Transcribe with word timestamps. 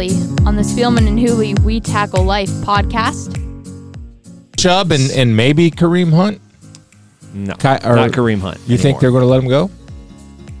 respectively, 0.00 0.46
on 0.46 0.56
the 0.56 0.62
Spielman 0.62 1.06
and 1.06 1.18
Hooley 1.18 1.54
We 1.64 1.80
Tackle 1.80 2.24
Life 2.24 2.48
podcast. 2.64 3.36
Chubb 4.56 4.92
and, 4.92 5.10
and 5.12 5.36
maybe 5.36 5.70
Kareem 5.70 6.12
Hunt. 6.12 6.40
No, 7.32 7.54
Ki- 7.54 7.68
or- 7.86 7.96
not 7.96 8.10
Kareem 8.10 8.40
Hunt. 8.40 8.58
You 8.66 8.76
think 8.76 8.96
anymore. 8.96 9.00
they're 9.00 9.10
going 9.10 9.22
to 9.22 9.26
let 9.26 9.42
him 9.42 9.48
go? 9.48 9.70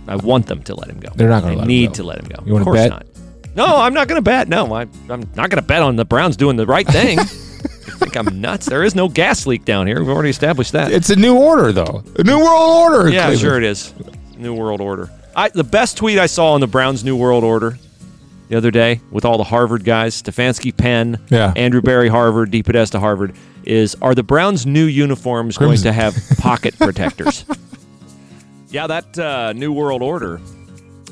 I 0.08 0.16
want 0.16 0.46
them 0.46 0.62
to 0.64 0.74
let 0.74 0.88
him 0.88 0.98
go. 0.98 1.10
They're 1.14 1.28
not 1.28 1.42
gonna 1.42 1.52
They 1.54 1.58
let 1.58 1.62
him 1.64 1.68
need 1.68 1.94
to 1.94 2.02
let 2.02 2.18
him 2.18 2.26
go. 2.26 2.42
You 2.44 2.52
wanna 2.52 2.62
of 2.62 2.66
course 2.66 2.78
bet? 2.78 2.90
not. 2.90 3.06
No, 3.54 3.66
I'm 3.76 3.94
not 3.94 4.08
going 4.08 4.16
to 4.18 4.22
bet. 4.22 4.48
No, 4.48 4.72
I, 4.72 4.82
I'm 4.82 5.20
not 5.34 5.50
going 5.50 5.50
to 5.50 5.62
bet 5.62 5.82
on 5.82 5.96
the 5.96 6.04
Browns 6.04 6.36
doing 6.36 6.56
the 6.56 6.66
right 6.66 6.86
thing. 6.86 7.18
you 7.18 7.24
think 7.24 8.16
I'm 8.16 8.40
nuts? 8.40 8.66
There 8.66 8.84
is 8.84 8.94
no 8.94 9.08
gas 9.08 9.46
leak 9.46 9.64
down 9.64 9.86
here. 9.86 9.98
We've 10.00 10.08
already 10.08 10.30
established 10.30 10.72
that. 10.72 10.92
It's 10.92 11.10
a 11.10 11.16
new 11.16 11.36
order, 11.36 11.72
though. 11.72 12.02
A 12.16 12.22
new 12.24 12.38
world 12.38 12.92
order. 12.92 13.08
yeah, 13.10 13.26
Cleveland. 13.26 13.40
sure 13.40 13.56
it 13.58 13.64
is. 13.64 13.92
New 14.36 14.54
World 14.54 14.80
Order. 14.80 15.10
I, 15.36 15.50
the 15.50 15.64
best 15.64 15.98
tweet 15.98 16.18
I 16.18 16.24
saw 16.26 16.52
on 16.54 16.60
the 16.60 16.66
Browns' 16.66 17.04
New 17.04 17.14
World 17.14 17.44
Order 17.44 17.76
the 18.50 18.56
other 18.56 18.72
day 18.72 19.00
with 19.12 19.24
all 19.24 19.38
the 19.38 19.44
Harvard 19.44 19.84
guys, 19.84 20.20
Stefanski, 20.20 20.76
Penn, 20.76 21.18
Yeah. 21.30 21.52
Andrew 21.56 21.80
Berry, 21.80 22.08
Harvard, 22.08 22.50
DePodesta, 22.50 22.98
Harvard, 22.98 23.34
is 23.64 23.96
are 24.02 24.14
the 24.14 24.24
Browns' 24.24 24.66
new 24.66 24.84
uniforms 24.86 25.56
going 25.56 25.78
to 25.78 25.92
have 25.92 26.16
pocket 26.38 26.76
protectors? 26.76 27.44
yeah, 28.70 28.88
that 28.88 29.16
uh, 29.18 29.52
New 29.52 29.72
World 29.72 30.02
Order 30.02 30.40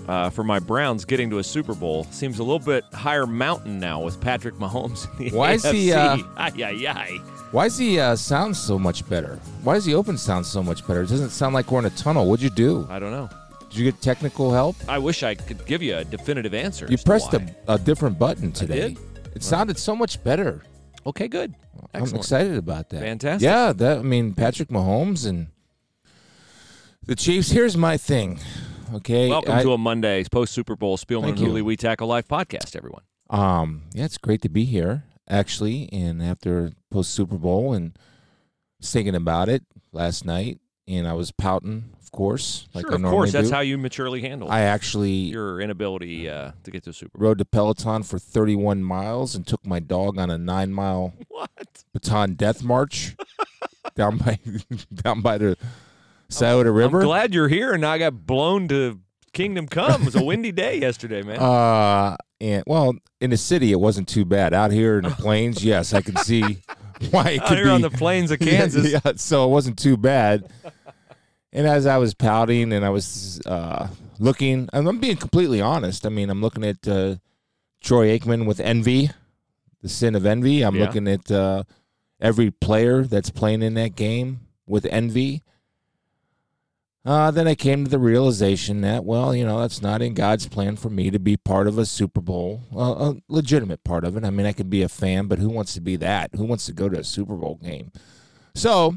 uh, 0.09 0.31
for 0.31 0.43
my 0.43 0.59
Browns 0.59 1.05
getting 1.05 1.31
to 1.31 1.39
a 1.39 1.45
Super 1.45 1.75
Bowl 1.75 2.05
seems 2.11 2.41
a 2.41 2.43
little 2.43 2.59
bit 2.59 2.85
higher 2.93 3.27
mountain 3.27 3.79
now 3.79 4.01
with 4.03 4.21
Patrick 4.21 4.57
Mahomes 4.57 5.07
in 5.21 5.27
the 5.31 5.37
Why 5.37 5.53
is 5.53 5.65
he, 5.65 5.93
uh, 5.93 6.17
AFC. 6.17 6.63
Ay, 6.65 6.87
ay. 6.89 7.19
Why 7.53 7.65
does 7.69 7.79
he 7.79 8.01
uh, 8.01 8.17
sound 8.17 8.57
so 8.57 8.81
much 8.81 9.09
better? 9.09 9.39
Why 9.63 9.75
does 9.75 9.85
the 9.85 9.95
open 9.95 10.19
sound 10.19 10.45
so 10.45 10.61
much 10.61 10.85
better? 10.89 11.03
It 11.03 11.09
doesn't 11.09 11.31
sound 11.31 11.55
like 11.55 11.71
we're 11.71 11.79
in 11.79 11.85
a 11.87 11.91
tunnel. 11.91 12.29
What'd 12.29 12.43
you 12.43 12.51
do? 12.51 12.85
I 12.91 12.99
don't 12.99 13.13
know. 13.13 13.29
Did 13.71 13.79
you 13.79 13.85
get 13.85 14.01
technical 14.01 14.53
help? 14.53 14.77
I 14.89 14.99
wish 14.99 15.23
I 15.23 15.35
could 15.35 15.65
give 15.67 15.83
you 15.83 15.97
a 15.97 16.05
definitive 16.05 16.55
answer. 16.55 16.87
You 16.89 16.97
pressed 16.99 17.35
a, 17.35 17.55
a 17.67 17.79
different 17.79 18.19
button 18.19 18.53
today. 18.53 18.95
did? 18.95 18.99
It 19.35 19.43
sounded 19.43 19.79
so 19.79 19.95
much 19.95 20.23
better. 20.25 20.63
Okay, 21.07 21.29
good. 21.29 21.55
I'm 21.95 22.03
excited 22.15 22.57
about 22.57 22.89
that. 22.91 23.01
Fantastic. 23.01 23.45
Yeah, 23.45 23.73
that 23.73 23.99
I 23.99 24.03
mean 24.03 24.35
Patrick 24.35 24.69
Mahomes 24.69 25.27
and 25.27 25.49
the 27.05 27.15
Chiefs. 27.15 27.51
Here's 27.51 27.77
my 27.77 27.97
thing. 27.97 28.41
Okay. 28.95 29.29
Welcome 29.29 29.55
I- 29.55 29.63
to 29.63 29.73
a 29.73 29.79
Monday 29.79 30.25
post 30.25 30.53
Super 30.53 30.77
Bowl 30.77 30.97
Spielman 30.97 31.31
and. 31.31 31.39
Hooley 31.39 31.63
We 31.63 31.77
Tackle 31.77 32.09
Life 32.09 32.27
podcast, 32.27 32.75
everyone. 32.75 33.03
Um, 33.31 33.83
yeah, 33.93 34.07
it's 34.07 34.19
great 34.19 34.41
to 34.43 34.49
be 34.49 34.65
here 34.65 35.05
actually, 35.29 35.89
and 35.93 36.23
after 36.23 36.73
post 36.91 37.11
Super 37.13 37.37
Bowl 37.37 37.75
and 37.75 37.97
thinking 38.83 39.15
about 39.15 39.49
it 39.49 39.63
last 39.93 40.25
night, 40.25 40.59
and 40.87 41.07
I 41.07 41.13
was 41.13 41.31
pouting, 41.33 41.91
of 42.09 42.13
course, 42.13 42.69
like 42.73 42.87
sure, 42.87 42.95
I 42.95 42.97
of 42.97 43.03
course, 43.03 43.33
that's 43.33 43.51
do. 43.51 43.55
how 43.55 43.61
you 43.61 43.77
maturely 43.77 44.23
handle 44.23 44.51
I 44.51 44.61
actually 44.63 45.11
your 45.11 45.61
inability 45.61 46.29
uh, 46.29 46.53
to 46.65 46.71
get 46.71 46.85
to 46.85 46.91
a 46.91 46.93
Super 46.95 47.19
Bowl. 47.19 47.29
rode 47.29 47.39
the 47.39 47.45
Peloton 47.45 48.03
for 48.03 48.19
31 48.19 48.83
miles 48.83 49.35
and 49.35 49.47
took 49.47 49.65
my 49.67 49.79
dog 49.79 50.19
on 50.19 50.31
a 50.31 50.39
nine 50.39 50.73
mile 50.73 51.13
What? 51.29 51.85
Bataan 51.97 52.37
death 52.39 52.63
march 52.63 53.15
down 53.95 54.17
by 54.17 54.39
down 54.95 55.21
by 55.21 55.37
the 55.37 55.57
Scioto 56.31 56.71
River. 56.71 57.01
I'm 57.01 57.05
glad 57.07 57.35
you're 57.35 57.49
here, 57.49 57.73
and 57.73 57.85
I 57.85 57.99
got 57.99 58.27
blown 58.27 58.69
to 58.69 59.01
Kingdom 59.35 59.67
Come. 59.69 60.03
It 60.03 60.05
was 60.07 60.15
a 60.17 60.25
windy 60.25 60.53
day 60.53 60.81
yesterday, 60.81 61.23
man. 61.23 61.39
Uh, 61.39 62.17
and 62.41 62.65
well, 62.67 62.95
in 63.21 63.31
the 63.31 63.37
city, 63.37 63.71
it 63.73 63.81
wasn't 63.81 64.09
too 64.09 64.25
bad. 64.25 64.55
Out 64.55 64.71
here 64.73 64.99
in 64.99 65.05
the 65.05 65.11
plains, 65.11 65.63
yes, 65.63 65.93
I 65.93 66.01
can 66.01 66.17
see 66.17 66.59
why 67.11 67.31
it 67.31 67.43
Out 67.43 67.51
here 67.51 67.65
be 67.65 67.71
on 67.71 67.81
the 67.81 67.91
plains 67.91 68.31
of 68.31 68.39
Kansas. 68.41 68.93
yeah, 68.93 69.13
so 69.17 69.45
it 69.45 69.51
wasn't 69.51 69.79
too 69.79 69.97
bad. 69.97 70.49
And 71.59 71.67
as 71.67 71.87
I 71.87 71.97
was 71.97 72.15
pouting 72.15 72.73
and 72.73 72.85
I 72.85 72.91
was 72.91 73.41
uh, 73.45 73.89
looking, 74.21 74.69
and 74.73 74.87
I'm 74.87 75.01
being 75.01 75.17
completely 75.17 75.61
honest. 75.61 76.07
I 76.07 76.09
mean, 76.09 76.31
I'm 76.31 76.41
looking 76.41 76.63
at 76.63 76.87
uh, 76.87 77.17
Troy 77.83 78.17
Aikman 78.17 78.47
with 78.47 78.61
envy, 78.61 79.11
the 79.83 79.89
sin 79.89 80.15
of 80.15 80.25
envy. 80.25 80.63
I'm 80.63 80.77
Yeah. 80.77 80.83
looking 80.85 81.09
at 81.09 81.29
uh, 81.33 81.65
every 82.21 82.53
player 82.53 83.03
that's 83.03 83.31
playing 83.31 83.63
in 83.63 83.75
that 83.75 83.97
game 83.97 84.39
with 84.69 84.87
envy. 84.87 85.43
Uh, 87.05 87.33
then 87.33 87.49
I 87.49 87.57
came 87.57 87.83
to 87.83 87.91
the 87.91 87.99
realization 87.99 88.83
that, 88.83 89.05
well, 89.05 89.35
you 89.35 89.45
know, 89.45 89.59
that's 89.61 89.83
not 89.83 90.01
in 90.01 90.15
God's 90.15 90.47
plan 90.47 90.77
for 90.77 90.91
me 90.91 91.11
to 91.11 91.19
be 91.19 91.37
part 91.37 91.67
of 91.67 91.77
a 91.77 91.87
Super 91.87 92.21
Bowl, 92.21 92.63
uh, 92.73 93.15
a 93.15 93.17
legitimate 93.27 93.83
part 93.83 94.05
of 94.05 94.17
it. 94.17 94.25
I 94.25 94.31
mean, 94.31 94.47
I 94.47 94.53
could 94.53 94.71
be 94.71 94.83
a 94.83 94.89
fan, 94.89 95.27
but 95.27 95.41
who 95.41 95.49
wants 95.49 95.75
to 95.75 95.81
be 95.81 95.97
that? 95.97 96.37
Who 96.37 96.45
wants 96.45 96.67
to 96.67 96.73
go 96.73 96.89
to 96.89 97.01
a 97.01 97.05
Super 97.05 97.35
Bowl 97.35 97.57
game? 97.61 97.91
So, 98.55 98.97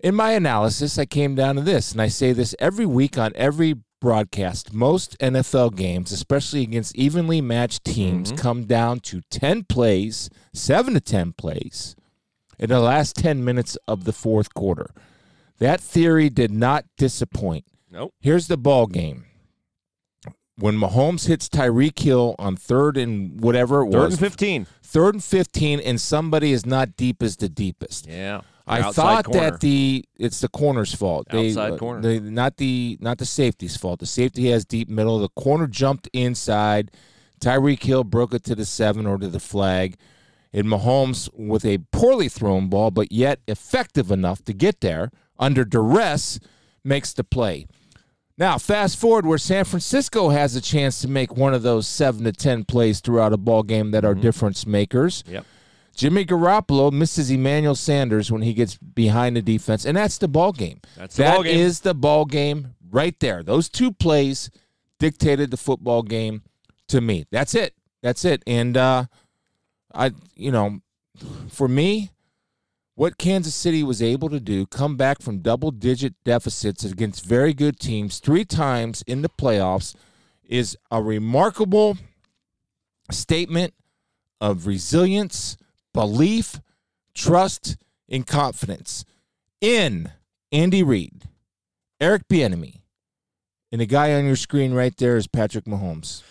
in 0.00 0.14
my 0.14 0.32
analysis, 0.32 0.98
I 0.98 1.06
came 1.06 1.34
down 1.34 1.56
to 1.56 1.62
this, 1.62 1.92
and 1.92 2.00
I 2.02 2.08
say 2.08 2.32
this 2.32 2.54
every 2.58 2.86
week 2.86 3.16
on 3.18 3.32
every 3.34 3.74
broadcast. 4.00 4.72
Most 4.72 5.16
NFL 5.18 5.74
games, 5.74 6.12
especially 6.12 6.62
against 6.62 6.94
evenly 6.96 7.40
matched 7.40 7.84
teams, 7.84 8.30
Mhm. 8.32 8.38
come 8.38 8.64
down 8.64 9.00
to 9.00 9.22
10 9.30 9.64
plays, 9.64 10.28
7 10.52 10.94
to 10.94 11.00
10 11.00 11.32
plays 11.32 11.96
in 12.58 12.68
the 12.68 12.80
last 12.80 13.16
10 13.16 13.42
minutes 13.44 13.76
of 13.88 14.04
the 14.04 14.12
fourth 14.12 14.52
quarter. 14.54 14.90
That 15.58 15.80
theory 15.80 16.28
did 16.28 16.50
not 16.50 16.84
disappoint. 16.98 17.64
Nope. 17.90 18.12
Here's 18.20 18.48
the 18.48 18.58
ball 18.58 18.86
game. 18.86 19.24
When 20.58 20.76
Mahomes 20.78 21.26
hits 21.26 21.48
Tyreek 21.50 21.98
Hill 21.98 22.34
on 22.38 22.56
third 22.56 22.96
and 22.96 23.40
whatever 23.40 23.82
it 23.82 23.92
Third 23.92 24.04
was, 24.04 24.12
and 24.14 24.20
15. 24.20 24.66
third 24.82 25.14
and 25.14 25.24
15, 25.24 25.80
and 25.80 26.00
somebody 26.00 26.52
is 26.52 26.64
not 26.64 26.96
deep 26.96 27.22
as 27.22 27.36
the 27.36 27.48
deepest. 27.48 28.06
Yeah. 28.06 28.40
I 28.66 28.90
thought 28.90 29.26
corner. 29.26 29.50
that 29.50 29.60
the 29.60 30.04
it's 30.18 30.40
the 30.40 30.48
corner's 30.48 30.94
fault. 30.94 31.28
They, 31.30 31.48
Outside 31.50 31.72
uh, 31.74 31.76
corner. 31.78 32.00
they- 32.02 32.18
not 32.20 32.56
the 32.56 32.98
not 33.00 33.18
the 33.18 33.24
safety's 33.26 33.76
fault. 33.76 34.00
The 34.00 34.06
safety 34.06 34.50
has 34.50 34.64
deep 34.64 34.88
middle. 34.88 35.18
The 35.20 35.28
corner 35.30 35.66
jumped 35.66 36.08
inside. 36.12 36.90
Tyreek 37.40 37.82
Hill 37.82 38.02
broke 38.04 38.34
it 38.34 38.42
to 38.44 38.54
the 38.54 38.64
seven 38.64 39.06
or 39.06 39.18
to 39.18 39.28
the 39.28 39.40
flag. 39.40 39.96
And 40.52 40.66
Mahomes 40.66 41.28
with 41.34 41.64
a 41.66 41.78
poorly 41.92 42.28
thrown 42.28 42.68
ball, 42.68 42.90
but 42.90 43.12
yet 43.12 43.40
effective 43.46 44.10
enough 44.10 44.42
to 44.44 44.54
get 44.54 44.80
there 44.80 45.10
under 45.38 45.64
duress, 45.64 46.40
makes 46.82 47.12
the 47.12 47.24
play. 47.24 47.66
Now, 48.38 48.56
fast 48.58 48.98
forward 48.98 49.26
where 49.26 49.38
San 49.38 49.64
Francisco 49.64 50.30
has 50.30 50.56
a 50.56 50.60
chance 50.60 51.00
to 51.02 51.08
make 51.08 51.36
one 51.36 51.52
of 51.54 51.62
those 51.62 51.86
seven 51.86 52.24
to 52.24 52.32
ten 52.32 52.64
plays 52.64 53.00
throughout 53.00 53.32
a 53.32 53.36
ball 53.36 53.62
game 53.62 53.90
that 53.92 54.04
are 54.04 54.12
Mm-hmm. 54.14 54.22
difference 54.22 54.66
makers. 54.66 55.22
Yep. 55.26 55.44
Jimmy 55.96 56.24
Garoppolo 56.24 56.92
misses 56.92 57.30
Emmanuel 57.30 57.74
Sanders 57.74 58.30
when 58.30 58.42
he 58.42 58.52
gets 58.52 58.76
behind 58.76 59.36
the 59.36 59.42
defense, 59.42 59.84
and 59.84 59.96
that's 59.96 60.18
the 60.18 60.28
ball 60.28 60.52
game. 60.52 60.80
That's 60.96 61.16
the 61.16 61.22
That 61.22 61.34
ball 61.36 61.42
game. 61.44 61.58
is 61.58 61.80
the 61.80 61.94
ball 61.94 62.24
game 62.26 62.74
right 62.90 63.18
there. 63.20 63.42
Those 63.42 63.68
two 63.68 63.92
plays 63.92 64.50
dictated 64.98 65.50
the 65.50 65.56
football 65.56 66.02
game 66.02 66.42
to 66.88 67.00
me. 67.00 67.24
That's 67.30 67.54
it. 67.54 67.74
That's 68.02 68.24
it. 68.24 68.42
And 68.46 68.76
uh, 68.76 69.04
I, 69.94 70.12
you 70.36 70.50
know, 70.50 70.80
for 71.48 71.66
me, 71.66 72.10
what 72.94 73.18
Kansas 73.18 73.54
City 73.54 73.82
was 73.82 74.02
able 74.02 74.28
to 74.30 74.40
do, 74.40 74.66
come 74.66 74.96
back 74.96 75.20
from 75.20 75.38
double-digit 75.40 76.14
deficits 76.24 76.84
against 76.84 77.24
very 77.24 77.52
good 77.52 77.78
teams 77.78 78.20
three 78.20 78.44
times 78.44 79.02
in 79.06 79.22
the 79.22 79.28
playoffs, 79.28 79.94
is 80.44 80.76
a 80.90 81.02
remarkable 81.02 81.98
statement 83.10 83.74
of 84.40 84.66
resilience, 84.66 85.56
belief, 85.96 86.60
trust, 87.14 87.78
and 88.06 88.26
confidence 88.26 89.06
in 89.62 90.12
Andy 90.52 90.82
Reid, 90.82 91.22
Eric 91.98 92.28
Bieniemy, 92.28 92.82
and 93.72 93.80
the 93.80 93.86
guy 93.86 94.12
on 94.12 94.26
your 94.26 94.36
screen 94.36 94.74
right 94.74 94.94
there 94.98 95.16
is 95.16 95.26
Patrick 95.26 95.64
Mahomes. 95.64 96.22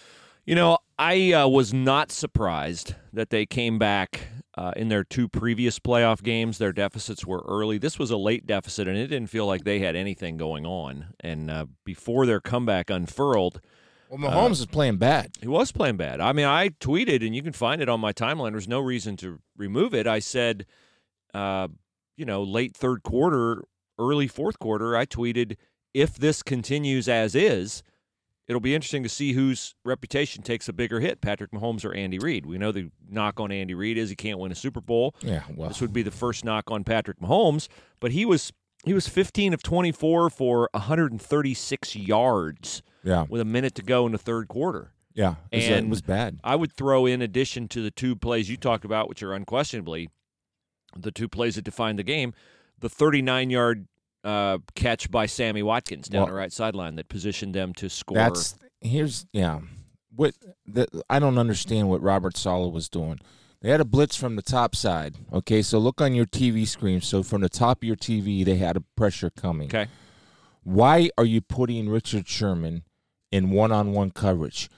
You 0.46 0.54
know, 0.54 0.78
I 1.00 1.34
uh, 1.34 1.48
was 1.48 1.74
not 1.74 2.12
surprised 2.12 2.94
that 3.12 3.32
they 3.32 3.48
came 3.48 3.80
back 3.80 4.28
uh, 4.56 4.74
in 4.76 4.90
their 4.90 5.04
two 5.04 5.28
previous 5.28 5.80
playoff 5.80 6.22
games. 6.22 6.60
Their 6.60 6.72
deficits 6.72 7.26
were 7.26 7.44
early. 7.48 7.80
This 7.80 7.98
was 7.98 8.12
a 8.12 8.18
late 8.18 8.46
deficit, 8.46 8.88
and 8.88 8.96
it 8.96 9.08
didn't 9.08 9.32
feel 9.32 9.48
like 9.48 9.64
they 9.64 9.80
had 9.80 9.96
anything 9.96 10.38
going 10.38 10.68
on. 10.68 11.08
And 11.22 11.50
uh, 11.50 11.66
before 11.84 12.28
their 12.28 12.40
comeback 12.40 12.92
unfurled, 12.92 13.62
Well, 14.18 14.32
Mahomes 14.32 14.60
is 14.60 14.66
playing 14.66 14.98
bad. 14.98 15.32
he 15.42 15.48
was 15.48 15.72
playing 15.72 15.98
bad. 15.98 16.20
I 16.22 16.32
mean, 16.34 16.46
I 16.46 16.70
tweeted, 16.70 17.26
and 17.26 17.36
you 17.36 17.42
can 17.44 17.54
find 17.54 17.82
it 17.82 17.90
on 17.90 18.00
my 18.00 18.14
timeline. 18.14 18.52
There's 18.52 18.68
no 18.68 18.80
reason 18.80 19.18
to 19.18 19.40
remove 19.58 19.94
it. 19.94 20.08
I 20.08 20.20
said, 20.20 20.66
uh, 21.34 21.68
you 22.18 22.26
know, 22.26 22.44
late 22.44 22.76
third 22.76 23.04
quarter, 23.04 23.64
early 24.00 24.28
fourth 24.28 24.60
quarter, 24.60 24.96
I 24.96 25.06
tweeted, 25.06 25.58
if 25.94 26.16
this 26.16 26.44
continues 26.44 27.08
as 27.08 27.36
is, 27.36 27.84
it'll 28.48 28.60
be 28.62 28.76
interesting 28.76 29.04
to 29.04 29.10
see 29.10 29.34
whose 29.34 29.76
reputation 29.84 30.44
takes 30.44 30.68
a 30.70 30.74
bigger 30.74 31.00
hit, 31.00 31.22
Patrick 31.22 31.52
Mahomes 31.52 31.84
or 31.86 31.94
Andy 31.94 32.20
Reid. 32.20 32.46
We 32.46 32.58
know 32.58 32.72
the 32.72 32.92
knock 33.10 33.40
on 33.40 33.52
Andy 33.52 33.74
Reid 33.74 33.98
is 33.98 34.10
he 34.10 34.16
can't 34.16 34.40
win 34.40 34.52
a 34.52 34.56
Super 34.56 34.82
Bowl. 34.82 35.16
Yeah, 35.22 35.44
well, 35.56 35.70
This 35.70 35.82
would 35.82 35.94
be 35.94 36.04
the 36.04 36.12
first 36.12 36.46
knock 36.46 36.70
on 36.72 36.84
Patrick 36.84 37.20
Mahomes, 37.20 37.68
but 38.00 38.12
he 38.12 38.26
was 38.26 38.52
he 38.86 38.94
was 38.94 39.08
15 39.08 39.54
of 39.54 39.64
24 39.64 40.30
for 40.30 40.70
136 40.74 41.96
yards 41.96 42.84
yeah, 43.06 43.26
with 43.30 43.40
a 43.40 43.46
minute 43.46 43.76
to 43.76 43.82
go 43.82 44.06
in 44.06 44.12
the 44.12 44.18
third 44.18 44.50
quarter. 44.50 44.92
yeah. 45.14 45.36
It 45.52 45.58
was, 45.58 45.66
And- 45.68 45.86
it 45.88 45.90
was 45.90 46.02
bad. 46.02 46.40
I 46.44 46.58
would 46.58 46.74
throw 46.74 47.06
in 47.06 47.22
addition 47.22 47.70
to 47.70 47.82
the 47.82 47.92
two 47.92 48.18
plays 48.18 48.50
you 48.50 48.58
talked 48.58 48.84
about, 48.84 49.08
which 49.08 49.24
are 49.24 49.34
unquestionably 49.34 50.10
the 50.98 51.12
two 51.12 51.30
plays 51.30 51.56
that 51.56 51.64
defined 51.64 51.98
the 52.00 52.04
game, 52.04 52.34
the 52.80 52.90
39 52.90 53.50
yard 53.50 53.88
uh, 54.26 54.58
catch 54.76 55.10
by 55.12 55.26
Sammy 55.28 55.62
Watkins 55.64 56.10
down 56.10 56.22
Well- 56.24 56.28
the 56.28 56.34
right 56.34 56.52
sideline 56.52 56.96
that 56.96 57.08
positioned 57.08 57.54
them 57.56 57.74
to 57.76 57.90
score. 57.90 58.18
That's 58.18 58.56
here's 58.82 59.26
yeah. 59.32 59.60
what 60.16 60.34
the, 60.66 60.88
I 61.10 61.20
don't 61.20 61.38
understand 61.38 61.90
what 61.90 62.02
Robert 62.02 62.36
Saleh 62.36 62.74
was 62.74 62.90
doing. 62.90 63.20
They 63.62 63.70
had 63.72 63.82
a 63.82 63.86
blitz 63.86 64.16
from 64.16 64.36
the 64.36 64.42
top 64.44 64.76
side. 64.76 65.16
Okay, 65.34 65.62
so 65.62 65.80
look 65.80 66.00
on 66.02 66.14
your 66.14 66.26
TV 66.26 66.68
screen. 66.68 67.02
So 67.02 67.24
from 67.24 67.42
the 67.42 67.50
top 67.50 67.80
of 67.80 67.84
your 67.88 67.96
TV, 67.96 68.44
they 68.46 68.58
had 68.58 68.78
a 68.78 68.82
pressure 68.96 69.30
coming. 69.32 69.68
Okay. 69.70 69.88
Why 70.64 71.10
are 71.18 71.26
you 71.26 71.42
putting 71.42 71.90
Richard 71.90 72.28
Sherman 72.28 72.84
in 73.36 73.50
one-on-one 73.52 74.12
coverage? 74.12 74.70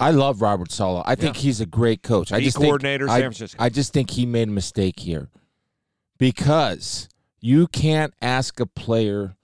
I 0.00 0.10
love 0.10 0.42
Robert 0.42 0.72
Saleh. 0.72 1.04
I 1.06 1.14
think 1.14 1.36
Yeah. 1.36 1.42
he's 1.42 1.60
a 1.60 1.66
great 1.66 2.02
coach. 2.02 2.32
I 2.32 2.40
just 2.40 2.56
coordinator, 2.56 3.06
think, 3.06 3.10
San 3.12 3.18
I, 3.18 3.22
Francisco. 3.22 3.62
I 3.62 3.68
just 3.68 3.92
think 3.92 4.10
he 4.10 4.26
made 4.26 4.48
a 4.48 4.52
mistake 4.52 4.98
here 5.00 5.28
because 6.18 7.08
you 7.40 7.66
can't 7.68 8.12
ask 8.20 8.58
a 8.58 8.66
player 8.66 9.36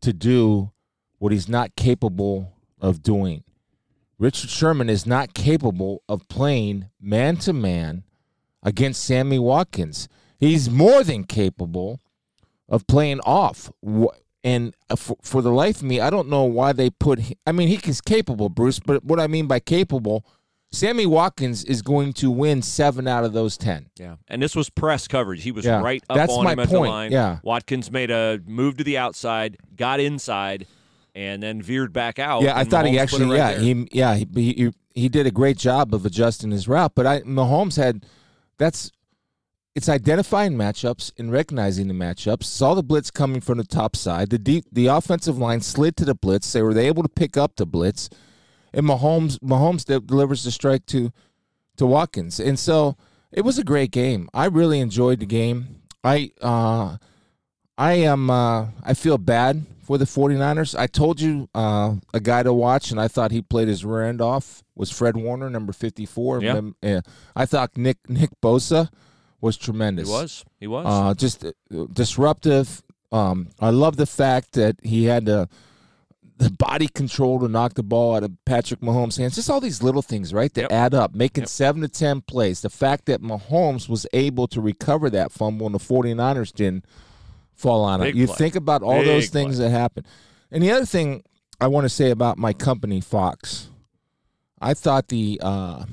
to 0.00 0.12
do 0.12 0.70
what 1.18 1.32
he's 1.32 1.48
not 1.48 1.74
capable 1.74 2.52
of 2.80 3.02
doing. 3.02 3.42
Richard 4.18 4.50
Sherman 4.50 4.88
is 4.88 5.04
not 5.04 5.34
capable 5.34 6.02
of 6.08 6.28
playing 6.28 6.90
man 7.00 7.36
to 7.38 7.52
man 7.52 8.04
against 8.62 9.02
Sammy 9.02 9.38
Watkins. 9.38 10.08
He's 10.38 10.70
more 10.70 11.02
than 11.02 11.24
capable 11.24 12.00
of 12.68 12.86
playing 12.86 13.18
off. 13.20 13.72
And 14.44 14.74
uh, 14.88 14.96
for, 14.96 15.16
for 15.22 15.42
the 15.42 15.50
life 15.50 15.78
of 15.78 15.82
me, 15.82 16.00
I 16.00 16.10
don't 16.10 16.28
know 16.28 16.44
why 16.44 16.72
they 16.72 16.90
put. 16.90 17.20
I 17.46 17.52
mean, 17.52 17.68
he 17.68 17.80
is 17.88 18.00
capable, 18.00 18.48
Bruce. 18.48 18.78
But 18.78 19.04
what 19.04 19.18
I 19.18 19.26
mean 19.26 19.46
by 19.46 19.58
capable, 19.58 20.24
Sammy 20.70 21.06
Watkins 21.06 21.64
is 21.64 21.82
going 21.82 22.12
to 22.14 22.30
win 22.30 22.62
seven 22.62 23.08
out 23.08 23.24
of 23.24 23.32
those 23.32 23.56
ten. 23.56 23.90
Yeah, 23.98 24.16
and 24.28 24.40
this 24.40 24.54
was 24.54 24.70
press 24.70 25.08
coverage. 25.08 25.42
He 25.42 25.50
was 25.50 25.64
Yeah, 25.64 25.80
right 25.80 26.02
up 26.08 26.16
that's 26.16 26.32
on 26.32 26.44
my 26.44 26.52
him 26.52 26.60
at 26.60 26.68
the 26.68 26.76
point, 26.76 26.90
line. 26.92 27.12
yeah. 27.12 27.38
Watkins 27.42 27.90
made 27.90 28.10
a 28.10 28.40
move 28.46 28.76
to 28.76 28.84
the 28.84 28.96
outside, 28.98 29.56
got 29.74 29.98
inside, 29.98 30.66
and 31.14 31.42
then 31.42 31.60
veered 31.60 31.92
back 31.92 32.18
out. 32.20 32.42
Yeah, 32.42 32.56
I 32.56 32.62
thought 32.64 32.86
he 32.86 32.92
Mahomes 32.92 32.96
put 32.96 33.02
actually, 33.02 33.26
right 33.26 33.36
yeah, 33.36 33.50
there. 33.52 33.60
he, 33.60 33.88
yeah, 33.92 34.14
he, 34.14 34.26
he 34.52 34.70
he 34.94 35.08
did 35.08 35.26
a 35.26 35.30
great 35.32 35.56
job 35.56 35.94
of 35.94 36.06
adjusting 36.06 36.50
his 36.52 36.68
route. 36.68 36.92
But 36.94 37.06
I, 37.06 37.20
Mahomes 37.22 37.76
had, 37.76 38.04
that's, 38.58 38.90
it's 39.78 39.88
identifying 39.88 40.54
matchups 40.54 41.12
and 41.18 41.30
recognizing 41.30 41.86
the 41.86 41.94
matchups. 41.94 42.42
Saw 42.42 42.74
the 42.74 42.82
blitz 42.82 43.12
coming 43.12 43.40
from 43.40 43.58
the 43.58 43.64
top 43.64 43.94
side. 43.94 44.28
The 44.28 44.36
deep, 44.36 44.64
the 44.72 44.88
offensive 44.88 45.38
line 45.38 45.60
slid 45.60 45.96
to 45.98 46.04
the 46.04 46.16
blitz. 46.16 46.52
They 46.52 46.62
were 46.62 46.76
able 46.76 47.04
to 47.04 47.08
pick 47.08 47.36
up 47.36 47.54
the 47.54 47.64
blitz, 47.64 48.10
and 48.74 48.84
Mahomes 48.84 49.38
Mahomes 49.38 49.84
de- 49.84 50.00
delivers 50.00 50.42
the 50.42 50.50
strike 50.50 50.84
to 50.86 51.12
to 51.76 51.86
Watkins. 51.86 52.40
And 52.40 52.58
so 52.58 52.96
it 53.30 53.42
was 53.42 53.56
a 53.56 53.62
great 53.62 53.92
game. 53.92 54.28
I 54.34 54.46
really 54.46 54.80
enjoyed 54.80 55.20
the 55.20 55.26
game. 55.26 55.82
I 56.02 56.32
uh 56.42 56.96
I 57.78 57.92
am 57.92 58.30
uh 58.30 58.70
I 58.82 58.94
feel 58.94 59.16
bad 59.16 59.64
for 59.82 59.96
the 59.96 60.06
49ers. 60.06 60.76
I 60.76 60.88
told 60.88 61.20
you 61.20 61.48
uh 61.54 61.94
a 62.12 62.18
guy 62.18 62.42
to 62.42 62.52
watch 62.52 62.90
and 62.90 63.00
I 63.00 63.06
thought 63.06 63.30
he 63.30 63.42
played 63.42 63.68
his 63.68 63.84
rear 63.84 64.02
end 64.02 64.20
off 64.20 64.64
was 64.74 64.90
Fred 64.90 65.16
Warner 65.16 65.48
number 65.48 65.72
54. 65.72 66.42
Yeah. 66.82 67.00
I 67.36 67.46
thought 67.46 67.76
Nick 67.76 67.98
Nick 68.08 68.30
Bosa 68.42 68.90
was 69.40 69.56
tremendous. 69.56 70.08
He 70.08 70.12
was. 70.12 70.44
He 70.60 70.66
was. 70.66 70.86
Uh, 70.86 71.14
just 71.14 71.44
uh, 71.44 71.52
disruptive. 71.92 72.82
Um, 73.12 73.48
I 73.60 73.70
love 73.70 73.96
the 73.96 74.06
fact 74.06 74.52
that 74.52 74.76
he 74.82 75.04
had 75.04 75.24
the, 75.26 75.48
the 76.36 76.50
body 76.50 76.88
control 76.88 77.40
to 77.40 77.48
knock 77.48 77.74
the 77.74 77.82
ball 77.82 78.16
out 78.16 78.22
of 78.24 78.32
Patrick 78.44 78.80
Mahomes' 78.80 79.16
hands. 79.18 79.34
Just 79.36 79.48
all 79.48 79.60
these 79.60 79.82
little 79.82 80.02
things, 80.02 80.34
right, 80.34 80.52
that 80.54 80.62
Yep. 80.62 80.72
add 80.72 80.94
up, 80.94 81.14
making 81.14 81.42
Yep. 81.42 81.48
seven 81.48 81.82
to 81.82 81.88
ten 81.88 82.20
plays. 82.20 82.60
The 82.60 82.68
fact 82.70 83.06
that 83.06 83.22
Mahomes 83.22 83.88
was 83.88 84.06
able 84.12 84.46
to 84.48 84.60
recover 84.60 85.08
that 85.10 85.32
fumble 85.32 85.66
and 85.66 85.74
the 85.74 85.78
49ers 85.78 86.52
didn't 86.52 86.84
fall 87.54 87.82
on 87.84 88.00
Big 88.00 88.14
it. 88.14 88.18
You 88.18 88.26
play. 88.26 88.36
think 88.36 88.56
about 88.56 88.82
all 88.82 89.02
those 89.04 89.28
things 89.30 89.56
play. 89.56 89.64
that 89.66 89.70
happen. 89.70 90.04
And 90.50 90.62
the 90.62 90.70
other 90.70 90.86
thing 90.86 91.22
I 91.60 91.66
want 91.66 91.84
to 91.86 91.88
say 91.88 92.10
about 92.10 92.38
my 92.38 92.52
company, 92.52 93.00
Fox, 93.00 93.68
I 94.60 94.74
thought 94.74 95.08
the 95.08 95.40
uh, 95.42 95.84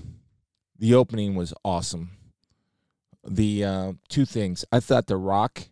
the 0.77 0.93
opening 0.95 1.35
was 1.35 1.53
awesome. 1.63 2.11
The 3.27 3.63
uh, 3.63 3.93
two 4.09 4.25
things 4.25 4.65
I 4.71 4.79
thought 4.79 5.07
the 5.07 5.17
Rock 5.17 5.63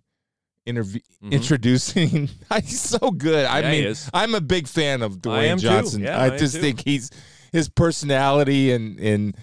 interview 0.65 1.01
Mhm. 1.23 1.31
introducing 1.31 2.29
he's 2.63 2.79
so 2.81 3.11
good. 3.11 3.45
I 3.45 3.59
Yeah, 3.59 3.71
mean. 3.85 3.95
I'm 4.13 4.33
a 4.35 4.41
big 4.41 4.67
fan 4.67 5.01
of 5.01 5.13
I 5.13 5.15
Dwayne 5.17 5.55
too. 5.59 5.67
Johnson. 5.67 6.01
Yeah, 6.03 6.17
I 6.19 6.33
I 6.33 6.37
just 6.37 6.57
think 6.57 6.81
he's 6.83 7.09
his 7.51 7.69
personality 7.69 8.71
and 8.71 8.99
and 8.99 9.37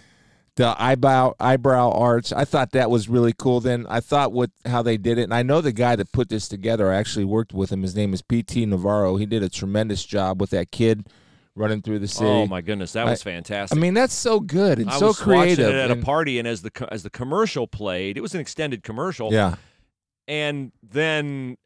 the 0.57 0.75
eyebrow 0.83 1.33
eyebrow 1.41 1.91
arch. 1.93 2.33
I 2.35 2.45
thought 2.45 2.73
that 2.73 2.91
was 2.91 3.09
really 3.09 3.33
cool. 3.39 3.61
Then 3.61 3.87
I 3.89 4.01
thought 4.01 4.33
what 4.33 4.51
how 4.67 4.83
they 4.83 4.97
did 4.99 5.19
it, 5.19 5.23
and 5.25 5.35
I 5.35 5.43
know 5.43 5.61
the 5.61 5.73
guy 5.73 5.95
that 5.97 6.11
put 6.13 6.29
this 6.29 6.49
together. 6.49 6.91
I 6.93 6.97
actually 6.97 7.25
worked 7.25 7.53
with 7.55 7.71
him. 7.71 7.83
His 7.83 7.95
name 7.97 8.13
is 8.13 8.21
PT 8.23 8.67
Navarro. 8.67 9.17
He 9.17 9.27
did 9.27 9.43
a 9.43 9.49
tremendous 9.49 10.05
job 10.05 10.41
with 10.41 10.51
that 10.51 10.71
kid 10.71 11.07
running 11.61 11.83
through 11.83 11.99
the 12.01 12.09
city. 12.09 12.27
oh 12.29 12.47
my 12.47 12.61
goodness, 12.61 12.93
that 12.95 13.07
I- 13.07 13.11
was 13.11 13.23
fantastic. 13.23 13.77
I 13.77 13.81
mean, 13.81 13.95
that's 13.95 14.15
so 14.15 14.41
good 14.41 14.79
and 14.79 14.91
I 14.91 14.99
so 14.99 15.09
was 15.09 15.21
creative. 15.21 15.67
watching 15.67 15.77
it 15.77 15.79
at 15.85 15.91
and- 15.91 16.03
a 16.03 16.05
party, 16.05 16.39
and 16.39 16.49
as 16.49 16.63
the 16.63 16.89
as 16.91 17.03
the 17.03 17.11
commercial 17.11 17.67
played, 17.67 18.17
it 18.17 18.21
was 18.21 18.35
an 18.35 18.41
extended 18.41 18.83
commercial. 18.83 19.33
yeah, 19.33 19.57
and 20.27 20.73
then 20.83 21.57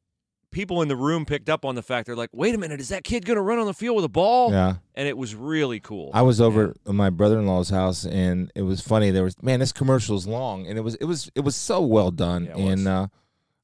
people 0.50 0.82
in 0.82 0.87
the 0.88 0.94
room 0.96 1.25
picked 1.26 1.49
up 1.49 1.64
on 1.64 1.75
the 1.75 1.82
fact 1.82 2.06
they're 2.06 2.14
like, 2.17 2.31
"Wait 2.32 2.55
a 2.55 2.58
minute, 2.58 2.81
is 2.81 2.88
that 2.91 3.02
kid 3.05 3.25
going 3.26 3.37
to 3.37 3.43
run 3.43 3.58
on 3.58 3.67
the 3.67 3.75
field 3.75 3.96
with 3.96 4.05
a 4.05 4.08
ball?" 4.08 4.50
yeah. 4.52 4.75
And 4.94 5.08
it 5.08 5.17
was 5.19 5.35
really 5.35 5.81
cool. 5.81 6.11
I 6.14 6.23
was 6.23 6.40
over 6.40 6.75
at 6.87 6.94
my 6.94 7.11
brother-in-law's 7.11 7.70
house, 7.70 8.05
and 8.06 8.52
it 8.55 8.62
was 8.62 8.81
funny. 8.81 9.11
There 9.11 9.25
was 9.25 9.35
man, 9.43 9.61
this 9.61 9.73
commercial 9.73 10.17
is 10.17 10.26
long, 10.26 10.67
and 10.67 10.79
it 10.79 10.82
was 10.82 10.94
it 10.97 11.05
was 11.06 11.31
it 11.35 11.40
was 11.40 11.56
so 11.56 11.81
well 11.81 12.11
done, 12.11 12.44
Yeah, 12.47 12.56
and 12.56 12.87
uh, 12.88 13.06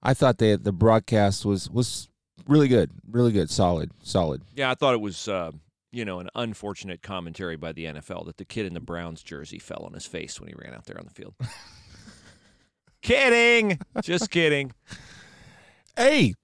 I 0.03 0.15
thought 0.15 0.39
they 0.39 0.57
the 0.57 0.73
broadcast 0.73 1.45
was 1.45 1.71
was 1.71 2.09
really 2.49 2.67
good, 2.69 2.91
really 3.09 3.31
good, 3.31 3.51
solid, 3.51 3.93
solid. 4.03 4.43
Yeah, 4.57 4.71
I 4.73 4.75
thought 4.75 4.95
it 4.95 5.01
was, 5.01 5.29
uh, 5.29 5.53
you 5.93 6.05
know, 6.05 6.21
an 6.21 6.29
unfortunate 6.35 7.03
commentary 7.03 7.57
by 7.57 7.73
the 7.73 7.85
NFL 7.87 8.27
that 8.27 8.37
the 8.37 8.45
kid 8.45 8.67
in 8.67 8.75
the 8.75 8.81
Browns 8.81 9.23
jersey 9.23 9.59
fell 9.59 9.83
on 9.85 9.93
his 9.93 10.07
face 10.07 10.41
when 10.41 10.49
he 10.49 10.55
ran 10.57 10.73
out 10.75 10.87
there 10.87 10.99
on 10.99 11.05
the 11.05 11.15
field. 11.15 11.35
kidding, 13.03 13.79
just 14.03 14.31
kidding. 14.31 14.73
Hey, 15.97 16.35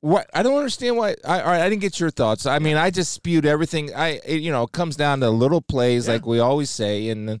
what? 0.00 0.28
I 0.34 0.42
don't 0.42 0.56
understand 0.56 0.96
why. 0.96 1.16
I 1.24 1.40
all 1.40 1.46
right, 1.50 1.60
I 1.62 1.68
didn't 1.68 1.82
get 1.82 2.00
your 2.00 2.10
thoughts. 2.10 2.46
I 2.46 2.58
mean, 2.58 2.76
I 2.76 2.90
just 2.90 3.12
spewed 3.12 3.46
everything. 3.46 3.94
I 3.94 4.20
it, 4.24 4.42
you 4.42 4.52
know 4.52 4.64
it 4.64 4.72
comes 4.72 4.96
down 4.96 5.20
to 5.20 5.30
little 5.30 5.62
plays, 5.62 6.06
Yeah. 6.06 6.14
like 6.14 6.26
we 6.26 6.38
always 6.38 6.70
say, 6.70 7.08
and 7.08 7.40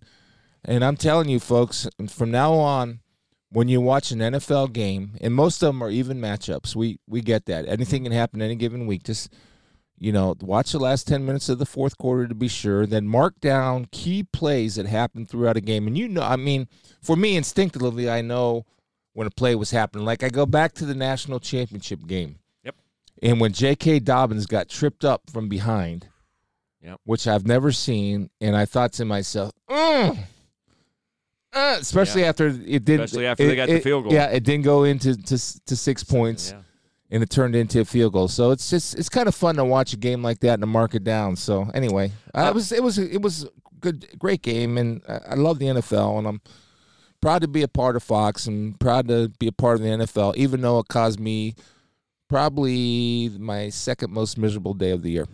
and 0.64 0.84
I'm 0.84 0.96
telling 0.96 1.28
you, 1.28 1.40
folks, 1.40 1.88
from 2.08 2.30
now 2.30 2.54
on. 2.54 3.00
When 3.48 3.68
you 3.68 3.80
watch 3.80 4.10
an 4.10 4.18
NFL 4.18 4.72
game, 4.72 5.12
and 5.20 5.32
most 5.32 5.62
of 5.62 5.68
them 5.68 5.80
are 5.80 5.88
even 5.88 6.20
matchups, 6.20 6.74
we 6.74 6.98
we 7.06 7.20
get 7.20 7.46
that. 7.46 7.66
Anything 7.68 8.02
can 8.02 8.12
happen 8.12 8.42
any 8.42 8.56
given 8.56 8.86
week. 8.88 9.04
Just 9.04 9.32
you 9.98 10.12
know, 10.12 10.34
watch 10.40 10.72
the 10.72 10.78
last 10.78 11.06
10 11.08 11.24
minutes 11.24 11.48
of 11.48 11.58
the 11.58 11.66
fourth 11.66 11.96
quarter 11.98 12.26
to 12.28 12.34
be 12.34 12.48
sure, 12.48 12.86
then 12.86 13.06
mark 13.08 13.40
down 13.40 13.86
key 13.92 14.22
plays 14.22 14.74
that 14.76 14.86
happened 14.86 15.28
throughout 15.28 15.56
a 15.56 15.60
game. 15.60 15.86
And 15.86 15.96
you 15.96 16.06
know, 16.08 16.22
I 16.22 16.36
mean, 16.36 16.68
for 17.00 17.16
me, 17.16 17.36
instinctively, 17.36 18.08
I 18.10 18.20
know 18.20 18.66
when 19.14 19.26
a 19.26 19.30
play 19.30 19.54
was 19.54 19.70
happening. 19.70 20.04
Like 20.04 20.22
I 20.22 20.28
go 20.28 20.44
back 20.44 20.72
to 20.74 20.84
the 20.84 20.94
national 20.94 21.40
championship 21.40 22.06
game. 22.06 22.38
Yep. 22.64 22.74
And 23.22 23.40
when 23.40 23.52
J.K. 23.52 24.00
Dobbins 24.00 24.44
got 24.46 24.68
tripped 24.68 25.04
up 25.04 25.22
from 25.30 25.48
behind, 25.48 26.08
Yep. 26.82 27.00
which 27.04 27.26
I've 27.26 27.46
never 27.46 27.72
seen, 27.72 28.28
and 28.40 28.54
I 28.54 28.64
thought 28.66 28.92
to 28.94 29.04
myself, 29.06 29.52
mm, 29.68 30.18
uh, 31.52 31.76
especially 31.80 32.24
after 32.24 32.48
it 32.48 32.84
didn't. 32.84 33.04
Especially 33.04 33.26
after 33.26 33.44
it- 33.44 33.46
they 33.48 33.56
got 33.56 33.68
the 33.68 33.80
field 33.80 34.04
goal. 34.04 34.12
Yeah, 34.12 34.26
it 34.26 34.44
didn't 34.44 34.64
go 34.64 34.84
into 34.84 35.16
to, 35.16 35.60
to 35.64 35.76
six 35.76 36.04
points 36.04 36.50
Yeah. 36.50 36.60
And 37.10 37.22
it 37.22 37.30
turned 37.30 37.54
into 37.54 37.80
a 37.80 37.84
field 37.84 38.12
goal. 38.12 38.28
So 38.28 38.50
it's 38.50 38.68
just 38.70 38.98
it's 38.98 39.08
kind 39.08 39.28
of 39.28 39.34
fun 39.34 39.56
to 39.56 39.64
watch 39.64 39.92
a 39.92 39.96
game 39.96 40.22
like 40.22 40.40
that 40.40 40.54
and 40.54 40.62
to 40.62 40.66
mark 40.66 40.94
it 40.94 41.04
down. 41.04 41.36
So 41.36 41.70
anyway, 41.74 42.12
uh, 42.34 42.38
Uh, 42.44 42.48
it 42.48 42.54
was 42.54 42.72
it 42.72 42.82
was 42.82 42.98
it 42.98 43.22
was 43.22 43.44
a 43.44 43.48
good 43.80 44.06
great 44.18 44.42
game, 44.42 44.78
and 44.78 45.02
I, 45.08 45.20
I 45.30 45.34
love 45.34 45.58
the 45.58 45.66
NFL, 45.66 46.18
and 46.18 46.26
I'm 46.26 46.40
proud 47.20 47.42
to 47.42 47.48
be 47.48 47.62
a 47.62 47.68
part 47.68 47.96
of 47.96 48.02
Fox 48.02 48.46
and 48.46 48.78
proud 48.78 49.08
to 49.08 49.30
be 49.38 49.46
a 49.46 49.52
part 49.52 49.76
of 49.76 49.82
the 49.82 49.88
NFL, 49.88 50.36
even 50.36 50.60
though 50.60 50.78
it 50.80 50.88
caused 50.88 51.18
me 51.20 51.54
probably 52.28 53.30
my 53.38 53.68
second 53.68 54.12
most 54.12 54.36
miserable 54.36 54.74
day 54.74 54.90
of 54.90 55.02
the 55.02 55.10
year. 55.10 55.26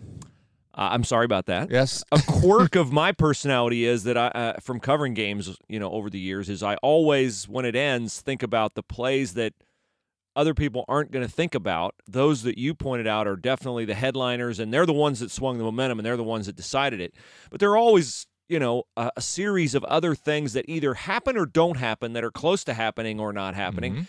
Uh, 0.75 0.89
I'm 0.91 1.03
sorry 1.03 1.25
about 1.25 1.45
that. 1.47 1.69
Yes, 1.69 2.03
a 2.11 2.19
quirk 2.19 2.75
of 2.83 2.91
my 2.91 3.11
personality 3.11 3.85
is 3.85 4.05
that 4.05 4.17
I, 4.17 4.27
uh, 4.27 4.59
from 4.59 4.79
covering 4.79 5.13
games, 5.13 5.55
you 5.67 5.79
know, 5.79 5.91
over 5.91 6.09
the 6.09 6.19
years, 6.19 6.49
is 6.49 6.63
I 6.63 6.75
always, 6.77 7.47
when 7.47 7.65
it 7.65 7.75
ends, 7.75 8.21
think 8.21 8.41
about 8.41 8.73
the 8.73 8.81
plays 8.81 9.35
that 9.35 9.53
other 10.35 10.53
people 10.53 10.85
aren't 10.87 11.11
going 11.11 11.25
to 11.25 11.31
think 11.31 11.53
about. 11.55 11.95
Those 12.07 12.43
that 12.43 12.57
you 12.57 12.73
pointed 12.73 13.07
out 13.07 13.27
are 13.27 13.35
definitely 13.35 13.85
the 13.85 13.93
headliners, 13.95 14.59
and 14.59 14.73
they're 14.73 14.85
the 14.85 14.93
ones 14.93 15.19
that 15.19 15.31
swung 15.31 15.57
the 15.57 15.63
momentum, 15.63 15.99
and 15.99 16.05
they're 16.05 16.17
the 16.17 16.23
ones 16.23 16.45
that 16.47 16.55
decided 16.55 16.99
it. 16.99 17.13
But 17.51 17.59
there 17.59 17.69
are 17.71 17.77
always, 17.77 18.25
you 18.49 18.59
know, 18.59 18.83
a, 18.97 19.11
a 19.17 19.21
series 19.21 19.75
of 19.75 19.83
other 19.85 20.15
things 20.15 20.53
that 20.53 20.65
either 20.67 20.93
happen 20.95 21.37
or 21.37 21.45
don't 21.45 21.77
happen 21.77 22.13
that 22.13 22.23
are 22.23 22.31
close 22.31 22.63
to 22.65 22.73
happening 22.73 23.19
or 23.19 23.31
not 23.33 23.53
happening. 23.55 23.95
Mhm. 23.95 24.07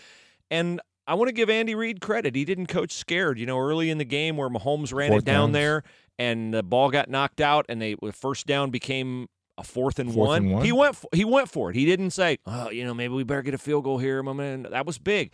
And 0.51 0.81
I 1.07 1.13
want 1.13 1.29
to 1.29 1.33
give 1.33 1.49
Andy 1.49 1.75
Reid 1.75 2.01
credit. 2.01 2.35
He 2.35 2.45
didn't 2.45 2.67
coach 2.67 2.91
scared. 2.91 3.37
You 3.39 3.45
know, 3.45 3.59
early 3.59 3.89
in 3.91 3.99
the 3.99 4.05
game 4.05 4.37
where 4.37 4.49
Mahomes 4.49 4.91
ran 4.93 5.09
Fourth 5.11 5.21
it 5.21 5.25
down 5.25 5.49
downs. 5.49 5.53
there 5.53 5.83
and 6.17 6.51
the 6.53 6.63
ball 6.63 6.89
got 6.89 7.09
knocked 7.09 7.41
out 7.41 7.65
and 7.69 7.79
they 7.81 7.95
the 8.01 8.11
first 8.11 8.47
down 8.47 8.71
became 8.71 9.27
a 9.57 9.63
fourth 9.63 9.99
and, 9.99 10.11
Fourth 10.13 10.27
one. 10.29 10.43
and 10.43 10.51
one. 10.53 10.65
He 10.65 10.71
went 10.71 10.95
for, 10.95 11.07
he 11.13 11.23
went 11.23 11.49
for 11.49 11.69
it. 11.69 11.75
He 11.75 11.85
didn't 11.85 12.09
say, 12.11 12.37
"Oh, 12.45 12.69
you 12.71 12.83
know, 12.83 12.93
maybe 12.93 13.13
we 13.13 13.23
better 13.23 13.41
get 13.43 13.53
a 13.53 13.57
field 13.59 13.83
goal 13.85 13.99
here." 13.99 14.21
moment." 14.23 14.69
That 14.71 14.85
was 14.85 14.97
big. 14.97 15.31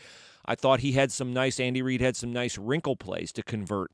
I 0.51 0.55
thought 0.55 0.81
he 0.81 0.91
had 0.91 1.11
some 1.13 1.31
nice 1.31 1.61
Andy 1.61 1.81
Reid 1.81 2.01
had 2.01 2.17
some 2.17 2.33
nice 2.33 2.57
wrinkle 2.57 2.97
plays 2.97 3.31
to 3.33 3.41
convert 3.43 3.89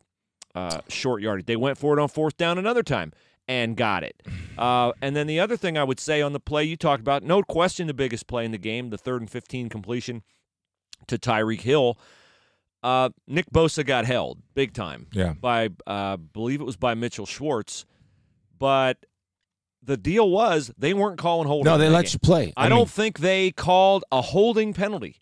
uh, 0.55 0.79
short 0.89 1.21
yardage. 1.21 1.45
They 1.45 1.55
went 1.55 1.77
for 1.77 1.95
it 1.97 2.01
on 2.01 2.07
fourth 2.09 2.35
down 2.35 2.57
another 2.57 2.81
time. 2.81 3.11
and 3.47 3.77
got 3.77 4.03
it. 4.03 4.21
Uh, 4.57 4.91
and 5.03 5.15
then 5.15 5.27
the 5.27 5.39
other 5.39 5.55
thing 5.55 5.77
I 5.77 5.83
would 5.83 5.99
say 5.99 6.19
on 6.19 6.33
the 6.33 6.39
play 6.39 6.63
you 6.63 6.75
talked 6.75 6.99
about, 6.99 7.21
no 7.21 7.43
question 7.43 7.85
the 7.85 7.93
biggest 7.93 8.25
play 8.25 8.43
in 8.43 8.49
the 8.49 8.57
game, 8.57 8.89
the 8.89 8.97
third 8.97 9.21
and 9.21 9.29
15 9.29 9.69
completion 9.69 10.23
to 11.05 11.19
Tyreek 11.19 11.61
Hill. 11.61 11.95
Uh, 12.81 13.09
Nick 13.27 13.51
Bosa 13.51 13.85
got 13.85 14.05
held 14.05 14.39
big 14.55 14.73
time 14.73 15.05
Yeah. 15.13 15.33
by, 15.39 15.69
uh, 15.85 16.17
believe 16.17 16.59
it 16.59 16.63
was 16.63 16.75
by 16.75 16.95
Mitchell 16.95 17.27
Schwartz. 17.27 17.85
But 18.57 19.05
the 19.83 19.95
deal 19.95 20.27
was 20.31 20.71
they 20.75 20.95
weren't 20.95 21.19
calling 21.19 21.47
holding. 21.47 21.71
No, 21.71 21.77
they 21.77 21.87
let 21.87 22.05
game. 22.05 22.13
you 22.13 22.19
play. 22.19 22.53
I, 22.57 22.67
don't 22.67 22.89
think 22.89 23.19
they 23.19 23.51
called 23.51 24.03
a 24.11 24.23
holding 24.23 24.73
penalty 24.73 25.21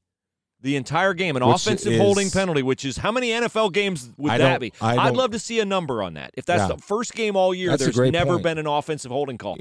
the 0.66 0.76
entire 0.76 1.14
game, 1.14 1.36
an 1.38 1.46
Which 1.46 1.58
offensive 1.58 1.94
is- 1.94 2.00
holding 2.02 2.32
penalty, 2.32 2.64
which 2.64 2.86
is 2.86 2.98
how 2.98 3.12
many 3.12 3.30
NFL 3.30 3.72
games 3.72 4.10
would 4.18 4.32
I 4.32 4.38
that 4.40 4.60
be? 4.60 4.74
I 4.82 4.98
I'd 4.98 5.16
love 5.16 5.30
to 5.32 5.40
see 5.40 5.60
a 5.60 5.66
number 5.66 6.02
on 6.02 6.16
that. 6.16 6.32
If 6.34 6.46
that's 6.48 6.62
Yeah. 6.70 6.76
the 6.76 6.82
first 6.82 7.14
game 7.14 7.36
all 7.36 7.54
year, 7.54 7.70
That's 7.70 7.84
there's 7.96 8.12
never 8.12 8.32
point. 8.34 8.44
been 8.44 8.58
an 8.58 8.66
offensive 8.68 9.12
holding 9.12 9.38
call. 9.38 9.58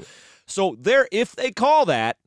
So 0.47 0.75
there, 0.79 1.07
if 1.11 1.35
they 1.35 1.51
call 1.51 1.85
that, 1.85 2.17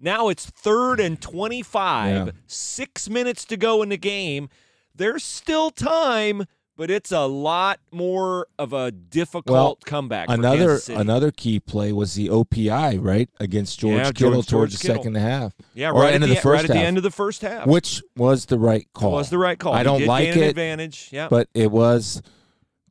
now 0.00 0.28
it's 0.28 0.46
third 0.46 1.00
and 1.00 1.20
25, 1.20 2.26
Yeah. 2.26 2.32
six 2.46 3.10
minutes 3.10 3.44
to 3.44 3.56
go 3.58 3.82
in 3.82 3.90
the 3.90 3.98
game. 3.98 4.48
There's 4.94 5.22
still 5.22 5.70
time, 5.70 6.46
but 6.76 6.90
it's 6.90 7.12
a 7.12 7.26
lot 7.26 7.78
more 7.92 8.46
of 8.58 8.72
a 8.72 8.90
difficult 8.90 9.52
Well, 9.52 9.78
comeback. 9.84 10.28
Another 10.28 10.80
another 10.88 11.30
key 11.30 11.60
play 11.60 11.92
was 11.92 12.14
the 12.14 12.28
OPI 12.28 12.98
right 13.00 13.28
against 13.40 13.78
George 13.78 13.98
Yeah, 13.98 14.12
Kittle 14.12 14.32
George- 14.34 14.46
towards 14.46 14.72
George 14.72 14.72
the 14.72 14.78
Kittle. 14.88 15.02
second 15.02 15.14
half, 15.16 15.52
yeah, 15.74 15.90
or 15.90 16.02
right 16.02 16.14
end 16.14 16.24
at 16.24 16.30
of 16.30 16.30
the 16.30 16.34
right 16.36 16.42
first 16.42 16.64
at 16.64 16.70
the 16.70 16.78
end 16.78 16.96
of 16.96 17.02
the 17.02 17.10
first 17.10 17.42
half. 17.42 17.66
which 17.66 18.02
was 18.16 18.46
the 18.46 18.58
right 18.58 18.86
call. 18.94 19.12
was 19.12 19.30
the 19.30 19.38
right 19.38 19.58
call. 19.58 19.72
I 19.74 19.82
don't 19.82 20.04
like 20.06 20.28
it, 20.28 20.42
advantage. 20.48 21.08
Yeah. 21.12 21.28
but 21.28 21.48
it 21.54 21.70
was 21.70 22.22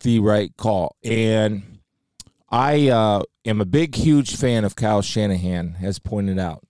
the 0.01 0.19
right 0.19 0.55
call. 0.57 0.95
And 1.03 1.79
I 2.49 2.89
uh, 2.89 3.23
am 3.45 3.61
a 3.61 3.65
big, 3.65 3.95
huge 3.95 4.35
fan 4.35 4.63
of 4.63 4.75
Kyle 4.75 5.01
Shanahan, 5.01 5.77
as 5.81 5.97
pointed 5.99 6.37
out. 6.39 6.63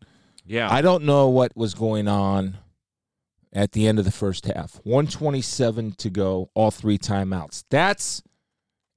yeah. 0.46 0.72
I 0.72 0.82
don't 0.82 1.04
know 1.04 1.28
what 1.30 1.56
was 1.58 1.74
going 1.74 2.08
on 2.08 2.58
at 3.54 3.72
the 3.72 3.88
end 3.88 4.00
of 4.00 4.06
the 4.06 4.12
first 4.12 4.46
half. 4.46 4.80
127 4.84 5.94
to 5.94 6.10
go, 6.10 6.50
all 6.54 6.72
three 6.72 6.98
timeouts. 6.98 7.64
That's 7.70 8.24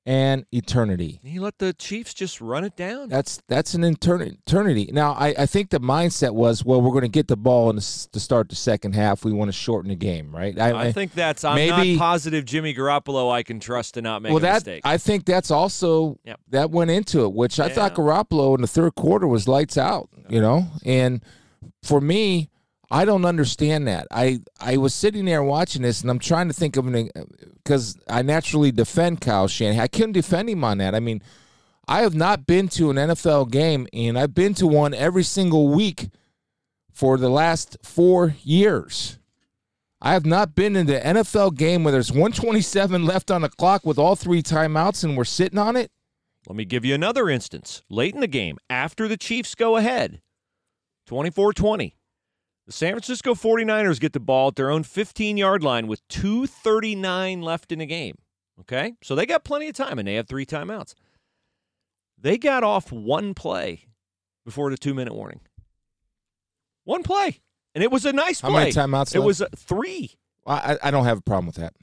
an 0.06 0.46
eternity. 0.52 1.18
he 1.24 1.40
let 1.40 1.58
the 1.58 1.72
Chiefs 1.72 2.14
just 2.14 2.40
run 2.40 2.62
it 2.62 2.76
down. 2.76 3.08
That's 3.08 3.42
that's 3.48 3.74
an 3.74 3.82
etern- 3.82 4.38
eternity. 4.46 4.88
Now, 4.92 5.14
I, 5.14 5.34
I 5.36 5.46
think 5.46 5.70
the 5.70 5.80
mindset 5.80 6.32
was, 6.32 6.64
well, 6.64 6.80
we're 6.80 6.92
going 6.92 7.02
to 7.02 7.08
get 7.08 7.26
the 7.26 7.36
ball 7.36 7.70
in 7.70 7.76
the, 7.76 8.08
to 8.12 8.20
start 8.20 8.48
the 8.48 8.54
second 8.54 8.94
half. 8.94 9.24
We 9.24 9.32
want 9.32 9.48
to 9.48 9.52
shorten 9.52 9.88
the 9.88 9.96
game, 9.96 10.34
right? 10.34 10.56
I 10.56 10.92
think 10.92 11.12
that's. 11.12 11.42
I'm 11.42 11.56
maybe- 11.56 11.94
not 11.94 11.98
positive 11.98 12.44
Jimmy 12.44 12.72
Garoppolo. 12.72 13.32
I 13.32 13.42
can 13.42 13.58
trust 13.58 13.94
to 13.94 14.02
not 14.02 14.22
make 14.22 14.30
well, 14.30 14.38
a 14.38 14.42
that 14.42 14.54
mistake. 14.54 14.82
I 14.84 14.96
think 14.96 15.24
that's 15.24 15.50
also 15.50 16.20
Yep. 16.24 16.40
that 16.50 16.70
went 16.70 16.92
into 16.92 17.24
it, 17.24 17.32
which 17.32 17.58
I 17.58 17.68
thought 17.68 17.94
Garoppolo 17.96 18.54
in 18.54 18.60
the 18.60 18.68
third 18.68 18.94
quarter 18.94 19.26
was 19.26 19.48
lights 19.48 19.76
out. 19.76 20.08
You 20.28 20.40
know, 20.40 20.66
and 20.84 21.20
for 21.82 22.00
me, 22.00 22.48
I 22.90 23.04
don't 23.04 23.24
understand 23.24 23.88
that. 23.88 24.06
I 24.10 24.40
I 24.60 24.76
was 24.76 24.94
sitting 24.94 25.24
there 25.24 25.42
watching 25.42 25.82
this, 25.82 26.02
and 26.02 26.10
I'm 26.10 26.18
trying 26.18 26.48
to 26.48 26.54
think 26.54 26.76
of 26.76 26.86
an 26.86 27.10
because 27.56 27.98
I 28.08 28.22
naturally 28.22 28.70
defend 28.70 29.20
Kyle 29.20 29.48
Shanahan. 29.48 29.80
I 29.80 29.88
couldn't 29.88 30.12
defend 30.12 30.48
him 30.48 30.62
on 30.62 30.78
that. 30.78 30.94
I 30.94 31.00
mean, 31.00 31.20
I 31.88 32.02
have 32.02 32.14
not 32.14 32.46
been 32.46 32.68
to 32.70 32.90
an 32.90 32.96
NFL 32.96 33.50
game, 33.50 33.86
and 33.92 34.18
I've 34.18 34.34
been 34.34 34.54
to 34.54 34.66
one 34.66 34.94
every 34.94 35.24
single 35.24 35.68
week 35.68 36.10
for 36.92 37.18
the 37.18 37.28
last 37.28 37.76
four 37.82 38.34
years. 38.42 39.18
I 40.00 40.12
have 40.12 40.26
not 40.26 40.54
been 40.54 40.76
in 40.76 40.86
the 40.86 41.00
NFL 41.00 41.56
game 41.56 41.82
where 41.82 41.92
there's 41.92 42.12
127 42.12 43.04
left 43.04 43.30
on 43.30 43.42
the 43.42 43.48
clock 43.48 43.84
with 43.84 43.98
all 43.98 44.14
three 44.14 44.42
timeouts 44.42 45.02
and 45.02 45.16
we're 45.16 45.24
sitting 45.24 45.58
on 45.58 45.74
it. 45.74 45.90
Let 46.46 46.54
me 46.54 46.64
give 46.64 46.84
you 46.84 46.94
another 46.94 47.28
instance. 47.28 47.82
Late 47.90 48.14
in 48.14 48.20
the 48.20 48.26
game, 48.26 48.58
after 48.70 49.08
the 49.08 49.16
Chiefs 49.16 49.54
go 49.54 49.76
ahead, 49.76 50.20
24 51.06 51.54
20, 51.54 51.96
the 52.66 52.72
San 52.72 52.92
Francisco 52.92 53.34
49ers 53.34 54.00
get 54.00 54.12
the 54.12 54.20
ball 54.20 54.48
at 54.48 54.56
their 54.56 54.70
own 54.70 54.82
15 54.82 55.36
yard 55.36 55.62
line 55.62 55.86
with 55.86 56.06
2.39 56.08 57.42
left 57.42 57.72
in 57.72 57.78
the 57.78 57.86
game. 57.86 58.16
Okay? 58.60 58.94
So 59.02 59.14
they 59.14 59.26
got 59.26 59.44
plenty 59.44 59.68
of 59.68 59.74
time 59.76 59.98
and 59.98 60.06
they 60.08 60.14
have 60.14 60.26
three 60.28 60.46
timeouts. 60.46 60.94
They 62.18 62.38
got 62.38 62.64
off 62.64 62.90
one 62.90 63.34
play 63.34 63.86
before 64.44 64.70
the 64.70 64.76
two 64.76 64.94
minute 64.94 65.14
warning. 65.14 65.40
One 66.84 67.02
play. 67.02 67.40
And 67.74 67.84
it 67.84 67.90
was 67.90 68.04
a 68.06 68.12
nice 68.12 68.40
How 68.40 68.48
play. 68.48 68.60
many 68.60 68.72
timeouts 68.72 69.14
It 69.14 69.20
left? 69.20 69.26
was 69.26 69.42
three. 69.56 70.12
I, 70.46 70.78
I 70.82 70.90
don't 70.90 71.04
have 71.04 71.18
a 71.18 71.22
problem 71.22 71.46
with 71.46 71.56
that. 71.56 71.74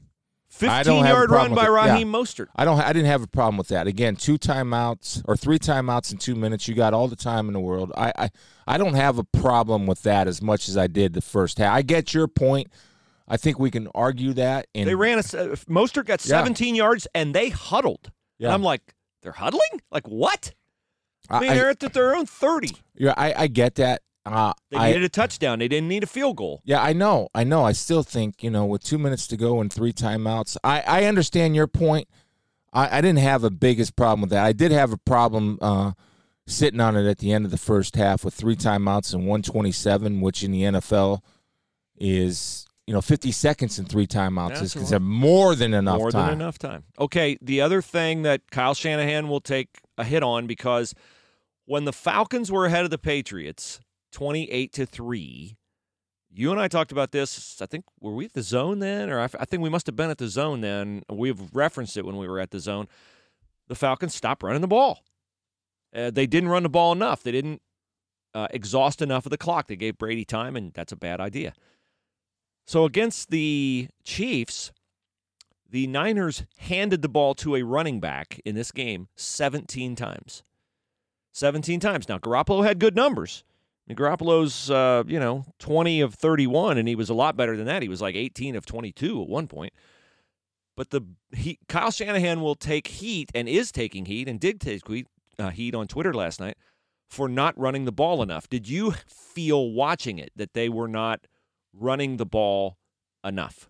I 0.62 0.84
15 0.84 0.84
don't 0.84 1.04
have 1.06 1.16
a 1.16 1.18
yard 1.20 1.32
run 1.32 1.56
by 1.56 1.64
it. 1.64 1.66
Yeah. 1.66 1.94
Raheem 1.94 2.12
Mostert. 2.12 2.48
I 2.56 2.64
don't. 2.66 2.80
I 2.80 2.94
didn't 2.94 3.08
have 3.08 3.24
a 3.24 3.28
problem 3.28 3.58
with 3.58 3.70
that. 3.70 3.88
Again, 3.88 4.16
two 4.16 4.38
timeouts 4.38 5.22
or 5.26 5.36
three 5.36 5.58
timeouts 5.60 6.12
in 6.12 6.18
two 6.20 6.36
minutes. 6.36 6.68
You 6.68 6.76
got 6.76 6.94
all 6.94 7.08
the 7.08 7.16
time 7.16 7.48
in 7.48 7.54
the 7.54 7.60
world. 7.60 7.92
I, 7.98 8.14
I, 8.18 8.30
I 8.68 8.78
don't 8.78 8.94
have 8.94 9.18
a 9.18 9.24
problem 9.24 9.86
with 9.88 10.04
that 10.04 10.28
as 10.28 10.42
much 10.42 10.70
as 10.70 10.78
I 10.78 10.88
did 10.88 11.14
the 11.14 11.22
first 11.22 11.58
half. 11.58 11.74
I 11.76 11.82
get 11.82 12.14
your 12.14 12.28
point. 12.28 12.68
I 13.28 13.38
think 13.38 13.58
we 13.58 13.72
can 13.72 13.88
argue 13.96 14.34
that. 14.34 14.68
And 14.76 14.88
They 14.88 14.96
ran 14.96 15.18
a 15.18 15.22
uh, 15.22 15.56
Mostert 15.70 16.06
got 16.06 16.24
Yeah. 16.26 16.38
17 16.38 16.76
yards 16.76 17.08
and 17.16 17.34
they 17.34 17.50
huddled. 17.50 18.02
And 18.06 18.14
Yeah. 18.50 18.54
I'm 18.54 18.62
like, 18.64 18.94
they're 19.22 19.32
huddling? 19.32 19.82
Like 19.92 20.08
what? 20.08 20.54
I 21.30 21.40
mean, 21.40 21.52
I, 21.52 21.56
they're 21.56 21.70
at 21.70 21.80
the- 21.80 21.88
their 21.90 22.16
own 22.16 22.26
30. 22.26 22.72
yeah, 22.96 23.14
I, 23.16 23.34
I 23.44 23.48
get 23.48 23.76
that. 23.76 24.02
Uh, 24.26 24.54
They 24.70 24.78
I, 24.78 24.88
needed 24.88 25.04
a 25.04 25.10
touchdown. 25.10 25.60
They 25.60 25.68
didn't 25.68 25.90
need 25.90 26.04
a 26.04 26.08
field 26.08 26.38
goal. 26.38 26.62
Yeah, 26.64 26.82
I 26.82 26.94
know. 26.94 27.28
I 27.36 27.44
know. 27.44 27.64
I 27.64 27.74
still 27.74 28.04
think, 28.04 28.42
you 28.42 28.50
know, 28.50 28.66
with 28.66 28.84
two 28.84 28.98
minutes 28.98 29.28
to 29.28 29.38
go 29.38 29.60
and 29.60 29.72
three 29.72 29.92
timeouts, 29.92 30.56
I, 30.64 30.82
I 30.82 31.04
understand 31.06 31.56
your 31.56 31.68
point. 31.68 32.08
I, 32.72 32.98
I 32.98 33.02
didn't 33.02 33.20
have 33.20 33.44
a 33.44 33.50
biggest 33.50 33.96
problem 33.96 34.22
with 34.22 34.30
that. 34.30 34.46
I 34.46 34.54
did 34.54 34.72
have 34.72 34.94
a 34.94 34.98
problem 34.98 35.60
uh, 35.62 35.92
sitting 36.48 36.80
on 36.80 36.96
it 36.96 37.06
at 37.08 37.20
the 37.20 37.34
end 37.34 37.46
of 37.46 37.52
the 37.52 37.58
first 37.58 37.96
half 37.96 38.24
with 38.24 38.34
three 38.34 38.56
timeouts 38.56 39.14
and 39.14 39.24
127, 39.24 40.22
which 40.22 40.42
in 40.44 40.52
the 40.52 40.64
NFL 40.64 41.20
is, 41.98 42.66
you 42.88 42.94
know, 42.94 43.02
50 43.02 43.32
seconds 43.32 43.78
and 43.78 43.90
three 43.90 44.08
timeouts 44.08 44.50
That's 44.50 44.62
is 44.62 44.74
considered 44.74 45.02
more 45.02 45.54
than 45.56 45.74
enough 45.74 46.00
More 46.00 46.12
time. 46.12 46.22
More 46.22 46.30
than 46.32 46.42
enough 46.42 46.58
time. 46.58 46.84
Okay, 46.98 47.38
the 47.42 47.60
other 47.60 47.82
thing 47.82 48.22
that 48.24 48.50
Kyle 48.52 48.74
Shanahan 48.74 49.28
will 49.28 49.42
take 49.42 49.82
a 49.98 50.06
hit 50.06 50.24
on 50.24 50.48
because 50.48 50.96
when 51.66 51.86
the 51.86 51.94
Falcons 51.94 52.52
were 52.52 52.66
ahead 52.66 52.86
of 52.86 52.90
the 52.90 52.98
Patriots 52.98 53.80
28 54.14 54.72
to 54.74 54.86
3, 54.86 55.58
you 56.36 56.52
and 56.52 56.60
I 56.60 56.68
talked 56.68 56.92
about 56.92 57.12
this. 57.12 57.62
I 57.62 57.66
think 57.66 57.86
were 58.00 58.14
we 58.14 58.26
at 58.26 58.34
the 58.34 58.42
zone 58.42 58.80
then 58.80 59.10
or 59.10 59.20
I 59.20 59.28
think 59.28 59.62
we 59.62 59.70
must 59.70 59.86
have 59.88 59.96
been 59.96 60.10
at 60.10 60.18
the 60.18 60.28
zone 60.28 60.62
then. 60.62 61.04
We've 61.10 61.40
referenced 61.54 61.98
it 61.98 62.06
when 62.06 62.18
we 62.18 62.28
were 62.28 62.40
at 62.40 62.52
the 62.52 62.60
zone. 62.60 62.88
The 63.68 63.76
Falcons 63.76 64.16
stopped 64.16 64.44
running 64.44 64.62
the 64.62 64.68
ball. 64.68 65.04
Uh, 65.96 66.10
they 66.10 66.26
didn't 66.26 66.50
run 66.50 66.64
the 66.64 66.70
ball 66.70 66.92
enough. 66.92 67.24
They 67.24 67.32
didn't 67.32 67.62
uh, 68.34 68.48
exhaust 68.50 69.02
enough 69.02 69.26
of 69.26 69.30
the 69.30 69.38
clock. 69.38 69.68
They 69.68 69.76
gave 69.76 69.98
Brady 69.98 70.26
time, 70.26 70.56
and 70.56 70.74
that's 70.74 70.92
a 70.92 70.98
bad 70.98 71.20
idea. 71.20 71.54
So 72.66 72.86
against 72.86 73.30
the 73.30 73.90
Chiefs, 74.04 74.72
the 75.70 75.88
Niners 75.88 76.46
handed 76.58 77.02
the 77.02 77.10
ball 77.10 77.36
to 77.36 77.56
a 77.56 77.64
running 77.64 78.00
back 78.00 78.40
in 78.46 78.56
this 78.56 78.72
game 78.72 79.08
17 79.16 79.96
times. 79.96 80.44
17 81.34 81.80
times. 81.80 82.08
Now, 82.08 82.18
Garoppolo 82.18 82.64
had 82.64 82.80
good 82.80 82.96
numbers. 82.96 83.44
Garoppolo's, 83.90 84.72
uh, 84.72 85.04
you 85.08 85.20
know, 85.20 85.46
20 85.60 86.02
of 86.02 86.16
31, 86.16 86.78
and 86.78 86.88
he 86.88 86.96
was 86.96 87.10
a 87.10 87.14
lot 87.14 87.36
better 87.36 87.58
than 87.58 87.66
that. 87.66 87.82
He 87.82 87.90
was 87.90 88.02
like 88.02 88.16
18 88.16 88.56
of 88.56 88.66
22 88.66 89.22
at 89.22 89.28
one 89.28 89.48
point. 89.48 89.74
But 90.76 90.90
the 90.90 91.02
he, 91.32 91.60
Kyle 91.68 91.92
Shanahan 91.92 92.42
will 92.42 92.56
take 92.56 92.88
heat 92.88 93.30
and 93.36 93.48
is 93.48 93.72
taking 93.72 94.06
heat 94.06 94.28
and 94.28 94.40
did 94.40 94.60
take 94.60 94.88
heat, 94.88 95.08
uh, 95.38 95.50
heat 95.50 95.76
on 95.76 95.88
Twitter 95.88 96.14
last 96.14 96.40
night 96.40 96.58
for 97.10 97.30
not 97.30 97.58
running 97.60 97.86
the 97.86 97.92
ball 97.92 98.24
enough. 98.24 98.50
Did 98.50 98.68
you 98.68 98.92
feel 99.08 99.72
watching 99.72 100.18
it 100.18 100.32
that 100.36 100.54
they 100.54 100.70
were 100.70 100.88
not 100.88 101.28
running 101.74 102.18
the 102.18 102.26
ball 102.26 102.78
enough? 103.24 103.70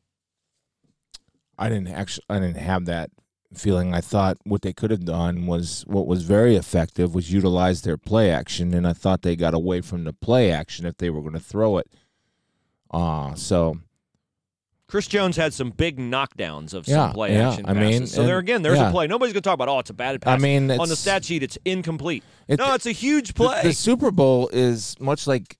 I 1.57 1.69
didn't 1.69 1.89
actually 1.89 2.25
I 2.29 2.39
didn't 2.39 2.57
have 2.57 2.85
that 2.85 3.09
feeling. 3.57 3.93
I 3.93 4.01
thought 4.01 4.37
what 4.43 4.61
they 4.61 4.73
could 4.73 4.91
have 4.91 5.05
done 5.05 5.45
was 5.45 5.83
what 5.87 6.07
was 6.07 6.23
very 6.23 6.55
effective 6.55 7.13
was 7.15 7.31
utilize 7.31 7.81
their 7.81 7.97
play 7.97 8.29
action, 8.31 8.73
and 8.73 8.87
I 8.87 8.93
thought 8.93 9.21
they 9.21 9.35
got 9.35 9.53
away 9.53 9.81
from 9.81 10.03
the 10.03 10.13
play 10.13 10.51
action 10.51 10.85
if 10.85 10.97
they 10.97 11.09
were 11.09 11.21
going 11.21 11.33
to 11.33 11.39
throw 11.39 11.77
it. 11.77 11.87
Uh 12.91 13.33
so 13.35 13.77
Chris 14.87 15.07
Jones 15.07 15.35
had 15.37 15.53
some 15.53 15.71
big 15.71 15.97
knockdowns 15.97 16.73
of 16.75 16.87
Yeah, 16.87 16.95
some 17.07 17.13
play 17.13 17.33
yeah, 17.33 17.49
action 17.49 17.65
I 17.65 17.73
passes. 17.73 17.99
mean, 17.99 18.07
so 18.07 18.25
there 18.25 18.37
again, 18.37 18.61
there's 18.61 18.77
yeah. 18.77 18.89
a 18.89 18.91
play. 18.91 19.07
Nobody's 19.07 19.33
going 19.33 19.41
to 19.41 19.47
talk 19.47 19.55
about, 19.55 19.67
oh, 19.69 19.79
it's 19.79 19.89
a 19.89 19.93
bad 19.93 20.21
pass. 20.21 20.39
I 20.39 20.43
mean, 20.43 20.69
on 20.69 20.87
the 20.87 20.95
stat 20.95 21.25
sheet, 21.25 21.41
it's 21.41 21.57
incomplete. 21.65 22.23
it, 22.47 22.59
no, 22.59 22.75
it's 22.75 22.85
a 22.85 22.91
huge 22.91 23.29
the- 23.29 23.33
play. 23.33 23.61
The, 23.63 23.73
Super 23.73 24.11
Bowl 24.11 24.49
is 24.53 24.95
much 24.99 25.25
like 25.25 25.57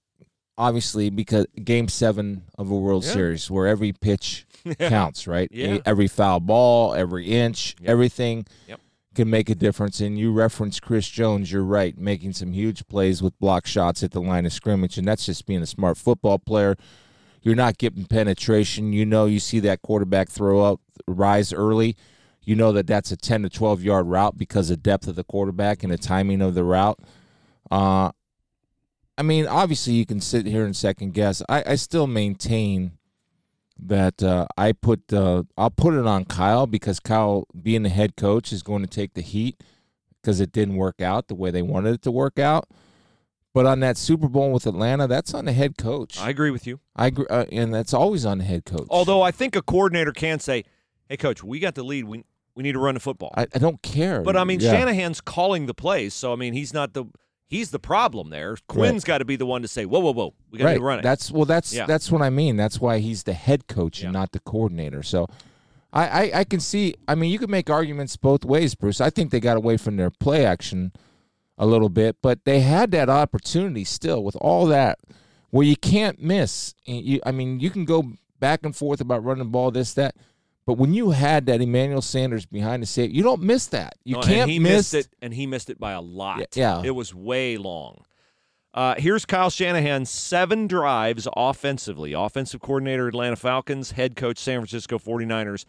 obviously 0.56 1.10
because 1.10 1.46
Game 1.64 1.88
Seven 1.88 2.44
of 2.56 2.70
a 2.70 2.76
World. 2.76 3.04
Series, 3.04 3.50
where 3.50 3.66
every 3.66 3.92
pitch 3.92 4.46
counts, 4.78 5.26
right? 5.26 5.48
Yeah. 5.52 5.78
Every 5.84 6.08
foul 6.08 6.40
ball, 6.40 6.94
every 6.94 7.26
inch, 7.26 7.76
Yep. 7.80 7.90
everything 7.90 8.46
Yep. 8.68 8.80
can 9.14 9.30
make 9.30 9.48
a 9.50 9.54
difference. 9.54 10.00
And 10.00 10.18
you 10.18 10.32
reference 10.32 10.80
Chris 10.80 11.08
Jones, 11.08 11.52
you're 11.52 11.62
right, 11.64 11.96
making 11.98 12.32
some 12.32 12.52
huge 12.52 12.86
plays 12.88 13.22
with 13.22 13.38
block 13.38 13.66
shots 13.66 14.02
at 14.02 14.10
the 14.12 14.20
line 14.20 14.46
of 14.46 14.52
scrimmage, 14.52 14.98
and 14.98 15.06
that's 15.06 15.26
just 15.26 15.46
being 15.46 15.62
a 15.62 15.66
smart 15.66 15.96
football 15.98 16.38
player. 16.38 16.76
You're 17.42 17.54
not 17.54 17.76
getting 17.76 18.06
penetration. 18.06 18.92
You 18.94 19.04
know, 19.04 19.26
you 19.26 19.38
see 19.38 19.60
that 19.60 19.82
quarterback 19.82 20.30
throw 20.30 20.60
up, 20.62 20.80
rise 21.06 21.52
early. 21.52 21.96
you 22.46 22.54
know 22.54 22.72
that 22.72 22.86
that's 22.86 23.10
a 23.10 23.16
10 23.16 23.42
to 23.42 23.48
12 23.48 23.82
yard 23.82 24.06
route 24.06 24.36
because 24.36 24.68
of 24.70 24.82
depth 24.82 25.06
of 25.08 25.14
the 25.16 25.24
quarterback 25.24 25.82
and 25.82 25.90
the 25.90 25.96
timing 25.96 26.42
of 26.42 26.54
the 26.54 26.62
route. 26.62 26.98
Uh, 27.70 28.10
I 29.16 29.22
mean, 29.22 29.46
obviously, 29.46 29.94
you 29.94 30.04
can 30.04 30.20
sit 30.20 30.44
here 30.44 30.64
and 30.66 30.76
second 30.76 31.14
guess. 31.14 31.42
I, 31.48 31.62
I 31.68 31.74
still 31.76 32.06
maintain 32.06 32.92
that 33.78 34.22
uh, 34.22 34.46
I 34.56 34.72
put 34.72 35.12
uh, 35.12 35.44
I'll 35.56 35.70
put 35.70 35.94
it 35.94 36.06
on 36.06 36.24
Kyle 36.24 36.66
because 36.66 37.00
Kyle, 37.00 37.46
being 37.60 37.82
the 37.82 37.88
head 37.88 38.16
coach, 38.16 38.52
is 38.52 38.62
going 38.62 38.82
to 38.82 38.88
take 38.88 39.14
the 39.14 39.20
heat 39.20 39.62
because 40.22 40.40
it 40.40 40.52
didn't 40.52 40.76
work 40.76 41.00
out 41.00 41.28
the 41.28 41.34
way 41.34 41.50
they 41.50 41.62
wanted 41.62 41.94
it 41.94 42.02
to 42.02 42.10
work 42.10 42.38
out. 42.38 42.68
But 43.52 43.66
on 43.66 43.80
that 43.80 43.96
Super 43.96 44.28
Bowl 44.28 44.50
with 44.52 44.66
Atlanta, 44.66 45.06
that's 45.06 45.32
on 45.32 45.44
the 45.44 45.52
head 45.52 45.78
coach. 45.78 46.18
I 46.20 46.28
agree 46.30 46.50
with 46.50 46.66
you. 46.66 46.80
I 46.96 47.06
agree, 47.06 47.26
uh, 47.30 47.44
and 47.52 47.72
that's 47.72 47.94
always 47.94 48.26
on 48.26 48.38
the 48.38 48.44
head 48.44 48.64
coach. 48.64 48.86
Although 48.90 49.22
I 49.22 49.30
think 49.30 49.54
a 49.54 49.62
coordinator 49.62 50.12
can 50.12 50.40
say, 50.40 50.64
"Hey, 51.08 51.16
coach, 51.16 51.44
we 51.44 51.60
got 51.60 51.74
the 51.76 51.84
lead. 51.84 52.04
We 52.04 52.24
we 52.56 52.62
need 52.62 52.72
to 52.72 52.80
run 52.80 52.94
the 52.94 53.00
football." 53.00 53.32
I, 53.36 53.46
I 53.54 53.58
don't 53.58 53.80
care. 53.82 54.22
but 54.22 54.36
I 54.36 54.42
mean, 54.44 54.60
Yeah. 54.60 54.72
Shanahan's 54.72 55.20
calling 55.20 55.66
the 55.66 55.74
plays, 55.74 56.14
so 56.14 56.32
I 56.32 56.36
mean, 56.36 56.52
he's 56.52 56.74
not 56.74 56.94
the 56.94 57.04
he's 57.54 57.70
the 57.70 57.78
problem 57.78 58.30
there. 58.30 58.56
Quinn's 58.68 59.04
got 59.04 59.18
to 59.18 59.24
be 59.24 59.36
the 59.36 59.46
one 59.46 59.62
to 59.62 59.68
say, 59.68 59.86
"Whoa, 59.86 60.00
whoa, 60.00 60.12
whoa, 60.12 60.34
we 60.50 60.58
got 60.58 60.64
to 60.64 60.70
right. 60.72 60.80
run 60.80 60.98
it." 60.98 61.02
That's 61.02 61.30
well. 61.30 61.44
That's 61.44 61.72
Yeah. 61.72 61.86
that's 61.86 62.10
what 62.10 62.20
I 62.20 62.30
mean. 62.30 62.56
That's 62.56 62.80
why 62.80 62.98
he's 62.98 63.22
the 63.22 63.32
head 63.32 63.68
coach 63.68 64.02
and 64.02 64.12
not 64.12 64.32
the 64.32 64.40
coordinator. 64.40 65.02
So, 65.02 65.28
I, 65.92 66.06
I 66.08 66.38
I 66.40 66.44
can 66.44 66.60
see. 66.60 66.94
I 67.06 67.14
mean, 67.14 67.30
you 67.30 67.38
could 67.38 67.50
make 67.50 67.70
arguments 67.70 68.16
both 68.16 68.44
ways, 68.44 68.74
Bruce. 68.74 69.00
I 69.00 69.10
think 69.10 69.30
they 69.30 69.40
got 69.40 69.56
away 69.56 69.76
from 69.76 69.96
their 69.96 70.10
play 70.10 70.44
action 70.44 70.92
a 71.56 71.66
little 71.66 71.88
bit, 71.88 72.16
but 72.20 72.44
they 72.44 72.60
had 72.60 72.90
that 72.90 73.08
opportunity 73.08 73.84
still 73.84 74.24
with 74.24 74.36
all 74.40 74.66
that 74.66 74.98
where 75.50 75.64
you 75.64 75.76
can't 75.76 76.20
miss. 76.20 76.74
You, 76.84 77.20
I 77.24 77.30
mean, 77.30 77.60
you 77.60 77.70
can 77.70 77.84
go 77.84 78.12
back 78.40 78.64
and 78.64 78.74
forth 78.74 79.00
about 79.00 79.22
running 79.22 79.44
the 79.44 79.50
ball, 79.50 79.70
this 79.70 79.94
that. 79.94 80.16
But 80.66 80.74
when 80.74 80.94
you 80.94 81.10
had 81.10 81.46
that 81.46 81.60
Emmanuel 81.60 82.00
Sanders 82.00 82.46
behind 82.46 82.82
the 82.82 82.86
safety, 82.86 83.14
you 83.14 83.22
don't 83.22 83.42
miss 83.42 83.66
that. 83.66 83.96
You 84.04 84.16
No, 84.16 84.22
can't 84.22 84.50
he 84.50 84.58
miss 84.58 84.94
it, 84.94 85.08
and 85.20 85.34
he 85.34 85.46
missed 85.46 85.68
it 85.68 85.78
by 85.78 85.92
a 85.92 86.00
lot. 86.00 86.38
Yeah, 86.38 86.46
yeah. 86.54 86.82
it 86.84 86.92
was 86.92 87.14
way 87.14 87.58
long. 87.58 88.04
Uh, 88.72 88.94
here's 88.98 89.24
Kyle 89.24 89.50
Shanahan, 89.50 90.04
seven 90.04 90.66
drives 90.66 91.28
offensively. 91.36 92.12
Offensive 92.12 92.60
coordinator, 92.60 93.06
Atlanta 93.06 93.36
Falcons, 93.36 93.92
head 93.92 94.16
coach, 94.16 94.38
San 94.38 94.58
Francisco 94.58 94.98
49ers, 94.98 95.64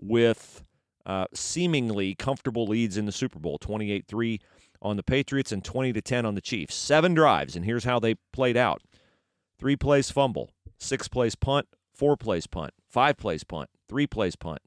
with 0.00 0.62
uh, 1.04 1.26
seemingly 1.34 2.14
comfortable 2.14 2.66
leads 2.66 2.96
in 2.96 3.04
the 3.04 3.12
Super 3.12 3.38
Bowl 3.38 3.58
28 3.58 4.06
3 4.06 4.40
on 4.80 4.96
the 4.96 5.02
Patriots 5.02 5.52
and 5.52 5.64
20 5.64 5.92
to 5.92 6.00
10 6.00 6.24
on 6.24 6.34
the 6.34 6.40
Chiefs. 6.40 6.74
Seven 6.74 7.12
drives, 7.14 7.56
and 7.56 7.64
here's 7.64 7.84
how 7.84 7.98
they 7.98 8.14
played 8.32 8.56
out 8.56 8.80
three 9.58 9.76
plays 9.76 10.10
fumble, 10.10 10.50
six 10.78 11.08
plays 11.08 11.34
punt, 11.34 11.66
four 11.92 12.16
plays 12.16 12.46
punt, 12.46 12.72
five 12.88 13.16
plays 13.18 13.44
punt, 13.44 13.68
three 13.88 14.06
plays 14.06 14.36
punt, 14.36 14.60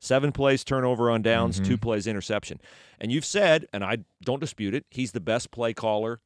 seven 0.00 0.32
plays 0.32 0.64
turnover 0.64 1.10
on 1.10 1.22
downs, 1.22 1.56
Mm-hmm. 1.56 1.70
two 1.70 1.78
plays 1.78 2.06
interception. 2.06 2.60
And 3.00 3.10
you've 3.12 3.24
said, 3.24 3.66
and 3.72 3.84
I 3.84 3.98
don't 4.24 4.40
dispute 4.40 4.74
it, 4.74 4.84
he's 4.90 5.12
the 5.12 5.20
best 5.20 5.50
play 5.50 5.72
caller 5.74 6.20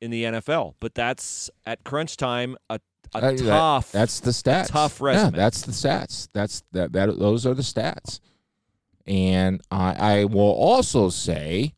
in 0.00 0.10
the 0.10 0.24
NFL. 0.24 0.74
But 0.80 0.94
that's 0.94 1.50
at 1.66 1.84
crunch 1.84 2.16
time 2.16 2.56
a, 2.70 2.80
a 3.14 3.20
that- 3.20 3.38
tough. 3.38 3.92
That's 3.92 4.20
the 4.20 4.30
stats. 4.32 4.68
tough 4.68 4.98
Yeah, 5.00 5.06
resume. 5.06 5.36
that's 5.36 5.62
the 5.62 5.72
stats. 5.72 6.28
That's 6.32 6.62
that. 6.72 6.92
That 6.92 7.18
those 7.18 7.46
are 7.46 7.54
the 7.54 7.62
stats. 7.62 8.20
And 9.06 9.60
I, 9.70 10.20
I 10.20 10.24
will 10.26 10.40
also 10.52 11.08
say 11.10 11.74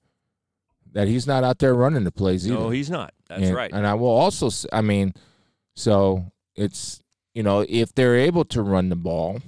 that 0.93 1.09
he's 1.09 1.27
not 1.27 1.43
out 1.43 1.59
there 1.59 1.75
running 1.75 2.05
the 2.05 2.13
plays 2.13 2.47
either. 2.47 2.55
no, 2.59 2.71
he's 2.71 2.91
not. 2.91 3.15
That's 3.29 3.45
and, 3.45 3.55
right. 3.57 3.73
And 3.73 3.87
I 3.87 3.95
will 3.95 4.09
also. 4.11 4.51
I 4.73 4.81
mean, 4.83 5.15
so 5.75 6.27
it's 6.55 7.03
you 7.35 7.43
know 7.43 7.65
if 7.69 7.95
they're 7.95 8.17
able 8.17 8.45
to 8.47 8.63
run 8.63 8.91
the 8.91 8.97
ball 8.97 9.41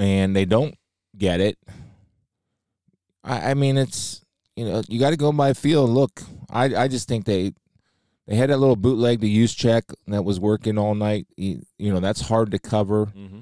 and 0.00 0.34
they 0.34 0.44
don't 0.44 0.74
get 1.16 1.40
it, 1.40 1.58
I, 3.22 3.50
I 3.50 3.54
mean 3.54 3.76
it's 3.76 4.24
you 4.56 4.64
know 4.64 4.82
you 4.88 4.98
got 4.98 5.10
to 5.10 5.16
go 5.16 5.32
by 5.32 5.52
feel. 5.52 5.86
Look, 5.86 6.22
I 6.50 6.74
I 6.74 6.88
just 6.88 7.08
think 7.08 7.24
they 7.24 7.52
they 8.26 8.36
had 8.36 8.50
that 8.50 8.58
little 8.58 8.76
bootleg 8.76 9.20
to 9.20 9.28
use 9.28 9.54
check 9.54 9.84
that 10.06 10.24
was 10.24 10.38
working 10.40 10.78
all 10.78 10.94
night. 10.94 11.26
You, 11.36 11.62
you 11.78 11.92
know 11.92 12.00
that's 12.00 12.22
hard 12.22 12.50
to 12.52 12.58
cover. 12.58 13.06
hmm 13.06 13.40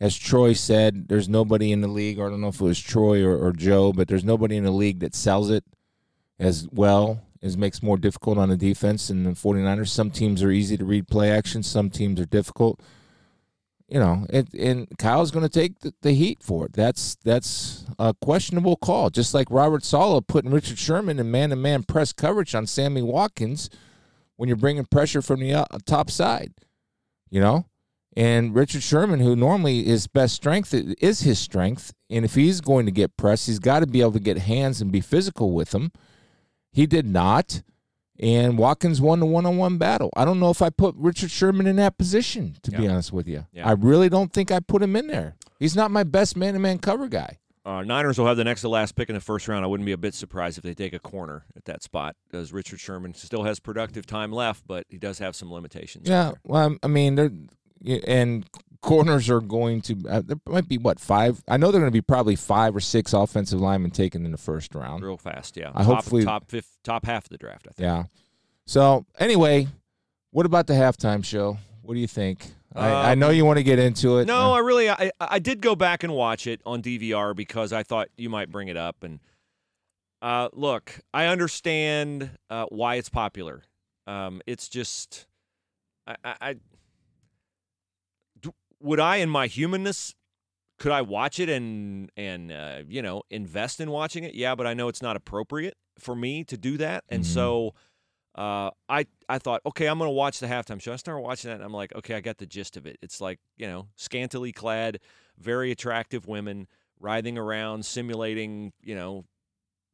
As 0.00 0.16
Troy 0.16 0.52
said, 0.54 1.08
there's 1.08 1.28
nobody 1.28 1.72
in 1.72 1.80
the 1.80 1.88
league. 1.88 2.18
I 2.18 2.28
don't 2.28 2.40
know 2.40 2.48
if 2.48 2.60
it 2.60 2.64
was 2.64 2.80
Troy 2.80 3.24
or, 3.24 3.36
or 3.36 3.52
Joe, 3.52 3.92
but 3.92 4.08
there's 4.08 4.24
nobody 4.24 4.56
in 4.56 4.64
the 4.64 4.70
league 4.70 5.00
that 5.00 5.14
sells 5.14 5.50
it 5.50 5.64
as 6.38 6.68
well 6.70 7.20
as 7.42 7.56
makes 7.56 7.82
more 7.82 7.98
difficult 7.98 8.38
on 8.38 8.48
the 8.48 8.56
defense 8.56 9.10
and 9.10 9.26
the 9.26 9.30
49ers. 9.30 9.88
Some 9.88 10.10
teams 10.10 10.42
are 10.42 10.50
easy 10.52 10.76
to 10.76 10.84
read 10.84 11.08
play 11.08 11.30
action. 11.30 11.62
Some 11.62 11.90
teams 11.90 12.20
are 12.20 12.26
difficult. 12.26 12.80
You 13.88 13.98
know, 13.98 14.26
it, 14.28 14.52
and 14.52 14.86
Kyle's 14.98 15.30
going 15.30 15.48
to 15.48 15.48
take 15.48 15.80
the, 15.80 15.94
the 16.02 16.12
heat 16.12 16.42
for 16.42 16.66
it. 16.66 16.74
That's 16.74 17.16
that's 17.24 17.86
a 17.98 18.12
questionable 18.20 18.76
call. 18.76 19.08
Just 19.08 19.32
like 19.32 19.50
Robert 19.50 19.82
Saleh 19.82 20.26
putting 20.26 20.50
Richard 20.50 20.78
Sherman 20.78 21.18
in 21.18 21.30
man-to-man 21.30 21.84
press 21.84 22.12
coverage 22.12 22.54
on 22.54 22.66
Sammy 22.66 23.00
Watkins 23.00 23.70
when 24.36 24.46
you're 24.46 24.56
bringing 24.56 24.84
pressure 24.84 25.22
from 25.22 25.40
the 25.40 25.54
uh, 25.54 25.64
top 25.86 26.10
side. 26.10 26.52
You 27.30 27.40
know, 27.40 27.66
and 28.14 28.54
Richard 28.54 28.82
Sherman, 28.82 29.20
who 29.20 29.34
normally 29.34 29.84
his 29.84 30.06
best 30.06 30.34
strength 30.34 30.74
is 30.74 31.20
his 31.20 31.38
strength, 31.38 31.94
and 32.10 32.26
if 32.26 32.34
he's 32.34 32.60
going 32.60 32.84
to 32.84 32.92
get 32.92 33.16
pressed, 33.16 33.46
he's 33.46 33.58
got 33.58 33.80
to 33.80 33.86
be 33.86 34.02
able 34.02 34.12
to 34.12 34.20
get 34.20 34.38
hands 34.38 34.82
and 34.82 34.92
be 34.92 35.00
physical 35.00 35.52
with 35.52 35.70
them. 35.70 35.92
He 36.72 36.86
did 36.86 37.06
not, 37.06 37.62
and 38.18 38.58
Watkins 38.58 39.00
won 39.00 39.20
the 39.20 39.26
one-on-one 39.26 39.78
battle. 39.78 40.10
I 40.16 40.24
don't 40.24 40.40
know 40.40 40.50
if 40.50 40.62
I 40.62 40.70
put 40.70 40.94
Richard 40.96 41.30
Sherman 41.30 41.66
in 41.66 41.76
that 41.76 41.98
position, 41.98 42.56
to 42.62 42.70
be 42.70 42.88
honest 42.88 43.12
with 43.12 43.28
you. 43.28 43.46
Yeah. 43.52 43.68
I 43.68 43.72
really 43.72 44.08
don't 44.08 44.32
think 44.32 44.50
I 44.50 44.60
put 44.60 44.82
him 44.82 44.96
in 44.96 45.06
there. 45.06 45.36
He's 45.58 45.76
not 45.76 45.90
my 45.90 46.04
best 46.04 46.36
man-to-man 46.36 46.78
cover 46.78 47.08
guy. 47.08 47.38
Uh, 47.64 47.82
Niners 47.82 48.18
will 48.18 48.26
have 48.26 48.38
the 48.38 48.44
next 48.44 48.62
to 48.62 48.68
last 48.68 48.96
pick 48.96 49.10
in 49.10 49.14
the 49.14 49.20
first 49.20 49.46
round. 49.46 49.62
I 49.62 49.68
wouldn't 49.68 49.84
be 49.84 49.92
a 49.92 49.98
bit 49.98 50.14
surprised 50.14 50.56
if 50.56 50.64
they 50.64 50.72
take 50.72 50.94
a 50.94 50.98
corner 50.98 51.44
at 51.54 51.66
that 51.66 51.82
spot, 51.82 52.16
as 52.32 52.50
Richard 52.50 52.80
Sherman 52.80 53.12
still 53.12 53.42
has 53.42 53.60
productive 53.60 54.06
time 54.06 54.32
left, 54.32 54.66
but 54.66 54.86
he 54.88 54.96
does 54.96 55.18
have 55.18 55.36
some 55.36 55.52
limitations. 55.52 56.08
Yeah, 56.08 56.32
well, 56.44 56.76
I 56.82 56.86
mean, 56.86 57.14
they're 57.16 57.30
and 58.06 58.48
corners 58.82 59.28
are 59.30 59.40
going 59.40 59.80
to. 59.82 59.96
Uh, 60.08 60.22
there 60.24 60.36
might 60.46 60.68
be 60.68 60.78
what 60.78 61.00
five? 61.00 61.42
I 61.48 61.56
know 61.56 61.70
they're 61.70 61.80
going 61.80 61.90
to 61.92 61.96
be 61.96 62.00
probably 62.02 62.36
five 62.36 62.74
or 62.76 62.80
six 62.80 63.12
offensive 63.12 63.60
linemen 63.60 63.90
taken 63.90 64.24
in 64.24 64.32
the 64.32 64.38
first 64.38 64.74
round. 64.74 65.02
real 65.02 65.16
fast. 65.16 65.56
Yeah, 65.56 65.70
I 65.74 65.84
top, 65.84 65.94
hopefully- 65.96 66.24
top 66.24 66.48
fifth, 66.48 66.78
top 66.84 67.04
half 67.06 67.24
of 67.24 67.30
the 67.30 67.38
draft. 67.38 67.66
I 67.68 67.72
think. 67.72 67.84
Yeah. 67.86 68.04
So 68.66 69.04
anyway, 69.18 69.66
what 70.30 70.46
about 70.46 70.66
the 70.66 70.74
halftime 70.74 71.24
show? 71.24 71.58
What 71.82 71.94
do 71.94 72.00
you 72.00 72.06
think? 72.06 72.46
I, 72.76 73.12
I 73.12 73.14
know 73.14 73.30
Um, 73.30 73.34
you 73.34 73.44
want 73.46 73.56
to 73.56 73.62
get 73.64 73.78
into 73.78 74.18
it. 74.18 74.26
No, 74.26 74.52
Uh, 74.52 74.56
I 74.56 74.58
really, 74.58 74.90
I, 74.90 75.10
I 75.18 75.38
did 75.38 75.62
go 75.62 75.74
back 75.74 76.02
and 76.04 76.12
watch 76.12 76.46
it 76.46 76.60
on 76.66 76.82
DVR 76.82 77.34
because 77.34 77.72
I 77.72 77.82
thought 77.82 78.08
you 78.18 78.28
might 78.28 78.52
bring 78.52 78.68
it 78.68 78.76
up. 78.76 79.02
And 79.02 79.20
uh, 80.20 80.50
look, 80.52 81.00
I 81.14 81.26
understand 81.26 82.30
uh, 82.50 82.66
why 82.68 82.96
it's 82.96 83.08
popular. 83.08 83.62
Um, 84.06 84.42
it's 84.46 84.68
just, 84.68 85.26
I, 86.06 86.16
I, 86.24 86.54
would 88.80 89.00
I, 89.00 89.16
in 89.16 89.28
my 89.30 89.46
humanness, 89.46 90.14
could 90.78 90.92
I 90.92 91.02
watch 91.02 91.40
it 91.40 91.48
and 91.48 92.10
and 92.16 92.52
uh, 92.52 92.82
you 92.88 93.02
know 93.02 93.22
invest 93.30 93.80
in 93.80 93.90
watching 93.90 94.24
it? 94.24 94.34
Yeah, 94.34 94.54
but 94.54 94.66
I 94.66 94.74
know 94.74 94.88
it's 94.88 95.02
not 95.02 95.16
appropriate 95.16 95.76
for 95.98 96.14
me 96.14 96.44
to 96.44 96.56
do 96.56 96.76
that, 96.78 97.04
and 97.08 97.22
Mhm. 97.24 97.26
so. 97.26 97.74
Uh, 98.34 98.70
I 98.88 99.06
I 99.28 99.38
thought, 99.40 99.62
okay, 99.66 99.86
I'm 99.88 99.98
gonna 99.98 100.12
watch 100.12 100.38
the 100.38 100.46
halftime 100.46 100.80
show. 100.80 100.92
I 100.92 100.96
started 100.96 101.22
watching 101.22 101.48
that, 101.48 101.56
and 101.56 101.64
I'm 101.64 101.72
like, 101.72 101.92
okay, 101.96 102.14
I 102.14 102.20
got 102.20 102.38
the 102.38 102.46
gist 102.46 102.76
of 102.76 102.86
it. 102.86 102.96
It's 103.02 103.20
like 103.20 103.40
you 103.56 103.66
know, 103.66 103.88
scantily 103.96 104.52
clad, 104.52 105.00
very 105.36 105.72
attractive 105.72 106.28
women 106.28 106.68
writhing 107.00 107.36
around, 107.36 107.84
simulating, 107.84 108.72
you 108.80 108.94
know, 108.94 109.24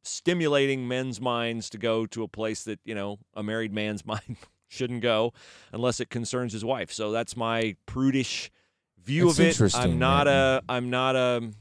stimulating 0.03 0.87
men's 0.87 1.19
minds 1.19 1.69
to 1.71 1.77
go 1.79 2.05
to 2.05 2.21
a 2.23 2.27
place 2.27 2.63
that 2.65 2.79
you 2.85 2.93
know 2.93 3.17
a 3.33 3.41
married 3.41 3.73
man's 3.73 4.05
mind 4.13 4.37
shouldn't 4.67 5.01
go, 5.01 5.33
unless 5.71 5.99
it 5.99 6.09
concerns 6.11 6.53
his 6.53 6.63
wife. 6.65 6.91
So 6.91 7.11
that's 7.11 7.35
my 7.35 7.75
prudish 7.87 8.51
view 9.05 9.29
of 9.29 9.39
it. 9.39 9.59
I'm 9.75 9.99
not 9.99 10.27
man. 10.27 10.35
a. 10.35 10.61
I'm 10.71 10.89
not 10.89 11.15
a. 11.15 11.51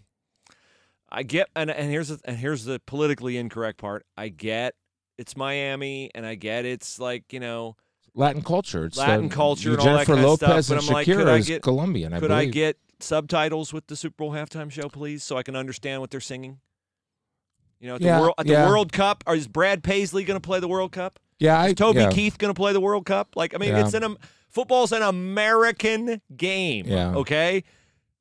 I 1.11 1.22
get 1.22 1.48
and 1.54 1.70
and 1.70 1.90
here's 1.90 2.09
the 2.09 2.18
and 2.24 2.37
here's 2.37 2.64
the 2.64 2.80
politically 2.87 3.37
incorrect 3.37 3.78
part. 3.78 4.04
I 4.16 4.28
get 4.28 4.74
it's 5.16 5.37
Miami, 5.37 6.11
and 6.14 6.26
I 6.26 6.35
get 6.35 6.64
it's 6.64 6.98
like 6.98 7.33
you 7.33 7.40
know 7.40 7.76
Latin 8.14 8.42
culture. 8.42 8.87
It's 8.87 8.96
Latin 8.98 9.28
the- 9.28 9.35
culture 9.35 9.70
and 9.70 9.78
all 9.78 9.85
that 9.85 9.92
Jennifer 10.07 10.14
kind 10.14 10.24
of 10.26 10.37
stuff, 10.37 10.48
Lopez 10.48 10.68
but 10.68 10.78
I'm 10.83 10.87
like, 10.88 11.07
could 11.07 11.28
I 11.28 11.40
get- 11.40 11.62
Colombian. 11.62 12.12
I 12.12 12.20
could 12.20 12.30
I 12.33 12.44
get 12.46 12.78
subtitles 13.00 13.72
with 13.72 13.87
the 13.87 13.96
Super 13.96 14.16
Bowl 14.16 14.33
halftime 14.33 14.70
show, 14.70 14.88
please, 14.88 15.22
so 15.22 15.37
I 15.37 15.42
can 15.42 15.54
understand 15.57 16.00
what 16.00 16.11
they're 16.11 16.20
singing? 16.20 16.59
You 17.80 17.88
know, 17.88 17.94
at 17.96 18.00
the, 18.00 18.07
Yeah, 18.07 18.20
World, 18.20 18.35
at 18.38 18.46
the 18.46 18.52
yeah. 18.52 18.68
World 18.68 18.92
Cup, 18.92 19.24
or 19.26 19.35
is 19.35 19.46
Brad 19.46 19.83
Paisley 19.85 20.24
going 20.24 20.40
to 20.40 20.44
play 20.46 20.59
the 20.59 20.68
World 20.68 20.92
Cup? 20.92 21.18
Yeah, 21.38 21.61
I 21.61 21.68
Is 21.68 21.74
Toby 21.74 22.00
yeah. 22.00 22.11
Keith 22.11 22.38
going 22.38 22.54
to 22.54 22.59
play 22.59 22.72
the 22.72 22.80
World 22.80 23.04
Cup? 23.04 23.37
Like, 23.37 23.54
I 23.54 23.59
mean, 23.59 23.74
it's 23.74 23.92
in 23.92 24.04
Am- 24.04 24.16
football's 24.55 24.93
an 24.93 25.03
American 25.03 26.21
game. 26.37 26.87
Yeah. 26.87 27.14
Okay. 27.17 27.64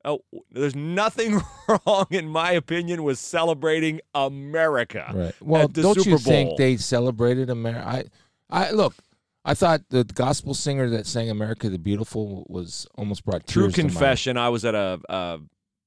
Oh, 0.04 0.20
there's 0.50 0.76
nothing 0.76 1.40
wrong, 1.86 2.04
in 2.10 2.28
my 2.28 2.52
opinion, 2.52 3.04
with 3.04 3.18
celebrating 3.18 4.00
America. 4.14 5.10
Right. 5.14 5.34
Well, 5.40 5.68
the 5.68 5.80
don't 5.80 5.96
you 6.04 6.12
Bowl. 6.12 6.18
think 6.18 6.58
they 6.58 6.76
celebrated 6.76 7.48
America? 7.48 7.88
I, 7.88 8.66
I 8.66 8.70
look. 8.72 8.94
I 9.46 9.54
thought 9.54 9.82
the 9.90 10.04
gospel 10.04 10.52
singer 10.54 10.90
that 10.90 11.06
sang 11.06 11.30
"America 11.30 11.70
the 11.70 11.78
Beautiful" 11.78 12.44
was 12.48 12.86
almost 12.96 13.24
brought 13.24 13.46
True 13.46 13.64
tears 13.64 13.74
to 13.74 13.82
my- 13.84 13.88
confession: 13.88 14.36
I 14.36 14.48
was 14.50 14.64
at 14.66 14.74
a, 14.74 15.00
a 15.08 15.38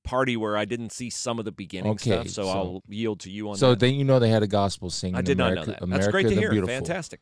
party 0.04 0.36
where 0.38 0.56
I 0.58 0.66
didn't 0.66 0.92
see 0.92 1.10
some 1.12 1.38
of 1.38 1.46
the 1.46 1.52
beginning 1.52 1.92
Okay, 1.92 2.12
stuff, 2.12 2.28
so, 2.30 2.44
so- 2.44 2.50
I'll 2.50 2.84
yield 2.88 3.20
to 3.22 3.30
you 3.32 3.50
on 3.50 3.58
So 3.58 3.70
that. 3.72 3.80
So 3.82 3.86
then 3.86 3.96
you 3.96 4.04
know 4.04 4.18
they 4.20 4.30
had 4.30 4.42
a 4.42 4.48
gospel 4.48 4.90
singing. 4.90 5.16
I 5.16 5.22
did 5.22 5.38
not 5.38 5.52
America, 5.52 5.68
know 5.68 5.74
that. 5.74 5.82
America 5.84 6.04
That's 6.06 6.12
great 6.12 6.28
to 6.30 6.36
hear. 6.36 6.50
Beautiful. 6.52 6.76
Fantastic. 6.76 7.20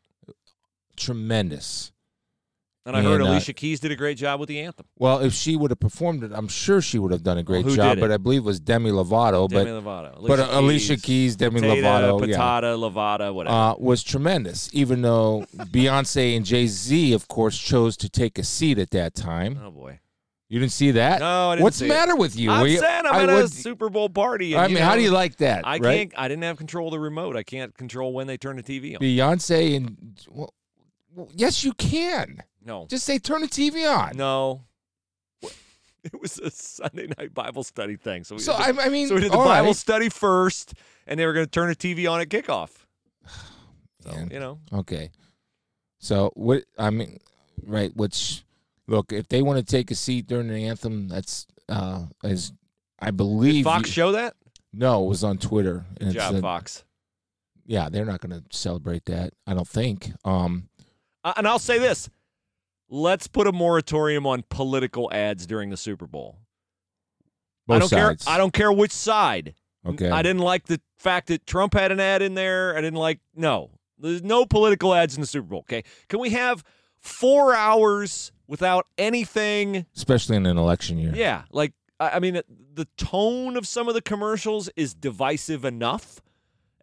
Tremendous. 0.95 1.91
And 2.87 2.95
I 2.95 3.01
heard 3.01 3.19
And, 3.19 3.29
uh, 3.29 3.31
Alicia 3.31 3.53
Keys 3.53 3.79
did 3.79 3.91
a 3.91 3.95
great 3.95 4.15
job 4.15 4.39
with 4.39 4.47
the 4.47 4.59
anthem. 4.59 4.85
Well, 4.99 5.19
if 5.19 5.33
she 5.33 5.55
would 5.55 5.71
have 5.71 5.79
performed 5.79 6.23
it, 6.23 6.31
I'm 6.31 6.47
sure 6.47 6.81
she 6.81 6.99
would 6.99 7.11
have 7.11 7.23
done 7.23 7.39
a 7.39 7.43
great 7.43 7.65
who 7.65 7.75
job. 7.75 7.99
But? 7.99 8.11
I 8.11 8.17
believe 8.17 8.41
it 8.41 8.45
was 8.45 8.59
Demi 8.59 8.91
Lovato. 8.91 9.49
Demi 9.49 9.71
but 9.81 9.83
Lovato. 9.83 10.27
but 10.27 10.39
uh, 10.39 10.49
Alicia 10.51 10.97
Keys, 10.97 11.35
Demi 11.35 11.61
Potato, 11.61 12.19
Lovato, 12.19 12.27
yeah. 12.27 12.37
Patata, 12.37 12.77
Lovato, 12.77 13.33
whatever. 13.33 13.55
uh, 13.55 13.75
was 13.79 14.03
tremendous. 14.03 14.69
Even 14.71 15.01
though 15.01 15.45
Beyonce 15.55 16.37
and 16.37 16.45
Jay 16.45 16.67
Z, 16.67 17.13
of 17.13 17.27
course, 17.27 17.57
chose 17.57 17.97
to 17.97 18.07
take 18.07 18.37
a 18.37 18.43
seat 18.43 18.77
at 18.77 18.91
that 18.91 19.15
time. 19.15 19.59
oh 19.63 19.71
boy. 19.71 19.99
You 20.47 20.59
didn't 20.59 20.73
see 20.73 20.91
that? 20.91 21.21
No, 21.21 21.49
I 21.49 21.55
didn't 21.55 21.63
What's 21.63 21.79
the 21.79 21.87
matter 21.87 22.15
with 22.15 22.37
you? 22.37 22.51
I'm 22.51 22.67
you- 22.67 22.77
saying 22.77 23.05
I'm 23.07 23.15
I 23.15 23.23
at 23.23 23.29
a 23.29 23.47
Super 23.47 23.89
Bowl 23.89 24.09
party. 24.09 24.53
And, 24.53 24.61
I 24.61 24.67
mean, 24.67 24.77
you 24.77 24.83
how 24.83 24.95
do 24.95 25.01
you 25.01 25.09
like 25.09 25.37
that? 25.37 25.65
I 25.65 25.79
right? 25.79 25.81
can't. 26.11 26.13
I 26.15 26.27
didn't 26.27 26.43
have 26.43 26.57
control 26.57 26.89
of 26.89 26.91
the 26.91 26.99
remote. 26.99 27.35
I 27.35 27.41
can't 27.41 27.75
control 27.75 28.13
when 28.13 28.27
they 28.27 28.37
turn 28.37 28.55
the 28.57 28.63
TV 28.63 28.93
on. 28.95 29.01
Beyonce 29.01 29.75
and 29.75 30.15
well, 30.29 30.53
well, 31.15 31.29
yes, 31.33 31.63
you 31.63 31.73
can. 31.73 32.43
No, 32.65 32.87
Just 32.89 33.05
say 33.05 33.19
turn 33.19 33.41
the 33.41 33.47
TV 33.47 33.87
on. 33.89 34.17
no. 34.17 34.63
It 36.03 36.21
was 36.21 36.37
a 36.37 36.51
Sunday 36.51 37.07
night 37.17 37.33
Bible 37.33 37.63
study 37.63 37.95
thing. 37.95 38.23
So 38.25 38.35
we 38.35 38.41
So 38.41 38.55
did 38.55 38.75
the, 38.75 38.81
I, 38.81 38.85
I 38.85 38.89
mean, 38.89 39.07
so 39.07 39.15
we 39.15 39.21
did 39.21 39.31
the 39.31 39.37
Bible 39.37 39.67
right. 39.69 39.75
study 39.75 40.09
first, 40.09 40.75
and 41.07 41.19
they 41.19 41.25
were 41.25 41.33
going 41.33 41.47
to 41.47 41.51
turn 41.51 41.67
the 41.69 41.75
TV 41.75 42.07
on 42.09 42.21
at 42.21 42.29
kickoff. 42.29 42.69
So 44.01 44.11
Man. 44.11 44.29
you 44.31 44.39
know, 44.39 44.59
Okay. 44.71 45.09
So 45.97 46.29
what 46.35 46.63
I 46.77 46.91
mean, 46.91 47.19
right? 47.65 47.91
Which 47.95 48.43
look, 48.87 49.11
if 49.11 49.27
they 49.29 49.41
want 49.41 49.57
to 49.57 49.65
take 49.65 49.89
a 49.89 49.95
seat 49.95 50.27
during 50.27 50.47
the 50.47 50.67
anthem, 50.67 51.07
that's 51.07 51.47
uh 51.69 52.03
as 52.23 52.51
I 52.99 53.09
believe 53.09 53.63
Fox 53.63 53.87
you- 53.89 53.93
show 53.93 54.11
that. 54.11 54.35
no, 54.71 55.03
it 55.05 55.07
was 55.09 55.23
on 55.23 55.39
Twitter. 55.39 55.85
Good 55.99 56.11
job, 56.13 56.33
said- 56.33 56.41
Fox. 56.43 56.83
Yeah, 57.65 57.89
they're 57.89 58.05
not 58.05 58.21
going 58.21 58.39
to 58.39 58.43
celebrate 58.55 59.05
that. 59.05 59.33
I 59.47 59.55
don't 59.55 59.67
think. 59.67 60.11
Um, 60.23 60.69
Uh, 61.23 61.33
and 61.37 61.47
I'll 61.47 61.57
say 61.57 61.79
this: 61.79 62.07
Let's 62.89 63.27
put 63.27 63.47
a 63.47 63.51
moratorium 63.51 64.27
on 64.27 64.43
political 64.49 65.11
ads 65.11 65.45
during 65.47 65.69
the 65.69 65.77
Super 65.77 66.05
Bowl. 66.07 66.37
both 67.67 67.75
I 67.75 67.79
don't 67.79 67.89
sides. 67.89 68.25
care. 68.25 68.33
I 68.33 68.37
don't 68.37 68.53
care 68.53 68.71
which 68.71 68.91
side. 68.91 69.55
Okay. 69.85 70.09
I 70.09 70.21
didn't 70.21 70.41
like 70.41 70.65
the 70.67 70.81
fact 70.97 71.27
that 71.27 71.45
Trump 71.45 71.73
had 71.73 71.91
an 71.91 71.99
ad 71.99 72.21
in 72.21 72.33
there. 72.33 72.75
I 72.77 72.81
didn't 72.81 72.99
like 72.99 73.19
no. 73.35 73.71
There's 73.97 74.23
no 74.23 74.45
political 74.45 74.93
ads 74.93 75.15
in 75.15 75.21
the 75.21 75.27
Super 75.27 75.47
Bowl. 75.47 75.59
Okay, 75.59 75.83
can 76.09 76.19
we 76.19 76.31
have 76.31 76.63
four 76.97 77.55
hours 77.55 78.31
without 78.47 78.87
anything? 78.97 79.85
Especially 79.95 80.35
in 80.35 80.45
an 80.45 80.57
election 80.57 80.97
year. 80.97 81.13
Yeah, 81.15 81.43
like 81.51 81.73
I 81.99 82.09
I 82.11 82.19
mean, 82.19 82.41
the 82.73 82.87
tone 82.97 83.55
of 83.57 83.67
some 83.67 83.87
of 83.87 83.93
the 83.93 84.01
commercials 84.01 84.69
is 84.75 84.93
divisive 84.93 85.63
enough, 85.65 86.21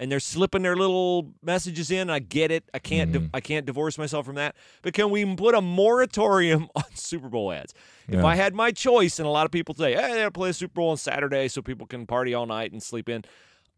and 0.03 0.11
they're 0.13 0.21
slipping 0.21 0.63
their 0.63 0.77
little 0.77 1.33
messages 1.43 1.91
in. 1.91 2.11
I 2.11 2.19
get 2.19 2.51
it. 2.51 2.65
I 2.75 2.79
can't. 2.81 3.13
Mm-hmm. 3.13 3.25
Di- 3.27 3.31
I 3.35 3.41
can't 3.41 3.65
divorce 3.65 3.97
myself 3.97 4.27
from 4.27 4.35
that. 4.35 4.57
But 4.83 4.93
can 4.95 5.11
we 5.11 5.25
put 5.37 5.55
a 5.55 5.61
moratorium 5.63 6.69
on 6.75 6.85
Super 6.95 7.29
Bowl 7.29 7.53
ads? 7.53 7.73
If 8.09 8.15
Yeah. 8.17 8.27
I 8.27 8.35
had 8.37 8.55
my 8.55 8.73
choice, 8.73 9.19
and 9.19 9.27
a 9.27 9.31
lot 9.31 9.47
of 9.47 9.53
people 9.53 9.75
say, 9.75 9.95
"Hey, 9.95 10.15
they 10.15 10.31
play 10.31 10.51
a 10.51 10.53
Super 10.53 10.75
Bowl 10.75 10.91
on 10.91 10.97
Saturday 10.97 11.49
so 11.49 11.63
people 11.63 11.87
can 11.87 12.07
party 12.07 12.35
all 12.35 12.47
night 12.47 12.73
and 12.73 12.83
sleep 12.83 13.09
in," 13.09 13.23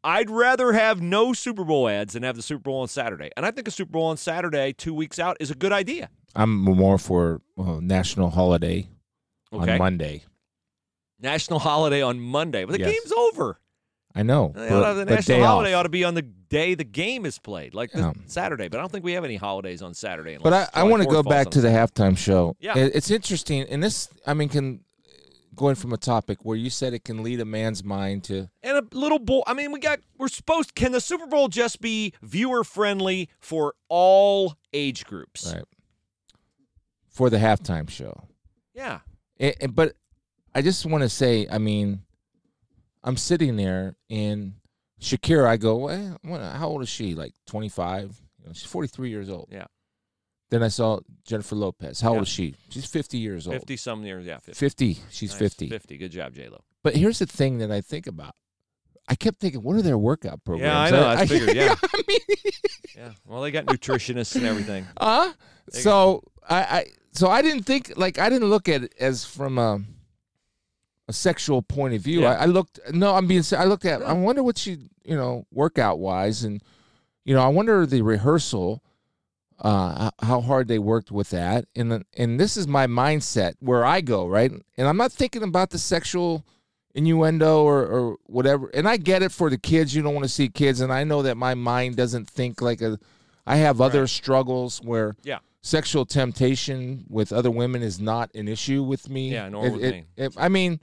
I'd 0.02 0.28
rather 0.30 0.72
have 0.72 1.00
no 1.00 1.32
Super 1.32 1.64
Bowl 1.64 1.88
ads 1.88 2.14
than 2.14 2.22
have 2.24 2.36
the 2.36 2.42
Super 2.42 2.62
Bowl 2.62 2.80
on 2.80 2.88
Saturday. 2.88 3.30
And 3.36 3.46
I 3.46 3.50
think 3.50 3.68
a 3.68 3.70
Super 3.70 3.92
Bowl 3.92 4.06
on 4.06 4.16
Saturday, 4.16 4.72
two 4.72 4.92
weeks 4.94 5.18
out, 5.18 5.36
is 5.40 5.50
a 5.50 5.54
good 5.54 5.72
idea. 5.72 6.10
I'm 6.34 6.54
more 6.54 6.98
for 6.98 7.40
uh, 7.58 7.78
national 7.80 8.30
holiday 8.30 8.88
Okay, 9.52 9.72
on 9.72 9.78
Monday. 9.78 10.24
national 11.20 11.58
holiday 11.60 12.02
on 12.02 12.18
Monday, 12.20 12.64
but 12.64 12.72
the 12.72 12.80
Yes. 12.80 12.92
game's 12.92 13.12
over. 13.12 13.60
I 14.14 14.22
know. 14.22 14.52
But, 14.54 14.94
the 14.94 15.04
national 15.04 15.38
day 15.38 15.44
holiday 15.44 15.74
off. 15.74 15.80
ought 15.80 15.82
to 15.84 15.88
be 15.88 16.04
on 16.04 16.14
the 16.14 16.22
day 16.22 16.74
the 16.74 16.84
game 16.84 17.26
is 17.26 17.38
played, 17.38 17.74
like 17.74 17.90
Yeah. 17.94 18.12
Saturday. 18.26 18.68
But 18.68 18.78
I 18.78 18.82
don't 18.82 18.92
think 18.92 19.04
we 19.04 19.12
have 19.12 19.24
any 19.24 19.36
holidays 19.36 19.82
on 19.82 19.92
Saturday. 19.94 20.38
But 20.40 20.52
I, 20.52 20.68
I 20.72 20.82
want 20.84 21.02
to 21.02 21.08
go 21.08 21.22
back 21.22 21.50
to 21.50 21.60
the 21.60 21.68
halftime 21.68 22.16
show. 22.16 22.56
Yeah. 22.60 22.76
It's 22.76 23.10
interesting, 23.10 23.62
and 23.62 23.82
this, 23.82 24.08
I 24.26 24.34
mean, 24.34 24.48
can 24.48 24.80
going 25.56 25.74
from 25.76 25.92
a 25.92 25.96
topic 25.96 26.38
where 26.44 26.56
you 26.56 26.68
said 26.68 26.94
it 26.94 27.04
can 27.04 27.22
lead 27.22 27.40
a 27.40 27.44
man's 27.44 27.84
mind 27.84 28.24
to 28.24 28.48
and 28.62 28.76
a 28.76 28.82
little 28.92 29.20
bowl. 29.20 29.44
I 29.46 29.54
mean, 29.54 29.70
we 29.72 29.78
got 29.78 30.00
we're 30.18 30.28
supposed. 30.28 30.74
Can 30.74 30.92
the 30.92 31.00
Super 31.00 31.26
Bowl 31.26 31.48
just 31.48 31.80
be 31.80 32.12
viewer 32.22 32.64
friendly 32.64 33.28
for 33.40 33.74
all 33.88 34.56
age 34.72 35.04
groups? 35.04 35.52
right 35.54 35.64
for 37.08 37.30
the 37.30 37.36
halftime 37.36 37.88
show. 37.88 38.24
Yeah. 38.74 39.00
And, 39.38 39.54
and- 39.60 39.74
but 39.74 39.94
I 40.54 40.62
just 40.62 40.84
want 40.86 41.02
to 41.02 41.08
say, 41.08 41.46
I 41.50 41.58
mean, 41.58 42.02
I'm 43.04 43.16
sitting 43.16 43.56
there 43.56 43.96
and 44.10 44.54
Shakira. 45.00 45.46
I 45.46 45.56
go, 45.58 45.76
well, 46.24 46.52
how 46.56 46.68
old 46.68 46.82
is 46.82 46.88
she? 46.88 47.14
Like 47.14 47.34
25. 47.46 48.20
You 48.40 48.46
know, 48.48 48.52
she's 48.54 48.64
43 48.70 49.10
years 49.10 49.28
old. 49.30 49.48
Yeah. 49.52 49.66
Then 50.50 50.62
I 50.62 50.68
saw 50.68 51.00
Jennifer 51.26 51.54
Lopez. 51.54 52.00
How 52.00 52.10
Yeah. 52.12 52.18
old 52.18 52.22
is 52.26 52.32
she? 52.32 52.54
She's 52.70 52.86
50 52.86 53.18
years 53.18 53.46
old. 53.46 53.56
Fifty 53.56 53.76
some 53.76 54.04
years. 54.04 54.24
Yeah. 54.26 54.38
50. 54.38 54.52
50. 54.54 54.98
She's 55.10 55.30
Nice. 55.30 55.38
50. 55.38 55.68
Fifty. 55.68 55.96
Good 55.98 56.12
job, 56.12 56.34
J 56.34 56.48
Lo. 56.48 56.62
But 56.82 56.96
here's 56.96 57.18
the 57.18 57.26
thing 57.26 57.58
that 57.58 57.70
I 57.70 57.80
think 57.80 58.06
about. 58.06 58.34
I 59.08 59.14
kept 59.16 59.38
thinking, 59.40 59.62
what 59.62 59.76
are 59.76 59.82
their 59.82 59.98
workout 59.98 60.44
programs? 60.44 60.90
Yeah, 60.92 60.98
I 60.98 61.00
know, 61.00 61.06
I 61.08 61.26
figured, 61.26 61.54
yeah. 61.56 61.74
I 61.82 62.02
mean, 62.08 62.18
Yeah. 62.96 63.10
Well, 63.26 63.42
they 63.42 63.50
got 63.50 63.66
nutritionists 63.66 64.36
and 64.36 64.46
everything. 64.46 64.86
uh, 64.98 65.32
so 65.70 66.22
I, 66.48 66.56
I, 66.62 66.86
so 67.12 67.28
I 67.28 67.42
didn't 67.42 67.64
think 67.64 67.92
like 67.96 68.18
I 68.18 68.28
didn't 68.30 68.48
look 68.48 68.68
at 68.68 68.84
it 68.84 68.94
as 69.00 69.24
from 69.24 69.58
a, 69.58 69.80
a 71.08 71.12
sexual 71.12 71.62
point 71.62 71.94
of 71.94 72.00
view. 72.02 72.22
Yeah. 72.22 72.30
I, 72.32 72.42
I 72.42 72.44
looked, 72.46 72.80
no, 72.92 73.14
I'm 73.14 73.26
being, 73.26 73.42
I 73.56 73.64
looked 73.64 73.84
at, 73.84 74.02
I 74.02 74.12
wonder 74.12 74.42
what 74.42 74.56
she, 74.58 74.78
you 75.04 75.16
know, 75.16 75.46
workout 75.52 75.98
wise, 75.98 76.44
and 76.44 76.62
you 77.24 77.34
know, 77.34 77.42
I 77.42 77.48
wonder 77.48 77.86
the 77.86 78.02
rehearsal, 78.02 78.82
uh, 79.60 80.10
how 80.22 80.40
hard 80.40 80.68
they 80.68 80.78
worked 80.78 81.10
with 81.12 81.30
that, 81.30 81.66
and 81.76 81.90
then- 81.92 82.04
and 82.16 82.40
this 82.40 82.56
is 82.56 82.66
my 82.66 82.86
mindset 82.86 83.54
where 83.60 83.84
I 83.84 84.00
go 84.00 84.26
right, 84.26 84.50
and 84.50 84.88
I'm 84.88 84.96
not 84.96 85.12
thinking 85.12 85.42
about 85.42 85.70
the 85.70 85.78
sexual 85.78 86.44
innuendo 86.94 87.62
or, 87.62 87.82
or 87.86 88.16
whatever. 88.26 88.68
And 88.72 88.88
I 88.88 88.96
get 88.96 89.22
it 89.22 89.32
for 89.32 89.50
the 89.50 89.58
kids. 89.58 89.94
You 89.94 90.02
don't 90.02 90.14
want 90.14 90.24
to 90.24 90.28
see 90.32 90.48
kids. 90.48 90.80
And 90.80 90.92
I 90.92 91.02
know 91.02 91.22
that 91.22 91.36
my 91.36 91.54
mind 91.54 91.96
doesn't 91.96 92.28
think 92.30 92.62
like 92.62 92.80
a. 92.82 92.98
I 93.46 93.56
have 93.56 93.80
other 93.80 94.02
Right. 94.02 94.08
struggles 94.08 94.78
where 94.78 95.16
Yeah. 95.24 95.38
Sexual 95.66 96.04
temptation 96.04 97.06
with 97.08 97.32
other 97.32 97.50
women 97.50 97.82
is 97.82 97.98
not 97.98 98.30
an 98.34 98.46
issue 98.48 98.82
with 98.82 99.08
me. 99.08 99.32
Yeah, 99.32 99.48
nor 99.48 99.66
It- 99.66 99.72
with 99.72 99.82
it- 99.82 99.92
me. 99.92 100.28
I 100.36 100.50
mean, 100.50 100.78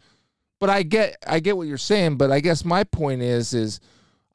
but 0.60 0.72
I 0.72 0.82
get 0.82 1.18
I 1.26 1.40
get 1.40 1.56
what 1.56 1.68
you're 1.68 1.78
saying. 1.78 2.18
But 2.18 2.32
I 2.32 2.40
guess 2.40 2.66
my 2.66 2.84
point 2.84 3.22
is 3.22 3.54
is 3.54 3.80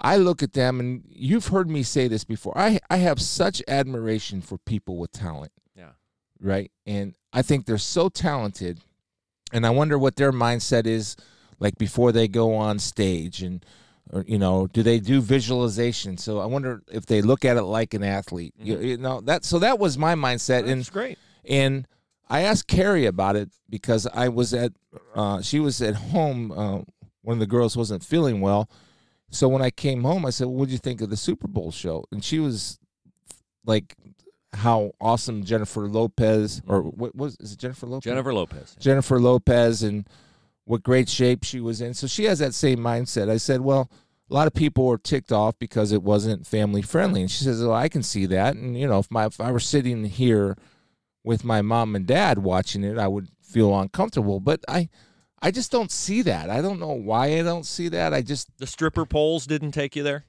I 0.00 0.16
look 0.18 0.44
at 0.44 0.52
them 0.52 0.78
and 0.78 1.02
you've 1.10 1.48
heard 1.48 1.68
me 1.68 1.82
say 1.82 2.06
this 2.06 2.22
before. 2.22 2.56
I 2.56 2.78
I 2.88 2.98
have 2.98 3.20
such 3.20 3.60
admiration 3.66 4.40
for 4.40 4.56
people 4.58 4.98
with 4.98 5.10
talent 5.10 5.50
Yeah. 5.76 5.90
right? 6.40 6.70
And 6.86 7.16
I 7.32 7.42
think 7.42 7.66
they're 7.66 7.76
so 7.76 8.08
talented, 8.08 8.78
and 9.52 9.66
I 9.66 9.70
wonder 9.70 9.98
what 9.98 10.14
their 10.14 10.32
mindset 10.32 10.86
is 10.86 11.16
like 11.58 11.76
before 11.76 12.12
they 12.12 12.28
go 12.28 12.54
on 12.54 12.78
stage, 12.78 13.42
and 13.42 13.64
or 14.12 14.24
you 14.26 14.38
know, 14.38 14.66
do 14.68 14.82
they 14.82 15.00
do 15.00 15.20
visualization? 15.20 16.16
So 16.18 16.38
I 16.40 16.46
wonder 16.46 16.82
if 16.90 17.06
they 17.06 17.22
look 17.22 17.44
at 17.44 17.56
it 17.56 17.62
like 17.64 17.94
an 17.94 18.02
athlete. 18.02 18.54
You, 18.58 18.78
you 18.78 18.96
know 18.96 19.20
that. 19.22 19.44
So 19.44 19.58
that 19.60 19.78
was 19.78 19.98
my 19.98 20.14
mindset, 20.14 20.60
and 20.68 20.80
That's 20.80 20.90
great. 20.90 21.18
and 21.48 21.86
I 22.28 22.40
asked 22.42 22.66
Carrie 22.66 23.06
about 23.06 23.36
it 23.36 23.50
because 23.70 24.06
I 24.06 24.28
was 24.28 24.52
at 24.54 24.72
uh, 25.14 25.42
she 25.42 25.60
was 25.60 25.80
at 25.82 25.94
home. 25.96 26.52
Uh, 26.52 26.80
one 27.22 27.34
of 27.34 27.40
the 27.40 27.46
girls 27.46 27.76
wasn't 27.76 28.04
feeling 28.04 28.40
well, 28.40 28.70
so 29.30 29.48
when 29.48 29.62
I 29.62 29.70
came 29.70 30.02
home, 30.04 30.24
I 30.24 30.30
said, 30.30 30.46
"What 30.46 30.66
did 30.66 30.72
you 30.72 30.78
think 30.78 31.00
of 31.00 31.10
the 31.10 31.16
Super 31.16 31.48
Bowl 31.48 31.70
show?" 31.72 32.04
And 32.12 32.24
she 32.24 32.38
was 32.38 32.78
like, 33.64 33.96
"How 34.52 34.92
awesome 35.00 35.44
Jennifer 35.44 35.88
Lopez 35.88 36.62
or 36.68 36.82
what 36.82 37.14
was 37.16 37.36
is 37.40 37.52
it 37.52 37.58
Jennifer 37.58 37.86
Lopez? 37.86 38.04
Jennifer 38.04 38.32
Lopez. 38.32 38.76
Jennifer 38.78 39.20
Lopez 39.20 39.82
and 39.82 40.08
what 40.66 40.82
great 40.82 41.08
shape 41.08 41.42
she 41.44 41.60
was 41.60 41.80
in. 41.80 41.94
So 41.94 42.06
she 42.06 42.24
has 42.24 42.38
that 42.40 42.52
same 42.52 42.78
mindset. 42.80 43.30
I 43.30 43.38
said, 43.38 43.62
well, 43.62 43.90
a 44.30 44.34
lot 44.34 44.46
of 44.46 44.52
people 44.52 44.84
were 44.86 44.98
ticked 44.98 45.32
off 45.32 45.58
because 45.58 45.92
it 45.92 46.02
wasn't 46.02 46.46
family 46.46 46.82
friendly. 46.82 47.20
And 47.22 47.30
she 47.30 47.44
says, 47.44 47.62
well, 47.62 47.72
I 47.72 47.88
can 47.88 48.02
see 48.02 48.26
that. 48.26 48.56
And 48.56 48.78
you 48.78 48.86
know, 48.88 48.98
if 48.98 49.10
my 49.10 49.26
if 49.26 49.40
I 49.40 49.50
were 49.52 49.60
sitting 49.60 50.04
here 50.04 50.56
with 51.24 51.44
my 51.44 51.62
mom 51.62 51.96
and 51.96 52.06
dad 52.06 52.38
watching 52.38 52.84
it, 52.84 52.98
I 52.98 53.08
would 53.08 53.28
feel 53.40 53.78
uncomfortable. 53.78 54.40
But 54.40 54.64
I 54.68 54.88
I 55.40 55.50
just 55.52 55.70
don't 55.70 55.92
see 55.92 56.22
that. 56.22 56.50
I 56.50 56.60
don't 56.60 56.80
know 56.80 56.92
why 56.92 57.38
I 57.38 57.42
don't 57.42 57.64
see 57.66 57.88
that. 57.90 58.12
I 58.12 58.22
just 58.22 58.48
The 58.58 58.66
stripper 58.66 59.06
poles 59.06 59.46
didn't 59.46 59.70
take 59.72 59.94
you 59.94 60.02
there. 60.02 60.24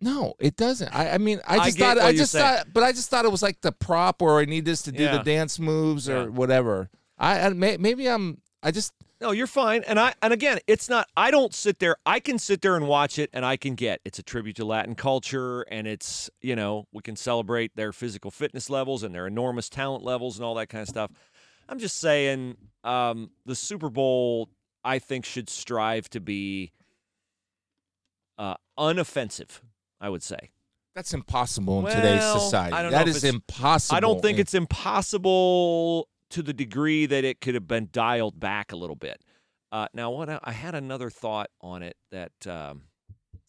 no, 0.00 0.34
it 0.38 0.54
doesn't. 0.56 0.94
I, 0.94 1.10
I 1.14 1.18
mean, 1.18 1.40
I 1.46 1.56
I 1.58 1.64
just 1.66 1.78
get 1.78 1.96
thought 1.96 2.06
I 2.06 2.12
just 2.12 2.30
saying. 2.32 2.44
thought, 2.44 2.66
but 2.72 2.82
I 2.84 2.92
just 2.92 3.10
thought 3.10 3.24
it 3.24 3.32
was 3.32 3.42
like 3.42 3.60
the 3.60 3.72
prop, 3.72 4.22
or 4.22 4.38
I 4.40 4.44
need 4.44 4.64
this 4.64 4.82
to 4.82 4.92
do 4.92 5.02
Yeah. 5.02 5.18
the 5.18 5.24
dance 5.24 5.58
moves 5.58 6.08
or 6.08 6.22
Yeah. 6.22 6.26
whatever. 6.28 6.88
I, 7.18 7.40
I 7.40 7.48
may, 7.50 7.76
maybe 7.76 8.08
I'm. 8.08 8.40
I 8.62 8.70
just 8.70 8.92
No, 9.20 9.32
you're 9.32 9.46
fine. 9.46 9.82
And 9.86 10.00
I 10.00 10.14
and 10.22 10.32
again, 10.32 10.58
it's 10.66 10.88
not 10.88 11.08
I 11.16 11.30
don't 11.30 11.54
sit 11.54 11.78
there. 11.78 11.96
I 12.06 12.20
can 12.20 12.38
sit 12.38 12.62
there 12.62 12.76
and 12.76 12.88
watch 12.88 13.18
it 13.18 13.28
and 13.32 13.44
I 13.44 13.56
can 13.56 13.74
get 13.74 14.00
it's 14.04 14.18
a 14.18 14.22
tribute 14.22 14.56
to 14.56 14.64
Latin 14.64 14.94
culture 14.94 15.62
and 15.62 15.86
it's, 15.86 16.30
you 16.40 16.56
know, 16.56 16.86
we 16.92 17.02
can 17.02 17.16
celebrate 17.16 17.76
their 17.76 17.92
physical 17.92 18.30
fitness 18.30 18.70
levels 18.70 19.02
and 19.02 19.14
their 19.14 19.26
enormous 19.26 19.68
talent 19.68 20.02
levels 20.04 20.38
and 20.38 20.44
all 20.44 20.54
that 20.54 20.68
kind 20.68 20.82
of 20.82 20.88
stuff. 20.88 21.10
I'm 21.68 21.78
just 21.78 21.98
saying 21.98 22.56
um 22.82 23.30
the 23.44 23.54
Super 23.54 23.90
Bowl 23.90 24.48
I 24.82 24.98
think 24.98 25.26
should 25.26 25.50
strive 25.50 26.08
to 26.10 26.20
be 26.20 26.72
uh, 28.38 28.54
unoffensive. 28.78 29.60
I 30.00 30.08
would 30.08 30.22
say. 30.22 30.50
That's 30.94 31.12
impossible 31.14 31.86
in 31.86 31.94
today's 31.94 32.22
society. 32.22 32.72
I 32.72 32.82
don't 32.82 32.90
know 32.90 32.98
That 32.98 33.08
is 33.08 33.22
impossible. 33.22 33.96
I 33.96 34.00
don't 34.00 34.20
think 34.20 34.38
it's 34.38 34.54
impossible 34.54 36.08
to 36.30 36.42
the 36.42 36.52
degree 36.52 37.06
that 37.06 37.24
it 37.24 37.40
could 37.40 37.54
have 37.54 37.68
been 37.68 37.88
dialed 37.92 38.38
back 38.40 38.72
a 38.72 38.76
little 38.76 38.96
bit. 38.96 39.22
Uh, 39.72 39.86
now, 39.94 40.10
what 40.10 40.28
I, 40.28 40.40
I 40.42 40.52
had 40.52 40.74
another 40.74 41.10
thought 41.10 41.50
on 41.60 41.82
it 41.82 41.96
that 42.10 42.46
um, 42.46 42.82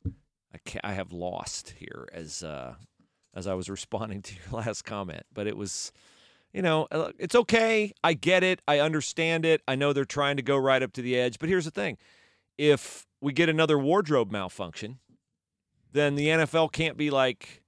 I, 0.06 0.80
I 0.84 0.94
have 0.94 1.12
lost 1.12 1.74
here 1.78 2.08
as 2.14 2.44
uh, 2.44 2.76
as 3.34 3.48
I 3.48 3.54
was 3.54 3.70
responding 3.70 4.22
to 4.22 4.36
your 4.36 4.62
last 4.62 4.84
comment, 4.84 5.24
but 5.34 5.48
it 5.48 5.58
was, 5.58 5.92
you 6.54 6.62
know, 6.62 6.88
uh, 6.92 7.12
it's 7.18 7.36
okay. 7.36 7.94
I 8.04 8.14
get 8.14 8.44
it. 8.44 8.62
I 8.68 8.80
understand 8.80 9.46
it. 9.46 9.62
I 9.68 9.76
know 9.76 9.94
they're 9.94 10.06
trying 10.06 10.38
to 10.38 10.44
go 10.44 10.58
right 10.58 10.84
up 10.84 10.94
to 10.94 11.02
the 11.02 11.18
edge, 11.18 11.40
but 11.40 11.50
here's 11.50 11.66
the 11.66 11.72
thing: 11.72 11.98
if 12.58 13.08
we 13.20 13.34
get 13.34 13.50
another 13.50 13.80
wardrobe 13.80 14.32
malfunction, 14.32 15.00
then 15.92 16.16
the 16.16 16.28
NFL 16.28 16.72
can't 16.72 16.98
be 16.98 17.10
like, 17.10 17.64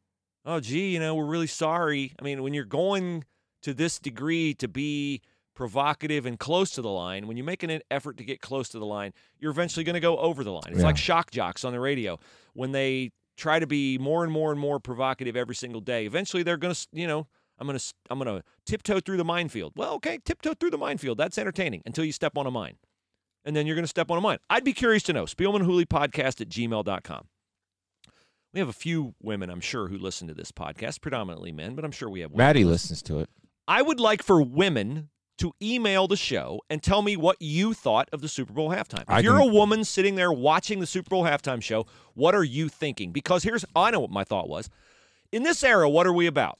oh, 0.45 0.60
gee, 0.60 0.91
you 0.91 0.99
know, 0.99 1.15
we're 1.15 1.26
really 1.26 1.47
sorry. 1.47 2.13
I 2.19 2.23
mean, 2.23 2.43
when 2.43 2.54
you're 2.54 2.65
going 2.65 3.23
to 3.63 3.73
this 3.73 3.99
degree 3.99 4.54
to 4.56 4.67
be 4.67 5.21
provocative 5.56 6.26
and 6.26 6.39
close 6.39 6.71
to 6.71 6.82
the 6.82 6.89
line, 6.89 7.28
when 7.28 7.38
you 7.38 7.43
make 7.43 7.63
an 7.63 7.80
effort 7.91 8.17
to 8.17 8.23
get 8.23 8.41
close 8.41 8.69
to 8.69 8.80
the 8.80 8.86
line, 8.86 9.13
you're 9.39 9.52
eventually 9.52 9.84
going 9.84 9.93
to 9.93 9.99
go 9.99 10.17
over 10.17 10.43
the 10.43 10.52
line. 10.52 10.63
It's 10.69 10.80
Yeah. 10.80 10.86
like 10.86 10.97
shock 10.97 11.32
jocks 11.32 11.63
on 11.63 11.73
the 11.73 11.80
radio. 11.80 12.19
When 12.54 12.71
they 12.71 13.12
try 13.38 13.60
to 13.60 13.67
be 13.67 13.97
more 13.97 14.23
and 14.23 14.32
more 14.32 14.52
and 14.52 14.60
more 14.60 14.80
provocative 14.80 15.36
every 15.36 15.56
single 15.56 15.82
day, 15.82 16.06
eventually 16.06 16.43
they're 16.43 16.58
going 16.58 16.73
to, 16.73 16.88
you 16.91 17.08
know, 17.08 17.28
I'm 17.60 17.67
going 17.67 17.78
to 17.78 17.93
I'm 18.10 18.17
going 18.19 18.36
to 18.39 18.43
tiptoe 18.65 18.99
through 18.99 19.17
the 19.17 19.23
minefield. 19.26 19.73
Well, 19.76 19.93
okay, 19.95 20.17
tiptoe 20.26 20.54
through 20.56 20.71
the 20.71 20.78
minefield. 20.78 21.17
That's 21.19 21.38
entertaining 21.38 21.84
until 21.86 22.04
you 22.04 22.12
step 22.12 22.36
on 22.38 22.47
a 22.47 22.52
mine. 22.52 22.78
And 23.45 23.56
then 23.56 23.67
you're 23.67 23.76
going 23.76 23.84
to 23.84 23.88
step 23.89 24.10
on 24.10 24.17
a 24.17 24.21
mine. 24.21 24.39
I'd 24.49 24.63
be 24.63 24.73
curious 24.73 25.04
to 25.04 25.13
know. 25.13 25.26
Spielman 25.26 25.63
Hooley 25.65 25.86
podcast 25.86 26.41
at 26.41 26.49
gmail.com. 26.49 27.28
We 28.54 28.60
have 28.60 28.69
a 28.69 28.73
few 28.73 29.15
women, 29.21 29.49
I'm 29.49 29.60
sure, 29.60 29.88
who 29.88 29.97
listen 29.97 30.28
to 30.30 30.34
this 30.34 30.52
podcast, 30.52 31.02
predominantly 31.02 31.52
men, 31.52 31.76
but 31.76 31.84
I'm 31.86 31.91
sure 31.91 32.10
we 32.10 32.21
have 32.21 32.32
women. 32.32 32.45
Maddie 32.45 32.63
listens 32.65 33.02
to 33.04 33.19
it. 33.19 33.30
I 33.67 33.82
would 33.82 33.99
like 33.99 34.23
for 34.23 34.41
women 34.41 35.10
to 35.39 35.54
email 35.62 36.08
the 36.08 36.15
show 36.15 36.62
and 36.69 36.82
tell 36.84 37.02
me 37.02 37.17
what 37.17 37.38
you 37.39 37.73
thought 37.73 38.08
of 38.13 38.21
the 38.21 38.28
Super 38.30 38.54
Bowl 38.54 38.69
halftime. 38.69 39.02
If 39.02 39.10
I 39.10 39.19
you're 39.19 39.39
can- 39.39 39.49
a 39.49 39.54
woman 39.54 39.84
sitting 39.84 40.15
there 40.15 40.32
watching 40.32 40.80
the 40.80 40.86
Super 40.86 41.10
Bowl 41.10 41.23
halftime 41.23 41.62
show, 41.62 41.86
what 42.13 42.36
are 42.36 42.43
you 42.43 42.69
thinking? 42.69 43.12
Because 43.12 43.43
here's 43.43 43.65
I 43.76 43.91
know 43.91 43.99
what 44.02 44.12
my 44.12 44.23
thought 44.23 44.47
was. 44.47 44.69
In 45.32 45.43
this 45.43 45.63
era, 45.63 45.89
what 45.89 46.06
are 46.06 46.13
we 46.13 46.28
about? 46.28 46.60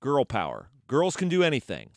Girl 0.00 0.24
power. 0.24 0.70
Girls 0.86 1.16
can 1.16 1.28
do 1.28 1.42
anything. 1.42 1.90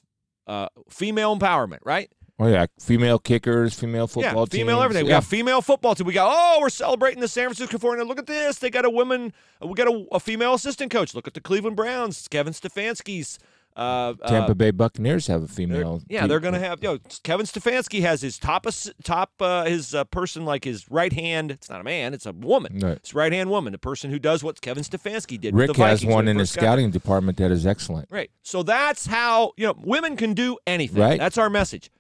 Uh, 0.46 0.68
female 0.90 1.38
empowerment, 1.38 1.80
right? 1.86 2.10
Oh 2.40 2.48
yeah, 2.48 2.68
female 2.80 3.18
kickers, 3.18 3.74
female 3.74 4.08
football 4.08 4.42
yeah, 4.44 4.46
female 4.60 4.76
teams. 4.78 4.84
everything. 4.86 5.06
We 5.06 5.10
Yeah. 5.12 5.18
got 5.18 5.24
female 5.24 5.62
football 5.62 5.96
team. 5.96 6.06
We 6.06 6.14
got 6.14 6.30
oh, 6.32 6.60
we're 6.62 6.70
celebrating 6.70 7.20
the 7.20 7.28
San 7.28 7.46
Francisco 7.46 7.78
49ers. 7.78 8.08
Look 8.08 8.20
at 8.20 8.28
this. 8.28 8.60
They 8.60 8.70
got 8.70 8.86
a 8.86 8.90
woman. 8.90 9.34
We 9.62 9.74
got 9.74 9.88
a, 9.88 10.06
a 10.12 10.20
female 10.20 10.54
assistant 10.54 10.92
coach. 10.92 11.16
Look 11.16 11.28
at 11.28 11.34
the 11.34 11.42
Cleveland 11.42 11.76
Browns. 11.76 12.28
Kevin 12.28 12.54
Stefanski's. 12.54 13.40
Uh, 13.78 14.16
uh, 14.24 14.28
Tampa 14.28 14.56
Bay 14.56 14.72
Buccaneers 14.72 15.28
have 15.28 15.44
a 15.44 15.46
they're- 15.46 15.56
female. 15.56 16.02
yeah, 16.10 16.26
they're 16.26 16.40
going 16.40 16.56
to 16.56 16.60
have. 16.60 16.82
You 16.82 16.94
know, 16.94 16.98
Kevin 17.22 17.46
Stefanski 17.46 18.02
has 18.02 18.22
his 18.22 18.40
top 18.40 18.66
top 19.04 19.34
uh, 19.40 19.66
his 19.66 19.94
uh, 19.94 20.04
person 20.06 20.46
like 20.46 20.64
his 20.64 20.90
right 20.90 21.14
hand. 21.14 21.52
It's 21.52 21.70
not 21.70 21.82
a 21.82 21.84
man. 21.84 22.16
It's 22.16 22.26
a 22.26 22.32
woman. 22.32 22.80
Right. 22.80 22.94
It's 22.94 23.14
right 23.14 23.32
hand 23.32 23.52
woman. 23.52 23.74
The 23.74 23.78
person 23.78 24.10
who 24.10 24.18
does 24.18 24.44
what 24.44 24.62
Kevin 24.62 24.84
Stefanski 24.84 25.40
did. 25.40 25.54
with 25.54 25.70
Rick 25.70 25.78
has 25.78 26.04
one 26.04 26.28
in 26.28 26.40
his 26.40 26.50
scouting 26.50 26.90
department 26.90 27.38
that 27.38 27.52
is 27.52 27.68
excellent. 27.68 28.08
Right. 28.10 28.32
So 28.42 28.64
that's 28.64 29.06
how, 29.06 29.52
you 29.58 29.68
know, 29.68 29.76
women 29.78 30.16
can 30.16 30.34
do 30.34 30.58
anything. 30.66 31.00
Right. 31.00 31.20
That's 31.20 31.38
our 31.38 31.52
message. 31.52 31.92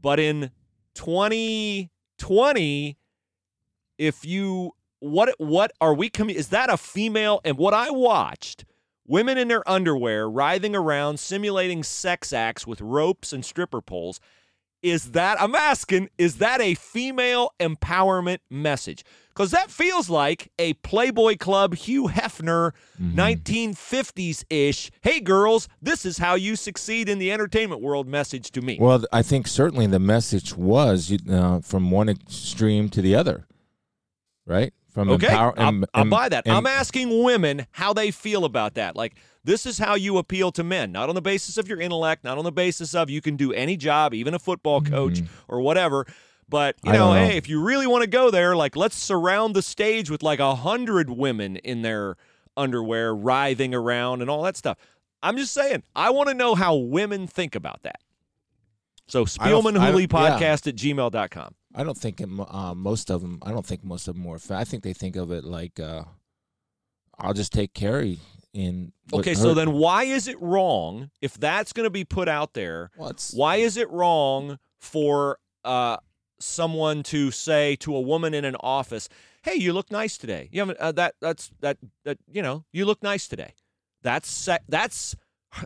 But 0.00 0.20
in 0.20 0.52
2020, 0.94 2.96
if 3.98 4.24
you 4.24 4.72
what 5.00 5.34
what 5.38 5.72
are 5.80 5.94
we 5.94 6.10
coming? 6.10 6.36
is 6.36 6.48
that 6.48 6.70
a 6.70 6.76
female 6.76 7.40
and 7.44 7.58
what 7.58 7.74
I 7.74 7.90
watched 7.90 8.64
women 9.08 9.38
in 9.38 9.48
their 9.48 9.68
underwear 9.68 10.28
writhing 10.28 10.74
around 10.74 11.18
simulating 11.18 11.82
sex 11.82 12.32
acts 12.32 12.66
with 12.66 12.80
ropes 12.80 13.32
and 13.32 13.44
stripper 13.44 13.80
poles. 13.80 14.20
Is 14.82 15.12
that 15.12 15.40
I'm 15.40 15.54
asking 15.54 16.10
is 16.18 16.36
that 16.36 16.60
a 16.60 16.74
female 16.74 17.50
empowerment 17.58 18.38
message? 18.50 19.04
Cuz 19.34 19.50
that 19.50 19.70
feels 19.70 20.08
like 20.08 20.52
a 20.58 20.74
Playboy 20.74 21.36
Club 21.38 21.74
Hugh 21.74 22.08
Hefner 22.08 22.72
1950s 23.00 24.44
ish 24.48 24.90
hey 25.00 25.20
girls 25.20 25.68
this 25.82 26.04
is 26.04 26.18
how 26.18 26.34
you 26.34 26.56
succeed 26.56 27.08
in 27.08 27.18
the 27.18 27.32
entertainment 27.32 27.80
world 27.82 28.06
message 28.06 28.50
to 28.52 28.60
me. 28.60 28.76
Well, 28.80 29.04
I 29.12 29.22
think 29.22 29.46
certainly 29.48 29.86
the 29.86 29.98
message 29.98 30.56
was 30.56 31.12
uh, 31.28 31.60
from 31.60 31.90
one 31.90 32.08
extreme 32.08 32.88
to 32.90 33.02
the 33.02 33.14
other, 33.14 33.46
right? 34.46 34.72
From 34.96 35.10
Okay, 35.10 35.26
empower- 35.26 35.52
I'll, 35.60 35.68
em- 35.68 35.84
I'll 35.92 36.00
em- 36.00 36.08
buy 36.10 36.28
that. 36.30 36.46
em- 36.46 36.56
I'm 36.56 36.66
asking 36.66 37.22
women 37.22 37.66
how 37.72 37.92
they 37.92 38.10
feel 38.10 38.46
about 38.46 38.74
that. 38.76 38.96
Like, 38.96 39.14
this 39.44 39.66
is 39.66 39.76
how 39.76 39.94
you 39.94 40.16
appeal 40.16 40.50
to 40.52 40.64
men, 40.64 40.90
not 40.90 41.10
on 41.10 41.14
the 41.14 41.20
basis 41.20 41.58
of 41.58 41.68
your 41.68 41.78
intellect, 41.78 42.24
not 42.24 42.38
on 42.38 42.44
the 42.44 42.50
basis 42.50 42.94
of 42.94 43.10
you 43.10 43.20
can 43.20 43.36
do 43.36 43.52
any 43.52 43.76
job, 43.76 44.14
even 44.14 44.32
a 44.32 44.38
football 44.38 44.80
coach 44.80 45.20
or 45.48 45.60
whatever. 45.60 46.06
But 46.48 46.76
you 46.82 46.92
Mm-hmm. 46.92 46.98
Know, 46.98 47.12
know. 47.12 47.26
hey, 47.26 47.36
if 47.36 47.46
you 47.46 47.62
really 47.62 47.86
want 47.86 48.04
to 48.04 48.08
go 48.08 48.30
there, 48.30 48.56
like, 48.56 48.74
let's 48.74 48.96
surround 48.96 49.54
the 49.54 49.60
stage 49.60 50.08
with 50.10 50.22
like 50.22 50.38
a 50.38 50.54
hundred 50.54 51.10
women 51.10 51.56
in 51.56 51.82
their 51.82 52.16
underwear, 52.56 53.14
writhing 53.14 53.74
around 53.74 54.22
and 54.22 54.30
all 54.30 54.44
that 54.44 54.56
stuff. 54.56 54.78
I'm 55.22 55.36
just 55.36 55.52
saying, 55.52 55.82
I 55.94 56.08
want 56.08 56.30
to 56.30 56.34
know 56.34 56.54
how 56.54 56.74
women 56.74 57.26
think 57.26 57.54
about 57.54 57.82
that. 57.82 58.00
So 59.08 59.22
I 59.22 59.24
Spielman 59.24 59.78
I 59.78 59.90
don't- 59.92 60.00
yeah. 60.66 60.70
at 60.70 60.76
gmail.com. 60.76 61.54
I 61.76 61.84
don't 61.84 61.96
think 61.96 62.22
uh, 62.22 62.74
most 62.74 63.10
of 63.10 63.20
them. 63.20 63.38
I 63.42 63.50
don't 63.50 63.64
think 63.66 63.84
most 63.84 64.08
of 64.08 64.14
them 64.16 64.26
are. 64.26 64.38
fa- 64.38 64.54
I 64.56 64.64
think 64.64 64.82
they 64.82 64.94
think 64.94 65.14
of 65.14 65.30
it 65.30 65.44
like, 65.44 65.78
uh, 65.78 66.04
I'll 67.18 67.34
just 67.34 67.52
take 67.52 67.74
Carrie 67.74 68.18
in. 68.54 68.92
Okay, 69.12 69.34
so 69.34 69.52
then 69.52 69.72
why 69.72 70.04
is 70.04 70.26
it 70.26 70.40
wrong 70.40 71.10
if 71.20 71.34
that's 71.34 71.74
going 71.74 71.84
to 71.84 71.90
be 71.90 72.04
put 72.04 72.28
out 72.28 72.54
there? 72.54 72.90
Well, 72.96 73.12
Why 73.34 73.56
is 73.56 73.76
it 73.76 73.90
wrong 73.90 74.58
for 74.78 75.38
uh, 75.64 75.98
someone 76.40 77.02
to 77.04 77.30
say 77.30 77.76
to 77.76 77.94
a 77.94 78.00
woman 78.00 78.32
in 78.32 78.46
an 78.46 78.56
office, 78.60 79.08
"Hey, 79.42 79.56
you 79.56 79.74
look 79.74 79.90
nice 79.90 80.16
today. 80.16 80.48
You 80.52 80.60
haven't 80.60 80.78
uh, 80.78 80.92
that 80.92 81.14
that's 81.20 81.50
that 81.60 81.76
that 82.04 82.16
you 82.32 82.40
know 82.40 82.64
you 82.72 82.86
look 82.86 83.02
nice 83.02 83.28
today." 83.28 83.52
That's 84.02 84.30
se- 84.30 84.60
that's 84.68 85.14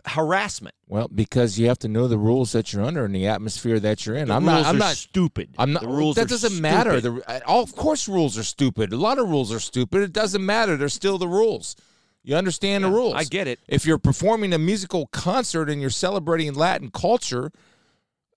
harassment. 0.05 0.75
Well, 0.87 1.09
because 1.13 1.59
you 1.59 1.67
have 1.67 1.79
to 1.79 1.87
know 1.87 2.07
the 2.07 2.17
rules 2.17 2.51
that 2.53 2.71
you're 2.73 2.83
under 2.83 3.05
and 3.05 3.13
the 3.15 3.27
atmosphere 3.27 3.79
that 3.79 4.05
you're 4.05 4.15
in. 4.15 4.27
The 4.27 4.35
I'm 4.35 4.45
rules 4.45 4.63
not. 4.63 4.65
I'm 4.67 4.75
are 4.75 4.79
not. 4.79 4.95
stupid. 4.95 5.49
I'm 5.57 5.73
not. 5.73 5.83
The 5.83 5.89
rules 5.89 6.15
that 6.15 6.27
doesn't 6.29 6.59
matter. 6.61 7.01
The, 7.01 7.43
all, 7.45 7.63
of 7.63 7.75
course, 7.75 8.07
rules 8.07 8.37
are 8.37 8.43
stupid. 8.43 8.93
A 8.93 8.97
lot 8.97 9.19
of 9.19 9.29
rules 9.29 9.51
are 9.51 9.59
stupid. 9.59 10.01
It 10.01 10.13
doesn't 10.13 10.45
matter. 10.45 10.77
They're 10.77 10.89
still 10.89 11.17
the 11.17 11.27
rules. 11.27 11.75
You 12.23 12.35
understand 12.35 12.83
Yeah, 12.83 12.89
the 12.89 12.95
rules. 12.95 13.13
I 13.15 13.23
get 13.23 13.47
it. 13.47 13.59
If 13.67 13.85
you're 13.85 13.97
performing 13.97 14.53
a 14.53 14.59
musical 14.59 15.07
concert 15.07 15.69
and 15.69 15.81
you're 15.81 15.89
celebrating 15.89 16.53
Latin 16.53 16.91
culture, 16.91 17.51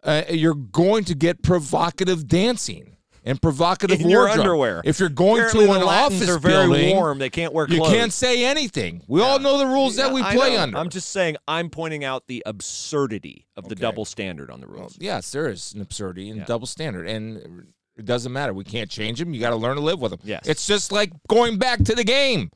uh, 0.02 0.22
you're 0.30 0.54
going 0.54 1.04
to 1.04 1.14
get 1.14 1.42
provocative 1.42 2.26
dancing 2.26 2.96
and 3.24 3.40
provocative 3.40 4.00
In 4.02 4.08
your 4.08 4.20
wardrobe. 4.26 4.40
underwear. 4.40 4.82
If 4.84 5.00
you're 5.00 5.08
going 5.08 5.40
Apparently 5.40 5.66
to 5.66 5.72
the 5.72 5.80
an 5.80 5.86
Latins 5.86 6.14
office 6.22 6.28
are 6.30 6.38
very 6.38 6.66
building, 6.66 6.96
warm. 6.96 7.18
They 7.18 7.30
can't 7.30 7.52
wear 7.52 7.66
you 7.68 7.82
can't 7.82 8.12
say 8.12 8.44
anything. 8.44 9.02
We 9.08 9.22
all 9.22 9.38
know 9.38 9.58
the 9.58 9.66
rules 9.66 9.96
that 9.96 10.12
we 10.12 10.22
I 10.22 10.34
play 10.34 10.54
know. 10.54 10.62
under. 10.62 10.78
I'm 10.78 10.90
just 10.90 11.10
saying. 11.10 11.36
I'm 11.48 11.70
pointing 11.70 12.04
out 12.04 12.26
the 12.26 12.42
absurdity 12.46 13.46
of 13.56 13.64
the 13.68 13.74
Okay. 13.74 13.80
double 13.82 14.04
standard 14.04 14.50
on 14.50 14.60
the 14.60 14.66
Well, 14.68 14.80
rules. 14.80 14.96
yes, 15.00 15.30
there 15.32 15.48
is 15.48 15.72
an 15.74 15.80
absurdity 15.80 16.28
and 16.30 16.40
Yeah. 16.40 16.44
double 16.44 16.66
standard, 16.66 17.08
and 17.08 17.66
it 17.96 18.04
doesn't 18.04 18.32
matter. 18.32 18.52
We 18.52 18.64
can't 18.64 18.90
change 18.90 19.18
them. 19.20 19.32
You 19.32 19.40
got 19.40 19.50
to 19.50 19.56
learn 19.56 19.76
to 19.76 19.82
live 19.82 20.00
with 20.00 20.10
them. 20.10 20.20
Yes. 20.24 20.42
it's 20.46 20.66
just 20.66 20.92
like 20.92 21.10
going 21.28 21.58
back 21.58 21.82
to 21.84 21.94
the 21.94 22.04
game. 22.04 22.50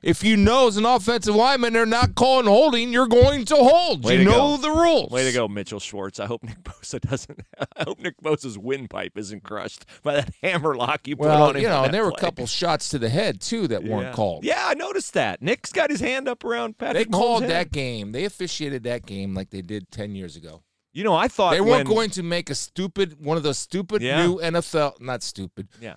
If 0.00 0.22
you 0.22 0.36
know 0.36 0.68
as 0.68 0.76
an 0.76 0.84
offensive 0.86 1.34
lineman 1.34 1.72
they're 1.72 1.84
not 1.84 2.14
calling 2.14 2.46
holding, 2.46 2.92
you're 2.92 3.08
going 3.08 3.44
to 3.46 3.56
hold. 3.56 4.04
Way 4.04 4.12
you 4.12 4.18
to 4.18 4.24
know 4.30 4.56
go. 4.56 4.62
the 4.62 4.70
rules. 4.70 5.10
Way 5.10 5.24
to 5.24 5.32
go, 5.32 5.48
Mitchell 5.48 5.80
Schwartz. 5.80 6.20
I 6.20 6.26
hope 6.26 6.44
Nick 6.44 6.62
Bosa 6.62 7.00
doesn't. 7.10 7.40
I 7.76 7.82
hope 7.84 7.98
Nick 7.98 8.14
Bosa's 8.22 8.56
windpipe 8.56 9.18
isn't 9.18 9.42
crushed 9.42 9.86
by 10.04 10.14
that 10.14 10.30
hammer 10.42 10.76
lock 10.76 11.08
you 11.08 11.16
put 11.16 11.26
Well, 11.26 11.42
on 11.48 11.56
him. 11.56 11.62
you 11.62 11.68
know, 11.68 11.82
and 11.82 11.92
there 11.92 12.04
were 12.04 12.10
a 12.16 12.20
couple 12.20 12.46
shots 12.48 12.90
to 12.90 12.98
the 13.00 13.08
head 13.08 13.40
too 13.40 13.66
that 13.68 13.82
yeah. 13.84 13.92
weren't 13.96 14.14
called. 14.14 14.44
Yeah, 14.44 14.62
I 14.66 14.74
noticed 14.74 15.14
that. 15.14 15.42
Nick's 15.42 15.72
got 15.72 15.90
his 15.90 16.00
hand 16.00 16.28
up 16.28 16.44
around 16.44 16.76
They 16.78 16.86
Patrick. 16.86 17.08
Mahomes' 17.08 17.12
called 17.12 17.42
head. 17.42 17.50
that 17.50 17.72
game. 17.72 18.12
They 18.12 18.24
officiated 18.24 18.84
that 18.84 19.04
game 19.04 19.34
like 19.34 19.50
they 19.50 19.62
did 19.62 19.90
ten 19.90 20.14
years 20.14 20.36
ago. 20.36 20.62
You 20.92 21.04
know, 21.04 21.14
I 21.14 21.26
thought 21.28 21.50
They 21.50 21.60
weren't 21.60 21.86
when- 21.88 21.96
going 21.96 22.10
to 22.10 22.22
make 22.22 22.50
a 22.50 22.54
stupid 22.54 23.16
one 23.24 23.36
of 23.36 23.42
those 23.42 23.58
stupid 23.58 24.00
Yeah. 24.02 24.24
new 24.26 24.38
NFL. 24.38 25.00
Not 25.00 25.22
stupid. 25.24 25.68
Yeah. 25.80 25.96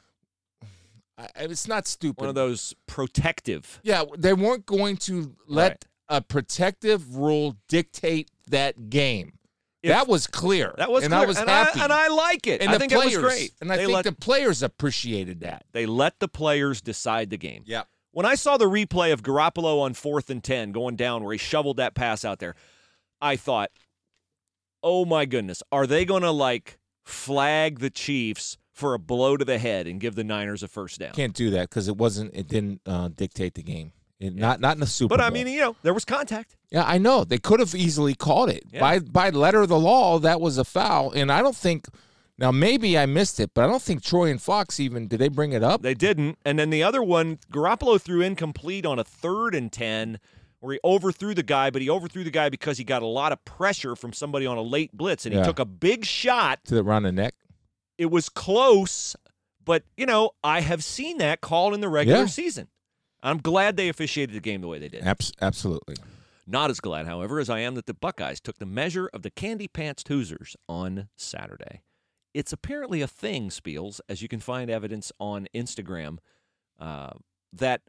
I, 1.18 1.28
it's 1.36 1.68
not 1.68 1.88
stupid. 1.88 2.20
one 2.22 2.30
of 2.30 2.36
those 2.36 2.74
protective. 2.88 3.80
Yeah, 3.84 4.04
they 4.18 4.34
weren't 4.34 4.66
going 4.66 4.98
to 4.98 5.36
let 5.48 5.72
Right. 5.72 5.86
a 6.18 6.22
protective 6.22 7.16
rule 7.16 7.58
dictate 7.68 8.30
that 8.48 8.90
game. 8.90 9.34
If- 9.84 9.90
that 9.90 10.08
was 10.08 10.28
clear. 10.28 10.74
That 10.78 10.92
was 10.92 11.04
and 11.04 11.12
clear. 11.12 11.24
I 11.24 11.26
was 11.26 11.38
and 11.38 11.50
happy. 11.50 11.80
I, 11.80 11.84
and 11.86 11.94
I 11.94 12.08
like 12.08 12.46
it. 12.48 12.62
And 12.62 12.70
I 12.70 12.74
the 12.74 12.80
think 12.80 12.92
players, 12.92 13.14
it 13.14 13.22
was 13.22 13.34
great. 13.34 13.52
And 13.62 13.72
I 13.72 13.78
they 13.78 13.86
think 13.86 13.96
let, 13.96 14.06
the 14.06 14.12
players 14.12 14.62
appreciated 14.64 15.40
that. 15.42 15.66
they 15.72 15.86
let 15.86 16.20
the 16.20 16.28
players 16.28 16.82
decide 16.82 17.30
the 17.32 17.38
game. 17.38 17.64
Yeah. 17.66 17.84
When 18.12 18.26
I 18.26 18.36
saw 18.36 18.58
the 18.58 18.66
replay 18.66 19.12
of 19.14 19.24
Garoppolo 19.24 19.82
on 19.82 19.94
fourth 19.94 20.30
and 20.30 20.44
10 20.44 20.72
going 20.72 20.98
down 20.98 21.24
where 21.24 21.32
he 21.32 21.38
shoveled 21.38 21.78
that 21.78 21.96
pass 21.96 22.24
out 22.26 22.40
there, 22.40 22.56
I 23.22 23.36
thought, 23.38 23.72
oh 24.84 25.06
my 25.06 25.26
goodness, 25.26 25.64
are 25.72 25.88
they 25.88 26.06
going 26.06 26.24
to 26.24 26.32
like 26.32 26.78
flag 27.06 27.80
the 27.80 27.90
Chiefs 27.90 28.58
for 28.82 28.94
a 28.94 29.00
blow 29.00 29.38
to 29.38 29.46
the 29.46 29.58
head 29.58 29.88
and 29.88 30.02
give 30.02 30.16
the 30.16 30.24
Niners 30.26 30.62
a 30.64 30.68
first 30.68 31.00
down. 31.00 31.14
Can't 31.14 31.34
do 31.34 31.50
that 31.52 31.70
because 31.70 31.88
it 31.88 31.96
wasn't. 31.96 32.36
It 32.36 32.50
didn't 32.50 32.82
uh, 32.86 33.08
dictate 33.16 33.54
the 33.54 33.64
game. 33.64 33.94
It, 34.20 34.36
Not 34.36 34.60
not 34.60 34.76
in 34.76 34.82
the 34.82 34.86
Super 34.88 35.14
But 35.14 35.18
Bowl. 35.20 35.28
I 35.28 35.30
mean, 35.30 35.48
you 35.48 35.62
know, 35.62 35.76
there 35.82 35.94
was 35.94 36.04
contact. 36.06 36.56
yeah, 36.70 36.84
I 36.86 36.98
know 36.98 37.24
they 37.24 37.38
could 37.40 37.60
have 37.60 37.74
easily 37.74 38.14
called 38.14 38.50
it 38.50 38.64
Yeah. 38.72 38.80
by 38.82 39.00
by 39.00 39.30
letter 39.30 39.62
of 39.62 39.70
the 39.70 39.80
law. 39.80 40.20
That 40.20 40.42
was 40.42 40.58
a 40.58 40.66
foul, 40.66 41.12
and 41.12 41.32
I 41.32 41.42
don't 41.42 41.56
think. 41.56 41.86
Now 42.38 42.52
maybe 42.52 42.98
I 42.98 43.06
missed 43.06 43.40
it, 43.40 43.52
but 43.54 43.64
I 43.64 43.68
don't 43.68 43.82
think 43.84 44.02
Troy 44.04 44.32
and 44.32 44.42
Fox 44.42 44.80
even 44.80 45.08
did 45.08 45.20
they 45.20 45.28
bring 45.28 45.52
it 45.52 45.64
up. 45.64 45.84
They 45.84 45.94
didn't. 45.94 46.40
And 46.44 46.58
then 46.58 46.72
the 46.72 46.82
other 46.82 47.04
one, 47.04 47.38
Garoppolo 47.54 48.02
threw 48.02 48.22
incomplete 48.22 48.84
on 48.84 48.98
a 48.98 49.04
third 49.04 49.54
and 49.54 49.72
10 49.72 50.18
where 50.60 50.74
he 50.74 50.80
overthrew 50.84 51.36
the 51.36 51.44
guy, 51.44 51.70
but 51.70 51.84
he 51.84 51.90
overthrew 51.90 52.24
the 52.24 52.32
guy 52.32 52.50
because 52.50 52.80
he 52.80 52.84
got 52.84 53.04
a 53.04 53.08
lot 53.08 53.32
of 53.32 53.44
pressure 53.46 53.96
from 53.96 54.12
somebody 54.12 54.48
on 54.48 54.58
a 54.58 54.62
late 54.62 54.92
blitz 54.92 55.26
and 55.28 55.34
he 55.34 55.40
Yeah. 55.40 55.46
took 55.46 55.60
a 55.60 55.66
big 55.66 56.04
shot. 56.04 56.64
to 56.66 56.74
the 56.76 56.84
round 56.84 57.06
the 57.06 57.12
neck. 57.12 57.36
It 57.98 58.08
was 58.12 58.30
close, 58.30 59.16
but, 59.64 59.84
you 59.96 60.06
know, 60.06 60.32
I 60.44 60.62
have 60.62 60.84
seen 60.84 61.18
that 61.20 61.42
called 61.42 61.74
in 61.74 61.82
the 61.82 61.90
regular 61.90 62.22
Yeah. 62.22 62.26
season. 62.28 62.68
I'm 63.24 63.38
glad 63.38 63.78
they 63.78 63.90
officiated 63.90 64.36
the 64.36 64.40
game 64.40 64.62
the 64.62 64.68
way 64.68 64.80
they 64.80 64.90
did. 64.90 65.04
Abs- 65.04 65.32
absolutely. 65.42 65.96
Not 66.48 66.72
as 66.72 66.80
glad, 66.80 67.06
however, 67.06 67.40
as 67.40 67.50
I 67.50 67.60
am 67.60 67.76
that 67.76 67.86
the 67.86 67.94
Buckeyes 67.94 68.42
took 68.42 68.58
the 68.58 68.66
measure 68.66 69.08
of 69.14 69.22
the 69.22 69.30
Candy 69.30 69.68
Pants 69.68 70.04
Hoosiers 70.08 70.56
on 70.68 71.10
Saturday. 71.16 71.84
It's 72.34 72.52
apparently 72.52 73.02
a 73.02 73.08
thing, 73.08 73.50
Spiels, 73.50 74.00
as 74.10 74.22
you 74.22 74.28
can 74.28 74.40
find 74.40 74.70
evidence 74.72 75.12
on 75.20 75.48
Instagram, 75.54 76.18
uh, 76.80 77.12
that 77.54 77.82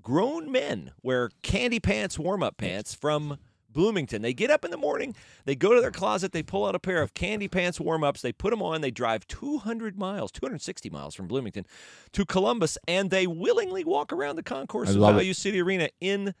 grown 0.00 0.52
men 0.52 0.92
wear 1.02 1.30
candy 1.42 1.80
pants, 1.80 2.18
warm 2.18 2.42
up 2.42 2.56
pants 2.56 2.94
from 2.94 3.38
Bloomington. 3.70 4.22
They 4.22 4.32
get 4.34 4.50
up 4.50 4.64
in 4.64 4.70
the 4.70 4.76
morning, 4.76 5.14
they 5.44 5.54
go 5.54 5.74
to 5.74 5.80
their 5.80 5.90
closet, 5.90 6.32
they 6.32 6.42
pull 6.42 6.66
out 6.66 6.74
a 6.74 6.78
pair 6.78 7.02
of 7.02 7.14
candy 7.14 7.48
pants 7.48 7.78
warm 7.80 8.02
ups, 8.02 8.22
they 8.22 8.32
put 8.32 8.50
them 8.50 8.62
on, 8.62 8.80
they 8.80 8.90
drive 8.90 9.26
200 9.26 9.98
miles, 9.98 10.32
260 10.32 10.90
miles 10.90 11.14
from 11.14 11.26
Bloomington 11.28 11.66
to 12.12 12.24
Columbus, 12.24 12.78
and 12.88 13.10
they 13.10 13.26
willingly 13.26 13.84
walk 13.84 14.12
around 14.12 14.36
the 14.36 14.42
concourse 14.42 14.90
of. 14.90 14.96
Value 14.96 15.34
City 15.34 15.60
Arena 15.60 15.88
in 16.00 16.34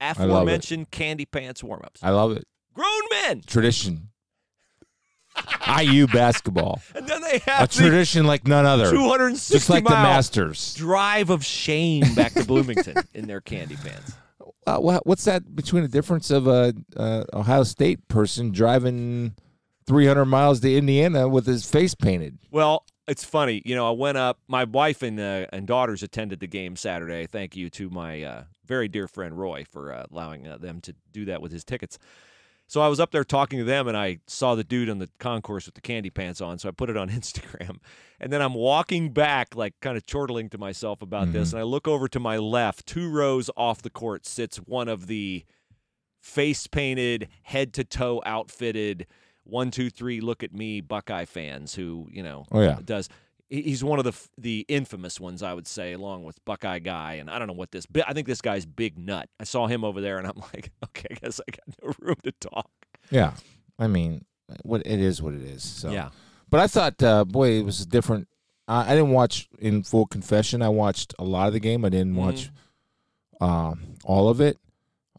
aforementioned 0.00 0.90
candy 0.90 1.26
pants 1.26 1.62
warm 1.62 1.82
ups. 1.84 2.02
I 2.02 2.10
love 2.10 2.32
it. 2.32 2.46
Grown 2.74 2.88
men. 3.10 3.42
Tradition. 3.46 4.10
IU 5.80 6.06
basketball. 6.06 6.80
And 6.94 7.06
then 7.06 7.20
they 7.22 7.36
A 7.36 7.50
have 7.50 7.68
the 7.68 7.74
tradition 7.74 8.26
like 8.26 8.46
none 8.46 8.66
other. 8.66 8.90
260 8.90 9.54
Just 9.54 9.70
like 9.70 9.84
the 9.84 9.90
Masters. 9.90 10.74
drive 10.74 11.30
of 11.30 11.44
shame 11.44 12.14
back 12.14 12.32
to 12.34 12.44
Bloomington 12.44 12.96
in 13.14 13.26
their 13.26 13.40
candy 13.40 13.76
pants. 13.76 14.12
Uh, 14.68 15.00
what's 15.04 15.24
that 15.24 15.56
between 15.56 15.82
the 15.82 15.88
difference 15.88 16.30
of 16.30 16.46
a 16.46 16.74
Ohio 17.32 17.62
State 17.62 18.06
person 18.08 18.52
driving 18.52 19.34
300 19.86 20.26
miles 20.26 20.60
to 20.60 20.76
Indiana 20.76 21.26
with 21.28 21.46
his 21.46 21.68
face 21.68 21.94
painted? 21.94 22.38
Well, 22.50 22.84
it's 23.08 23.24
funny. 23.24 23.62
You 23.64 23.74
know, 23.74 23.88
I 23.88 23.92
went 23.92 24.18
up. 24.18 24.38
My 24.46 24.64
wife 24.64 25.02
and 25.02 25.18
uh, 25.18 25.46
and 25.52 25.66
daughters 25.66 26.02
attended 26.02 26.40
the 26.40 26.46
game 26.46 26.76
Saturday. 26.76 27.26
Thank 27.26 27.56
you 27.56 27.70
to 27.70 27.88
my 27.88 28.22
uh, 28.22 28.44
very 28.66 28.86
dear 28.86 29.08
friend 29.08 29.36
Roy 29.36 29.64
for 29.64 29.92
uh, 29.92 30.04
allowing 30.10 30.46
uh, 30.46 30.58
them 30.58 30.80
to 30.82 30.94
do 31.12 31.24
that 31.24 31.40
with 31.40 31.50
his 31.50 31.64
tickets. 31.64 31.98
So 32.68 32.82
I 32.82 32.88
was 32.88 33.00
up 33.00 33.10
there 33.10 33.24
talking 33.24 33.58
to 33.58 33.64
them, 33.64 33.88
and 33.88 33.96
I 33.96 34.18
saw 34.26 34.54
the 34.54 34.62
dude 34.62 34.90
on 34.90 34.98
the 34.98 35.08
concourse 35.18 35.66
with 35.66 35.74
the 35.74 35.80
candy 35.80 36.10
pants 36.10 36.40
on. 36.42 36.58
So 36.58 36.68
I 36.68 36.72
put 36.72 36.90
it 36.90 36.96
on 36.96 37.08
Instagram, 37.10 37.78
and 38.20 38.32
then 38.32 38.42
I'm 38.42 38.54
walking 38.54 39.12
back, 39.12 39.56
like 39.56 39.74
kind 39.80 39.96
of 39.96 40.06
chortling 40.06 40.50
to 40.50 40.58
myself 40.58 41.02
about 41.02 41.32
this, 41.32 41.48
mm-hmm. 41.48 41.56
and 41.56 41.60
I 41.60 41.64
look 41.64 41.88
over 41.88 42.06
to 42.08 42.20
my 42.20 42.36
left, 42.36 42.86
two 42.86 43.10
rows 43.10 43.50
off 43.56 43.82
the 43.82 43.90
court 43.90 44.26
sits 44.26 44.58
one 44.58 44.88
of 44.88 45.06
the 45.06 45.44
face 46.20 46.66
painted, 46.66 47.28
head 47.42 47.72
to 47.74 47.84
toe 47.84 48.22
outfitted, 48.26 49.06
one, 49.44 49.70
two, 49.70 49.88
three, 49.88 50.20
look 50.20 50.42
at 50.42 50.52
me 50.52 50.80
Buckeye 50.80 51.24
fans 51.24 51.74
who, 51.74 52.06
you 52.10 52.22
know, 52.22 52.44
Oh, 52.52 52.60
yeah. 52.60 52.78
does. 52.84 53.08
He- 53.48 53.62
He's 53.62 53.82
one 53.84 53.98
of 53.98 54.04
the 54.04 54.14
the 54.36 54.64
infamous 54.68 55.18
ones, 55.20 55.42
I 55.42 55.54
would 55.54 55.66
say, 55.66 55.92
along 55.92 56.24
with 56.24 56.42
Buckeye 56.44 56.78
Guy, 56.80 57.14
and 57.14 57.30
I 57.30 57.38
don't 57.38 57.48
know 57.48 57.54
what 57.54 57.70
this. 57.70 57.86
I 58.06 58.12
think 58.12 58.26
this 58.26 58.40
guy's 58.40 58.66
Big 58.66 58.98
Nut. 58.98 59.28
I 59.40 59.44
saw 59.44 59.66
him 59.66 59.84
over 59.84 60.00
there, 60.00 60.18
and 60.18 60.26
I'm 60.26 60.36
like, 60.54 60.70
okay, 60.84 61.08
I 61.10 61.14
guess 61.14 61.40
I 61.40 61.50
got 61.50 61.76
no 61.82 61.92
room 62.00 62.16
to 62.24 62.32
talk. 62.32 62.70
Yeah. 63.10 63.32
I 63.78 63.86
mean, 63.86 64.24
what 64.62 64.82
it 64.86 65.00
is 65.00 65.22
what 65.22 65.34
it 65.34 65.42
is. 65.42 65.62
So. 65.62 65.90
Yeah, 65.90 66.10
But 66.50 66.60
I 66.60 66.66
thought, 66.66 67.02
uh, 67.02 67.24
boy, 67.24 67.50
it 67.58 67.64
was 67.64 67.86
different. 67.86 68.26
I, 68.66 68.92
I 68.92 68.94
didn't 68.96 69.10
watch 69.12 69.48
in 69.58 69.82
full 69.84 70.06
confession. 70.06 70.62
I 70.62 70.68
watched 70.68 71.14
a 71.18 71.24
lot 71.24 71.46
of 71.46 71.52
the 71.52 71.60
game. 71.60 71.84
I 71.84 71.88
didn't 71.90 72.16
watch 72.16 72.50
uh, 73.40 73.74
all 74.04 74.28
of 74.28 74.40
it. 74.40 74.58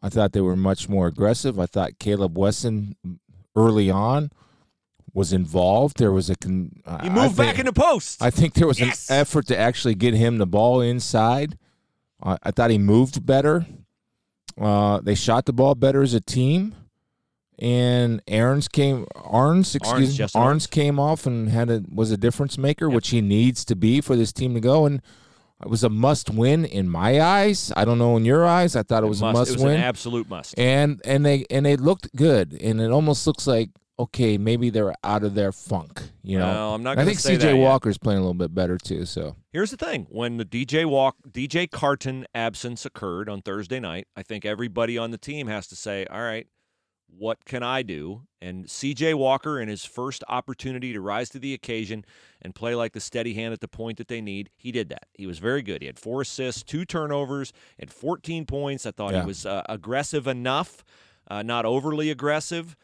I 0.01 0.09
thought 0.09 0.33
they 0.33 0.41
were 0.41 0.55
much 0.55 0.87
more 0.89 1.07
aggressive. 1.07 1.59
I 1.59 1.65
thought 1.65 1.99
Caleb 1.99 2.37
Wesson 2.37 2.95
early 3.55 3.89
on 3.89 4.31
was 5.13 5.33
involved. 5.33 5.97
There 5.97 6.11
was 6.11 6.29
a 6.29 6.35
con- 6.35 6.71
he 7.01 7.09
I 7.09 7.09
moved 7.09 7.35
back 7.37 7.55
think- 7.55 7.65
the 7.67 7.73
post. 7.73 8.21
I 8.21 8.29
think 8.29 8.53
there 8.53 8.67
was 8.67 8.79
Yes! 8.79 9.09
an 9.09 9.17
effort 9.17 9.47
to 9.47 9.57
actually 9.57 9.95
get 9.95 10.13
him 10.13 10.37
the 10.37 10.47
ball 10.47 10.81
inside. 10.81 11.57
Uh, 12.21 12.37
I 12.43 12.51
thought 12.51 12.69
he 12.69 12.77
moved 12.77 13.25
better. 13.25 13.65
Uh, 14.59 14.99
they 15.01 15.15
shot 15.15 15.45
the 15.45 15.53
ball 15.53 15.75
better 15.75 16.01
as 16.01 16.13
a 16.13 16.21
team. 16.21 16.75
And 17.61 18.21
Aaron's 18.27 18.69
came 18.69 19.05
Ahrens, 19.15 19.75
excuse 19.75 20.11
me, 20.11 20.15
Justin 20.15 20.41
Ahrens 20.41 20.65
came 20.65 20.97
off 20.97 21.25
and 21.25 21.49
had 21.49 21.69
a 21.69 21.83
was 21.93 22.09
a 22.09 22.15
difference 22.17 22.57
maker, 22.57 22.85
Yep. 22.87 22.95
which 22.95 23.09
he 23.09 23.19
needs 23.21 23.65
to 23.65 23.75
be 23.75 23.99
for 23.99 24.15
this 24.15 24.31
team 24.31 24.53
to 24.53 24.61
go. 24.61 24.85
And 24.85 25.01
it 25.61 25.67
was 25.69 25.83
a 25.83 25.89
must 25.89 26.29
win 26.29 26.63
in 26.63 26.89
my 26.89 27.19
eyes. 27.21 27.73
I 27.75 27.83
don't 27.83 27.97
know 27.97 28.15
in 28.15 28.23
your 28.23 28.45
eyes. 28.45 28.77
I 28.77 28.83
thought 28.83 29.03
it 29.03 29.07
was 29.07 29.19
must, 29.21 29.35
a 29.35 29.39
must 29.39 29.51
it 29.51 29.53
was 29.55 29.63
win 29.63 29.73
an 29.75 29.81
absolute 29.81 30.29
must. 30.29 30.57
and 30.57 31.01
and 31.03 31.25
they 31.25 31.45
and 31.49 31.65
they 31.65 31.75
looked 31.75 32.15
good 32.15 32.57
and 32.61 32.79
it 32.79 32.91
almost 32.91 33.27
looks 33.27 33.45
like 33.45 33.71
okay 33.99 34.37
maybe 34.37 34.69
they're 34.71 34.93
out 35.03 35.23
of 35.23 35.35
their 35.35 35.51
funk 35.51 36.01
you 36.23 36.39
know 36.39 36.47
Well, 36.47 36.73
I'm 36.75 36.83
not 36.83 36.97
i 36.97 37.05
think 37.05 37.19
cj 37.19 37.39
that 37.41 37.55
yet. 37.55 37.61
walker's 37.61 37.97
playing 37.97 38.17
a 38.19 38.21
little 38.21 38.33
bit 38.33 38.55
better 38.55 38.77
too 38.77 39.05
so 39.05 39.35
Here's 39.51 39.71
the 39.71 39.77
thing: 39.77 40.05
when 40.11 40.37
the 40.37 40.45
DJ 40.45 40.85
walk, 40.85 41.15
DJ 41.27 41.69
Carton 41.69 42.25
absence 42.35 42.85
occurred 42.85 43.27
on 43.29 43.41
Thursday 43.41 43.79
night, 43.79 44.07
I 44.15 44.21
think 44.23 44.45
everybody 44.45 44.95
on 44.95 45.09
the 45.09 45.17
team 45.17 45.47
has 45.47 45.65
to 45.69 45.75
say, 45.75 46.05
"All 46.05 46.21
right, 46.21 46.45
what 47.07 47.43
can 47.45 47.63
I 47.63 47.81
do?" 47.81 48.27
And 48.39 48.65
CJ 48.67 49.15
Walker, 49.15 49.59
in 49.59 49.67
his 49.67 49.83
first 49.85 50.23
opportunity 50.29 50.93
to 50.93 51.01
rise 51.01 51.29
to 51.29 51.39
the 51.39 51.55
occasion 51.55 52.05
and 52.43 52.53
play 52.53 52.75
like 52.75 52.93
the 52.93 52.99
steady 52.99 53.33
hand 53.33 53.53
at 53.53 53.59
the 53.59 53.67
point 53.67 53.97
that 53.97 54.07
they 54.07 54.21
need, 54.21 54.51
he 54.55 54.71
did 54.71 54.89
that. 54.89 55.07
He 55.15 55.25
was 55.25 55.39
very 55.39 55.63
good. 55.63 55.81
He 55.81 55.87
had 55.87 55.97
four 55.97 56.21
assists, 56.21 56.61
two 56.61 56.85
turnovers, 56.85 57.51
and 57.79 57.91
14 57.91 58.45
points. 58.45 58.85
I 58.85 58.91
thought 58.91 59.13
Yeah. 59.13 59.21
he 59.21 59.25
was 59.27 59.47
uh, 59.47 59.63
aggressive 59.67 60.27
enough, 60.27 60.83
uh, 61.27 61.41
not 61.41 61.65
overly 61.65 62.11
aggressive. 62.11 62.75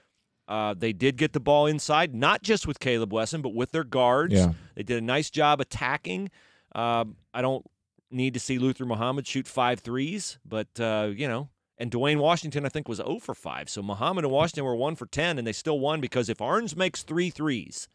Uh, 0.47 0.75
they 0.77 0.93
did 0.93 1.17
get 1.17 1.34
the 1.34 1.39
ball 1.39 1.65
inside, 1.65 2.13
not 2.13 2.43
just 2.43 2.67
with 2.67 2.79
Caleb 2.79 3.12
Wesson, 3.12 3.41
but 3.41 3.53
with 3.53 3.71
their 3.71 3.84
guards. 3.84 4.34
Yeah. 4.34 4.53
They 4.75 4.84
did 4.84 4.97
a 4.97 5.05
nice 5.05 5.29
job 5.29 5.60
attacking. 5.60 6.29
Um, 6.75 7.15
I 7.34 7.41
don't 7.41 7.65
need 8.12 8.34
to 8.36 8.39
see 8.39 8.60
Luther 8.60 8.86
Muhammad 8.86 9.25
shoot 9.27 9.47
five 9.47 9.79
threes, 9.79 10.38
but 10.45 10.67
uh, 10.79 11.10
you 11.15 11.27
know, 11.27 11.49
and 11.77 11.89
Duane 11.89 12.19
Washington 12.19 12.65
I 12.65 12.69
think 12.69 12.88
was 12.88 12.97
0 12.97 13.19
for 13.19 13.34
five. 13.34 13.69
So 13.69 13.81
Muhammad 13.81 14.23
and 14.23 14.31
Washington 14.31 14.65
were 14.65 14.75
one 14.75 14.95
for 14.95 15.08
ten, 15.08 15.38
and 15.38 15.47
they 15.47 15.53
still 15.53 15.79
won 15.79 15.99
because 15.99 16.29
if 16.29 16.41
Ahrens 16.41 16.75
makes 16.75 17.01
three 17.03 17.29
threes, 17.29 17.88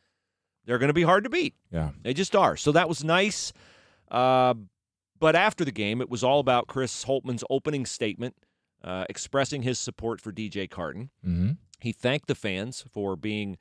they're 0.65 0.79
going 0.79 0.89
to 0.89 0.95
be 0.95 1.03
hard 1.03 1.25
to 1.25 1.31
beat. 1.31 1.55
yeah 1.71 1.91
They 2.03 2.15
just 2.15 2.35
are. 2.35 2.57
So 2.57 2.73
that 2.73 2.89
was 2.89 3.05
nice. 3.05 3.53
Uh, 4.11 4.55
but 5.19 5.37
after 5.37 5.65
the 5.65 5.71
game, 5.71 6.01
it 6.01 6.09
was 6.11 6.25
all 6.25 6.41
about 6.41 6.67
Chris 6.67 7.05
Holtmann's 7.05 7.45
opening 7.51 7.87
statement, 7.87 8.35
uh, 8.83 9.05
expressing 9.09 9.63
his 9.63 9.79
support 9.79 10.21
for 10.21 10.33
DJ 10.33 10.69
Carton. 10.69 11.11
mm-hmm. 11.25 11.53
He 11.83 11.93
thanked 11.93 12.29
the 12.29 12.35
fans 12.35 12.85
for 12.91 13.17
being 13.17 13.59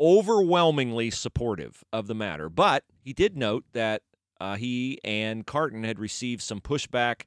overwhelmingly 0.00 1.10
supportive 1.10 1.82
of 1.92 2.06
the 2.06 2.14
matter, 2.14 2.48
but 2.48 2.84
he 2.98 3.12
did 3.12 3.36
note 3.36 3.64
that 3.72 4.02
uh, 4.40 4.56
he 4.56 4.98
and 5.04 5.46
Carton 5.46 5.84
had 5.84 5.98
received 5.98 6.42
some 6.42 6.60
pushback 6.60 7.22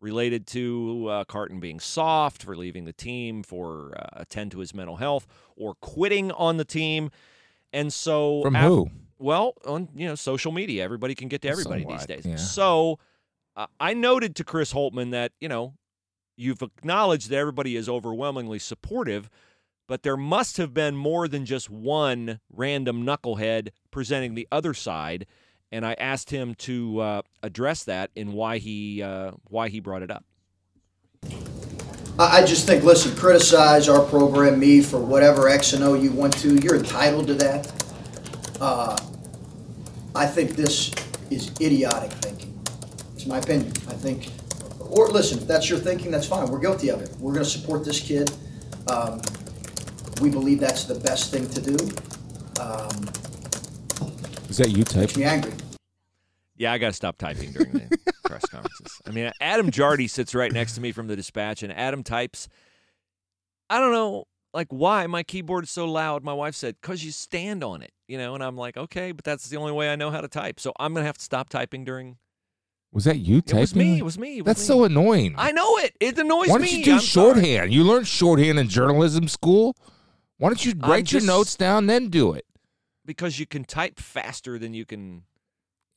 related 0.00 0.46
to 0.48 1.06
uh, 1.08 1.24
Carton 1.24 1.60
being 1.60 1.80
soft 1.80 2.42
for 2.42 2.56
leaving 2.56 2.84
the 2.84 2.92
team 2.92 3.42
for 3.42 3.94
uh, 3.96 4.20
attend 4.20 4.52
to 4.52 4.58
his 4.58 4.74
mental 4.74 4.96
health 4.96 5.26
or 5.56 5.74
quitting 5.74 6.32
on 6.32 6.56
the 6.56 6.64
team, 6.64 7.10
and 7.72 7.92
so 7.92 8.42
from 8.42 8.54
who 8.54 8.90
well, 9.18 9.54
on 9.66 9.88
you 9.94 10.06
know 10.06 10.14
social 10.14 10.52
media, 10.52 10.84
everybody 10.84 11.14
can 11.14 11.28
get 11.28 11.42
to 11.42 11.48
everybody 11.48 11.84
these 11.84 12.06
days. 12.06 12.24
yeah. 12.24 12.36
So 12.36 12.98
uh, 13.56 13.66
I 13.80 13.94
noted 13.94 14.36
to 14.36 14.44
Chris 14.44 14.72
Holtmann 14.72 15.10
that 15.10 15.32
you 15.40 15.48
know 15.48 15.74
you've 16.36 16.62
acknowledged 16.62 17.30
that 17.30 17.36
everybody 17.36 17.76
is 17.76 17.88
overwhelmingly 17.88 18.58
supportive, 18.58 19.28
but 19.88 20.04
there 20.04 20.16
must 20.16 20.58
have 20.58 20.72
been 20.72 20.94
more 20.94 21.26
than 21.26 21.44
just 21.44 21.68
one 21.68 22.38
random 22.52 23.04
knucklehead 23.04 23.70
presenting 23.90 24.34
the 24.34 24.46
other 24.52 24.74
side. 24.74 25.26
And 25.72 25.84
I 25.84 25.94
asked 25.94 26.30
him 26.30 26.54
to 26.56 27.00
uh, 27.00 27.22
address 27.42 27.84
that 27.84 28.10
and 28.16 28.32
why 28.32 28.58
he 28.58 29.02
uh, 29.02 29.32
why 29.48 29.68
he 29.68 29.80
brought 29.80 30.02
it 30.02 30.10
up. 30.10 30.24
I 32.20 32.44
just 32.44 32.66
think, 32.66 32.82
listen, 32.82 33.14
criticize 33.14 33.88
our 33.88 34.04
program, 34.04 34.58
me, 34.58 34.80
for 34.80 34.98
whatever 34.98 35.48
X 35.48 35.72
and 35.72 35.84
O 35.84 35.94
you 35.94 36.10
want 36.10 36.36
to. 36.38 36.56
You're 36.56 36.76
entitled 36.76 37.28
to 37.28 37.34
that. 37.34 37.72
Uh, 38.60 38.96
I 40.16 40.26
think 40.26 40.56
this 40.56 40.90
is 41.30 41.52
idiotic 41.60 42.10
thinking. 42.12 42.58
It's 43.14 43.26
my 43.26 43.38
opinion. 43.38 43.70
I 43.88 43.92
think, 43.92 44.30
or 44.80 45.08
listen, 45.08 45.38
if 45.38 45.46
that's 45.46 45.70
your 45.70 45.78
thinking, 45.78 46.10
that's 46.10 46.26
fine. 46.26 46.50
We're 46.50 46.58
guilty 46.58 46.88
of 46.88 47.00
it. 47.02 47.10
We're 47.20 47.34
going 47.34 47.44
to 47.44 47.50
support 47.50 47.84
this 47.84 48.00
kid. 48.00 48.32
Um, 48.88 49.20
we 50.20 50.30
believe 50.30 50.60
that's 50.60 50.84
the 50.84 50.94
best 50.96 51.30
thing 51.30 51.48
to 51.50 51.60
do. 51.60 51.76
Um, 52.60 52.88
Is 54.48 54.56
that 54.58 54.70
you 54.70 54.84
type? 54.84 54.96
Makes 55.02 55.12
typing? 55.12 55.20
me 55.20 55.24
angry. 55.24 55.52
Yeah, 56.56 56.72
I 56.72 56.78
got 56.78 56.88
to 56.88 56.92
stop 56.92 57.18
typing 57.18 57.52
during 57.52 57.72
the 57.72 57.98
press 58.24 58.44
conferences. 58.46 59.00
I 59.06 59.10
mean, 59.10 59.30
Adam 59.40 59.70
Jardy 59.70 60.10
sits 60.10 60.34
right 60.34 60.52
next 60.52 60.74
to 60.74 60.80
me 60.80 60.90
from 60.92 61.06
the 61.06 61.14
dispatch, 61.16 61.62
and 61.62 61.72
Adam 61.72 62.02
types. 62.02 62.48
I 63.70 63.78
don't 63.78 63.92
know, 63.92 64.24
like, 64.52 64.66
why 64.70 65.06
my 65.06 65.22
keyboard 65.22 65.64
is 65.64 65.70
so 65.70 65.84
loud. 65.84 66.24
My 66.24 66.32
wife 66.32 66.54
said, 66.56 66.76
because 66.80 67.04
you 67.04 67.12
stand 67.12 67.62
on 67.62 67.82
it, 67.82 67.92
you 68.08 68.18
know? 68.18 68.34
And 68.34 68.42
I'm 68.42 68.56
like, 68.56 68.76
okay, 68.76 69.12
but 69.12 69.24
that's 69.24 69.48
the 69.48 69.56
only 69.56 69.72
way 69.72 69.88
I 69.92 69.94
know 69.96 70.10
how 70.10 70.20
to 70.20 70.26
type. 70.28 70.58
So 70.58 70.72
I'm 70.80 70.94
going 70.94 71.02
to 71.02 71.06
have 71.06 71.18
to 71.18 71.24
stop 71.24 71.48
typing 71.48 71.84
during. 71.84 72.16
Was 72.90 73.04
that 73.04 73.18
you 73.18 73.40
typing? 73.42 73.58
It 73.58 73.60
was 73.60 73.74
me. 73.76 73.98
It 73.98 74.02
was 74.02 74.18
me. 74.18 74.38
It 74.38 74.42
was 74.42 74.46
That's 74.46 74.60
me. 74.60 74.66
so 74.66 74.84
annoying. 74.84 75.34
I 75.36 75.52
know 75.52 75.76
it. 75.78 75.94
It 76.00 76.18
annoys 76.18 76.46
me. 76.46 76.52
Why 76.52 76.58
don't 76.58 76.62
me. 76.62 76.78
you 76.78 76.84
do 76.84 76.94
I'm 76.94 77.00
sorry. 77.00 77.34
shorthand? 77.34 77.72
You 77.72 77.84
learned 77.84 78.08
shorthand 78.08 78.58
in 78.58 78.68
journalism 78.68 79.28
school. 79.28 79.76
Why 80.38 80.48
don't 80.48 80.64
you 80.64 80.72
write 80.78 81.12
your 81.12 81.22
notes 81.22 81.56
down, 81.56 81.86
then 81.86 82.08
do 82.08 82.32
it? 82.32 82.44
Because 83.04 83.38
you 83.38 83.46
can 83.46 83.64
type 83.64 83.98
faster 83.98 84.58
than 84.58 84.74
you 84.74 84.84
can 84.84 85.22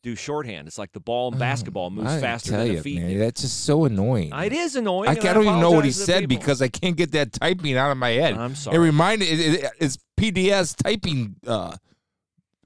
do 0.04 0.16
shorthand. 0.16 0.68
It's 0.68 0.78
like 0.80 0.94
the 0.94 1.00
ball 1.00 1.32
in 1.32 1.38
basketball 1.38 1.92
moves 1.92 2.12
Oh, 2.12 2.16
I 2.18 2.20
faster 2.22 2.52
tell 2.52 2.60
than 2.62 2.68
you, 2.72 2.78
the 2.78 2.82
feet. 2.84 3.02
man, 3.02 3.20
that's 3.20 3.42
just 3.42 3.64
so 3.66 3.86
annoying. 3.86 4.32
It 4.34 4.52
is 4.54 4.76
annoying. 4.76 5.10
I, 5.10 5.12
I 5.12 5.16
don't 5.16 5.44
even 5.44 5.60
know 5.60 5.72
what 5.72 5.86
he 5.86 5.92
apologize 5.92 5.94
to 5.96 6.00
the 6.00 6.06
said 6.06 6.20
people. 6.22 6.38
because 6.38 6.62
I 6.62 6.70
can't 6.70 6.98
get 6.98 7.12
that 7.12 7.34
typing 7.34 7.78
out 7.78 7.92
of 7.92 7.98
my 7.98 8.10
head. 8.10 8.36
I'm 8.36 8.54
It 8.54 8.56
sorry. 8.58 8.80
reminded 8.80 9.28
it, 9.28 9.40
it, 9.64 9.72
it's 9.80 10.00
PDS 10.20 10.76
typing 10.82 11.36
uh, 11.46 11.76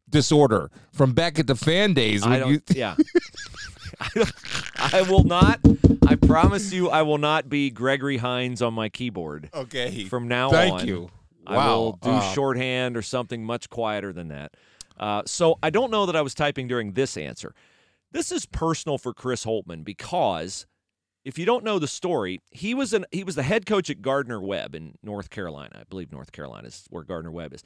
disorder 0.09 0.71
from 0.93 1.11
back 1.11 1.37
at 1.39 1.47
the 1.47 1.55
fan 1.55 1.93
days. 1.93 2.25
I 2.25 2.39
don't. 2.39 2.51
you, 2.53 2.61
yeah. 2.73 2.95
I, 4.77 5.01
will 5.09 5.23
not. 5.23 5.59
I 6.07 6.15
promise 6.15 6.71
you, 6.71 6.89
I 6.89 7.01
will 7.01 7.17
not 7.17 7.49
be 7.49 7.69
Gregory 7.69 8.17
Hines 8.17 8.61
on 8.61 8.73
my 8.73 8.87
keyboard 8.89 9.49
okay. 9.53 10.05
from 10.05 10.27
now 10.27 10.51
Thank 10.51 10.73
on. 10.81 10.87
you. 10.87 11.09
I 11.47 11.67
will 11.67 11.93
do 12.01 12.09
Uh, 12.09 12.33
shorthand 12.33 12.97
or 12.97 13.01
something 13.01 13.43
much 13.43 13.69
quieter 13.69 14.11
than 14.13 14.27
that. 14.29 14.55
Uh, 14.97 15.23
so 15.25 15.57
I 15.61 15.69
don't 15.69 15.91
know 15.91 16.05
that 16.05 16.15
I 16.15 16.21
was 16.21 16.33
typing 16.33 16.67
during 16.67 16.93
this 16.93 17.17
answer. 17.17 17.53
This 18.11 18.31
is 18.31 18.45
personal 18.45 18.97
for 18.97 19.13
Chris 19.13 19.43
Holtmann 19.45 19.83
because 19.83 20.65
if 21.25 21.37
you 21.37 21.45
don't 21.45 21.63
know 21.63 21.79
the 21.79 21.87
story, 21.87 22.39
he 22.51 22.73
was 22.73 22.93
an 22.93 23.05
he 23.11 23.23
was 23.23 23.35
the 23.35 23.43
head 23.43 23.65
coach 23.65 23.89
at 23.89 24.01
Gardner 24.01 24.39
Webb 24.39 24.73
in 24.75 24.95
North 25.03 25.29
Carolina. 25.29 25.79
I 25.81 25.83
believe 25.83 26.11
North 26.11 26.31
Carolina 26.31 26.67
is 26.67 26.85
where 26.89 27.03
Gardner 27.03 27.31
Webb 27.31 27.53
is. 27.53 27.63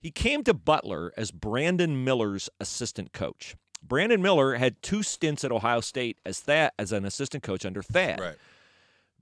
He 0.00 0.10
came 0.10 0.44
to 0.44 0.54
Butler 0.54 1.12
as 1.16 1.30
Brandon 1.30 2.04
Miller's 2.04 2.48
assistant 2.60 3.12
coach. 3.12 3.56
Brandon 3.82 4.20
Miller 4.20 4.56
had 4.56 4.82
two 4.82 5.02
stints 5.02 5.44
at 5.44 5.52
Ohio 5.52 5.80
State 5.80 6.18
as 6.26 6.40
that 6.42 6.74
as 6.78 6.92
an 6.92 7.04
assistant 7.04 7.42
coach 7.42 7.64
under 7.64 7.82
Thad. 7.82 8.20
Right. 8.20 8.36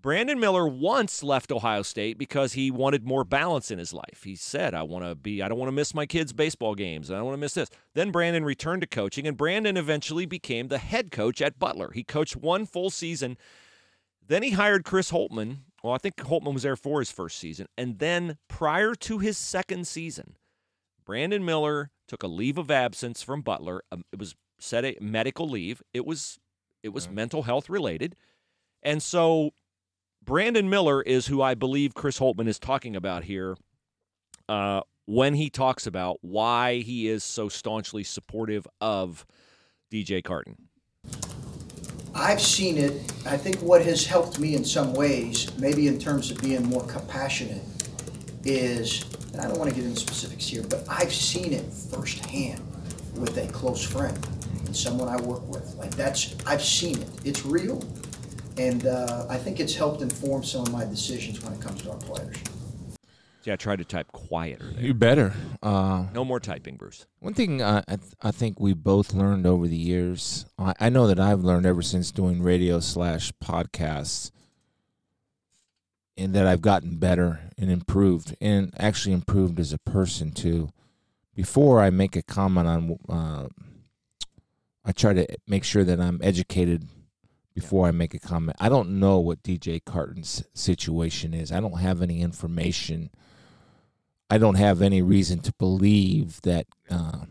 Brandon 0.07 0.39
Miller 0.39 0.69
once 0.69 1.25
left 1.25 1.51
Ohio 1.51 1.83
State 1.83 2.17
because 2.17 2.53
he 2.53 2.71
wanted 2.71 3.05
more 3.05 3.25
balance 3.25 3.73
in 3.73 3.81
his 3.81 3.93
life. 3.93 4.23
He 4.23 4.37
said, 4.37 4.73
I 4.73 4.85
want 4.85 5.05
to 5.05 5.17
be, 5.17 5.43
I 5.43 5.49
don't 5.49 5.59
want 5.59 5.67
to 5.67 5.73
miss 5.73 5.95
my 5.95 6.07
kids' 6.07 6.33
baseball 6.33 6.77
games. 6.77 7.11
I 7.11 7.17
don't 7.17 7.25
want 7.25 7.35
to 7.35 7.41
miss 7.41 7.55
this. 7.55 7.71
Then 7.95 8.13
Brandon 8.13 8.45
returned 8.45 8.83
to 8.83 8.87
coaching, 8.87 9.27
and 9.27 9.37
Brandon 9.37 9.77
eventually 9.77 10.25
became 10.25 10.69
the 10.69 10.79
head 10.79 11.11
coach 11.11 11.43
at 11.43 11.59
Butler. 11.59 11.91
He 11.91 12.05
coached 12.05 12.37
one 12.37 12.67
full 12.67 12.89
season. 12.89 13.37
Then 14.25 14.45
he 14.45 14.51
hired 14.53 14.85
Chris 14.85 15.11
Holtmann. 15.11 15.63
Well, 15.83 15.93
I 15.93 15.99
think 15.99 16.15
Holtmann 16.19 16.55
was 16.55 16.63
there 16.63 16.77
for 16.77 17.01
his 17.01 17.11
first 17.11 17.37
season. 17.37 17.67
And 17.77 17.99
then 17.99 18.39
prior 18.47 18.95
to 18.95 19.19
his 19.19 19.37
second 19.37 19.89
season, 19.89 20.37
Brandon 21.05 21.45
Miller 21.45 21.91
took 22.07 22.23
a 22.23 22.29
leave 22.29 22.59
of 22.59 22.71
absence 22.71 23.25
from 23.25 23.43
Butler. 23.43 23.83
Um, 23.91 24.05
it 24.13 24.21
was 24.21 24.37
said 24.61 24.85
a 24.85 24.97
medical 25.01 25.49
leave. 25.49 25.83
It 25.93 26.07
was 26.07 26.39
it 26.85 26.91
was 26.91 27.11
mental 27.11 27.43
health 27.43 27.69
related. 27.69 28.15
And 28.85 29.03
so 29.03 29.51
Brandon 30.27 30.69
Miller 30.69 31.01
is 31.03 31.29
who 31.29 31.41
I 31.41 31.55
believe 31.55 31.95
Chris 31.95 32.19
Holtmann 32.19 32.49
is 32.49 32.59
talking 32.59 32.97
about 32.97 33.23
here 33.23 33.57
uh, 34.49 34.81
when 35.05 35.35
he 35.35 35.49
talks 35.49 35.87
about 35.87 36.19
why 36.21 36.79
he 36.79 37.07
is 37.07 37.23
so 37.23 37.49
staunchly 37.49 38.03
supportive 38.03 38.67
of 38.81 39.25
DJ 39.91 40.23
Carton. 40.25 40.57
I've 42.13 42.41
seen 42.41 42.77
it. 42.77 43.13
I 43.25 43.37
think 43.37 43.61
what 43.63 43.85
has 43.85 44.05
helped 44.05 44.41
me 44.41 44.57
in 44.57 44.65
some 44.65 44.95
ways, 44.95 45.57
maybe 45.59 45.87
in 45.87 45.97
terms 45.97 46.33
of 46.33 46.39
being 46.39 46.65
more 46.65 46.85
compassionate, 46.87 47.63
is, 48.45 49.05
and 49.33 49.41
I 49.41 49.47
don't 49.47 49.59
want 49.59 49.71
to 49.71 49.77
get 49.77 49.85
into 49.85 50.01
specifics 50.01 50.49
here, 50.49 50.65
but 50.69 50.85
I've 50.89 51.13
seen 51.13 51.53
it 51.53 51.73
firsthand 51.73 52.61
with 53.15 53.37
a 53.37 53.47
close 53.53 53.85
friend 53.85 54.19
and 54.65 54.75
someone 54.75 55.09
I 55.09 55.21
work 55.21 55.47
with. 55.49 55.73
Like 55.77 55.95
that's, 55.95 56.35
I've 56.47 56.65
seen 56.65 57.01
it. 57.01 57.09
It's 57.25 57.47
real. 57.47 57.81
And 58.59 58.87
uh, 58.87 59.27
I 59.29 59.37
think 59.37 59.61
it's 59.61 59.75
helped 59.75 60.01
inform 60.03 60.43
some 60.43 60.63
of 60.63 60.73
my 60.73 60.85
decisions 60.85 61.43
when 61.43 61.53
it 61.53 61.61
comes 61.61 61.83
to 61.83 61.91
our 61.91 61.99
players. 61.99 62.37
Yeah, 63.45 63.53
I 63.53 63.57
tried 63.57 63.79
to 63.79 63.85
type 63.85 64.11
quieter 64.11 64.73
there. 64.73 64.83
You 64.85 64.95
better. 64.95 65.33
Uh, 65.63 66.07
No 66.13 66.25
more 66.25 66.41
typing, 66.41 66.77
Bruce. 66.77 67.07
One 67.21 67.35
thing 67.35 67.63
uh, 67.63 67.83
I, 67.87 67.97
th- 67.97 68.13
I 68.21 68.31
think 68.33 68.59
we 68.59 68.73
both 68.73 69.13
learned 69.13 69.47
over 69.47 69.69
the 69.69 69.77
years, 69.77 70.47
I, 70.59 70.75
I 70.81 70.89
know 70.89 71.07
that 71.07 71.21
I've 71.21 71.45
learned 71.45 71.65
ever 71.67 71.83
since 71.83 72.11
doing 72.11 72.43
radio 72.43 72.81
slash 72.81 73.33
podcasts, 73.45 74.33
and 76.17 76.35
that 76.35 76.47
I've 76.47 76.63
gotten 76.63 76.97
better 76.97 77.41
and 77.57 77.71
improved, 77.71 78.35
and 78.41 78.75
actually 78.79 79.13
improved 79.13 79.61
as 79.61 79.73
a 79.73 79.79
person 79.79 80.33
too. 80.33 80.71
Before 81.35 81.81
I 81.81 81.91
make 81.91 82.17
a 82.17 82.23
comment 82.23 82.67
on, 82.67 82.99
uh, 83.09 83.49
I 84.85 84.91
try 84.93 85.13
to 85.13 85.27
make 85.47 85.63
sure 85.63 85.85
that 85.85 86.01
I'm 86.01 86.19
educated 86.23 86.89
before 87.57 87.89
I 87.89 87.91
make 87.91 88.13
a 88.13 88.19
comment. 88.19 88.59
I 88.61 88.69
don't 88.69 89.01
know 89.01 89.19
what 89.19 89.43
DJ 89.43 89.83
Carton's 89.83 90.45
situation 90.53 91.33
is. 91.33 91.51
I 91.51 91.59
don't 91.59 91.79
have 91.79 92.03
any 92.03 92.21
information. 92.21 93.09
I 94.29 94.37
don't 94.37 94.57
have 94.57 94.83
any 94.83 95.01
reason 95.01 95.39
to 95.41 95.55
believe 95.55 96.43
that 96.43 96.67
uh, 96.91 97.25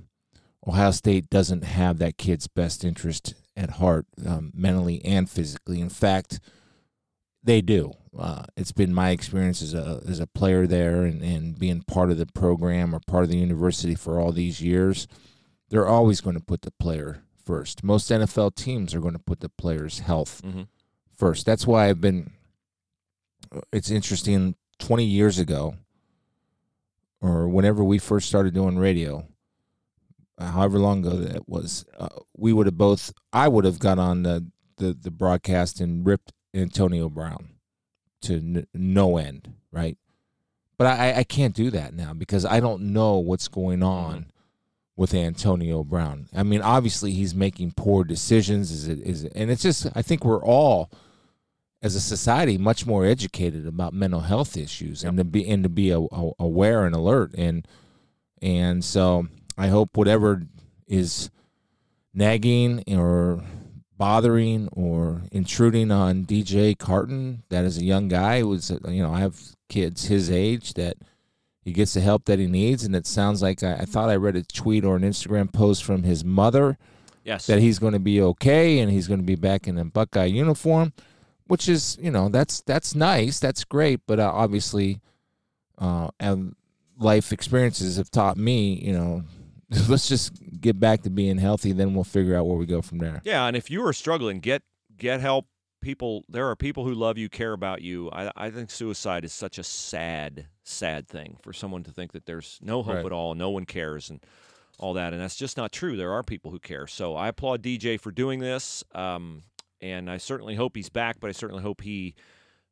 Ohio 0.68 0.90
State 0.90 1.30
doesn't 1.30 1.64
have 1.64 2.00
that 2.00 2.18
kid's 2.18 2.48
best 2.48 2.84
interest 2.84 3.36
at 3.56 3.70
heart, 3.70 4.08
um, 4.26 4.52
mentally 4.56 5.00
and 5.06 5.30
physically. 5.30 5.80
In 5.80 5.90
fact, 5.90 6.40
they 7.44 7.62
do. 7.62 7.94
Uh, 8.18 8.46
it's 8.58 8.72
been 8.72 8.96
my 8.96 9.12
experience 9.12 9.62
as 9.62 9.76
a 9.76 10.02
as 10.08 10.20
a 10.20 10.26
player 10.26 10.66
there 10.66 11.04
and, 11.04 11.22
and 11.22 11.60
being 11.60 11.84
part 11.84 12.10
of 12.10 12.18
the 12.18 12.26
program 12.26 12.96
or 12.96 13.00
part 13.06 13.26
of 13.26 13.30
the 13.30 13.38
university 13.38 13.94
for 13.94 14.20
all 14.20 14.32
these 14.32 14.60
years. 14.60 15.08
They're 15.70 15.88
always 15.88 16.20
going 16.20 16.36
to 16.36 16.44
put 16.44 16.64
the 16.64 16.72
player 16.72 17.25
first. 17.46 17.84
Most 17.84 18.10
NFL 18.10 18.56
teams 18.56 18.94
are 18.96 19.00
going 19.00 19.14
to 19.14 19.20
put 19.20 19.40
the 19.40 19.50
player's 19.50 20.00
health 20.00 20.42
Mm-hmm. 20.44 20.64
first. 21.18 21.46
That's 21.46 21.66
why 21.68 21.90
I've 21.90 22.02
been. 22.02 22.32
It's 23.72 23.92
interesting. 23.92 24.56
Twenty 24.80 25.06
years 25.06 25.40
ago, 25.40 25.76
or 27.22 27.48
whenever 27.48 27.84
we 27.84 27.98
first 27.98 28.28
started 28.28 28.54
doing 28.54 28.78
radio, 28.78 29.26
however 30.40 30.78
long 30.80 31.06
ago 31.06 31.16
that 31.18 31.48
was, 31.48 31.86
uh, 31.98 32.10
we 32.36 32.52
would 32.54 32.66
have 32.66 32.78
both. 32.78 33.14
I 33.32 33.48
would 33.48 33.66
have 33.66 33.80
got 33.80 34.00
on 34.00 34.24
the 34.24 34.48
the, 34.78 34.94
the 34.94 35.12
broadcast 35.12 35.80
and 35.80 36.06
ripped 36.06 36.34
Antonio 36.54 37.08
Brown 37.10 37.52
to 38.24 38.36
n- 38.36 38.68
no 38.74 39.16
end, 39.18 39.54
right? 39.72 39.98
But 40.78 40.88
I, 40.88 41.20
I 41.20 41.24
can't 41.24 41.56
do 41.56 41.70
that 41.72 41.94
now 41.94 42.14
because 42.14 42.44
I 42.44 42.60
don't 42.60 42.92
know 42.92 43.18
what's 43.20 43.48
going 43.48 43.82
on 43.82 44.26
with 44.96 45.14
Antonio 45.14 45.84
Brown. 45.84 46.28
I 46.34 46.44
mean, 46.44 46.62
obviously 46.62 47.12
he's 47.12 47.36
making 47.36 47.74
poor 47.76 48.04
decisions. 48.04 48.72
Is 48.72 48.88
it 48.88 49.00
is 49.00 49.24
it, 49.26 49.34
and 49.36 49.52
it's 49.52 49.62
just 49.62 49.88
I 49.96 50.02
think 50.02 50.24
we're 50.24 50.44
all 50.44 50.90
as 51.82 51.96
a 51.96 52.02
society 52.02 52.58
much 52.58 52.86
more 52.86 53.06
educated 53.06 53.68
about 53.68 53.94
mental 53.94 54.22
health 54.22 54.58
issues 54.58 55.04
and 55.04 55.18
to 55.18 55.24
be 55.24 55.48
and 55.48 55.64
to 55.64 55.70
be 55.70 55.92
a, 55.92 56.00
a- 56.00 56.32
aware 56.40 56.86
and 56.86 56.96
alert 56.96 57.34
and 57.38 57.68
and 58.42 58.84
so 58.84 59.28
I 59.58 59.68
hope 59.68 59.96
whatever 59.96 60.42
is 60.88 61.30
nagging 62.14 62.84
or 62.88 63.44
bothering 63.98 64.68
or 64.72 65.24
intruding 65.32 65.92
on 65.92 66.26
DJ 66.26 66.78
Carton 66.78 67.44
that 67.50 67.66
is 67.66 67.78
a 67.78 67.84
young 67.84 68.08
guy 68.08 68.40
who 68.40 68.48
was 68.48 68.72
you 68.88 69.04
know 69.04 69.14
I 69.14 69.20
have 69.20 69.40
kids 69.70 70.06
his 70.06 70.32
age 70.32 70.74
that 70.74 70.98
he 71.66 71.74
gets 71.74 71.94
the 71.96 72.00
help 72.02 72.24
that 72.26 72.40
he 72.40 72.48
needs 72.48 72.84
and 72.86 72.96
it 72.96 73.06
sounds 73.06 73.42
like 73.42 73.62
I, 73.64 73.74
I 73.74 73.86
thought 73.86 74.08
I 74.10 74.16
read 74.16 74.38
a 74.38 74.44
tweet 74.44 74.86
or 74.86 74.96
an 74.96 75.02
Instagram 75.02 75.52
post 75.52 75.84
from 75.84 76.04
his 76.04 76.24
mother 76.24 76.78
Yes. 77.26 77.48
that 77.48 77.60
he's 77.60 77.80
going 77.80 77.94
to 77.94 78.00
be 78.00 78.22
okay 78.22 78.78
and 78.80 78.92
he's 78.92 79.08
going 79.08 79.20
to 79.20 79.26
be 79.26 79.36
back 79.36 79.68
in 79.68 79.78
a 79.80 79.84
Buckeye 79.84 80.26
uniform, 80.26 80.94
which 81.48 81.68
is 81.68 81.98
you 82.00 82.12
know 82.12 82.30
that's 82.30 82.62
that's 82.62 82.94
nice, 82.96 83.40
that's 83.40 83.64
great, 83.64 84.00
but 84.06 84.20
uh, 84.20 84.32
obviously, 84.32 85.02
uh, 85.80 86.10
and 86.20 86.56
life 87.00 87.34
experiences 87.34 87.98
have 87.98 88.12
taught 88.12 88.38
me, 88.38 88.76
you 88.76 88.94
know, 88.94 89.24
let's 89.90 90.08
just 90.08 90.34
get 90.62 90.80
back 90.80 91.02
to 91.02 91.10
being 91.10 91.40
healthy, 91.40 91.72
then 91.72 91.96
we'll 91.96 92.04
figure 92.04 92.36
out 92.38 92.46
where 92.46 92.58
we 92.58 92.68
go 92.68 92.82
from 92.84 93.00
there. 93.00 93.22
Yeah, 93.26 93.48
and 93.48 93.58
if 93.58 93.72
you 93.72 93.84
are 93.86 93.94
struggling, 93.94 94.40
get 94.40 94.62
get 94.96 95.20
help. 95.20 95.48
People, 95.82 96.24
there 96.30 96.48
are 96.50 96.56
people 96.56 96.84
who 96.84 96.94
love 96.96 97.18
you, 97.18 97.30
care 97.30 97.54
about 97.54 97.82
you. 97.84 98.10
I, 98.12 98.32
I 98.36 98.50
think 98.50 98.72
suicide 98.72 99.24
is 99.24 99.34
such 99.34 99.60
a 99.60 99.64
sad, 99.64 100.48
sad 100.68 101.08
thing 101.08 101.38
for 101.42 101.54
someone 101.54 101.84
to 101.84 101.92
think 101.92 102.12
that 102.14 102.26
there's 102.26 102.60
no 102.62 102.82
hope 102.84 102.96
Right. 102.96 103.06
at 103.06 103.12
all, 103.12 103.36
no 103.36 103.50
one 103.50 103.66
cares, 103.66 104.10
and 104.10 104.20
all 104.80 104.94
that. 104.94 105.14
And 105.14 105.22
that's 105.22 105.36
just 105.36 105.58
not 105.58 105.72
true. 105.72 105.96
There 105.96 106.12
are 106.12 106.24
people 106.24 106.52
who 106.52 106.60
care. 106.60 106.88
So 106.88 107.16
I 107.16 107.28
applaud 107.30 107.62
DJ 107.62 107.98
for 108.00 108.12
doing 108.12 108.40
this, 108.40 108.84
um, 108.94 109.44
and 109.82 110.10
I 110.10 110.18
certainly 110.18 110.56
hope 110.56 110.76
he's 110.76 110.90
back. 110.90 111.20
But 111.20 111.30
I 111.30 111.34
certainly 111.34 111.62
hope 111.64 111.82
he 111.82 112.16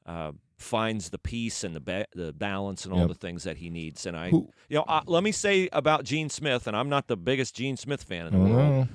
uh, 0.05 0.31
finds 0.57 1.11
the 1.11 1.17
peace 1.19 1.63
and 1.63 1.73
the 1.75 1.79
ba- 1.79 2.07
the 2.13 2.33
balance 2.33 2.83
and 2.83 2.93
all 2.93 3.01
Yep. 3.01 3.07
the 3.09 3.15
things 3.15 3.43
that 3.43 3.57
he 3.57 3.69
needs. 3.69 4.05
And 4.05 4.17
I, 4.17 4.31
Who- 4.31 4.49
you 4.67 4.77
know, 4.77 4.83
uh, 4.87 5.01
let 5.05 5.23
me 5.23 5.31
say 5.31 5.69
about 5.71 6.03
Gene 6.03 6.29
Smith, 6.29 6.67
and 6.67 6.75
I'm 6.75 6.89
not 6.89 7.07
the 7.07 7.15
biggest 7.15 7.55
Gene 7.55 7.77
Smith 7.77 8.03
fan 8.03 8.27
in 8.27 8.33
the 8.33 8.39
world. 8.53 8.87
Mhm. 8.87 8.89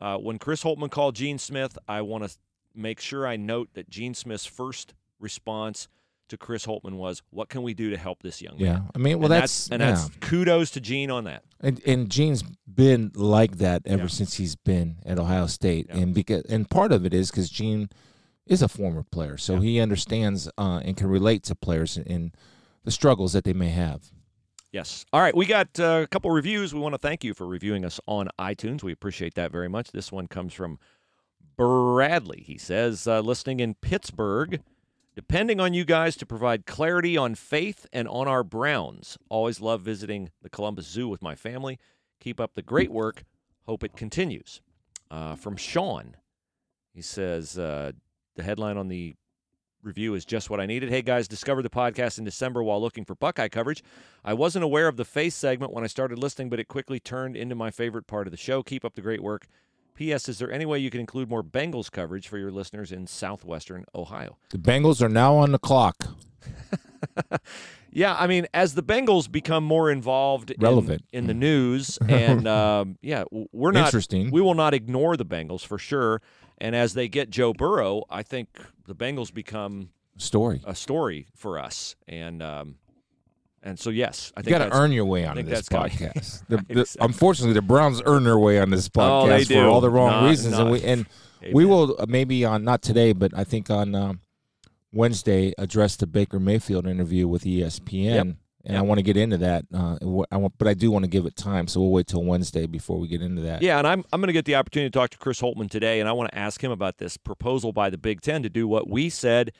Uh, 0.00 0.18
when 0.18 0.38
Chris 0.38 0.62
Holtmann 0.62 0.90
called 0.90 1.14
Gene 1.14 1.38
Smith, 1.38 1.78
I 1.88 2.02
want 2.02 2.24
to 2.28 2.36
make 2.74 3.00
sure 3.00 3.26
I 3.26 3.36
note 3.36 3.70
that 3.74 3.88
Gene 3.88 4.12
Smith's 4.14 4.44
first 4.46 4.92
response 5.18 5.88
to 6.30 6.38
Chris 6.38 6.66
Holtmann 6.66 6.94
was, 6.96 7.22
"What 7.30 7.48
can 7.48 7.62
we 7.62 7.74
do 7.74 7.90
to 7.90 7.96
help 7.96 8.22
this 8.22 8.40
young 8.42 8.56
man?" 8.56 8.64
Yeah, 8.64 8.80
I 8.94 8.98
mean, 8.98 9.18
well, 9.18 9.30
and 9.32 9.42
that's, 9.42 9.70
and 9.70 9.80
yeah. 9.80 9.92
that's 9.92 10.10
kudos 10.20 10.70
to 10.72 10.80
Gene 10.80 11.10
on 11.10 11.24
that. 11.24 11.44
And, 11.60 11.80
and 11.86 12.10
Gene's 12.10 12.42
been 12.66 13.12
like 13.14 13.58
that 13.58 13.82
ever 13.86 14.02
Yeah. 14.02 14.08
since 14.08 14.34
he's 14.34 14.56
been 14.56 14.96
at 15.04 15.18
Ohio 15.18 15.46
State, 15.46 15.86
Yeah. 15.88 15.98
and 15.98 16.14
because 16.14 16.42
and 16.44 16.68
part 16.68 16.92
of 16.92 17.04
it 17.04 17.12
is 17.14 17.30
because 17.30 17.50
Gene 17.50 17.90
is 18.46 18.62
a 18.62 18.68
former 18.68 19.02
player, 19.04 19.36
so 19.36 19.60
he 19.60 19.78
understands 19.78 20.50
uh, 20.58 20.80
and 20.84 20.96
can 20.96 21.06
relate 21.08 21.42
to 21.44 21.54
players 21.54 21.96
and 21.96 22.34
the 22.84 22.90
struggles 22.90 23.32
that 23.34 23.44
they 23.44 23.52
may 23.52 23.68
have. 23.68 24.10
Yes. 24.72 25.04
All 25.12 25.20
right, 25.20 25.36
we 25.36 25.46
got 25.46 25.78
uh, 25.78 26.00
a 26.04 26.06
couple 26.06 26.30
reviews. 26.30 26.72
We 26.72 26.80
want 26.80 26.94
to 26.94 26.98
thank 26.98 27.24
you 27.24 27.34
for 27.34 27.46
reviewing 27.46 27.84
us 27.84 28.00
on 28.06 28.28
iTunes. 28.38 28.82
We 28.82 28.92
appreciate 28.92 29.34
that 29.34 29.50
very 29.52 29.68
much. 29.68 29.90
This 29.92 30.10
one 30.12 30.28
comes 30.28 30.54
from 30.54 30.78
Bradley. 31.56 32.42
He 32.46 32.56
says, 32.56 33.06
uh, 33.06 33.20
listening 33.20 33.60
in 33.60 33.74
Pittsburgh, 33.74 34.62
depending 35.14 35.60
on 35.60 35.74
you 35.74 35.84
guys 35.84 36.16
to 36.16 36.26
provide 36.26 36.66
clarity 36.66 37.16
on 37.16 37.34
faith 37.34 37.86
and 37.92 38.08
on 38.08 38.28
our 38.28 38.44
Browns. 38.44 39.18
Always 39.28 39.60
love 39.60 39.82
visiting 39.82 40.30
the 40.42 40.50
Columbus 40.50 40.86
Zoo 40.86 41.08
with 41.08 41.22
my 41.22 41.34
family. 41.34 41.78
Keep 42.20 42.40
up 42.40 42.54
the 42.54 42.62
great 42.62 42.90
work. 42.90 43.24
Hope 43.66 43.82
it 43.84 43.96
continues. 43.96 44.60
Uh, 45.10 45.34
from 45.34 45.56
Sean, 45.56 46.16
he 46.92 47.02
says, 47.02 47.58
uh, 47.58 47.92
the 48.36 48.42
headline 48.42 48.76
on 48.76 48.88
the 48.88 49.14
review 49.82 50.14
is 50.14 50.24
just 50.24 50.50
what 50.50 50.60
I 50.60 50.66
needed. 50.66 50.90
Hey 50.90 51.02
guys, 51.02 51.26
discovered 51.26 51.62
the 51.62 51.70
podcast 51.70 52.18
in 52.18 52.24
December 52.24 52.62
while 52.62 52.80
looking 52.80 53.04
for 53.04 53.14
Buckeye 53.14 53.48
coverage. 53.48 53.82
I 54.24 54.34
wasn't 54.34 54.64
aware 54.64 54.88
of 54.88 54.96
the 54.96 55.04
face 55.04 55.34
segment 55.34 55.72
when 55.72 55.84
I 55.84 55.88
started 55.88 56.18
listening, 56.18 56.50
but 56.50 56.60
it 56.60 56.68
quickly 56.68 57.00
turned 57.00 57.36
into 57.36 57.54
my 57.54 57.70
favorite 57.70 58.06
part 58.06 58.26
of 58.26 58.30
the 58.30 58.36
show. 58.36 58.62
Keep 58.62 58.84
up 58.84 58.94
the 58.94 59.00
great 59.00 59.22
work. 59.22 59.46
P.S. 60.00 60.30
Is 60.30 60.38
there 60.38 60.50
any 60.50 60.64
way 60.64 60.78
you 60.78 60.88
can 60.88 60.98
include 60.98 61.28
more 61.28 61.42
Bengals 61.42 61.90
coverage 61.90 62.26
for 62.26 62.38
your 62.38 62.50
listeners 62.50 62.90
in 62.90 63.06
southwestern 63.06 63.84
Ohio? 63.94 64.38
The 64.48 64.56
Bengals 64.56 65.02
are 65.02 65.10
now 65.10 65.34
on 65.34 65.52
the 65.52 65.58
clock. 65.58 65.96
Yeah, 67.92 68.14
I 68.16 68.28
mean, 68.28 68.46
as 68.54 68.76
the 68.76 68.84
Bengals 68.84 69.28
become 69.30 69.64
more 69.64 69.90
involved 69.90 70.54
Relevant. 70.60 71.04
in, 71.12 71.26
the 71.26 71.34
news, 71.34 71.98
and 72.08 72.46
um, 72.46 72.98
yeah, 73.02 73.24
we're 73.50 73.72
not 73.72 73.86
Interesting. 73.86 74.30
We 74.30 74.40
will 74.40 74.54
not 74.54 74.74
ignore 74.74 75.16
the 75.16 75.26
Bengals 75.26 75.66
for 75.66 75.76
sure. 75.76 76.22
And 76.58 76.76
as 76.76 76.94
they 76.94 77.08
get 77.08 77.30
Joe 77.30 77.52
Burrow, 77.52 78.04
I 78.08 78.22
think 78.22 78.60
the 78.86 78.94
Bengals 78.94 79.34
become 79.34 79.90
Story. 80.18 80.62
a 80.64 80.76
story 80.76 81.26
for 81.34 81.58
us. 81.58 81.96
And 82.06 82.44
um, 82.44 82.76
and 83.62 83.78
so 83.78 83.90
yes, 83.90 84.32
I 84.36 84.40
think 84.42 84.52
You 84.54 84.58
got 84.58 84.70
to 84.70 84.76
earn 84.76 84.92
your 84.92 85.04
way 85.04 85.26
on 85.26 85.36
this 85.44 85.68
podcast. 85.68 86.42
The- 86.48 86.56
the- 86.68 86.80
Exactly. 86.80 87.04
unfortunately, 87.06 87.54
the 87.54 87.62
Browns 87.62 88.00
earn 88.06 88.24
their 88.24 88.38
way 88.38 88.58
on 88.60 88.70
this 88.70 88.88
podcast 88.88 89.50
Oh, 89.50 89.62
for 89.62 89.68
all 89.68 89.80
the 89.80 89.90
wrong 89.90 90.10
Not- 90.10 90.28
reasons, 90.30 90.58
and 90.58 90.70
we 90.70 90.82
and 90.82 91.06
we 91.52 91.64
will 91.64 91.96
uh, 91.98 92.06
maybe 92.08 92.44
on 92.44 92.64
not 92.64 92.82
today, 92.82 93.12
but 93.12 93.32
I 93.36 93.44
think 93.44 93.70
on 93.70 93.94
um, 93.94 94.20
Wednesday 94.92 95.52
address 95.58 95.96
the 95.96 96.06
Baker 96.06 96.40
Mayfield 96.40 96.86
interview 96.86 97.28
with 97.28 97.44
ESPN, 97.44 98.04
Yep. 98.14 98.26
and 98.66 98.76
I 98.76 98.82
want 98.82 98.98
to 98.98 99.02
get 99.02 99.16
into 99.16 99.38
that. 99.38 99.64
Uh, 99.72 99.96
I 100.30 100.36
want, 100.36 100.54
but 100.58 100.66
I 100.68 100.74
do 100.74 100.90
want 100.90 101.04
to 101.04 101.08
give 101.10 101.26
it 101.26 101.36
time, 101.36 101.66
so 101.68 101.80
we'll 101.80 101.92
wait 101.92 102.06
till 102.08 102.24
Wednesday 102.24 102.66
before 102.66 102.98
we 102.98 103.08
get 103.08 103.22
into 103.22 103.42
that. 103.42 103.62
Yeah, 103.62 103.78
and 103.78 103.86
I'm 103.86 104.04
I'm 104.12 104.20
going 104.20 104.26
to 104.28 104.32
get 104.34 104.44
the 104.46 104.56
opportunity 104.56 104.90
to 104.90 104.98
talk 104.98 105.10
to 105.10 105.18
Chris 105.18 105.40
Holtmann 105.40 105.70
today, 105.70 106.00
and 106.00 106.08
I 106.08 106.12
want 106.12 106.30
to 106.30 106.36
ask 106.38 106.62
him 106.62 106.72
about 106.72 106.98
this 106.98 107.16
proposal 107.16 107.72
by 107.72 107.88
the 107.90 107.98
Big 107.98 108.20
Ten 108.20 108.42
to 108.42 108.48
do 108.50 108.66
what 108.66 108.88
we 108.88 109.08
said 109.10 109.52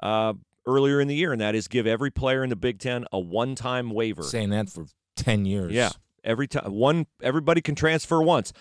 uh, 0.00 0.32
earlier 0.66 1.00
in 1.00 1.08
the 1.08 1.14
year, 1.14 1.32
and 1.32 1.40
that 1.40 1.54
is 1.54 1.68
give 1.68 1.86
every 1.86 2.10
player 2.10 2.42
in 2.44 2.50
the 2.50 2.56
Big 2.56 2.78
Ten 2.78 3.04
a 3.12 3.18
one-time 3.18 3.90
waiver. 3.90 4.22
saying 4.22 4.50
that 4.50 4.68
for 4.68 4.86
ten 5.16 5.44
years. 5.44 5.72
Yeah, 5.72 5.90
every 6.24 6.46
time 6.48 6.72
one 6.72 7.06
everybody 7.22 7.60
can 7.60 7.74
transfer 7.74 8.22
once. 8.22 8.52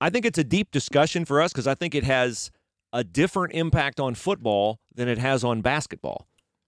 I 0.00 0.10
think 0.10 0.26
it's 0.26 0.38
a 0.38 0.44
deep 0.44 0.70
discussion 0.70 1.24
for 1.24 1.40
us 1.40 1.52
because 1.52 1.66
I 1.66 1.74
think 1.74 1.94
it 1.94 2.04
has 2.04 2.50
a 2.92 3.02
different 3.02 3.54
impact 3.54 3.98
on 4.00 4.14
football 4.14 4.78
than 4.94 5.08
it 5.08 5.18
has 5.18 5.42
on 5.44 5.62
basketball. 5.62 6.26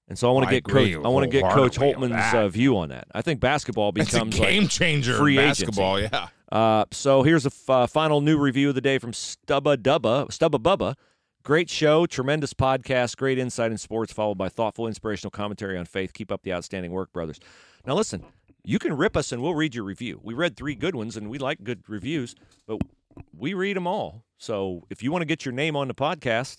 And 0.08 0.18
so 0.18 0.30
I 0.30 0.32
want 0.32 0.48
to 0.48 0.54
get 0.54 0.64
coach 0.64 0.94
I 0.94 1.08
want 1.08 1.24
to 1.24 1.30
get 1.30 1.50
Coach 1.50 1.76
Holtmann's 1.76 2.34
uh, 2.34 2.48
view 2.48 2.78
on 2.78 2.88
that. 2.88 3.08
I 3.14 3.20
think 3.20 3.40
basketball 3.40 3.92
becomes 3.92 4.38
like 4.38 4.50
game 4.50 4.66
changer 4.68 5.14
free 5.18 5.36
in 5.36 5.44
agency. 5.44 5.66
basketball. 5.66 6.00
Yeah. 6.00 6.28
Uh, 6.50 6.86
so 6.92 7.22
here's 7.22 7.44
a 7.44 7.48
f- 7.50 7.68
uh, 7.70 7.86
final 7.86 8.22
new 8.22 8.38
review 8.38 8.70
of 8.70 8.74
the 8.74 8.80
day 8.80 8.96
from 8.98 9.12
Stubba 9.12 9.76
Dubba, 9.76 10.28
Stubba 10.28 10.58
Bubba. 10.58 10.94
Great 11.48 11.70
show, 11.70 12.04
tremendous 12.04 12.52
podcast, 12.52 13.16
great 13.16 13.38
insight 13.38 13.70
in 13.70 13.78
sports, 13.78 14.12
followed 14.12 14.36
by 14.36 14.50
thoughtful, 14.50 14.86
inspirational 14.86 15.30
commentary 15.30 15.78
on 15.78 15.86
faith. 15.86 16.12
Keep 16.12 16.30
up 16.30 16.42
the 16.42 16.52
outstanding 16.52 16.92
work, 16.92 17.10
brothers. 17.10 17.40
Now, 17.86 17.94
listen, 17.94 18.22
you 18.64 18.78
can 18.78 18.94
rip 18.94 19.16
us 19.16 19.32
and 19.32 19.40
we'll 19.40 19.54
read 19.54 19.74
your 19.74 19.84
review. 19.84 20.20
We 20.22 20.34
read 20.34 20.58
three 20.58 20.74
good 20.74 20.94
ones 20.94 21.16
and 21.16 21.30
we 21.30 21.38
like 21.38 21.64
good 21.64 21.84
reviews, 21.88 22.34
but 22.66 22.82
we 23.34 23.54
read 23.54 23.78
them 23.78 23.86
all. 23.86 24.24
So 24.36 24.82
if 24.90 25.02
you 25.02 25.10
want 25.10 25.22
to 25.22 25.26
get 25.26 25.46
your 25.46 25.54
name 25.54 25.74
on 25.74 25.88
the 25.88 25.94
podcast 25.94 26.58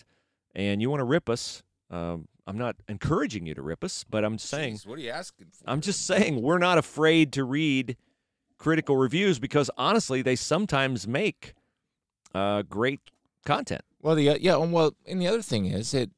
and 0.55 0.81
you 0.81 0.89
want 0.89 1.01
to 1.01 1.05
rip 1.05 1.29
us, 1.29 1.61
um, 1.91 2.27
I'm 2.47 2.57
not 2.57 2.75
encouraging 2.87 3.45
you 3.45 3.53
to 3.53 3.61
rip 3.61 3.83
us, 3.83 4.03
but 4.09 4.25
I'm 4.25 4.39
saying 4.39 4.77
Jeez, 4.77 4.87
what 4.87 4.97
are 4.97 5.03
you 5.03 5.11
asking 5.11 5.49
for? 5.51 5.69
I'm 5.69 5.81
just 5.81 6.07
saying 6.07 6.41
we're 6.41 6.57
not 6.57 6.79
afraid 6.79 7.31
to 7.33 7.43
read 7.43 7.95
critical 8.57 8.97
reviews 8.97 9.37
because 9.37 9.69
honestly, 9.77 10.23
they 10.23 10.35
sometimes 10.35 11.07
make 11.07 11.53
uh, 12.33 12.63
great 12.63 13.01
content. 13.45 13.83
Well, 14.01 14.15
the 14.15 14.29
uh, 14.29 14.37
yeah, 14.39 14.57
and 14.57 14.71
well, 14.71 14.95
and 15.05 15.21
the 15.21 15.27
other 15.27 15.41
thing 15.41 15.65
is 15.65 15.91
that 15.91 16.09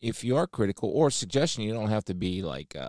if 0.00 0.24
you 0.24 0.36
are 0.36 0.46
critical 0.46 0.90
or 0.90 1.10
suggestion, 1.10 1.62
you 1.64 1.72
don't 1.72 1.90
have 1.90 2.04
to 2.06 2.14
be 2.14 2.42
like 2.42 2.74
uh, 2.76 2.88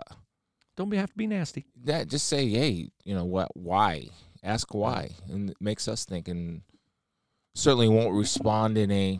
Don't 0.76 0.88
be, 0.90 0.96
have 0.96 1.10
to 1.10 1.16
be 1.16 1.26
nasty. 1.26 1.66
that. 1.84 2.08
Just 2.08 2.26
say, 2.26 2.48
hey, 2.48 2.88
you 3.04 3.14
know 3.14 3.24
what? 3.24 3.54
Why? 3.54 4.08
Ask 4.42 4.72
why, 4.74 5.10
and 5.28 5.50
it 5.50 5.56
makes 5.60 5.86
us 5.88 6.04
think. 6.04 6.26
And 6.28 6.62
certainly 7.54 7.88
won't 7.88 8.14
respond 8.14 8.78
in 8.78 8.90
a 8.90 9.18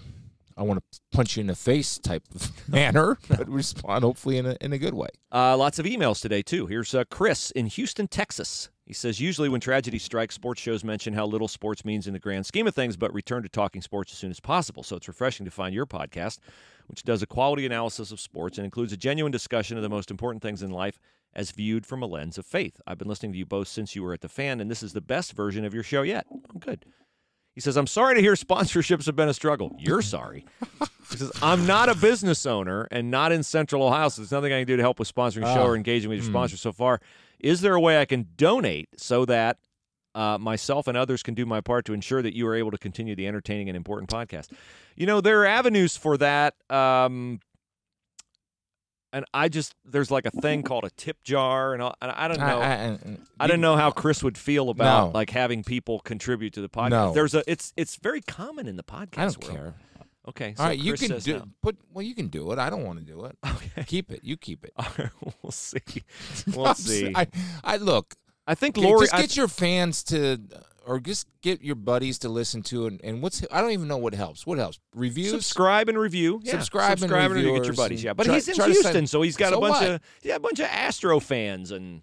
I 0.61 0.63
want 0.63 0.79
to 0.93 1.01
punch 1.11 1.39
you 1.39 1.41
in 1.41 1.47
the 1.47 1.57
face 1.57 1.99
type 1.99 2.23
of 2.35 2.69
manner, 2.69 3.17
but 3.29 3.49
respond 3.49 4.05
hopefully 4.05 4.37
in 4.37 4.45
a 4.45 4.57
in 4.61 4.75
a 4.75 4.79
good 4.79 4.93
way. 4.93 5.09
Uh, 5.33 5.57
lots 5.57 5.79
of 5.79 5.87
emails 5.87 6.21
today 6.21 6.43
too. 6.43 6.67
Here's 6.67 6.95
uh, 6.95 7.05
Chris 7.11 7.51
in 7.53 7.65
Houston, 7.67 8.07
Texas. 8.07 8.69
He 8.85 8.93
says 8.93 9.21
usually 9.21 9.49
when 9.49 9.63
tragedy 9.63 9.99
strikes, 9.99 10.35
sports 10.35 10.61
shows 10.61 10.85
mention 10.85 11.15
how 11.15 11.25
little 11.25 11.49
sports 11.49 11.85
means 11.85 12.07
in 12.07 12.13
the 12.13 12.19
grand 12.19 12.45
scheme 12.45 12.67
of 12.67 12.75
things, 12.75 12.99
but 12.99 13.15
return 13.15 13.43
to 13.43 13.49
talking 13.49 13.81
sports 13.81 14.13
as 14.13 14.19
soon 14.19 14.31
as 14.31 14.41
possible. 14.41 14.83
So 14.83 14.97
it's 14.97 15.09
refreshing 15.09 15.47
to 15.47 15.51
find 15.51 15.75
your 15.75 15.87
podcast, 15.87 16.41
which 16.89 17.05
does 17.05 17.23
a 17.23 17.27
quality 17.27 17.65
analysis 17.65 18.13
of 18.13 18.21
sports 18.21 18.59
and 18.59 18.65
includes 18.67 18.93
a 18.93 18.99
genuine 18.99 19.33
discussion 19.33 19.79
of 19.79 19.83
the 19.83 19.89
most 19.89 20.11
important 20.11 20.43
things 20.43 20.63
in 20.63 20.71
life 20.71 20.99
as 21.35 21.53
viewed 21.53 21.87
from 21.87 22.03
a 22.03 22.07
lens 22.07 22.37
of 22.37 22.45
faith. 22.45 22.81
I've 22.87 22.99
been 22.99 23.09
listening 23.09 23.33
to 23.33 23.39
you 23.39 23.47
both 23.47 23.69
since 23.69 23.95
you 23.97 24.03
were 24.03 24.13
at 24.13 24.21
the 24.21 24.29
fan, 24.29 24.61
and 24.61 24.71
this 24.71 24.83
is 24.83 24.93
the 24.93 25.01
best 25.01 25.33
version 25.33 25.65
of 25.65 25.73
your 25.73 25.85
show 25.85 26.03
yet. 26.03 26.27
Oh, 26.31 26.43
good. 26.59 26.85
He 27.55 27.61
says, 27.61 27.77
I'm 27.77 27.87
sorry 27.87 28.15
to 28.15 28.21
hear 28.21 28.35
sponsorships 28.35 29.07
have 29.07 29.17
been 29.17 29.29
a 29.29 29.35
struggle. 29.35 29.75
You're 29.79 30.03
sorry. 30.03 30.45
He 31.11 31.17
says, 31.17 31.33
I'm 31.43 31.67
not 31.67 31.89
a 31.89 31.95
business 31.97 32.47
owner 32.47 32.87
and 32.91 33.11
not 33.11 33.33
in 33.33 33.43
Central 33.43 33.83
Ohio, 33.83 34.09
so 34.09 34.23
there's 34.23 34.31
nothing 34.33 34.53
I 34.53 34.61
can 34.61 34.67
do 34.69 34.77
to 34.77 34.83
help 34.83 34.99
with 34.99 35.13
sponsoring 35.13 35.43
the 35.43 35.55
show 35.55 35.63
Ah, 35.63 35.67
or 35.67 35.77
engaging 35.77 36.09
with 36.09 36.19
your 36.21 36.29
sponsors 36.29 36.61
so 36.61 36.71
far. 36.73 37.01
Is 37.41 37.61
there 37.61 37.75
a 37.75 37.81
way 37.81 38.01
I 38.01 38.05
can 38.05 38.29
donate 38.37 38.89
so 38.97 39.25
that 39.25 39.59
uh, 40.15 40.39
myself 40.39 40.87
and 40.87 40.97
others 40.97 41.23
can 41.23 41.35
do 41.35 41.45
my 41.47 41.61
part 41.61 41.85
to 41.87 41.93
ensure 41.93 42.23
that 42.23 42.35
you 42.37 42.47
are 42.47 42.55
able 42.55 42.71
to 42.71 42.79
continue 42.79 43.17
the 43.17 43.27
entertaining 43.27 43.69
and 43.69 43.77
important 43.77 44.09
podcast? 44.11 44.51
You 44.97 45.07
know, 45.07 45.21
there 45.21 45.41
are 45.43 45.47
avenues 45.47 45.97
for 45.97 46.17
that. 46.19 46.55
Um, 46.71 47.41
and 49.13 49.25
I 49.35 49.49
just, 49.49 49.75
there's 49.85 50.11
like 50.11 50.27
a 50.27 50.31
thing 50.31 50.63
called 50.63 50.85
a 50.85 50.91
tip 50.91 51.23
jar, 51.25 51.73
and, 51.75 51.83
all, 51.83 51.95
and 52.01 52.11
I 52.11 52.29
don't 52.29 52.39
know. 52.39 52.61
I, 52.61 52.99
I 53.41 53.47
don't 53.47 53.61
know 53.61 53.77
how 53.77 53.91
Chris 53.91 54.23
would 54.23 54.39
feel 54.39 54.71
about 54.71 55.07
No. 55.07 55.11
like 55.13 55.31
having 55.31 55.65
people 55.65 56.01
contribute 56.01 56.53
to 56.55 56.61
the 56.61 56.69
podcast. 56.69 56.91
No. 56.91 57.13
There's 57.13 57.35
a 57.35 57.43
it's 57.51 57.73
it's 57.77 57.97
very 57.97 58.21
common 58.21 58.67
in 58.69 58.77
the 58.77 58.83
podcast 58.85 59.19
I 59.19 59.25
don't 59.27 59.43
world. 59.45 59.57
care. 59.57 59.75
Okay, 60.29 60.55
so 60.57 60.63
All 60.63 60.69
right, 60.69 60.79
you 60.79 60.93
Chris 60.93 61.01
can 61.09 61.19
do. 61.19 61.39
no. 61.39 61.45
Put 61.63 61.77
well, 61.93 62.05
you 62.05 62.15
can 62.15 62.29
do 62.29 62.53
it. 62.53 62.59
I 62.59 62.71
don't 62.71 62.85
want 62.85 62.99
to 62.99 63.05
do 63.05 63.25
it. 63.25 63.37
Okay, 63.47 63.85
Keep 63.87 64.13
it. 64.13 64.21
You 64.23 64.37
keep 64.37 64.65
it. 64.65 64.73
All 64.79 64.87
right, 64.99 65.11
we'll 65.43 65.51
see. 65.53 65.79
We'll 66.55 66.75
see. 66.75 67.13
I, 67.15 67.27
I 67.65 67.77
look. 67.79 68.15
I 68.47 68.55
think 68.55 68.77
Lori. 68.77 69.07
just 69.07 69.15
I- 69.15 69.21
get 69.23 69.37
your 69.37 69.49
fans 69.49 70.03
to, 70.05 70.39
or 70.87 71.01
just 71.01 71.27
get 71.43 71.63
your 71.63 71.75
buddies 71.75 72.19
to 72.21 72.29
listen 72.29 72.63
to 72.65 72.87
it. 72.87 73.01
And 73.05 73.23
what's 73.23 73.45
I 73.51 73.61
don't 73.61 73.71
even 73.73 73.89
know 73.89 73.97
what 73.99 74.15
helps. 74.15 74.47
What 74.47 74.59
helps? 74.59 74.79
Reviews. 74.95 75.31
subscribe 75.31 75.89
and 75.89 75.99
review. 75.99 76.41
Yeah, 76.43 76.53
Subscribe 76.53 76.93
and 76.93 77.01
subscribe 77.01 77.31
review 77.33 77.55
get 77.55 77.65
your 77.65 77.75
buddies. 77.75 78.03
Yeah, 78.03 78.13
but 78.15 78.25
try- 78.27 78.35
he's 78.35 78.49
in 78.49 78.55
Houston, 78.57 78.93
send- 78.93 79.11
so 79.11 79.23
he's 79.23 79.37
got 79.37 79.53
a 79.53 79.59
bunch 79.59 79.81
what? 79.81 79.91
of 79.91 80.01
yeah, 80.23 80.37
a 80.37 80.41
bunch 80.41 80.59
of 80.59 80.67
Astro 80.67 81.21
fans 81.21 81.71
and 81.71 82.03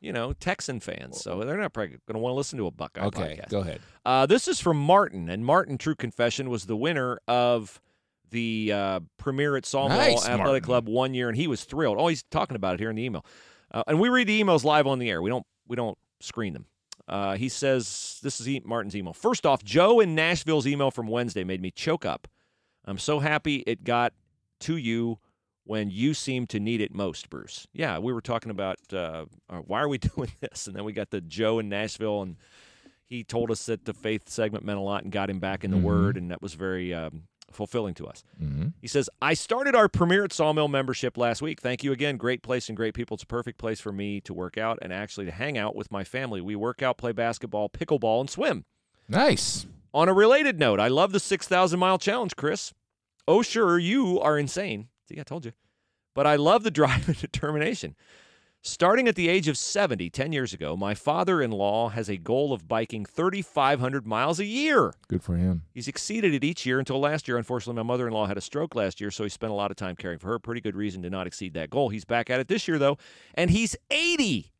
you 0.00 0.12
know 0.12 0.32
Texan 0.34 0.80
fans. 0.80 1.20
So 1.20 1.40
they're 1.44 1.56
not 1.56 1.72
probably 1.72 1.98
going 2.06 2.14
to 2.14 2.18
want 2.18 2.32
to 2.32 2.36
listen 2.36 2.58
to 2.58 2.66
a 2.66 2.70
Buckeye 2.70 3.04
Okay, 3.06 3.40
podcast. 3.40 3.48
go 3.50 3.60
ahead. 3.60 3.80
Uh, 4.04 4.26
this 4.26 4.48
is 4.48 4.60
from 4.60 4.78
Martin, 4.78 5.28
and 5.28 5.44
Martin, 5.44 5.78
true 5.78 5.94
confession, 5.94 6.50
was 6.50 6.64
the 6.66 6.76
winner 6.76 7.18
of 7.28 7.80
the 8.30 8.72
uh, 8.72 9.00
premiere 9.16 9.56
at 9.56 9.64
Sawmill 9.64 9.96
Nice, 9.96 10.26
Athletic 10.26 10.38
Martin. 10.38 10.62
Club 10.62 10.88
one 10.88 11.14
year, 11.14 11.28
and 11.28 11.36
he 11.36 11.46
was 11.46 11.64
thrilled. 11.64 11.98
Oh, 11.98 12.08
he's 12.08 12.22
talking 12.24 12.56
about 12.56 12.74
it 12.74 12.80
here 12.80 12.90
in 12.90 12.96
the 12.96 13.04
email, 13.04 13.24
uh, 13.70 13.84
and 13.86 14.00
we 14.00 14.08
read 14.08 14.26
the 14.26 14.42
emails 14.42 14.64
live 14.64 14.86
on 14.86 14.98
the 14.98 15.08
air. 15.08 15.22
We 15.22 15.30
don't 15.30 15.46
we 15.68 15.76
don't 15.76 15.96
screen 16.20 16.52
them. 16.52 16.66
Uh, 17.06 17.36
he 17.36 17.48
says 17.48 18.18
this 18.22 18.40
is 18.40 18.48
e- 18.48 18.62
Martin's 18.64 18.96
email. 18.96 19.12
First 19.12 19.44
off, 19.44 19.62
Joe 19.62 20.00
in 20.00 20.14
Nashville's 20.14 20.66
email 20.66 20.90
from 20.90 21.06
Wednesday 21.06 21.44
made 21.44 21.60
me 21.60 21.70
choke 21.70 22.04
up. 22.06 22.28
I'm 22.86 22.98
so 22.98 23.18
happy 23.20 23.62
it 23.66 23.84
got 23.84 24.12
to 24.60 24.76
you 24.76 25.18
when 25.64 25.90
you 25.90 26.12
seem 26.14 26.46
to 26.48 26.60
need 26.60 26.80
it 26.80 26.94
most, 26.94 27.30
Bruce. 27.30 27.66
Yeah, 27.72 27.98
we 27.98 28.12
were 28.12 28.20
talking 28.20 28.50
about 28.50 28.76
uh, 28.92 29.24
uh, 29.50 29.58
why 29.58 29.80
are 29.80 29.88
we 29.88 29.98
doing 30.16 30.30
this, 30.40 30.66
and 30.66 30.74
then 30.76 30.84
we 30.84 30.92
got 30.92 31.10
the 31.10 31.20
Joe 31.20 31.58
in 31.58 31.68
Nashville, 31.68 32.22
and 32.22 32.36
he 33.06 33.22
told 33.24 33.50
us 33.50 33.66
that 33.66 33.84
the 33.84 33.94
faith 33.94 34.28
segment 34.28 34.64
meant 34.64 34.78
a 34.78 34.82
lot 34.82 35.02
and 35.04 35.12
got 35.12 35.28
him 35.30 35.38
back 35.40 35.62
in 35.64 35.70
the 35.70 35.76
Mhm. 35.76 35.82
Word, 35.82 36.16
and 36.16 36.30
that 36.30 36.40
was 36.42 36.54
very 36.54 36.92
um, 36.94 37.24
fulfilling 37.54 37.94
to 37.94 38.06
us. 38.06 38.24
Mm-hmm. 38.42 38.68
He 38.80 38.88
says, 38.88 39.08
I 39.22 39.34
started 39.34 39.74
our 39.74 39.88
Premier 39.88 40.24
at 40.24 40.32
Sawmill 40.32 40.68
membership 40.68 41.16
last 41.16 41.42
week. 41.42 41.60
Thank 41.60 41.84
you 41.84 41.92
again. 41.92 42.16
Great 42.16 42.42
place 42.42 42.68
and 42.68 42.76
great 42.76 42.94
people. 42.94 43.14
It's 43.14 43.22
a 43.22 43.26
perfect 43.26 43.58
place 43.58 43.80
for 43.80 43.92
me 43.92 44.20
to 44.22 44.34
work 44.34 44.58
out 44.58 44.78
and 44.82 44.92
actually 44.92 45.26
to 45.26 45.32
hang 45.32 45.56
out 45.58 45.74
with 45.74 45.90
my 45.90 46.04
family. 46.04 46.40
We 46.40 46.56
work 46.56 46.82
out, 46.82 46.98
play 46.98 47.12
basketball, 47.12 47.68
pickleball, 47.68 48.20
and 48.20 48.30
swim. 48.30 48.64
Nice. 49.08 49.66
On 49.92 50.08
a 50.08 50.14
related 50.14 50.58
note, 50.58 50.80
I 50.80 50.88
love 50.88 51.12
the 51.12 51.20
6,000 51.20 51.78
mile 51.78 51.98
challenge, 51.98 52.36
Chris. 52.36 52.72
Oh, 53.28 53.42
sure, 53.42 53.78
you 53.78 54.20
are 54.20 54.38
insane. 54.38 54.88
See, 55.08 55.20
I 55.20 55.22
told 55.22 55.44
you. 55.44 55.52
But 56.14 56.26
I 56.26 56.36
love 56.36 56.62
the 56.62 56.70
drive 56.72 57.08
and 57.08 57.18
determination. 57.18 57.94
Starting 58.66 59.06
at 59.06 59.14
the 59.14 59.28
age 59.28 59.46
of 59.46 59.58
70, 59.58 60.08
10 60.08 60.32
years 60.32 60.54
ago, 60.54 60.74
my 60.74 60.94
father 60.94 61.42
in 61.42 61.50
law 61.50 61.90
has 61.90 62.08
a 62.08 62.16
goal 62.16 62.50
of 62.50 62.66
biking 62.66 63.04
3,500 63.04 64.06
miles 64.06 64.40
a 64.40 64.46
year. 64.46 64.94
Good 65.06 65.22
for 65.22 65.36
him. 65.36 65.64
He's 65.74 65.86
exceeded 65.86 66.32
it 66.32 66.42
each 66.42 66.64
year 66.64 66.78
until 66.78 66.98
last 66.98 67.28
year. 67.28 67.36
Unfortunately, 67.36 67.76
my 67.76 67.86
mother 67.86 68.06
in 68.08 68.14
law 68.14 68.24
had 68.24 68.38
a 68.38 68.40
stroke 68.40 68.74
last 68.74 69.02
year, 69.02 69.10
so 69.10 69.22
he 69.22 69.28
spent 69.28 69.52
a 69.52 69.54
lot 69.54 69.70
of 69.70 69.76
time 69.76 69.96
caring 69.96 70.18
for 70.18 70.28
her. 70.28 70.38
Pretty 70.38 70.62
good 70.62 70.76
reason 70.76 71.02
to 71.02 71.10
not 71.10 71.26
exceed 71.26 71.52
that 71.52 71.68
goal. 71.68 71.90
He's 71.90 72.06
back 72.06 72.30
at 72.30 72.40
it 72.40 72.48
this 72.48 72.66
year, 72.66 72.78
though, 72.78 72.96
and 73.34 73.50
he's 73.50 73.76
80. 73.90 74.50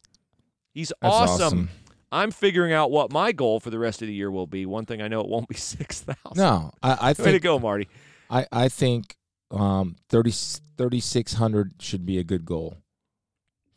He's 0.74 0.92
awesome. 1.00 1.46
awesome. 1.46 1.70
I'm 2.12 2.30
figuring 2.30 2.74
out 2.74 2.90
what 2.90 3.10
my 3.10 3.32
goal 3.32 3.58
for 3.58 3.70
the 3.70 3.78
rest 3.78 4.02
of 4.02 4.08
the 4.08 4.14
year 4.14 4.30
will 4.30 4.46
be. 4.46 4.66
One 4.66 4.84
thing 4.84 5.00
I 5.00 5.08
know 5.08 5.22
it 5.22 5.28
won't 5.28 5.48
be 5.48 5.54
6,000. 5.56 6.14
No, 6.36 6.72
I, 6.82 7.14
I 7.16 7.22
Way 7.22 7.32
to 7.32 7.40
go, 7.40 7.58
Marty. 7.58 7.88
I, 8.28 8.46
I 8.52 8.68
think 8.68 9.16
um, 9.50 9.96
30, 10.10 10.30
3,600 10.76 11.80
should 11.80 12.04
be 12.04 12.18
a 12.18 12.24
good 12.24 12.44
goal 12.44 12.83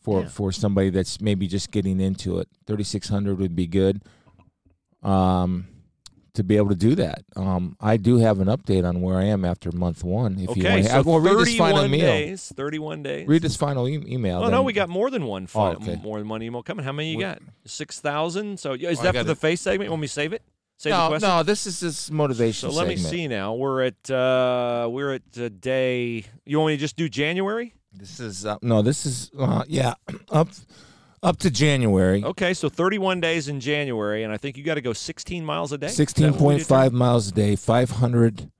for 0.08 0.22
Yeah. 0.22 0.28
for 0.30 0.51
somebody 0.53 0.89
that's 0.89 1.20
maybe 1.20 1.47
just 1.47 1.70
getting 1.70 1.99
into 1.99 2.39
it. 2.39 2.47
3,600 2.66 3.38
would 3.39 3.55
be 3.58 3.68
good 3.68 4.01
um, 5.03 5.68
to 6.34 6.43
be 6.43 6.55
able 6.55 6.70
to 6.70 6.76
do 6.76 6.95
that. 6.95 7.24
Um, 7.36 7.76
I 7.82 7.97
do 7.97 8.18
have 8.20 8.39
an 8.39 8.47
update 8.47 8.88
on 8.88 9.01
where 9.01 9.18
I 9.18 9.26
am 9.26 9.43
after 9.43 9.70
month 9.74 10.03
one. 10.05 10.36
If 10.39 10.55
you 10.55 10.64
Okay, 10.64 10.76
want 10.82 10.86
so 10.86 11.03
to, 11.03 11.10
well, 11.10 11.20
read 11.20 11.38
this 11.39 11.58
final 11.58 11.82
31 11.82 11.86
email. 11.93 12.08
days. 12.14 12.53
31 12.55 13.03
days. 13.03 13.28
Read 13.28 13.41
this 13.41 13.55
final 13.58 13.88
e- 13.89 14.03
email. 14.08 14.38
Oh 14.39 14.41
then. 14.43 14.51
no, 14.51 14.62
we 14.64 14.72
got 14.72 14.88
more 14.88 15.10
than 15.10 15.26
one. 15.26 15.45
Fi- 15.47 15.72
Oh, 15.72 15.74
okay. 15.74 15.95
More 16.01 16.20
than 16.20 16.30
one 16.30 16.41
email 16.41 16.64
coming. 16.64 16.86
How 16.86 16.93
many 16.93 17.12
you 17.12 17.18
We- 17.18 17.24
got? 17.24 17.39
Six 17.66 17.99
thousand. 17.99 18.60
So 18.62 18.74
is 18.74 18.99
Oh, 18.99 19.03
that 19.03 19.16
for 19.16 19.24
the 19.26 19.32
it. 19.34 19.38
face 19.38 19.60
segment? 19.62 19.88
You 19.88 19.91
want 19.91 20.01
me 20.01 20.08
to 20.08 20.14
save 20.14 20.32
it? 20.32 20.41
Save 20.78 20.93
the 20.93 20.97
No, 21.03 21.08
question. 21.10 21.28
no, 21.30 21.43
this 21.43 21.66
is 21.68 21.80
this 21.82 22.10
motivation. 22.12 22.70
So 22.72 22.76
let 22.78 22.88
me 22.88 22.95
see 22.97 23.28
now. 23.28 23.55
We're 23.55 23.82
at 23.84 24.10
uh 24.12 24.88
we're 24.89 25.16
at 25.16 25.24
uh, 25.38 25.49
day. 25.49 26.24
You 26.45 26.60
want 26.60 26.68
me 26.72 26.76
to 26.78 26.80
just 26.80 26.95
do 26.95 27.10
January? 27.10 27.74
This 27.98 28.20
is 28.20 28.45
uh, 28.45 28.58
no, 28.62 28.82
this 28.82 29.06
is 29.06 29.32
uh, 29.38 29.64
yeah 29.68 29.95
up 30.30 30.50
up 31.24 31.38
to 31.38 31.50
January. 31.50 32.24
Okay, 32.24 32.54
so 32.54 32.70
31 32.70 33.20
days 33.20 33.48
in 33.48 33.60
January, 33.60 34.24
and 34.24 34.32
I 34.32 34.38
think 34.38 34.56
you 34.58 34.64
got 34.64 34.76
to 34.76 34.82
go 34.82 34.93
16 34.93 35.43
miles 35.43 35.72
a 35.72 35.78
day. 35.78 35.88
Is 35.88 35.93
that 35.93 35.98
Sixteen 35.98 36.32
what 36.32 36.34
we 36.34 36.39
point 36.39 36.60
did 36.60 36.68
five 36.68 36.93
miles 36.93 37.30
a 37.30 37.32
day, 37.32 37.56
five 37.56 37.89
hundred, 37.89 38.52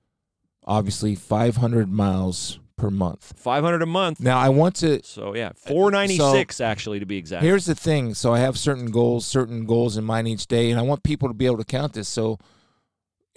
obviously 0.64 1.14
five 1.14 1.56
hundred 1.56 1.88
miles 1.88 2.58
per 2.76 2.90
month. 2.90 3.34
500 3.36 3.82
a 3.82 3.86
month. 3.86 4.20
Now 4.20 4.38
I 4.38 4.48
want 4.48 4.76
to. 4.76 5.02
So 5.02 5.34
yeah, 5.34 5.50
496 5.56 6.60
actually 6.60 7.00
to 7.00 7.06
be 7.06 7.16
exact. 7.18 7.42
Here's 7.42 7.66
the 7.66 7.74
thing. 7.74 8.14
So 8.14 8.32
I 8.32 8.38
have 8.38 8.56
certain 8.56 8.90
goals, 8.92 9.26
certain 9.26 9.66
goals 9.66 9.96
in 9.96 10.04
mind 10.04 10.28
each 10.28 10.46
day, 10.46 10.70
and 10.70 10.78
I 10.78 10.82
want 10.82 11.02
people 11.02 11.28
to 11.28 11.34
be 11.34 11.46
able 11.46 11.58
to 11.58 11.64
count 11.64 11.92
this. 11.92 12.08
So 12.08 12.38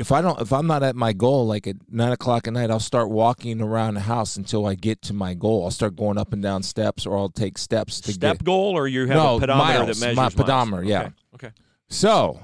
if 0.02 0.12
I 0.12 0.22
don't, 0.22 0.42
if 0.42 0.52
I'm 0.52 0.68
not 0.68 0.84
at 0.84 0.96
my 0.96 1.14
goal, 1.14 1.46
like 1.48 1.68
at 1.68 1.78
nine 1.90 2.12
o'clock 2.12 2.48
at 2.48 2.54
night, 2.54 2.70
I'll 2.70 2.80
start 2.80 3.10
walking 3.10 3.62
around 3.62 3.94
the 3.94 4.02
house 4.02 4.36
until 4.36 4.66
I 4.66 4.76
get 4.76 5.02
to 5.04 5.14
my 5.14 5.34
goal. 5.34 5.64
I'll 5.64 5.72
start 5.72 5.96
going 5.96 6.18
up 6.18 6.34
and 6.34 6.42
down 6.44 6.64
steps, 6.64 7.06
or 7.06 7.18
I'll 7.18 7.30
take 7.30 7.58
steps 7.58 8.02
to 8.02 8.08
get 8.08 8.14
to. 8.14 8.14
Step 8.14 8.38
get. 8.40 8.44
goal, 8.46 8.76
or 8.78 8.88
you 8.88 9.02
have 9.08 9.16
No, 9.16 9.38
a 9.38 9.40
pedometer 9.40 9.80
miles. 9.80 10.00
that 10.00 10.06
measures 10.06 10.16
My 10.18 10.24
miles? 10.24 10.34
pedometer, 10.36 10.84
yeah. 10.84 11.00
Okay. 11.02 11.48
okay. 11.48 11.52
So, 11.88 12.40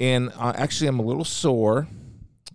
and 0.00 0.32
uh, 0.38 0.52
actually, 0.56 0.88
I'm 0.88 0.98
a 0.98 1.02
little 1.04 1.24
sore. 1.24 1.86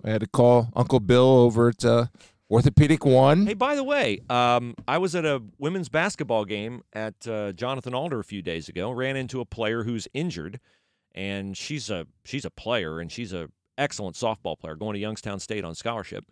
I 0.04 0.10
had 0.10 0.22
to 0.22 0.28
call 0.28 0.70
Uncle 0.76 1.00
Bill 1.00 1.28
over 1.28 1.70
at 1.70 1.86
uh, 1.86 2.08
Orthopedic 2.50 3.06
One. 3.06 3.46
Hey, 3.46 3.54
by 3.54 3.76
the 3.76 3.84
way, 3.84 4.20
um, 4.30 4.74
I 4.88 4.98
was 4.98 5.14
at 5.16 5.26
a 5.26 5.42
women's 5.60 5.90
basketball 5.90 6.46
game 6.46 6.82
at 6.94 7.28
uh, 7.28 7.52
Jonathan 7.54 7.94
Alder 7.94 8.20
a 8.20 8.24
few 8.24 8.42
days 8.42 8.68
ago. 8.68 8.92
Ran 8.92 9.16
into 9.16 9.40
a 9.42 9.46
player 9.46 9.84
who's 9.84 10.08
injured, 10.14 10.60
and 11.14 11.56
she's 11.56 11.90
a 11.90 12.08
she's 12.26 12.44
a 12.46 12.50
player, 12.50 13.00
and 13.00 13.12
she's 13.12 13.32
a 13.34 13.50
excellent 13.78 14.16
softball 14.16 14.58
player, 14.60 14.76
going 14.76 14.94
to 14.94 15.00
Youngstown 15.00 15.40
State 15.40 15.64
on 15.64 15.76
scholarship 15.76 16.26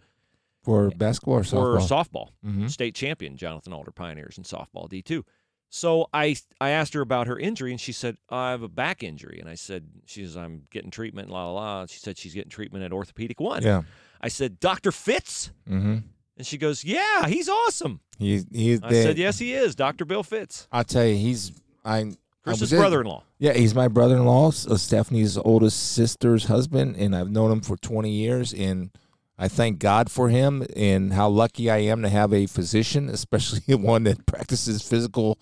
for 0.64 0.90
basketball 0.92 1.36
or 1.40 1.44
for 1.44 1.78
softball? 1.78 1.88
softball. 1.88 2.30
Mhm. 2.46 2.70
State 2.70 2.96
champion, 2.96 3.38
Jonathan 3.38 3.74
Alder 3.74 3.92
Pioneers 3.92 4.38
in 4.38 4.44
softball 4.44 4.90
D 4.90 5.02
two. 5.02 5.26
So 5.72 6.08
I 6.14 6.36
I 6.60 6.70
asked 6.72 6.94
her 6.96 7.02
about 7.02 7.28
her 7.28 7.38
injury, 7.38 7.72
and 7.72 7.80
she 7.80 7.92
said 7.92 8.18
I 8.30 8.52
have 8.52 8.64
a 8.64 8.68
back 8.68 9.04
injury, 9.04 9.40
and 9.40 9.48
I 9.50 9.56
said 9.56 9.88
she 10.06 10.24
says 10.24 10.36
I'm 10.36 10.64
getting 10.72 10.90
treatment, 10.92 11.30
la 11.30 11.52
la 11.52 11.52
la. 11.80 11.86
She 11.86 12.00
said 12.00 12.18
she's 12.18 12.34
getting 12.34 12.50
treatment 12.50 12.84
at 12.84 12.92
Orthopedic 12.92 13.40
One. 13.40 13.62
Yeah. 13.64 13.84
I 14.22 14.28
said 14.30 14.60
Doctor 14.60 14.92
Fitz, 14.92 15.52
Mm-hmm. 15.70 15.98
and 16.38 16.46
she 16.48 16.58
goes, 16.58 16.84
Yeah, 16.84 17.28
he's 17.28 17.48
awesome. 17.48 18.02
He, 18.18 18.42
he's 18.52 18.82
I 18.84 18.92
said, 18.92 19.18
Yes, 19.18 19.38
he 19.40 19.54
is, 19.54 19.76
Doctor 19.76 20.04
Bill 20.06 20.24
Fitz. 20.24 20.68
I'll 20.72 20.84
tell 20.84 21.06
you, 21.06 21.16
he's 21.16 21.52
I. 21.86 22.12
Chris's 22.44 22.72
brother-in-law. 22.72 23.24
Yeah, 23.38 23.54
he's 23.54 23.76
my 23.76 23.88
brother-in-law, 23.88 24.48
uh, 24.48 24.78
Stephanie's 24.78 25.38
oldest 25.38 25.92
sister's 25.94 26.46
husband, 26.46 26.96
and 26.98 27.16
I've 27.16 27.30
known 27.30 27.52
him 27.52 27.62
for 27.62 27.76
20 27.78 28.10
years. 28.10 28.54
And 28.54 28.92
I 29.38 29.48
thank 29.48 29.80
God 29.80 30.10
for 30.12 30.30
him 30.30 30.66
and 30.76 31.14
how 31.14 31.30
lucky 31.30 31.70
I 31.70 31.78
am 31.78 32.02
to 32.02 32.10
have 32.10 32.34
a 32.34 32.46
physician, 32.48 33.10
especially 33.18 33.76
one 33.76 34.04
that 34.04 34.26
practices 34.26 34.82
physical 34.82 35.38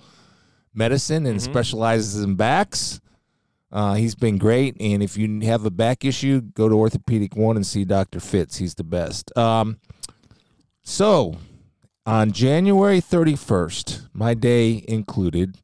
medicine 0.73 1.25
and 1.25 1.39
Mhm. 1.39 1.43
specializes 1.43 2.21
in 2.23 2.35
backs. 2.35 2.99
Uh, 3.71 3.95
he's 3.95 4.15
been 4.15 4.37
great, 4.37 4.77
and 4.79 5.03
if 5.03 5.17
you 5.17 5.41
have 5.41 5.65
a 5.65 5.69
back 5.71 6.05
issue, 6.05 6.39
go 6.41 6.69
to 6.69 6.75
Orthopedic 6.75 7.35
One 7.35 7.57
and 7.57 7.65
see 7.67 7.83
Doctor 7.83 8.19
Fitz. 8.21 8.57
He's 8.57 8.75
the 8.75 8.83
best. 8.85 9.35
Um, 9.37 9.77
so, 10.83 11.35
on 12.05 12.31
January 12.31 13.01
31st, 13.01 14.07
my 14.13 14.33
day 14.33 14.85
included 14.87 15.57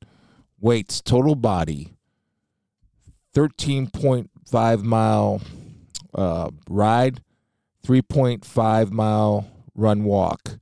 weights, 0.64 1.02
total 1.02 1.36
body, 1.36 1.94
13.5 3.36 4.84
mile 4.84 5.42
uh, 6.16 6.50
ride, 6.70 7.22
3.5 7.86 8.92
mile 8.92 9.46
run 9.76 10.06
walk. 10.06 10.58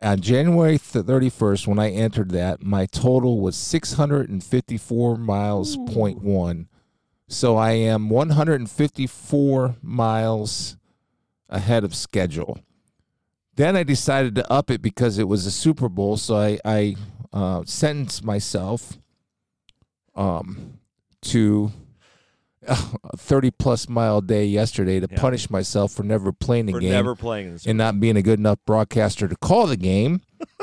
On 0.00 0.20
January 0.20 0.78
31st, 0.78 1.66
when 1.66 1.80
I 1.80 1.90
entered 1.90 2.30
that, 2.30 2.62
my 2.62 2.86
total 2.86 3.40
was 3.40 3.56
654 3.56 5.16
miles 5.16 5.76
point 5.88 6.22
one. 6.22 6.68
So 7.26 7.56
I 7.56 7.72
am 7.72 8.08
154 8.08 9.76
miles 9.82 10.76
ahead 11.48 11.82
of 11.82 11.94
schedule. 11.96 12.60
Then 13.56 13.76
I 13.76 13.82
decided 13.82 14.36
to 14.36 14.52
up 14.52 14.70
it 14.70 14.80
because 14.80 15.18
it 15.18 15.26
was 15.26 15.44
a 15.44 15.50
Super 15.50 15.88
Bowl, 15.88 16.16
so 16.16 16.36
I, 16.36 16.60
I 16.64 16.96
uh, 17.32 17.64
sentenced 17.66 18.22
myself 18.24 18.98
um, 20.18 20.78
to 21.22 21.72
a 22.68 22.76
30 23.16 23.50
plus 23.52 23.88
mile 23.88 24.20
day 24.20 24.44
yesterday 24.44 25.00
to 25.00 25.08
Yeah. 25.10 25.18
punish 25.18 25.48
myself 25.48 25.92
for 25.92 26.02
never 26.02 26.32
playing 26.32 26.66
the 26.66 26.72
For 26.72 26.80
game 26.80 26.90
never 26.90 27.14
playing 27.14 27.56
Super 27.56 27.70
and 27.70 27.78
not 27.78 28.00
being 28.00 28.16
a 28.16 28.22
good 28.22 28.38
enough 28.38 28.58
broadcaster 28.66 29.28
to 29.28 29.36
call 29.36 29.66
the 29.66 29.76
game. 29.76 30.20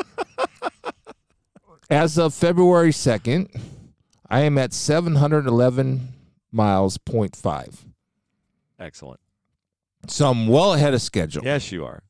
As 1.89 2.17
of 2.17 2.33
February 2.33 2.89
2nd, 2.91 3.59
I 4.29 4.41
am 4.41 4.57
at 4.57 4.73
711 4.73 6.09
miles, 6.51 6.97
point 6.97 7.35
five. 7.35 7.85
Excellent. 8.79 9.19
So 10.07 10.29
I'm 10.29 10.47
well 10.47 10.73
ahead 10.73 10.93
of 10.95 11.01
schedule. 11.01 11.43
Yes, 11.43 11.71
you 11.71 11.85
are. 11.85 12.01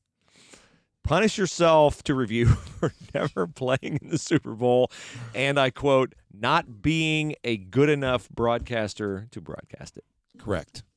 Punish 1.06 1.38
yourself 1.38 2.04
to 2.04 2.14
review 2.16 2.46
for 2.80 2.94
never 3.14 3.48
playing 3.48 4.00
in 4.02 4.10
the 4.10 4.18
Super 4.18 4.54
Bowl, 4.54 4.92
and 5.34 5.60
I 5.60 5.70
quote, 5.70 6.14
not 6.34 6.82
being 6.82 7.36
a 7.44 7.58
good 7.58 7.90
enough 7.90 8.28
broadcaster 8.30 9.28
to 9.32 9.40
broadcast 9.42 9.98
it. 9.98 10.04
Correct. 10.38 10.84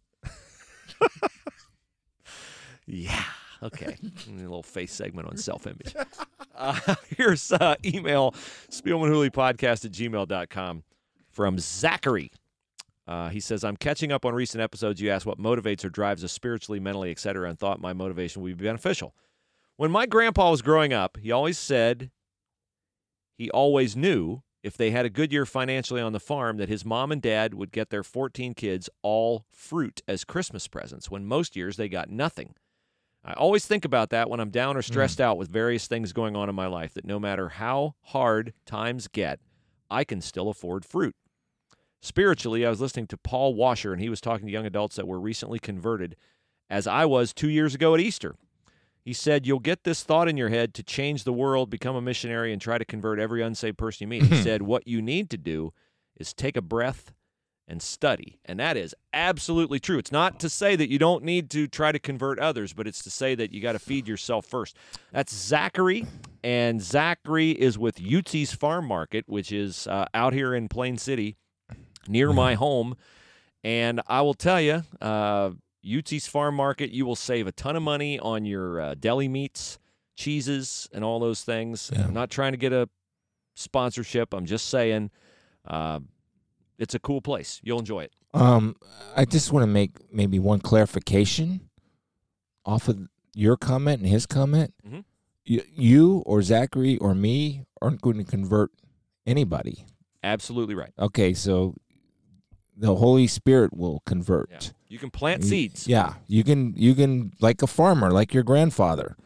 Yeah. 2.89 3.23
Okay. 3.63 3.97
a 4.03 4.31
little 4.33 4.63
face 4.63 4.93
segment 4.93 5.29
on 5.29 5.37
self 5.37 5.67
image. 5.67 5.95
Uh, 6.61 6.97
here's 7.17 7.53
uh, 7.53 7.77
email 7.85 8.33
spielmanhooleypodcast 8.69 9.85
at 9.85 9.93
gmail.com 9.93 10.83
from 11.31 11.57
Zachary. 11.61 12.33
Uh, 13.07 13.29
he 13.29 13.39
says, 13.39 13.63
I'm 13.63 13.77
catching 13.77 14.11
up 14.11 14.25
on 14.25 14.35
recent 14.35 14.61
episodes. 14.61 15.01
You 15.01 15.11
asked 15.11 15.25
what 15.25 15.39
motivates 15.39 15.85
or 15.85 15.89
drives 15.89 16.25
us 16.25 16.33
spiritually, 16.33 16.81
mentally, 16.81 17.13
etc., 17.13 17.49
and 17.49 17.57
thought 17.57 17.81
my 17.81 17.93
motivation 17.93 18.43
would 18.43 18.59
be 18.59 18.65
beneficial. 18.65 19.15
When 19.79 19.93
my 19.93 20.07
grandpa 20.07 20.51
was 20.51 20.61
growing 20.61 20.93
up, 20.93 21.19
he 21.23 21.31
always 21.31 21.57
said 21.57 22.11
he 23.37 23.49
always 23.49 23.95
knew 23.95 24.43
if 24.61 24.77
they 24.77 24.91
had 24.91 25.07
a 25.07 25.09
good 25.09 25.33
year 25.33 25.47
financially 25.47 26.01
on 26.01 26.13
the 26.13 26.19
farm 26.19 26.57
that 26.57 26.69
his 26.69 26.85
mom 26.85 27.13
and 27.13 27.23
dad 27.23 27.55
would 27.55 27.71
get 27.71 27.91
their 27.91 28.03
14 28.03 28.55
kids 28.55 28.91
all 29.03 29.45
fruit 29.53 30.03
as 30.09 30.25
Christmas 30.25 30.67
presents 30.67 31.13
when 31.13 31.25
most 31.25 31.55
years 31.55 31.77
they 31.77 31.89
got 31.89 32.11
nothing. 32.11 32.57
I 33.25 33.35
always 33.35 33.67
think 33.67 33.85
about 33.85 34.11
that 34.11 34.29
when 34.29 34.41
I'm 34.41 34.51
down 34.51 34.77
or 34.77 34.81
hmm. 34.81 34.93
stressed 34.93 35.21
out 35.21 35.39
with 35.39 35.49
various 35.49 35.87
things 35.87 36.13
going 36.13 36.35
on 36.35 36.49
in 36.49 36.57
my 36.57 36.67
life, 36.67 36.93
that 36.95 37.05
no 37.05 37.21
matter 37.21 37.49
how 37.49 37.95
hard 38.07 38.55
times 38.67 39.07
get, 39.07 39.39
I 39.89 40.03
can 40.03 40.21
still 40.21 40.49
afford 40.49 40.85
fruit. 40.85 41.15
Spiritually, 42.03 42.67
I 42.67 42.71
was 42.71 42.81
listening 42.81 43.07
to 43.07 43.17
Paul 43.17 43.55
Washer, 43.55 43.93
and 43.93 44.03
he 44.03 44.09
was 44.09 44.21
talking 44.21 44.49
to 44.49 44.53
young 44.53 44.67
adults 44.67 44.97
that 44.97 45.07
were 45.07 45.21
recently 45.21 45.61
converted, 45.61 46.17
as 46.69 46.89
I 46.89 47.05
was 47.05 47.33
two 47.33 47.49
years 47.49 47.77
ago 47.77 47.95
at 47.95 48.01
Easter. 48.01 48.35
He 49.09 49.15
said, 49.15 49.47
You'll 49.47 49.59
get 49.59 49.85
this 49.85 50.03
thought 50.03 50.29
in 50.29 50.37
your 50.37 50.51
head 50.51 50.75
to 50.75 50.83
change 50.83 51.25
the 51.25 51.33
world, 51.33 51.71
become 51.71 51.97
a 51.97 52.03
missionary, 52.03 52.53
and 52.53 52.61
try 52.61 52.77
to 52.77 52.85
convert 52.85 53.19
every 53.19 53.41
unsaved 53.41 53.79
person 53.79 54.05
you 54.05 54.09
meet. 54.09 54.25
he 54.25 54.43
said, 54.43 54.61
What 54.61 54.87
you 54.87 55.01
need 55.01 55.31
to 55.31 55.39
do 55.39 55.73
is 56.19 56.35
take 56.35 56.59
a 56.59 56.61
breath 56.61 57.15
and 57.67 57.81
study. 57.81 58.39
And 58.45 58.61
that 58.61 58.77
is 58.77 58.95
absolutely 59.15 59.81
true. 59.81 59.97
It's 59.97 60.13
not 60.13 60.39
to 60.41 60.51
say 60.51 60.77
that 60.77 60.91
you 60.91 60.99
don't 60.99 61.25
need 61.25 61.49
to 61.53 61.67
try 61.67 61.91
to 61.91 61.99
convert 61.99 62.39
others, 62.39 62.75
but 62.75 62.87
it's 62.87 63.03
to 63.05 63.11
say 63.11 63.35
that 63.35 63.51
you 63.51 63.63
got 63.63 63.73
to 63.73 63.79
feed 63.79 64.07
yourself 64.07 64.45
first. 64.45 64.77
That's 65.11 65.35
Zachary. 65.35 66.05
And 66.45 66.83
Zachary 66.83 67.53
is 67.53 67.79
with 67.79 67.97
Yutzy's 67.97 68.53
Farm 68.53 68.87
Market, 68.87 69.25
which 69.27 69.53
is 69.53 69.87
uh, 69.87 70.05
out 70.13 70.35
here 70.35 70.55
in 70.55 70.69
Plain 70.69 70.99
City 70.99 71.39
near 72.07 72.35
my 72.35 72.57
home. 72.57 72.95
And 73.65 74.03
I 74.07 74.21
will 74.21 74.35
tell 74.35 74.61
you, 74.61 74.83
uh, 75.01 75.53
Yutzy's 75.85 76.27
Farm 76.27 76.55
Market, 76.57 76.91
you 76.91 77.07
will 77.07 77.17
save 77.17 77.47
a 77.47 77.53
ton 77.53 77.77
of 77.77 77.83
money 77.83 78.19
on 78.19 78.45
your 78.45 78.81
uh, 78.81 78.95
deli 78.95 79.29
meats, 79.29 79.79
cheeses, 80.17 80.89
and 80.93 81.05
all 81.05 81.21
those 81.21 81.43
things. 81.43 81.91
Yeah. 81.93 82.05
I'm 82.05 82.15
not 82.15 82.31
trying 82.31 82.53
to 82.53 82.59
get 82.59 82.73
a 82.73 82.89
sponsorship. 83.55 84.33
I'm 84.35 84.47
just 84.47 84.69
saying 84.69 85.11
uh, 85.67 86.01
it's 86.79 86.95
a 86.95 86.99
cool 86.99 87.21
place. 87.21 87.61
You'll 87.63 87.79
enjoy 87.79 88.01
it. 88.05 88.13
Um, 88.35 88.77
I 89.17 89.25
just 89.25 89.53
want 89.53 89.63
to 89.63 89.67
make 89.69 89.93
maybe 90.13 90.39
one 90.39 90.61
clarification 90.61 91.69
off 92.67 92.89
of 92.89 93.09
your 93.35 93.57
comment 93.57 94.01
and 94.01 94.09
his 94.09 94.27
comment. 94.27 94.75
Mhm. 94.87 95.05
You, 95.45 95.63
you 95.75 96.19
or 96.27 96.43
Zachary 96.43 96.99
or 96.99 97.15
me 97.15 97.65
aren't 97.81 98.03
going 98.03 98.19
to 98.19 98.25
convert 98.25 98.71
anybody. 99.27 99.87
Absolutely 100.23 100.75
right. 100.75 100.93
Okay, 100.99 101.33
so 101.33 101.75
the 102.77 102.97
Holy 102.97 103.27
Spirit 103.27 103.75
will 103.75 104.01
convert. 104.05 104.51
Yeah. 104.51 104.59
You 104.89 104.99
can 104.99 105.11
plant 105.11 105.45
seeds. 105.45 105.87
Yeah, 105.87 106.15
you 106.27 106.45
can 106.45 106.75
you 106.77 106.95
can 106.95 107.33
like 107.41 107.63
a 107.63 107.67
farmer, 107.67 108.11
like 108.11 108.33
your 108.33 108.43
grandfather. 108.43 109.17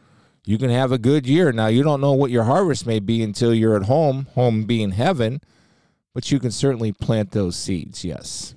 You 0.45 0.57
can 0.57 0.69
have 0.69 0.91
a 0.91 0.97
good 0.97 1.25
year. 1.25 1.53
Now 1.53 1.67
you 1.67 1.83
don't 1.83 2.01
know 2.01 2.11
what 2.11 2.31
your 2.31 2.43
harvest 2.43 2.85
may 2.85 2.99
be 2.99 3.23
until 3.23 3.53
you're 3.53 3.77
at 3.77 3.83
home, 3.83 4.27
home 4.35 4.65
being 4.65 4.91
heaven, 4.91 5.39
but 6.13 6.31
you 6.31 6.39
can 6.39 6.51
certainly 6.51 6.91
plant 6.91 7.31
those 7.31 7.55
seeds. 7.55 8.03
Yes. 8.03 8.55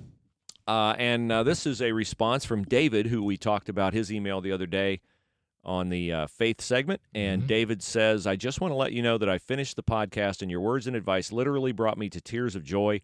Uh, 0.67 0.95
and 0.97 1.31
uh, 1.31 1.43
this 1.43 1.65
is 1.65 1.81
a 1.81 1.93
response 1.93 2.43
from 2.43 2.63
David, 2.65 3.07
who 3.07 3.23
we 3.23 3.37
talked 3.37 3.69
about 3.69 3.93
his 3.93 4.11
email 4.11 4.41
the 4.41 4.51
other 4.51 4.65
day 4.65 4.99
on 5.63 5.87
the 5.87 6.11
uh, 6.11 6.27
faith 6.27 6.59
segment. 6.59 6.99
And 7.15 7.43
Mhm. 7.43 7.47
David 7.47 7.81
says, 7.81 8.27
I 8.27 8.35
just 8.35 8.59
want 8.59 8.73
to 8.73 8.75
let 8.75 8.91
you 8.91 9.01
know 9.01 9.17
that 9.17 9.29
I 9.29 9.37
finished 9.37 9.77
the 9.77 9.83
podcast, 9.83 10.41
and 10.41 10.51
your 10.51 10.59
words 10.59 10.87
and 10.87 10.95
advice 10.95 11.31
literally 11.31 11.71
brought 11.71 11.97
me 11.97 12.09
to 12.09 12.19
tears 12.19 12.53
of 12.53 12.65
joy. 12.65 12.99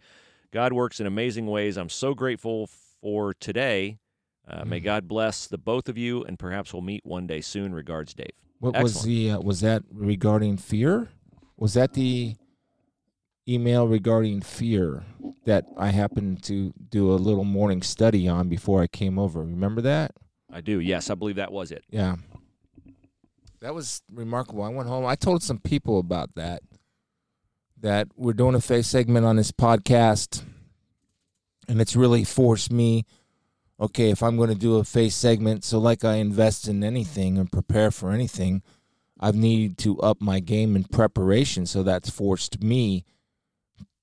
God 0.51 0.73
works 0.73 0.99
in 0.99 1.07
amazing 1.07 1.47
ways. 1.47 1.77
I'm 1.77 1.87
so 1.89 2.13
grateful 2.13 2.67
for 3.03 3.33
today. 3.35 3.99
Uh, 4.47 4.63
may 4.65 4.79
Mhm. 4.79 4.83
God 4.85 5.07
bless 5.07 5.45
the 5.45 5.57
both 5.59 5.87
of 5.87 5.97
you, 5.97 6.23
and 6.23 6.39
perhaps 6.39 6.73
we'll 6.73 6.81
meet 6.81 7.05
one 7.05 7.27
day 7.27 7.41
soon. 7.41 7.73
Regards, 7.73 8.13
Dave. 8.13 8.31
What 8.59 8.81
was 8.81 9.03
the 9.03 9.31
uh, 9.31 9.39
was 9.41 9.59
that 9.61 9.83
regarding 9.91 10.57
fear? 10.57 11.09
Was 11.57 11.73
that 11.75 11.93
the 11.93 12.35
email 13.47 13.87
regarding 13.87 14.41
fear 14.41 15.03
that 15.45 15.65
I 15.77 15.89
happened 15.89 16.41
to 16.43 16.73
do 16.89 17.11
a 17.11 17.15
little 17.15 17.43
morning 17.43 17.81
study 17.81 18.27
on 18.27 18.47
before 18.49 18.81
I 18.81 18.87
came 18.87 19.19
over? 19.19 19.41
Remember 19.41 19.81
that? 19.81 20.11
I 20.51 20.61
do. 20.61 20.79
Yes, 20.79 21.09
I 21.09 21.15
believe 21.15 21.35
that 21.35 21.51
was 21.51 21.71
it. 21.71 21.83
Yeah. 21.89 22.15
That 23.59 23.73
was 23.73 24.01
remarkable. 24.11 24.63
I 24.63 24.69
went 24.69 24.87
home. 24.89 25.05
I 25.05 25.15
told 25.15 25.41
some 25.43 25.57
people 25.59 25.99
about 25.99 26.35
that. 26.35 26.63
That 27.79 28.07
we're 28.15 28.33
doing 28.33 28.55
a 28.55 28.61
face 28.61 28.87
segment 28.87 29.25
on 29.25 29.35
this 29.35 29.51
podcast, 29.51 30.43
and 31.67 31.81
it's 31.81 31.95
really 31.95 32.23
forced 32.23 32.71
me. 32.71 33.05
Okay, 33.79 34.11
if 34.11 34.21
I'm 34.21 34.37
going 34.37 34.49
to 34.49 34.55
do 34.55 34.77
a 34.77 34.83
face 34.83 35.15
segment, 35.15 35.63
so 35.63 35.79
like 35.79 36.05
I 36.05 36.15
invest 36.15 36.67
in 36.67 36.83
anything 36.83 37.37
and 37.37 37.51
prepare 37.51 37.91
for 37.91 38.11
anything, 38.11 38.61
I've 39.19 39.35
needed 39.35 39.77
to 39.79 39.99
up 39.99 40.21
my 40.21 40.39
game 40.39 40.75
in 40.75 40.83
preparation. 40.83 41.65
So 41.65 41.83
that's 41.83 42.09
forced 42.09 42.61
me 42.63 43.03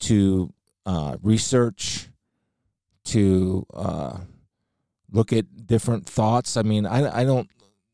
to 0.00 0.52
uh, 0.86 1.16
research, 1.22 2.08
to 3.04 3.66
uh, 3.72 4.18
look 5.10 5.32
at 5.32 5.66
different 5.66 6.06
thoughts. 6.06 6.56
I 6.56 6.62
mean, 6.62 6.84
I, 6.86 7.20
I 7.20 7.24
don't 7.24 7.48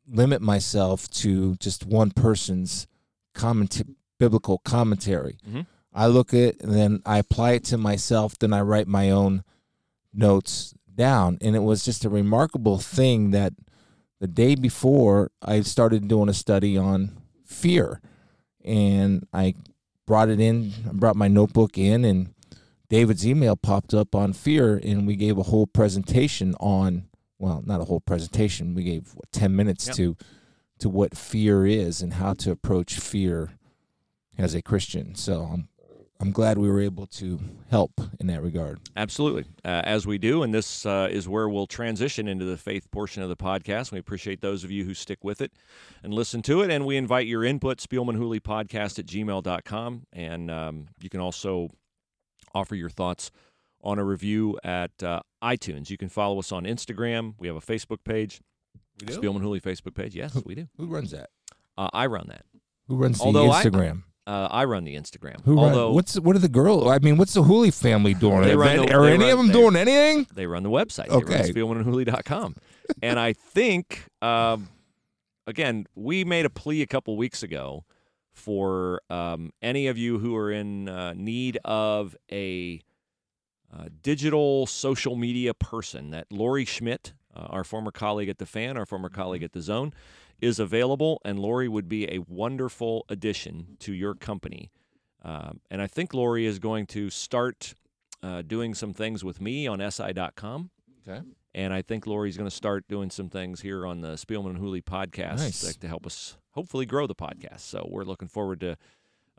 limit 0.09 0.41
myself 0.41 1.09
to 1.11 1.57
just 1.57 1.85
one 1.85 2.11
person's 2.11 2.87
comment, 3.35 3.83
biblical 4.19 4.59
commentary. 4.59 5.39
Mhm. 5.49 5.67
I 5.93 6.07
look 6.07 6.35
at 6.35 6.41
it 6.41 6.63
and 6.63 6.73
then 6.73 7.03
I 7.07 7.19
apply 7.19 7.53
it 7.53 7.65
to 7.65 7.79
myself. 7.79 8.39
Then 8.39 8.53
I 8.53 8.61
write 8.61 8.87
my 8.87 9.11
own 9.11 9.45
notes 10.17 10.75
down, 10.95 11.39
and 11.41 11.55
it 11.55 11.61
was 11.63 11.85
just 11.85 12.05
a 12.05 12.09
remarkable 12.09 12.79
thing 12.79 13.31
that 13.33 13.53
the 14.19 14.27
day 14.27 14.55
before 14.55 15.31
I 15.43 15.61
started 15.61 16.09
doing 16.09 16.29
a 16.29 16.35
study 16.35 16.77
on 16.77 17.17
fear, 17.45 18.01
and 18.65 19.27
I 19.33 19.55
brought 20.07 20.29
it 20.29 20.41
in. 20.41 20.73
I 20.89 20.93
brought 20.93 21.17
my 21.17 21.29
notebook 21.29 21.77
in, 21.77 22.05
and 22.05 22.35
David's 22.89 23.27
email 23.27 23.57
popped 23.57 23.93
up 23.93 24.15
on 24.15 24.33
fear, 24.33 24.81
and 24.83 25.07
we 25.07 25.17
gave 25.17 25.37
a 25.39 25.45
whole 25.45 25.67
presentation 25.67 26.55
on 26.61 27.09
well, 27.39 27.63
not 27.67 27.83
a 27.83 27.85
whole 27.85 28.01
presentation. 28.01 28.75
We 28.75 28.83
gave 28.85 29.13
what, 29.15 29.31
ten 29.31 29.55
minutes 29.55 29.87
Yep. 29.89 29.97
to 29.97 30.17
to 30.79 30.89
what 30.89 31.17
fear 31.17 31.67
is 31.67 32.03
and 32.03 32.15
how 32.15 32.35
to 32.35 32.51
approach 32.51 32.99
fear 32.99 33.53
as 34.39 34.55
a 34.55 34.63
Christian. 34.63 35.15
So 35.15 35.43
I'm 35.43 35.69
I'm 36.19 36.33
glad 36.33 36.57
we 36.57 36.71
were 36.71 36.81
able 36.81 37.07
to 37.09 37.39
help 37.71 38.01
in 38.19 38.27
that 38.29 38.43
regard. 38.43 38.81
Absolutely, 38.97 39.45
uh, 39.65 39.83
as 39.85 40.07
we 40.07 40.17
do, 40.19 40.43
and 40.43 40.53
this 40.55 40.87
uh, 40.87 41.09
is 41.11 41.29
where 41.29 41.49
we'll 41.49 41.67
transition 41.67 42.27
into 42.27 42.45
the 42.47 42.57
faith 42.57 42.91
portion 42.91 43.23
of 43.23 43.29
the 43.29 43.37
podcast. 43.37 43.93
We 43.93 43.99
appreciate 43.99 44.41
those 44.41 44.65
of 44.65 44.71
you 44.71 44.85
who 44.85 44.95
stick 44.95 45.23
with 45.23 45.41
it 45.43 45.53
and 46.03 46.15
listen 46.15 46.41
to 46.43 46.63
it, 46.63 46.71
and 46.71 46.87
we 46.87 46.97
invite 46.97 47.27
your 47.27 47.45
input, 47.45 47.79
podcast 47.79 48.99
at 48.99 49.07
gmail.com, 49.07 50.03
and 50.13 50.51
um, 50.51 50.87
you 51.01 51.11
can 51.11 51.21
also 51.21 51.69
offer 52.55 52.75
your 52.75 52.91
thoughts 52.91 53.31
on 53.83 53.99
a 53.99 54.05
review 54.05 54.59
at 54.65 54.91
uh, 55.03 55.21
iTunes. 55.45 55.91
You 55.91 55.99
can 55.99 56.09
follow 56.09 56.39
us 56.39 56.51
on 56.51 56.65
Instagram. 56.65 57.35
We 57.39 57.47
have 57.47 57.57
a 57.57 57.61
Facebook 57.61 57.99
page, 58.05 58.41
We 59.07 59.15
Spielman 59.15 59.43
Hooley 59.43 59.61
Facebook 59.61 59.95
page. 59.95 60.17
Yes, 60.17 60.35
we 60.47 60.55
do. 60.55 60.67
Who 60.79 60.87
runs 60.87 61.11
that? 61.11 61.29
Uh, 61.77 61.91
I 61.93 62.07
run 62.07 62.29
that. 62.29 62.47
Who 62.89 62.97
runs 62.97 63.19
the 63.19 63.25
Although 63.25 63.51
I- 63.51 63.63
Instagram? 63.63 64.05
Uh, 64.27 64.49
I 64.51 64.65
run 64.65 64.83
the 64.85 64.97
Instagram. 64.97 65.41
Who 65.45 65.55
run, 65.55 65.67
Although 65.67 65.93
what's 65.93 66.19
what 66.19 66.35
are 66.35 66.41
the 66.41 66.49
girls? 66.49 66.89
I 66.91 66.99
mean, 66.99 67.17
what's 67.17 67.33
the 67.35 67.45
Hooley 67.45 67.71
family 67.71 68.13
doing? 68.13 68.43
They 68.43 68.57
run 68.57 68.77
the- 68.87 68.93
are 68.95 69.03
they 69.07 69.13
any 69.15 69.25
run- 69.25 69.33
of 69.33 69.39
them 69.39 69.47
they- 69.49 69.53
doing 69.53 69.77
anything? 69.77 70.27
they 70.35 70.47
run 70.47 70.63
the 70.65 70.71
website. 70.71 71.09
Okay. 71.09 71.37
Run 71.37 71.85
spielmanandhooley.com. 71.85 72.57
and 73.03 73.21
I 73.21 73.33
think, 73.33 74.09
um, 74.23 74.69
again, 75.47 75.87
we 75.95 76.25
made 76.25 76.45
a 76.45 76.51
plea 76.51 76.83
a 76.83 76.87
couple 76.87 77.17
weeks 77.17 77.43
ago 77.45 77.85
for 78.33 79.01
um, 79.11 79.53
any 79.63 79.87
of 79.87 79.97
you 79.97 80.19
who 80.19 80.35
are 80.37 80.51
in 80.51 80.89
uh, 80.89 81.15
need 81.15 81.59
of 81.65 82.17
a 82.31 82.81
uh, 83.73 83.85
digital 84.03 84.67
social 84.67 85.17
media 85.17 85.55
person 85.55 86.11
that 86.11 86.27
Lori 86.33 86.65
Schmidt, 86.65 87.13
uh, 87.35 87.47
our 87.51 87.65
former 87.65 87.91
colleague 87.93 88.29
at 88.29 88.39
the 88.39 88.47
Fan, 88.47 88.77
our 88.77 88.87
former 88.87 89.09
colleague 89.09 89.43
at 89.43 89.53
the 89.53 89.61
Zone, 89.63 89.93
is 90.41 90.59
available, 90.59 91.21
and 91.25 91.39
Lori 91.39 91.69
would 91.69 91.89
be 91.89 92.05
a 92.13 92.19
wonderful 92.29 93.05
addition 93.09 93.77
to 93.81 93.93
your 93.93 94.15
company. 94.15 94.71
Um, 95.23 95.61
and 95.71 95.81
I 95.83 95.87
think 95.87 96.15
Lori 96.15 96.47
is 96.47 96.59
going 96.59 96.87
to 96.87 97.11
start 97.11 97.75
uh, 98.23 98.43
doing 98.43 98.75
some 98.75 98.93
things 98.93 99.25
with 99.25 99.41
me 99.41 99.67
on 99.67 99.81
SI.com. 99.91 100.71
Okay. 101.07 101.21
And 101.55 101.73
I 101.73 101.81
think 101.83 102.07
Lori's 102.07 102.37
going 102.37 102.49
to 102.51 102.55
start 102.55 102.87
doing 102.87 103.11
some 103.11 103.31
things 103.31 103.63
here 103.63 103.87
on 103.87 104.03
the 104.03 104.15
Spielman 104.15 104.51
and 104.51 104.59
Hooley 104.59 104.83
podcast 104.83 105.39
Nice. 105.39 105.65
like, 105.65 105.81
to 105.81 105.89
help 105.89 106.07
us 106.07 106.37
hopefully 106.51 106.85
grow 106.87 107.07
the 107.07 107.15
podcast. 107.15 107.61
So 107.61 107.87
we're 107.91 108.05
looking 108.05 108.29
forward 108.29 108.61
to 108.61 108.77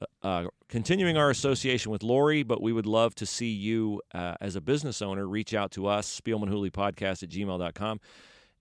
uh, 0.02 0.06
uh, 0.24 0.48
continuing 0.68 1.16
our 1.18 1.30
association 1.30 1.92
with 1.92 2.02
Lori, 2.04 2.44
but 2.44 2.62
we 2.62 2.74
would 2.74 2.86
love 2.88 3.14
to 3.16 3.26
see 3.26 3.50
you 3.52 4.02
uh, 4.14 4.36
as 4.42 4.56
a 4.56 4.62
business 4.62 5.02
owner 5.02 5.28
reach 5.28 5.54
out 5.54 5.72
to 5.72 5.88
us, 5.88 6.20
Spielman 6.20 6.50
Hooley 6.50 6.72
podcast 6.72 7.22
at 7.24 7.30
gmail.com. 7.30 8.00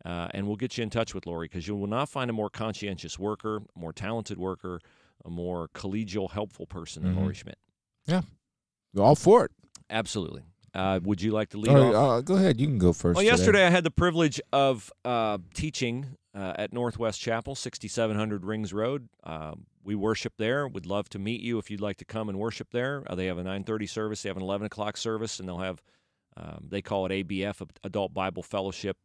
Uh, 0.07 0.29
and 0.33 0.47
we'll 0.47 0.57
get 0.57 0.79
you 0.79 0.83
in 0.85 0.91
touch 0.91 1.15
with 1.15 1.27
Lori 1.27 1.47
because 1.49 1.67
you 1.67 1.75
will 1.75 1.89
not 1.89 2.09
find 2.09 2.31
a 2.31 2.33
more 2.33 2.49
conscientious 2.49 3.19
worker, 3.19 3.63
more 3.75 3.93
talented 3.93 4.39
worker, 4.39 4.79
a 5.25 5.31
more 5.31 5.69
collegial, 5.75 6.31
helpful 6.31 6.65
person 6.67 7.03
than 7.03 7.15
Mhm. 7.15 7.21
Lori 7.21 7.35
Schmidt. 7.35 7.59
Yeah, 8.07 8.23
all 8.97 9.17
for 9.17 9.45
it. 9.47 9.51
Absolutely. 9.91 10.43
Uh, 10.73 11.01
would 11.03 11.21
you 11.23 11.33
like 11.33 11.49
to 11.51 11.59
lead 11.59 11.73
right, 11.73 11.95
uh, 11.95 12.21
go 12.21 12.37
ahead. 12.37 12.61
You 12.61 12.67
can 12.69 12.79
go 12.79 12.93
first. 12.93 13.17
Well, 13.17 13.25
today. 13.25 13.37
yesterday 13.37 13.67
I 13.67 13.71
had 13.71 13.83
the 13.83 13.91
privilege 13.91 14.41
of 14.53 14.93
uh, 15.05 15.39
teaching 15.55 16.17
uh, 16.35 16.53
at 16.57 16.73
Northwest 16.73 17.19
Chapel, 17.21 17.55
6700 17.55 18.45
Rings 18.45 18.73
Road. 18.75 19.09
Um, 19.25 19.67
we 19.83 19.95
worship 19.95 20.35
there. 20.37 20.69
Would 20.69 20.85
love 20.87 21.09
to 21.11 21.19
meet 21.19 21.41
you 21.41 21.59
if 21.59 21.71
you'd 21.71 21.81
like 21.81 21.97
to 21.97 22.05
come 22.05 22.29
and 22.29 22.39
worship 22.39 22.69
there. 22.73 23.03
Uh, 23.07 23.15
they 23.15 23.27
have 23.27 23.39
a 23.39 23.43
9:30 23.43 23.87
service. 23.89 24.23
They 24.23 24.29
have 24.29 24.37
an 24.37 24.43
11 24.43 24.67
o'clock 24.67 24.97
service, 24.99 25.41
and 25.41 25.49
they'll 25.49 25.59
have 25.59 25.81
um, 26.37 26.67
they 26.69 26.83
call 26.83 27.07
it 27.07 27.13
ABF, 27.13 27.67
Adult 27.83 28.13
Bible 28.13 28.43
Fellowship, 28.43 28.99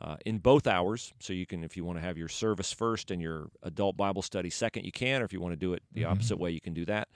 uh, 0.00 0.16
in 0.26 0.38
both 0.38 0.66
hours. 0.66 1.12
So 1.20 1.32
you 1.32 1.46
can, 1.46 1.64
if 1.64 1.76
you 1.76 1.84
want 1.84 1.98
to 1.98 2.02
have 2.02 2.18
your 2.18 2.28
service 2.28 2.72
first 2.72 3.10
and 3.10 3.20
your 3.22 3.48
adult 3.62 3.96
Bible 3.96 4.22
study 4.22 4.50
second, 4.50 4.84
you 4.84 4.92
can. 4.92 5.22
Or 5.22 5.24
if 5.24 5.32
you 5.32 5.40
want 5.40 5.52
to 5.52 5.56
do 5.56 5.72
it 5.72 5.82
the 5.92 6.02
Mhm. 6.02 6.10
opposite 6.10 6.38
way, 6.38 6.50
you 6.50 6.60
can 6.60 6.74
do 6.74 6.84
that. 6.86 7.08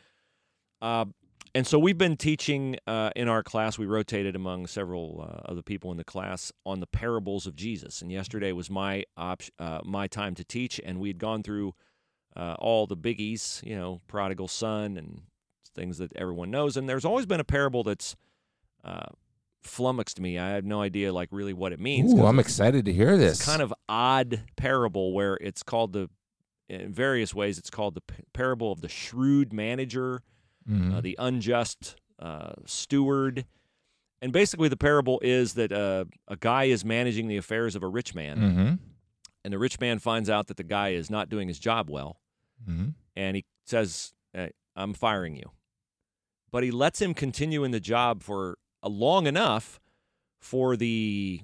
Uh, 0.81 1.05
and 1.55 1.67
so 1.67 1.79
we've 1.79 1.99
been 1.99 2.17
teaching 2.17 2.77
uh, 2.87 3.11
in 3.17 3.29
our 3.29 3.43
class. 3.43 3.77
We 3.77 3.87
rotated 3.87 4.37
among 4.37 4.67
several 4.69 5.21
uh, 5.21 5.51
of 5.51 5.57
the 5.57 5.63
people 5.63 5.91
in 5.91 5.97
the 5.97 6.05
class 6.05 6.53
on 6.65 6.81
the 6.81 6.87
parables 6.87 7.47
of 7.47 7.57
Jesus. 7.57 8.01
And 8.03 8.11
yesterday 8.13 8.53
was 8.53 8.71
my 8.71 9.05
op- 9.17 9.43
uh, 9.59 9.81
my 9.85 10.07
time 10.07 10.35
to 10.37 10.45
teach, 10.45 10.81
and 10.85 11.01
we 11.01 11.09
had 11.09 11.19
gone 11.19 11.43
through 11.43 11.75
uh, 12.37 12.55
all 12.61 12.87
the 12.87 12.97
biggies, 12.97 13.63
you 13.67 13.75
know, 13.75 14.01
prodigal 14.07 14.47
son 14.49 14.97
and 14.97 15.23
things 15.75 15.99
that 15.99 16.13
everyone 16.15 16.51
knows. 16.51 16.77
And 16.77 16.89
there's 16.89 17.05
always 17.05 17.27
been 17.27 17.41
a 17.41 17.45
parable 17.45 17.83
that's 17.83 18.15
uh, 18.85 19.07
flummoxed 19.63 20.21
me. 20.21 20.39
I 20.39 20.51
have 20.51 20.65
no 20.65 20.81
idea, 20.83 21.13
like, 21.13 21.29
really 21.33 21.53
what 21.53 21.73
it 21.73 21.81
means. 21.81 22.13
Ooh, 22.15 22.25
I'm 22.27 22.39
excited 22.39 22.85
to 22.87 22.93
hear 22.93 23.17
this. 23.17 23.39
it's 23.41 23.47
kind 23.49 23.63
of 23.63 23.73
odd 23.89 24.43
parable 24.57 25.13
where 25.13 25.37
it's 25.41 25.63
called 25.63 25.93
the 25.93 26.09
in 26.69 26.93
various 26.93 27.35
ways 27.35 27.59
it's 27.59 27.69
called 27.71 27.95
the 27.95 28.03
parable 28.33 28.71
of 28.71 28.81
the 28.81 28.89
shrewd 28.89 29.53
manager 29.53 30.23
Mhm. 30.69 30.95
uh, 30.95 31.01
the 31.01 31.17
unjust 31.19 31.97
uh, 32.21 32.53
steward 32.65 33.45
and 34.23 34.33
basically 34.33 34.69
the 34.69 34.77
parable 34.77 35.19
is 35.21 35.55
that 35.55 35.73
uh, 35.73 36.05
a 36.29 36.37
guy 36.37 36.65
is 36.65 36.85
managing 36.85 37.27
the 37.27 37.37
affairs 37.37 37.75
of 37.75 37.83
a 37.83 37.89
rich 37.89 38.15
man 38.15 38.39
Mhm. 38.39 38.79
and 39.45 39.53
the 39.53 39.59
rich 39.59 39.81
man 39.81 39.99
finds 39.99 40.31
out 40.31 40.47
that 40.47 40.59
the 40.59 40.63
guy 40.63 40.91
is 40.91 41.11
not 41.11 41.29
doing 41.29 41.49
his 41.49 41.59
job 41.59 41.91
well 41.91 42.21
Mhm. 42.69 42.95
and 43.17 43.35
he 43.37 43.45
says 43.67 44.13
hey, 44.33 44.53
i'm 44.77 44.95
firing 44.95 45.35
you 45.35 45.51
but 46.53 46.63
he 46.63 46.71
lets 46.71 47.01
him 47.03 47.15
continue 47.15 47.65
in 47.65 47.73
the 47.73 47.81
job 47.81 48.23
for 48.23 48.53
uh, 48.53 48.55
long 48.85 49.27
enough 49.27 49.81
for 50.39 50.77
the 50.77 51.43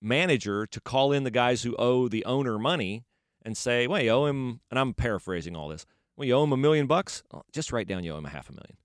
manager 0.00 0.66
to 0.66 0.80
call 0.80 1.12
in 1.12 1.24
the 1.24 1.30
guys 1.30 1.62
who 1.62 1.74
owe 1.76 2.08
the 2.08 2.24
owner 2.24 2.58
money 2.58 3.04
and 3.42 3.56
say, 3.56 3.86
well, 3.86 4.02
you 4.02 4.10
owe 4.10 4.26
him, 4.26 4.60
and 4.70 4.78
I'm 4.78 4.94
paraphrasing 4.94 5.56
all 5.56 5.68
this. 5.68 5.86
Well, 6.16 6.26
you 6.26 6.34
owe 6.34 6.44
him 6.44 6.52
a 6.52 6.56
million 6.56 6.86
bucks? 6.86 7.22
Oh, 7.32 7.42
just 7.52 7.72
write 7.72 7.86
down 7.88 8.04
you 8.04 8.12
owe 8.12 8.18
him 8.18 8.26
a 8.26 8.30
half 8.30 8.48
a 8.48 8.52
million. 8.52 8.76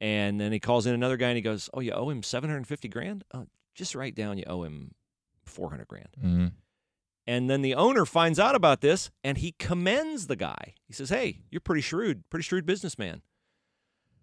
And 0.00 0.40
then 0.40 0.52
he 0.52 0.60
calls 0.60 0.86
in 0.86 0.94
another 0.94 1.16
guy 1.18 1.28
and 1.28 1.36
he 1.36 1.42
goes, 1.42 1.68
oh, 1.74 1.80
you 1.80 1.92
owe 1.92 2.08
him 2.08 2.22
750 2.22 2.88
grand? 2.88 3.24
Oh, 3.34 3.46
just 3.74 3.94
write 3.94 4.14
down 4.14 4.38
you 4.38 4.44
owe 4.46 4.62
him 4.62 4.92
400 5.44 5.86
grand. 5.86 6.08
Mhm. 6.22 6.52
And 7.26 7.50
then 7.50 7.60
the 7.62 7.74
owner 7.74 8.06
finds 8.06 8.38
out 8.38 8.54
about 8.54 8.80
this 8.80 9.10
and 9.22 9.38
he 9.38 9.52
commends 9.52 10.26
the 10.26 10.36
guy. 10.36 10.74
He 10.86 10.92
says, 10.94 11.10
"Hey, 11.10 11.42
you're 11.50 11.60
pretty 11.60 11.82
shrewd, 11.82 12.24
pretty 12.30 12.42
shrewd 12.42 12.64
businessman." 12.66 13.22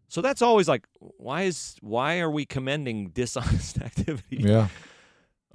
So 0.09 0.21
that's 0.21 0.41
always 0.41 0.67
like, 0.67 0.87
why 0.99 1.43
is 1.43 1.75
why 1.81 2.19
are 2.19 2.31
we 2.31 2.45
commending 2.45 3.09
dishonest 3.13 3.79
activity? 3.81 4.37
Yeah. 4.37 4.67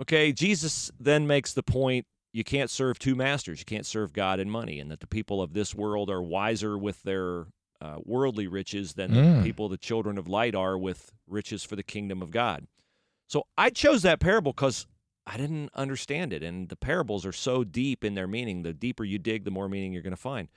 Okay, 0.01 0.33
Jesus 0.33 0.91
then 0.99 1.27
makes 1.27 1.53
the 1.53 1.63
point 1.63 2.07
you 2.33 2.45
can't 2.45 2.71
serve 2.71 2.99
two 2.99 3.15
masters. 3.15 3.59
You 3.61 3.65
can't 3.67 3.87
serve 3.87 4.13
God 4.13 4.41
and 4.41 4.51
money, 4.51 4.81
and 4.81 4.91
that 4.91 5.01
the 5.01 5.07
people 5.07 5.43
of 5.43 5.53
this 5.53 5.75
world 5.75 6.11
are 6.11 6.23
wiser 6.23 6.79
with 6.79 7.03
their 7.03 7.47
uh, 7.81 7.99
worldly 8.05 8.47
riches 8.47 8.95
than 8.95 9.13
the 9.13 9.21
Mm. 9.21 9.43
people, 9.43 9.69
the 9.69 9.77
children 9.77 10.17
of 10.17 10.29
light, 10.29 10.55
are 10.55 10.79
with 10.79 11.13
riches 11.27 11.65
for 11.65 11.77
the 11.77 11.83
kingdom 11.83 12.23
of 12.23 12.31
God. 12.31 12.67
So 13.27 13.45
I 13.59 13.71
chose 13.71 14.03
that 14.03 14.21
parable 14.21 14.53
because 14.53 14.87
I 15.27 15.37
didn't 15.37 15.71
understand 15.75 16.33
it, 16.33 16.43
and 16.43 16.69
the 16.69 16.77
parables 16.77 17.27
are 17.27 17.33
so 17.33 17.65
deep 17.65 18.05
in 18.05 18.15
their 18.15 18.27
meaning. 18.29 18.63
The 18.63 18.73
deeper 18.73 19.05
you 19.05 19.19
dig, 19.19 19.45
the 19.45 19.51
more 19.51 19.69
meaning 19.69 19.93
you're 19.93 20.03
going 20.03 20.13
to 20.13 20.17
find. 20.17 20.49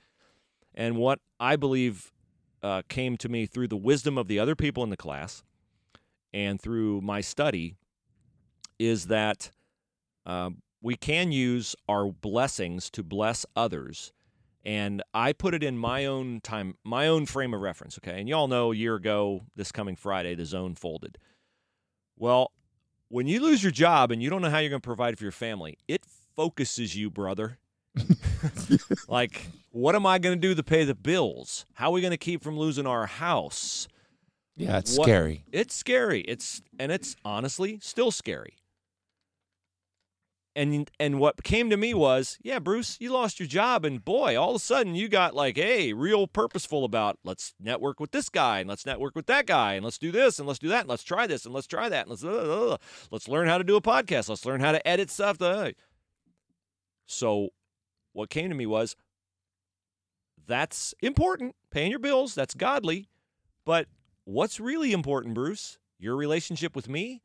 And 0.74 0.96
what 0.96 1.20
I 1.40 1.56
believe 1.56 2.12
uh, 2.66 2.82
came 2.88 3.16
to 3.16 3.28
me 3.28 3.46
through 3.46 3.68
the 3.68 3.76
wisdom 3.76 4.18
of 4.18 4.26
the 4.26 4.40
other 4.40 4.56
people 4.56 4.82
in 4.82 4.90
the 4.90 4.96
class 4.96 5.44
and 6.34 6.60
through 6.60 7.00
my 7.00 7.20
study 7.20 7.76
is 8.76 9.06
that 9.06 9.52
uh, 10.26 10.50
we 10.82 10.96
can 10.96 11.30
use 11.30 11.76
our 11.88 12.10
blessings 12.10 12.90
to 12.90 13.04
bless 13.04 13.46
others. 13.54 14.12
And 14.64 15.00
I 15.14 15.32
put 15.32 15.54
it 15.54 15.62
in 15.62 15.78
my 15.78 16.06
own 16.06 16.40
time, 16.40 16.74
my 16.82 17.06
own 17.06 17.26
frame 17.26 17.54
of 17.54 17.60
reference. 17.60 17.98
Okay. 17.98 18.18
And 18.18 18.28
y'all 18.28 18.48
know 18.48 18.72
a 18.72 18.76
year 18.76 18.96
ago, 18.96 19.42
this 19.54 19.70
coming 19.70 19.94
Friday, 19.94 20.34
the 20.34 20.44
zone 20.44 20.74
folded. 20.74 21.18
Well, 22.16 22.50
when 23.08 23.28
you 23.28 23.40
lose 23.40 23.62
your 23.62 23.70
job 23.70 24.10
and 24.10 24.20
you 24.20 24.28
don't 24.28 24.42
know 24.42 24.50
how 24.50 24.58
you're 24.58 24.70
going 24.70 24.82
to 24.82 24.86
provide 24.86 25.16
for 25.18 25.24
your 25.24 25.30
family, 25.30 25.78
it 25.86 26.04
focuses 26.34 26.96
you, 26.96 27.12
brother. 27.12 27.58
like, 29.08 29.48
what 29.70 29.94
am 29.94 30.06
I 30.06 30.18
going 30.18 30.40
to 30.40 30.48
do 30.48 30.54
to 30.54 30.62
pay 30.62 30.84
the 30.84 30.94
bills? 30.94 31.64
How 31.74 31.88
are 31.90 31.92
we 31.92 32.00
going 32.00 32.10
to 32.12 32.16
keep 32.16 32.42
from 32.42 32.58
losing 32.58 32.86
our 32.86 33.06
house? 33.06 33.88
Yeah, 34.56 34.78
it's 34.78 34.96
What- 34.96 35.04
scary. 35.06 35.44
It's 35.52 35.74
scary. 35.74 36.20
It's 36.22 36.62
and 36.78 36.90
it's 36.92 37.16
honestly 37.24 37.78
still 37.82 38.10
scary. 38.10 38.54
And 40.54 40.90
and 40.98 41.20
what 41.20 41.44
came 41.44 41.68
to 41.68 41.76
me 41.76 41.92
was, 41.92 42.38
yeah, 42.42 42.58
Bruce, 42.58 42.96
you 42.98 43.12
lost 43.12 43.38
your 43.38 43.46
job, 43.46 43.84
and 43.84 44.02
boy, 44.02 44.40
all 44.40 44.50
of 44.50 44.56
a 44.56 44.58
sudden 44.58 44.94
you 44.94 45.06
got 45.06 45.34
like, 45.34 45.58
hey, 45.58 45.92
real 45.92 46.26
purposeful 46.26 46.86
about 46.86 47.18
let's 47.24 47.52
network 47.60 48.00
with 48.00 48.10
this 48.12 48.30
guy, 48.30 48.60
and 48.60 48.68
let's 48.70 48.86
network 48.86 49.14
with 49.14 49.26
that 49.26 49.44
guy, 49.44 49.74
and 49.74 49.84
let's 49.84 49.98
do 49.98 50.10
this, 50.10 50.38
and 50.38 50.48
let's 50.48 50.58
do 50.58 50.68
that, 50.68 50.80
and 50.80 50.88
let's 50.88 51.04
try 51.04 51.26
this, 51.26 51.44
and 51.44 51.52
let's 51.52 51.66
try 51.66 51.90
that, 51.90 52.06
and 52.06 52.10
let's 52.10 52.24
uh, 52.24 52.78
let's 53.10 53.28
learn 53.28 53.48
how 53.48 53.58
to 53.58 53.64
do 53.64 53.76
a 53.76 53.82
podcast, 53.82 54.30
let's 54.30 54.46
learn 54.46 54.60
how 54.62 54.72
to 54.72 54.88
edit 54.88 55.10
stuff. 55.10 55.42
uh. 55.42 55.72
So, 57.04 57.50
what 58.16 58.30
came 58.30 58.48
to 58.48 58.54
me 58.54 58.64
was, 58.64 58.96
that's 60.46 60.94
important, 61.00 61.54
paying 61.70 61.90
your 61.90 62.00
bills, 62.00 62.34
that's 62.34 62.54
godly, 62.54 63.08
but 63.64 63.88
what's 64.24 64.58
really 64.58 64.92
important, 64.92 65.34
Bruce? 65.34 65.78
Your 65.98 66.16
relationship 66.16 66.74
with 66.74 66.88
me? 66.88 67.22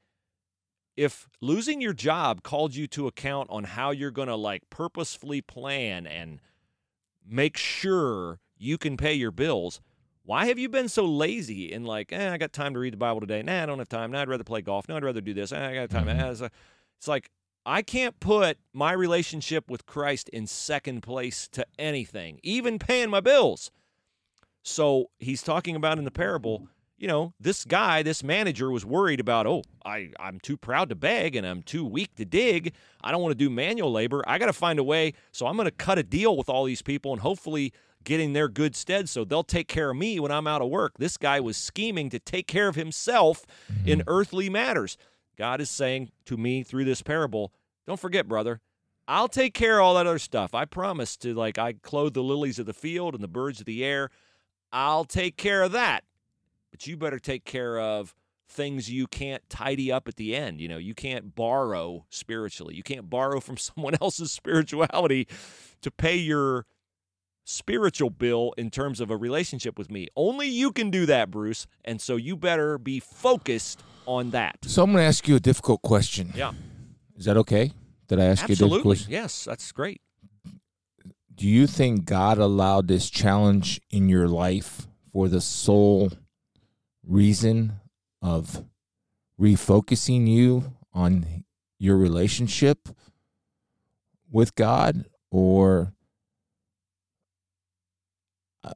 If 0.98 1.30
losing 1.40 1.80
your 1.80 1.94
job 1.94 2.44
called 2.44 2.76
you 2.76 2.88
to 2.88 3.08
account 3.08 3.50
on 3.50 3.64
how 3.64 3.92
you're 3.92 4.12
going 4.12 4.28
to 4.28 4.36
like 4.36 4.70
purposefully 4.70 5.42
plan 5.42 6.06
and 6.06 6.40
make 7.26 7.56
sure 7.56 8.40
you 8.58 8.78
can 8.78 8.98
pay 8.98 9.14
your 9.14 9.32
bills, 9.32 9.80
why 10.24 10.48
have 10.48 10.60
you 10.60 10.68
been 10.68 10.90
so 10.90 11.06
lazy 11.06 11.72
in 11.72 11.86
like, 11.86 12.12
eh, 12.12 12.34
I 12.34 12.38
got 12.38 12.52
time 12.52 12.74
to 12.74 12.80
read 12.80 12.94
the 12.94 12.98
Bible 12.98 13.22
today. 13.22 13.42
Nah, 13.42 13.64
I 13.64 13.66
don't 13.66 13.80
have 13.80 13.90
time. 13.90 14.12
Nah, 14.12 14.22
I'd 14.22 14.30
rather 14.30 14.44
play 14.44 14.62
golf. 14.62 14.90
No, 14.90 14.98
I'd 14.98 15.04
rather 15.04 15.22
do 15.22 15.34
this. 15.34 15.54
Eh, 15.54 15.70
I 15.70 15.74
got 15.74 15.90
time. 15.90 16.10
It's, 16.10 16.42
uh, 16.42 16.50
it's 16.98 17.08
like, 17.08 17.32
I 17.66 17.82
can't 17.82 18.20
put 18.20 18.58
my 18.74 18.92
relationship 18.92 19.70
with 19.70 19.86
Christ 19.86 20.30
in 20.30 20.48
second 20.48 21.02
place 21.02 21.48
to 21.50 21.66
anything, 21.78 22.40
even 22.42 22.80
paying 22.80 23.10
my 23.10 23.20
bills. 23.20 23.72
So 24.64 25.10
he's 25.20 25.44
talking 25.44 25.76
about 25.76 25.98
in 25.98 26.06
the 26.06 26.12
parable, 26.12 26.68
you 26.98 27.08
know, 27.08 27.34
this 27.40 27.66
guy, 27.66 28.04
this 28.04 28.24
manager 28.24 28.70
was 28.72 28.86
worried 28.86 29.20
about, 29.20 29.48
oh, 29.48 29.64
I, 29.86 30.12
I'm 30.20 30.40
too 30.40 30.58
proud 30.58 30.90
to 30.90 30.96
beg 30.96 31.36
and 31.36 31.46
I'm 31.46 31.64
too 31.64 31.86
weak 31.86 32.16
to 32.16 32.26
dig. 32.26 32.74
I 33.04 33.12
don't 33.12 33.22
want 33.22 33.32
to 33.32 33.38
do 33.38 33.50
manual 33.50 33.92
labor. 33.92 34.24
I 34.28 34.38
got 34.38 34.48
to 34.48 34.54
find 34.54 34.78
a 34.78 34.84
way. 34.84 35.14
So 35.32 35.48
I'm 35.48 35.56
going 35.56 35.66
to 35.66 35.72
cut 35.72 35.98
a 35.98 36.04
deal 36.04 36.38
with 36.38 36.50
all 36.50 36.64
these 36.66 36.82
people 36.82 37.12
and 37.12 37.22
hopefully 37.22 37.74
get 38.04 38.20
in 38.20 38.34
their 38.34 38.48
good 38.48 38.76
stead 38.76 39.10
so 39.10 39.24
they'll 39.24 39.44
take 39.44 39.68
care 39.68 39.92
of 39.92 39.98
me 39.98 40.20
when 40.20 40.32
I'm 40.32 40.48
out 40.48 40.62
of 40.62 40.70
work. 40.70 40.94
This 40.98 41.18
guy 41.18 41.40
was 41.40 41.58
scheming 41.58 42.10
to 42.10 42.20
take 42.20 42.48
care 42.48 42.68
of 42.68 42.76
himself 42.76 43.46
in 43.86 44.00
mm-hmm. 44.00 44.10
earthly 44.10 44.50
matters. 44.50 44.98
God 45.38 45.62
is 45.62 45.70
saying 45.70 46.12
to 46.26 46.38
me 46.38 46.64
through 46.64 46.86
this 46.86 47.02
parable, 47.02 47.54
don't 47.88 48.00
forget, 48.00 48.28
brother, 48.28 48.62
I'll 49.08 49.28
take 49.28 49.54
care 49.54 49.80
of 49.80 49.86
all 49.86 49.96
that 49.96 50.08
other 50.08 50.20
stuff. 50.20 50.54
I 50.54 50.66
promise 50.66 51.18
to, 51.18 51.34
like, 51.34 51.58
I 51.58 51.74
clothe 51.74 52.14
the 52.14 52.24
lilies 52.24 52.60
of 52.60 52.66
the 52.66 52.74
field 52.74 53.14
and 53.14 53.24
the 53.24 53.28
birds 53.28 53.60
of 53.60 53.66
the 53.66 53.84
air. 53.84 54.10
I'll 54.72 55.06
take 55.06 55.38
care 55.38 55.64
of 55.64 55.72
that. 55.72 56.04
But 56.72 56.88
you 56.88 56.96
better 56.96 57.20
take 57.20 57.44
care 57.44 57.80
of 57.80 58.16
things 58.48 58.90
you 58.90 59.08
can't 59.08 59.42
tidy 59.50 59.92
up 59.92 60.08
at 60.08 60.16
the 60.16 60.36
end. 60.36 60.62
You 60.62 60.68
know, 60.68 60.78
you 60.78 60.94
can't 60.94 61.36
borrow 61.36 62.06
spiritually. 62.10 62.76
You 62.76 62.84
can't 62.84 63.10
borrow 63.10 63.40
from 63.40 63.58
someone 63.58 63.96
else's 64.02 64.32
spirituality 64.32 65.28
to 65.82 65.92
pay 65.92 66.16
your 66.16 66.66
spiritual 67.44 68.10
bill 68.10 68.54
in 68.58 68.70
terms 68.70 69.02
of 69.02 69.10
a 69.10 69.18
relationship 69.18 69.78
with 69.78 69.90
me. 69.90 70.08
Only 70.16 70.48
you 70.48 70.72
can 70.72 70.90
do 70.90 71.06
that, 71.08 71.32
Bruce. 71.32 71.66
And 71.84 72.00
so 72.00 72.16
you 72.16 72.38
better 72.38 72.78
be 72.78 73.00
focused 73.00 73.84
on 74.12 74.32
that. 74.32 74.58
So 74.66 74.84
I'm 74.84 74.92
going 74.92 75.02
to 75.02 75.08
ask 75.08 75.28
you 75.28 75.36
a 75.36 75.40
difficult 75.40 75.82
question. 75.82 76.34
Yeah. 76.36 76.52
Is 77.16 77.26
that 77.26 77.38
okay? 77.38 77.72
Did 78.08 78.20
I 78.20 78.26
ask 78.26 78.42
you 78.48 78.54
a 78.54 78.56
difficult 78.56 78.72
Absolutely. 78.72 78.84
question? 78.84 79.12
Yes, 79.12 79.46
that's 79.46 79.72
great. 79.72 80.02
Do 81.34 81.48
you 81.48 81.66
think 81.66 82.06
God 82.06 82.38
allowed 82.38 82.88
this 82.88 83.10
challenge 83.10 83.80
in 83.90 84.10
your 84.10 84.28
life 84.28 84.88
for 85.12 85.28
the 85.28 85.42
sole 85.42 86.12
reason 87.04 87.80
of 88.22 88.64
refocusing 89.40 90.28
you 90.28 90.74
on 90.94 91.46
your 91.80 91.98
relationship 91.98 92.90
with 94.30 94.56
God 94.56 95.06
or 95.32 95.94
uh, 98.64 98.74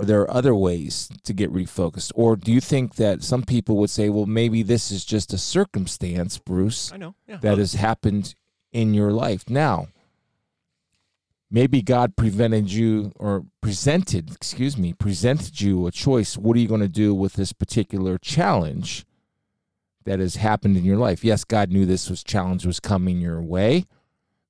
are 0.00 0.04
there 0.04 0.20
are 0.22 0.30
other 0.30 0.54
ways 0.54 1.08
to 1.24 1.32
get 1.32 1.52
refocused 1.52 2.12
or 2.14 2.36
do 2.36 2.52
you 2.52 2.60
think 2.60 2.96
that 2.96 3.22
some 3.22 3.42
people 3.42 3.76
would 3.76 3.90
say 3.90 4.08
well 4.08 4.26
maybe 4.26 4.62
this 4.62 4.90
is 4.90 5.04
just 5.04 5.32
a 5.32 5.38
circumstance 5.38 6.38
Bruce 6.38 6.92
I 6.92 6.96
know. 6.96 7.14
Yeah. 7.26 7.38
that 7.38 7.58
has 7.58 7.74
happened 7.74 8.34
in 8.72 8.94
your 8.94 9.12
life. 9.12 9.48
Now, 9.48 9.88
maybe 11.50 11.82
God 11.82 12.16
prevented 12.16 12.70
you 12.70 13.12
or 13.16 13.44
presented, 13.60 14.30
excuse 14.30 14.76
me, 14.76 14.92
presented 14.92 15.60
you 15.60 15.86
a 15.86 15.90
choice. 15.90 16.36
What 16.36 16.56
are 16.56 16.60
you 16.60 16.68
going 16.68 16.80
to 16.80 16.88
do 16.88 17.14
with 17.14 17.34
this 17.34 17.52
particular 17.52 18.18
challenge 18.18 19.04
that 20.04 20.18
has 20.18 20.36
happened 20.36 20.76
in 20.76 20.84
your 20.84 20.96
life. 20.96 21.24
Yes, 21.24 21.44
God 21.44 21.70
knew 21.70 21.84
this 21.84 22.08
was 22.08 22.24
challenge 22.24 22.64
was 22.64 22.80
coming 22.80 23.20
your 23.20 23.42
way. 23.42 23.86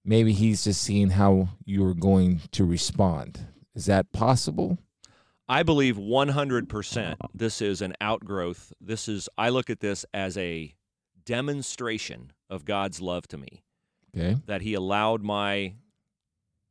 Maybe 0.05 0.33
he's 0.33 0.65
just 0.65 0.81
seeing 0.81 1.11
how 1.11 1.49
you 1.65 1.85
are 1.87 1.95
going 1.95 2.41
to 2.53 2.65
respond. 2.65 3.47
Is 3.75 3.87
that 3.87 4.13
possible? 4.13 4.79
I 5.51 5.65
believe 5.65 5.97
100% 5.97 7.17
this 7.35 7.61
is 7.61 7.83
an 7.83 7.95
outgrowth. 8.01 8.73
This 8.81 9.09
is 9.09 9.29
I 9.37 9.49
look 9.49 9.69
at 9.69 9.81
this 9.81 10.07
as 10.15 10.39
a 10.39 10.73
demonstration 11.25 12.33
of 12.49 12.65
God's 12.65 13.01
love 13.01 13.27
to 13.29 13.37
me. 13.37 13.65
Okay. 14.17 14.37
That 14.47 14.63
he 14.63 14.75
allowed 14.75 15.23
my 15.25 15.75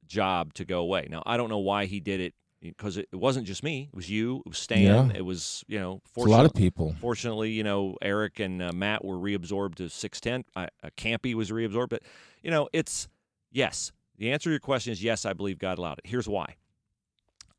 job 0.07 0.53
to 0.53 0.63
go 0.65 0.79
away. 0.79 1.07
Now, 1.09 1.23
I 1.25 1.35
don't 1.35 1.49
know 1.49 1.59
why 1.59 1.85
he 1.85 1.99
did 1.99 2.21
it 2.21 2.33
because 2.61 2.95
it, 2.97 3.07
wasn't 3.13 3.47
just 3.47 3.63
me. 3.63 3.89
It 3.91 3.95
was 3.95 4.09
you, 4.09 4.43
it 4.45 4.49
was 4.49 4.57
Stan, 4.57 5.09
Yeah. 5.09 5.11
it 5.13 5.25
was, 5.25 5.63
you 5.67 5.79
know, 5.79 6.01
a 6.15 6.21
lot 6.21 6.45
of 6.45 6.53
people. 6.53 6.95
Fortunately, 7.01 7.51
you 7.51 7.63
know, 7.63 7.97
Eric 8.01 8.39
and 8.39 8.61
uh, 8.61 8.71
Matt 8.71 9.03
were 9.03 9.15
reabsorbed 9.15 9.75
to 9.75 9.89
610. 9.89 10.45
Uh, 10.55 10.67
uh, 10.83 10.89
Campy 10.97 11.33
was 11.33 11.51
reabsorbed. 11.51 11.89
But, 11.89 12.03
you 12.41 12.51
know, 12.51 12.69
it's 12.71 13.09
yes. 13.51 13.91
The 14.17 14.31
answer 14.31 14.45
to 14.45 14.51
your 14.51 14.59
question 14.61 14.93
is 14.93 15.03
yes, 15.03 15.25
I 15.25 15.33
believe 15.33 15.57
God 15.59 15.77
allowed 15.79 15.99
it. 15.99 16.07
Here's 16.07 16.29
why 16.29 16.55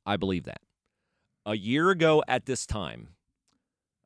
I 0.07 0.17
believe 0.17 0.45
that. 0.45 0.61
A 1.51 1.57
year 1.57 1.91
ago 1.91 2.23
at 2.29 2.47
this 2.47 2.65
time, 2.65 3.09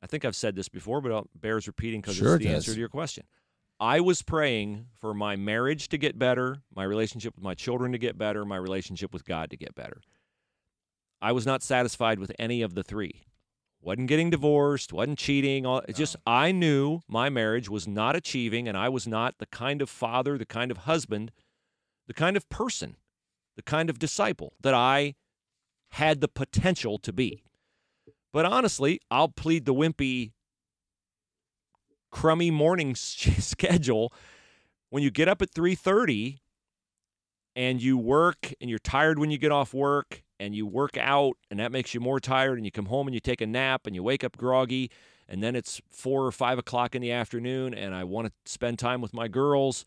I 0.01 0.07
think 0.07 0.25
I've 0.25 0.35
said 0.35 0.55
this 0.55 0.67
before, 0.67 0.99
but 0.99 1.11
it 1.11 1.25
bears 1.39 1.67
repeating 1.67 2.01
because 2.01 2.15
Sure 2.15 2.37
it's 2.37 2.43
the 2.43 2.49
answer 2.49 2.73
to 2.73 2.79
your 2.79 2.89
question. 2.89 3.23
I 3.79 3.99
was 3.99 4.23
praying 4.23 4.87
for 4.99 5.13
my 5.13 5.35
marriage 5.35 5.89
to 5.89 5.99
get 5.99 6.17
better, 6.17 6.63
my 6.75 6.83
relationship 6.83 7.35
with 7.35 7.43
my 7.43 7.53
children 7.53 7.91
to 7.91 7.99
get 7.99 8.17
better, 8.17 8.45
my 8.45 8.55
relationship 8.55 9.13
with 9.13 9.25
God 9.25 9.51
to 9.51 9.57
get 9.57 9.75
better. 9.75 10.01
I 11.21 11.33
was 11.33 11.45
not 11.45 11.61
satisfied 11.61 12.17
with 12.17 12.31
any 12.39 12.63
of 12.63 12.73
the 12.73 12.81
three. 12.81 13.27
Wasn't 13.79 14.07
getting 14.07 14.31
divorced, 14.31 14.91
wasn't 14.91 15.19
cheating. 15.19 15.67
All, 15.67 15.83
it 15.87 15.95
just 15.95 16.15
oh. 16.15 16.21
I 16.25 16.51
knew 16.51 17.01
my 17.07 17.29
marriage 17.29 17.69
was 17.69 17.87
not 17.87 18.15
achieving, 18.15 18.67
and 18.67 18.75
I 18.75 18.89
was 18.89 19.07
not 19.07 19.35
the 19.37 19.45
kind 19.45 19.83
of 19.83 19.89
father, 19.91 20.35
the 20.39 20.47
kind 20.47 20.71
of 20.71 20.77
husband, 20.77 21.31
the 22.07 22.15
kind 22.15 22.35
of 22.35 22.49
person, 22.49 22.95
the 23.55 23.61
kind 23.61 23.91
of 23.91 23.99
disciple 23.99 24.53
that 24.61 24.73
I 24.73 25.13
had 25.95 26.19
the 26.19 26.27
potential 26.27 26.97
to 26.97 27.13
be. 27.13 27.41
But 28.33 28.45
honestly, 28.45 28.99
I'll 29.09 29.29
plead 29.29 29.63
the 29.63 29.73
wimpy, 29.73 30.33
crummy 32.11 32.51
morning 32.51 32.95
schedule. 32.95 34.11
When 34.89 35.03
you 35.03 35.09
get 35.09 35.29
up 35.29 35.41
at 35.41 35.51
three 35.51 35.73
thirty, 35.73 36.41
and 37.55 37.81
you 37.81 37.97
work, 37.97 38.53
and 38.59 38.69
you're 38.69 38.77
tired 38.77 39.19
when 39.19 39.31
you 39.31 39.37
get 39.37 39.53
off 39.53 39.73
work, 39.73 40.21
and 40.37 40.53
you 40.53 40.65
work 40.65 40.97
out, 40.97 41.37
and 41.49 41.61
that 41.61 41.71
makes 41.71 41.93
you 41.93 42.01
more 42.01 42.19
tired, 42.19 42.57
and 42.57 42.65
you 42.65 42.71
come 42.71 42.87
home 42.87 43.07
and 43.07 43.13
you 43.13 43.21
take 43.21 43.39
a 43.39 43.47
nap, 43.47 43.87
and 43.87 43.95
you 43.95 44.03
wake 44.03 44.25
up 44.25 44.35
groggy, 44.35 44.91
and 45.29 45.41
then 45.41 45.55
it's 45.55 45.81
four 45.89 46.25
or 46.25 46.31
five 46.33 46.57
o'clock 46.57 46.93
in 46.93 47.01
the 47.01 47.13
afternoon, 47.13 47.73
and 47.73 47.95
I 47.95 48.03
want 48.03 48.27
to 48.27 48.33
spend 48.51 48.79
time 48.79 48.99
with 48.99 49.13
my 49.13 49.29
girls 49.29 49.85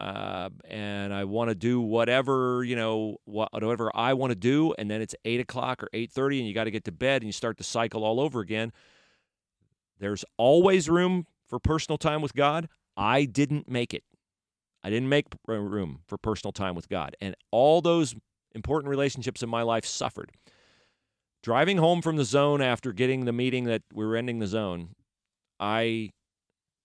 uh, 0.00 0.48
and 0.64 1.12
I 1.12 1.24
want 1.24 1.50
to 1.50 1.54
do 1.54 1.80
whatever 1.80 2.64
you 2.64 2.74
know, 2.74 3.18
whatever 3.24 3.90
I 3.94 4.14
want 4.14 4.30
to 4.30 4.36
do, 4.36 4.74
and 4.78 4.90
then 4.90 5.02
it's 5.02 5.14
eight 5.24 5.40
o'clock 5.40 5.82
or 5.82 5.88
eight 5.92 6.10
thirty, 6.10 6.38
and 6.38 6.48
you 6.48 6.54
got 6.54 6.64
to 6.64 6.70
get 6.70 6.84
to 6.84 6.92
bed, 6.92 7.22
and 7.22 7.28
you 7.28 7.32
start 7.32 7.58
the 7.58 7.64
cycle 7.64 8.02
all 8.04 8.18
over 8.18 8.40
again. 8.40 8.72
There's 9.98 10.24
always 10.38 10.88
room 10.88 11.26
for 11.46 11.58
personal 11.58 11.98
time 11.98 12.22
with 12.22 12.34
God. 12.34 12.68
I 12.96 13.26
didn't 13.26 13.68
make 13.68 13.92
it. 13.92 14.04
I 14.82 14.88
didn't 14.88 15.10
make 15.10 15.26
room 15.46 16.00
for 16.06 16.16
personal 16.16 16.52
time 16.52 16.74
with 16.74 16.88
God, 16.88 17.14
and 17.20 17.36
all 17.50 17.82
those 17.82 18.14
important 18.54 18.88
relationships 18.88 19.42
in 19.42 19.50
my 19.50 19.62
life 19.62 19.84
suffered. 19.84 20.32
Driving 21.42 21.76
home 21.76 22.00
from 22.02 22.16
the 22.16 22.24
zone 22.24 22.62
after 22.62 22.92
getting 22.92 23.24
the 23.26 23.32
meeting 23.32 23.64
that 23.64 23.82
we 23.92 24.04
were 24.04 24.16
ending 24.16 24.38
the 24.38 24.46
zone, 24.46 24.90
I 25.58 26.10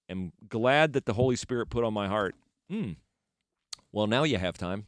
am 0.09 0.33
glad 0.47 0.93
that 0.93 1.05
the 1.05 1.13
Holy 1.13 1.35
Spirit 1.35 1.69
put 1.69 1.83
on 1.83 1.93
my 1.93 2.07
heart. 2.07 2.35
Hmm. 2.69 2.91
Well, 3.95 4.07
now 4.07 4.23
you 4.23 4.37
have 4.37 4.57
time. 4.57 4.87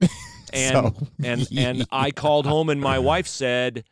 And 0.00 0.08
So- 0.52 0.94
and 1.22 1.48
and 1.56 1.86
I 1.92 2.10
called 2.10 2.44
home 2.46 2.70
and 2.70 2.80
my 2.80 2.98
wife 2.98 3.26
said, 3.28 3.84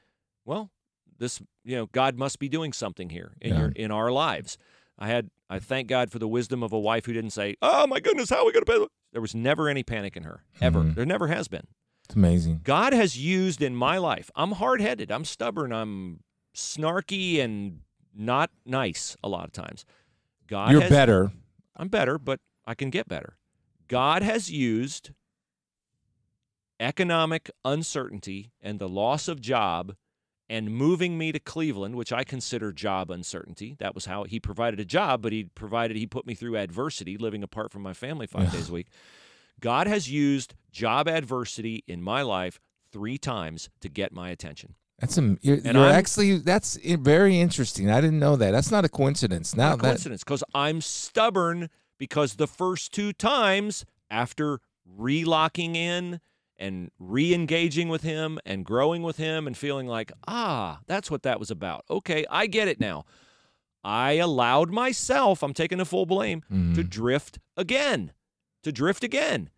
"Well, 0.45 0.70
this 1.18 1.41
you 1.64 1.76
know 1.76 1.87
God 1.87 2.16
must 2.18 2.39
be 2.39 2.49
doing 2.49 2.72
something 2.72 3.11
here 3.11 3.32
in 3.41 3.53
Yeah. 3.55 3.61
your 3.61 3.68
in 3.70 3.91
our 3.91 4.11
lives." 4.11 4.59
I 4.99 5.07
had 5.09 5.30
I 5.49 5.59
thank 5.61 5.89
God 5.89 6.11
for 6.11 6.18
the 6.18 6.26
wisdom 6.26 6.62
of 6.62 6.72
a 6.72 6.78
wife 6.80 7.07
who 7.07 7.12
didn't 7.12 7.30
say, 7.30 7.55
"Oh 7.62 7.87
my 7.87 8.01
goodness, 8.01 8.30
how 8.30 8.39
are 8.39 8.47
we 8.47 8.53
going 8.53 8.64
to 8.64 8.72
pay?" 8.72 8.87
There 9.12 9.20
was 9.22 9.34
never 9.34 9.68
any 9.68 9.82
panic 9.84 10.16
in 10.16 10.24
her 10.24 10.43
ever. 10.61 10.80
Mhm. 10.80 10.95
There 10.97 11.07
never 11.07 11.28
has 11.28 11.47
been. 11.49 11.66
It's 12.07 12.16
amazing. 12.16 12.61
God 12.64 12.93
has 12.93 13.16
used 13.18 13.62
in 13.62 13.76
my 13.76 13.99
life. 13.99 14.30
I'm 14.34 14.53
hard 14.53 14.80
headed. 14.80 15.11
I'm 15.12 15.24
stubborn. 15.24 15.72
I'm 15.72 16.20
snarky 16.55 17.41
and 17.41 17.80
not 18.14 18.51
nice 18.64 19.16
a 19.22 19.28
lot 19.28 19.45
of 19.45 19.53
times. 19.53 19.84
God 20.47 20.72
You're 20.72 20.80
has, 20.82 20.91
better. 20.91 21.32
I'm 21.76 21.89
better, 21.89 22.18
but 22.18 22.41
I 22.66 22.74
can 22.74 22.91
get 22.91 23.09
better. 23.09 23.37
God 23.89 24.22
has 24.22 24.51
used 24.51 25.11
economic 26.80 27.51
uncertainty 27.64 28.53
and 28.61 28.78
the 28.78 28.89
loss 28.89 29.28
of 29.28 29.41
job 29.41 29.95
and 30.49 30.70
moving 30.70 31.18
me 31.18 31.32
to 31.32 31.41
Cleveland, 31.41 31.97
which 31.97 32.12
I 32.12 32.22
consider 32.22 32.72
job 32.72 33.11
uncertainty. 33.11 33.76
That 33.78 33.95
was 33.95 34.07
how 34.07 34.24
he 34.24 34.39
provided 34.39 34.78
a 34.78 34.84
job, 34.84 35.22
but 35.22 35.32
he 35.32 35.45
provided 35.45 35.97
he 35.97 36.07
put 36.07 36.26
me 36.26 36.34
through 36.34 36.57
adversity, 36.57 37.16
living 37.16 37.43
apart 37.43 37.72
from 37.72 37.82
my 37.82 37.93
family 37.93 38.26
five 38.26 38.53
days 38.53 38.68
a 38.68 38.72
week. 38.72 38.89
God 39.61 39.87
has 39.87 40.11
used 40.11 40.55
job 40.70 41.09
adversity 41.09 41.82
in 41.89 42.03
my 42.03 42.22
life 42.22 42.61
three 42.93 43.18
times 43.18 43.68
to 43.80 43.89
get 43.89 44.12
my 44.12 44.30
attention. 44.30 44.74
That's 44.99 45.18
a, 45.18 45.37
you're, 45.43 45.57
you're 45.57 45.91
actually 45.91 46.39
that's 46.39 46.76
very 46.76 47.39
interesting. 47.41 47.91
I 47.91 48.01
didn't 48.01 48.18
know 48.18 48.37
that. 48.37 48.53
That's 48.53 48.70
not 48.70 48.84
a 48.84 48.89
coincidence. 48.89 49.55
Now 49.55 49.70
Not 49.70 49.78
a 49.78 49.82
coincidence 49.82 50.24
because 50.24 50.45
I'm 50.55 50.80
stubborn 50.80 51.68
because 51.99 52.34
the 52.34 52.47
first 52.47 52.92
two 52.92 53.12
times 53.12 53.84
after 54.11 54.61
relocking 54.99 55.74
in 55.76 56.20
and 56.59 56.90
re-engaging 56.99 57.88
with 57.88 58.03
him 58.03 58.38
and 58.47 58.64
growing 58.64 59.03
with 59.03 59.18
him 59.18 59.47
and 59.47 59.57
feeling 59.57 59.86
like 59.86 60.11
ah 60.26 60.80
that's 60.86 61.11
what 61.11 61.22
that 61.22 61.38
was 61.38 61.51
about. 61.51 61.84
Okay 61.90 62.24
i 62.30 62.47
get 62.47 62.68
it 62.68 62.80
now. 62.80 63.05
I 63.84 64.12
allowed 64.12 64.70
myself 64.70 65.42
i'm 65.42 65.53
taking 65.55 65.78
the 65.78 65.84
full 65.84 66.07
blame 66.07 66.42
to 66.49 66.55
Mhm. 66.82 66.88
drift 66.90 67.38
again 67.57 68.12
to 68.62 68.72
drift 68.72 69.05
again. 69.05 69.51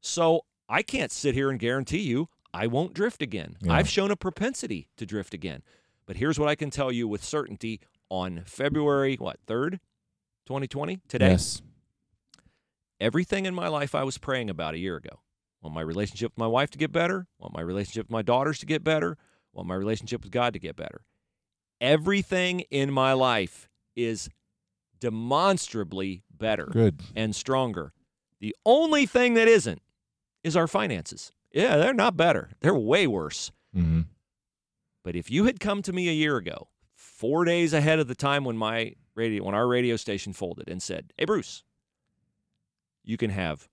So 0.00 0.42
i 0.68 0.82
can't 0.82 1.10
sit 1.12 1.34
here 1.34 1.50
and 1.50 1.58
guarantee 1.58 2.00
you 2.02 2.28
i 2.52 2.66
won't 2.66 2.94
drift 2.94 3.20
again. 3.22 3.56
Yeah. 3.60 3.72
i've 3.72 3.88
shown 3.88 4.10
a 4.10 4.16
propensity 4.16 4.88
to 4.96 5.04
drift 5.06 5.34
again. 5.34 5.62
But 6.06 6.16
here's 6.18 6.38
what 6.38 6.48
i 6.48 6.54
can 6.54 6.70
tell 6.70 6.92
you 6.92 7.08
with 7.08 7.24
certainty 7.24 7.80
on 8.10 8.42
february 8.46 9.16
what 9.16 9.38
3rd 9.46 9.80
2020 10.46 11.00
today? 11.08 11.30
Yes, 11.30 11.62
everything 13.00 13.46
in 13.46 13.54
my 13.54 13.68
life 13.68 13.94
I 13.94 14.04
was 14.04 14.18
praying 14.18 14.50
about 14.50 14.74
a 14.74 14.78
year 14.78 14.96
ago. 14.96 15.20
Want 15.62 15.74
my 15.74 15.80
relationship 15.82 16.32
with 16.32 16.38
my 16.38 16.46
wife 16.46 16.70
to 16.70 16.78
get 16.78 16.92
better. 16.92 17.26
Want 17.38 17.54
my 17.54 17.60
relationship 17.62 18.06
with 18.06 18.10
my 18.12 18.22
daughters 18.22 18.58
to 18.60 18.66
get 18.66 18.84
better. 18.84 19.16
Want 19.52 19.68
my 19.68 19.74
relationship 19.74 20.22
with 20.22 20.32
God 20.32 20.52
to 20.52 20.58
get 20.58 20.76
better. 20.76 21.04
Everything 21.80 22.60
in 22.70 22.90
my 22.92 23.12
life 23.12 23.68
is 23.96 24.28
demonstrably 25.00 26.22
better 26.30 26.66
good. 26.66 27.00
and 27.14 27.34
stronger. 27.34 27.92
The 28.40 28.54
only 28.66 29.06
thing 29.06 29.34
that 29.34 29.48
isn't 29.48 29.82
is 30.42 30.56
our 30.56 30.66
finances. 30.66 31.32
Yeah, 31.52 31.76
they're 31.76 31.94
not 31.94 32.16
better. 32.16 32.50
They're 32.60 32.74
way 32.74 33.06
worse. 33.06 33.50
hmm 33.72 34.02
But 35.02 35.14
if 35.16 35.30
you 35.30 35.44
had 35.44 35.60
come 35.60 35.82
to 35.82 35.92
me 35.92 36.08
a 36.08 36.12
year 36.12 36.36
ago, 36.36 36.68
four 36.94 37.44
days 37.44 37.72
ahead 37.72 37.98
of 37.98 38.08
the 38.08 38.14
time 38.14 38.44
when 38.44 38.56
my 38.56 38.94
radio, 39.14 39.44
when 39.44 39.54
our 39.54 39.68
radio 39.68 39.96
station 39.96 40.32
folded, 40.32 40.68
and 40.68 40.82
said, 40.82 41.12
"Hey, 41.16 41.24
Bruce, 41.26 41.62
you 43.04 43.16
can 43.16 43.30
have 43.30 43.68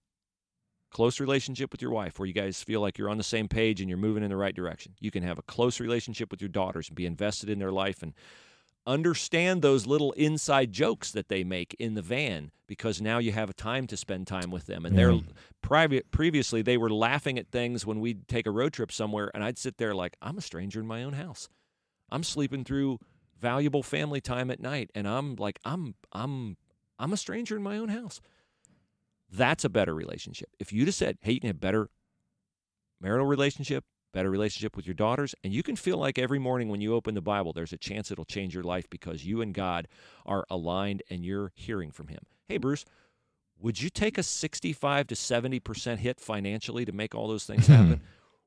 close 0.92 1.20
relationship 1.22 1.72
with 1.72 1.82
your 1.82 1.92
wife, 1.92 2.20
where 2.20 2.28
you 2.28 2.34
guys 2.34 2.62
feel 2.62 2.82
like 2.82 2.98
you're 2.98 3.10
on 3.10 3.18
the 3.18 3.24
same 3.24 3.48
page 3.48 3.80
and 3.80 3.90
you're 3.90 3.98
moving 3.98 4.24
in 4.24 4.30
the 4.30 4.36
right 4.36 4.54
direction. 4.56 4.94
You 5.00 5.10
can 5.10 5.24
have 5.24 5.40
a 5.40 5.44
close 5.44 5.80
relationship 5.80 6.30
with 6.32 6.42
your 6.42 6.50
daughters 6.50 6.90
and 6.90 6.96
be 6.96 7.06
invested 7.06 7.50
in 7.50 7.60
their 7.60 7.72
life 7.72 8.04
and 8.04 8.14
understand 8.88 9.62
those 9.62 9.86
little 9.86 10.12
inside 10.14 10.72
jokes 10.72 11.12
that 11.12 11.30
they 11.30 11.44
make 11.44 11.76
in 11.80 11.94
the 11.94 12.02
van 12.02 12.52
because 12.68 13.00
now 13.00 13.20
you 13.20 13.32
have 13.32 13.50
a 13.50 13.54
time 13.54 13.86
to 13.88 13.96
spend 13.96 14.26
time 14.26 14.50
with 14.50 14.66
them 14.66 14.86
and 14.86 14.98
they're 14.98 15.12
Yeah. 15.12 15.20
private 15.62 16.10
previously 16.10 16.64
they 16.64 16.78
were 16.78 16.90
laughing 16.90 17.38
at 17.38 17.48
things 17.52 17.86
when 17.86 18.00
we'd 18.00 18.28
take 18.28 18.48
a 18.48 18.52
road 18.52 18.74
trip 18.74 18.92
somewhere 18.92 19.30
and 19.36 19.44
I'd 19.44 19.60
sit 19.60 19.78
there 19.78 19.94
like 19.94 20.18
I'm 20.22 20.38
a 20.38 20.42
stranger 20.42 20.80
in 20.80 20.88
my 20.88 21.04
own 21.04 21.14
house. 21.14 21.48
I'm 22.10 22.24
sleeping 22.24 22.64
through 22.64 22.98
valuable 23.40 23.84
family 23.84 24.20
time 24.20 24.50
at 24.50 24.60
night 24.60 24.90
and 24.96 25.08
I'm 25.08 25.36
like 25.36 25.60
I'm 25.64 25.94
I'm 26.12 26.58
I'm 26.98 27.14
a 27.14 27.18
stranger 27.18 27.56
in 27.56 27.62
my 27.64 27.78
own 27.78 27.90
house. 27.90 28.20
That's 29.32 29.64
a 29.64 29.70
better 29.70 29.94
relationship. 29.94 30.50
If 30.60 30.74
you'd 30.74 30.88
have 30.88 30.96
said, 30.96 31.18
"Hey, 31.22 31.34
you 31.34 31.40
can 31.40 31.48
have 31.48 31.60
better 31.60 31.90
marital 33.00 33.26
relationship, 33.26 33.86
better 34.14 34.30
relationship 34.30 34.76
with 34.76 34.86
your 34.86 34.94
daughters, 34.94 35.34
and 35.44 35.54
you 35.54 35.64
can 35.64 35.76
feel 35.76 35.98
like 35.98 36.20
every 36.20 36.40
morning 36.40 36.70
when 36.70 36.82
you 36.82 36.94
open 36.94 37.16
the 37.16 37.22
Bible, 37.22 37.54
there's 37.54 37.74
a 37.74 37.78
chance 37.78 38.12
it'll 38.12 38.26
change 38.26 38.54
your 38.54 38.64
life 38.64 38.90
because 38.90 39.26
you 39.26 39.42
and 39.42 39.54
God 39.54 39.88
are 40.26 40.46
aligned 40.50 41.02
and 41.10 41.26
you're 41.26 41.52
hearing 41.56 41.92
from 41.92 42.08
Him." 42.08 42.26
Hey, 42.48 42.58
Bruce, 42.58 42.86
would 43.62 43.82
you 43.82 43.90
take 43.90 44.18
a 44.18 44.24
65 44.24 45.08
to 45.08 45.16
70% 45.16 46.00
hit 46.00 46.20
financially 46.20 46.84
to 46.84 46.92
make 46.92 47.16
all 47.16 47.28
those 47.28 47.46
things 47.46 47.68
happen? 47.68 48.02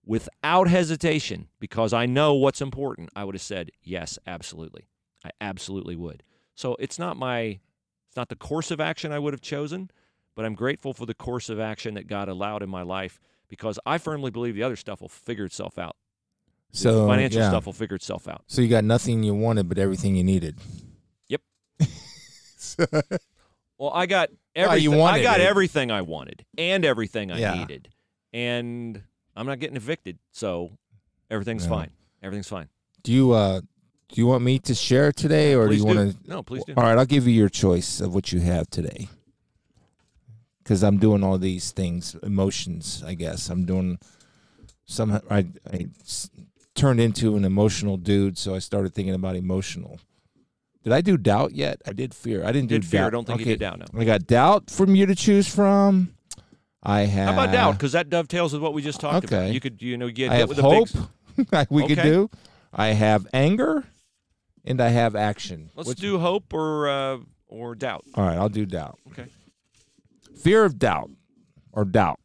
Without 0.05 0.69
hesitation, 0.69 1.49
because 1.61 1.95
I 1.95 2.05
know 2.05 2.35
what's 2.35 2.61
important, 2.61 3.09
I 3.17 3.25
would 3.25 3.35
have 3.35 3.41
said, 3.43 3.71
yes, 3.83 4.19
absolutely. 4.27 4.87
I 5.25 5.31
absolutely 5.41 5.97
would. 5.97 6.23
So 6.55 6.77
it's 6.79 6.99
not 6.99 7.17
my 7.17 7.61
it's 8.09 8.17
not 8.17 8.29
the 8.29 8.37
course 8.37 8.71
of 8.71 8.81
action 8.81 9.13
I 9.13 9.19
would 9.19 9.33
have 9.33 9.41
chosen, 9.41 9.91
but 10.35 10.45
I'm 10.45 10.55
grateful 10.55 10.93
for 10.93 11.07
the 11.07 11.15
course 11.15 11.49
of 11.49 11.61
action 11.61 11.95
that 11.95 12.07
God 12.07 12.29
allowed 12.29 12.63
in 12.63 12.69
my 12.69 12.83
life 12.83 13.21
because 13.49 13.79
I 13.87 13.99
firmly 13.99 14.31
believe 14.31 14.55
the 14.55 14.63
other 14.63 14.77
stuff 14.77 15.01
will 15.01 15.09
figure 15.09 15.45
itself 15.45 15.79
out. 15.79 15.97
The 16.73 16.79
So 16.79 17.07
financial 17.07 17.41
yeah. 17.41 17.49
stuff 17.51 17.67
will 17.67 17.73
figure 17.73 17.95
itself 17.97 18.27
out. 18.27 18.43
So 18.47 18.63
you 18.63 18.69
got 18.69 18.85
nothing 18.85 19.23
you 19.23 19.35
wanted, 19.35 19.69
but 19.69 19.79
everything 19.79 20.17
you 20.17 20.25
needed. 20.25 20.59
Yep. 21.29 21.41
So- 22.57 22.87
Well, 23.79 23.91
I 23.93 24.07
got 24.07 24.31
Well, 24.55 24.67
everything. 24.67 24.83
you 24.85 24.93
I 24.95 24.97
wanted 24.97 25.23
got 25.25 25.41
it. 25.41 25.47
everything 25.47 25.91
I 25.91 26.03
wanted 26.03 26.45
and 26.57 26.85
everything 26.85 27.33
I 27.33 27.39
Yeah. 27.39 27.55
needed, 27.55 27.89
and 28.33 29.03
I'm 29.35 29.47
not 29.47 29.59
getting 29.59 29.77
evicted, 29.77 30.19
so 30.33 30.71
everything's 31.29 31.65
Yeah. 31.65 31.71
fine. 31.71 31.91
Everything's 32.23 32.49
fine. 32.49 32.69
do 33.03 33.13
you 33.13 33.33
uh 33.33 33.61
do 33.61 34.21
you 34.21 34.27
want 34.29 34.45
me 34.45 34.59
to 34.61 34.75
share 34.75 35.11
today, 35.13 35.55
or 35.57 35.69
do 35.69 35.75
you 35.75 35.85
want 35.85 35.99
to? 35.99 36.29
No, 36.31 36.43
please 36.43 36.63
do. 36.65 36.75
All 36.77 36.85
right, 36.85 36.97
I'll 36.97 37.05
give 37.05 37.27
you 37.27 37.35
your 37.35 37.49
choice 37.49 38.01
of 38.01 38.15
what 38.15 38.33
you 38.33 38.41
have 38.41 38.71
today. 38.71 39.09
Because 40.65 40.83
I'm 40.83 40.97
doing 40.97 41.23
all 41.23 41.39
these 41.39 41.71
things, 41.71 42.17
emotions. 42.23 43.05
I 43.07 43.15
guess 43.15 43.51
I'm 43.51 43.65
doing 43.67 43.99
some. 44.87 45.21
I 45.31 45.47
turned 46.75 47.01
into 47.01 47.37
an 47.37 47.45
emotional 47.45 47.99
dude, 47.99 48.39
so 48.39 48.55
I 48.55 48.59
started 48.59 48.95
thinking 48.95 49.15
about 49.15 49.37
emotional. 49.37 50.01
Did 50.83 50.93
I 50.93 51.01
do 51.01 51.17
doubt 51.17 51.53
yet? 51.53 51.81
I 51.87 51.93
did 51.93 52.15
fear. 52.15 52.45
I 52.45 52.53
didn't 52.53 52.69
Did 52.69 52.83
do 52.83 52.89
fear? 52.89 53.01
doubt. 53.01 53.07
I 53.07 53.11
don't 53.11 53.27
think 53.27 53.41
okay. 53.41 53.51
you 53.51 53.57
did 53.57 53.61
doubt. 53.61 53.79
No. 53.79 54.01
I 54.01 54.05
got 54.05 54.27
doubt 54.27 54.71
from 54.71 54.95
you 54.95 55.07
to 55.07 55.15
choose 55.15 55.49
from. 55.53 56.15
I 56.83 57.01
have. 57.01 57.35
How 57.35 57.43
about 57.43 57.53
doubt? 57.53 57.73
Because 57.73 57.93
that 57.93 58.11
dovetails 58.11 58.53
with 58.53 58.61
what 58.61 58.75
we 58.75 58.83
just 58.83 59.01
talked 59.01 59.25
about. 59.25 59.45
Okay. 59.45 59.53
You 59.53 59.61
could, 59.61 59.81
you 59.81 59.97
know, 59.97 60.11
get 60.11 60.31
I 60.31 60.35
hit 60.35 60.41
have 60.41 60.49
with 60.51 60.59
a 60.59 60.63
hope. 60.63 60.89
big. 61.37 61.67
we 61.71 61.87
could 61.87 62.03
do. 62.03 62.31
I 62.73 62.89
have 62.89 63.27
anger, 63.33 63.85
and 64.65 64.81
I 64.81 64.89
have 64.89 65.17
action. 65.17 65.71
Let's 65.75 65.95
do 65.95 66.19
hope 66.19 66.53
or 66.53 66.89
uh, 66.89 67.19
or 67.49 67.75
doubt. 67.75 68.05
All 68.15 68.25
right, 68.25 68.37
I'll 68.37 68.51
do 68.51 68.67
doubt. 68.67 68.99
Okay. 69.13 69.27
Fear 70.37 70.65
of 70.65 70.79
doubt 70.79 71.11
or 71.73 71.85
doubt. 71.85 72.21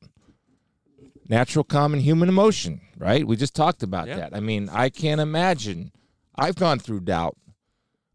Natural, 1.27 1.63
common 1.63 1.99
human 1.99 2.27
emotion, 2.29 2.81
right? 2.97 3.25
We 3.25 3.35
just 3.35 3.55
talked 3.55 3.83
about 3.83 4.07
Yeah. 4.07 4.17
that. 4.17 4.35
I 4.35 4.39
mean, 4.39 4.67
I 4.69 4.89
can't 4.89 5.21
imagine. 5.21 5.91
I've 6.35 6.55
gone 6.55 6.79
through 6.79 7.01
doubt, 7.01 7.37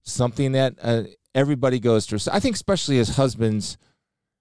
something 0.03 0.53
that 0.53 0.75
uh, 0.83 1.05
everybody 1.35 1.79
goes 1.79 2.07
through. 2.07 2.19
So 2.19 2.33
I 2.33 2.41
think, 2.41 2.55
especially 2.57 2.99
as 2.99 3.11
husbands 3.17 3.77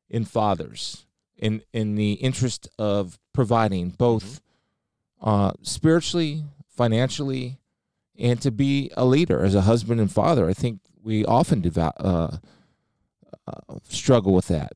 and 0.09 0.27
fathers, 0.27 1.05
in 1.37 1.61
in 1.73 1.95
the 1.95 2.13
interest 2.13 2.67
of 2.79 3.19
providing 3.33 3.89
both 3.89 4.41
uh, 5.21 5.51
spiritually, 5.61 6.43
financially, 6.67 7.59
and 8.17 8.41
to 8.41 8.51
be 8.51 8.91
a 8.95 9.05
leader 9.05 9.43
as 9.43 9.55
a 9.55 9.61
husband 9.61 9.99
and 9.99 10.11
father. 10.11 10.49
I 10.49 10.53
think 10.53 10.79
we 11.01 11.25
often 11.25 11.63
uh, 11.77 11.81
uh, 12.07 12.37
struggle 13.87 14.33
with 14.33 14.47
that. 14.47 14.73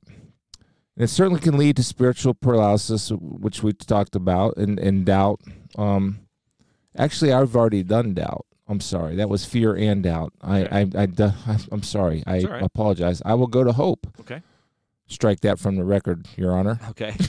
And 0.98 1.04
it 1.04 1.10
certainly 1.10 1.40
can 1.40 1.58
lead 1.58 1.76
to 1.78 1.84
spiritual 1.84 2.34
paralysis, 2.34 3.12
which 3.12 3.62
we 3.62 3.72
talked 3.72 4.16
about, 4.16 4.58
and, 4.58 4.80
and 4.80 5.06
doubt. 5.06 5.42
Um, 5.78 6.22
actually, 6.98 7.32
I've 7.32 7.56
already 7.56 7.84
done 7.84 8.16
doubt. 8.16 8.48
I'm 8.68 8.82
sorry. 8.82 9.16
That 9.16 9.30
was 9.30 9.46
fear 9.46 9.76
and 9.76 10.02
doubt. 10.02 10.34
I, 10.42 10.64
I, 10.66 10.88
I, 10.98 11.08
I'm 11.72 11.84
sorry. 11.84 12.24
I 12.26 12.42
right. 12.42 12.64
apologize. 12.64 13.22
I 13.24 13.36
will 13.36 13.46
go 13.46 13.64
to 13.64 13.74
hope. 13.74 14.08
Okay. 14.22 14.42
Strike 15.06 15.42
that 15.42 15.60
from 15.60 15.76
the 15.76 15.86
record, 15.86 16.28
Your 16.36 16.52
Honor. 16.58 16.80
Okay. 16.90 17.16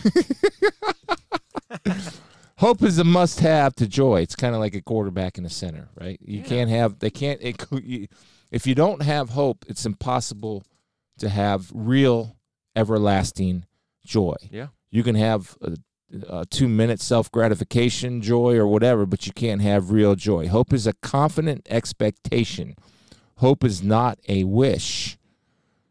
Hope 2.56 2.82
is 2.82 2.98
a 2.98 3.04
must-have 3.04 3.76
to 3.76 3.86
joy. 3.86 4.20
It's 4.22 4.34
kind 4.34 4.52
of 4.54 4.60
like 4.60 4.74
a 4.74 4.80
quarterback 4.80 5.38
in 5.38 5.44
a 5.44 5.48
center, 5.50 5.88
right? 6.00 6.18
You 6.20 6.38
Yeah. 6.40 6.44
can't 6.44 6.70
have. 6.70 6.98
They 6.98 7.10
can't. 7.10 7.40
It, 7.40 7.64
you, 7.84 8.08
if 8.50 8.66
you 8.66 8.74
don't 8.74 9.02
have 9.02 9.30
hope, 9.30 9.64
it's 9.68 9.86
impossible 9.86 10.64
to 11.18 11.28
have 11.28 11.70
real, 11.72 12.36
everlasting 12.78 13.64
joy. 14.04 14.36
Yeah. 14.50 14.68
You 14.90 15.02
can 15.02 15.14
have 15.14 15.56
a, 15.60 15.76
a 16.28 16.46
two-minute 16.46 17.00
self-gratification 17.00 18.22
joy 18.22 18.56
or 18.56 18.66
whatever, 18.66 19.06
but 19.06 19.26
you 19.26 19.32
can't 19.32 19.62
have 19.62 19.90
real 19.90 20.14
joy. 20.14 20.48
Hope 20.48 20.72
is 20.72 20.86
a 20.86 20.94
confident 20.94 21.66
expectation. 21.68 22.74
Hope 23.36 23.64
is 23.64 23.82
not 23.82 24.18
a 24.28 24.44
wish. 24.44 25.18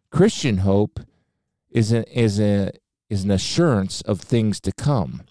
Christian 0.09 0.59
hope 0.59 0.99
is 1.69 1.91
a, 1.91 2.03
is 2.17 2.39
a 2.39 2.71
is 3.09 3.23
an 3.23 3.31
assurance 3.31 4.01
of 4.01 4.19
things 4.19 4.59
to 4.59 4.71
come 4.71 5.23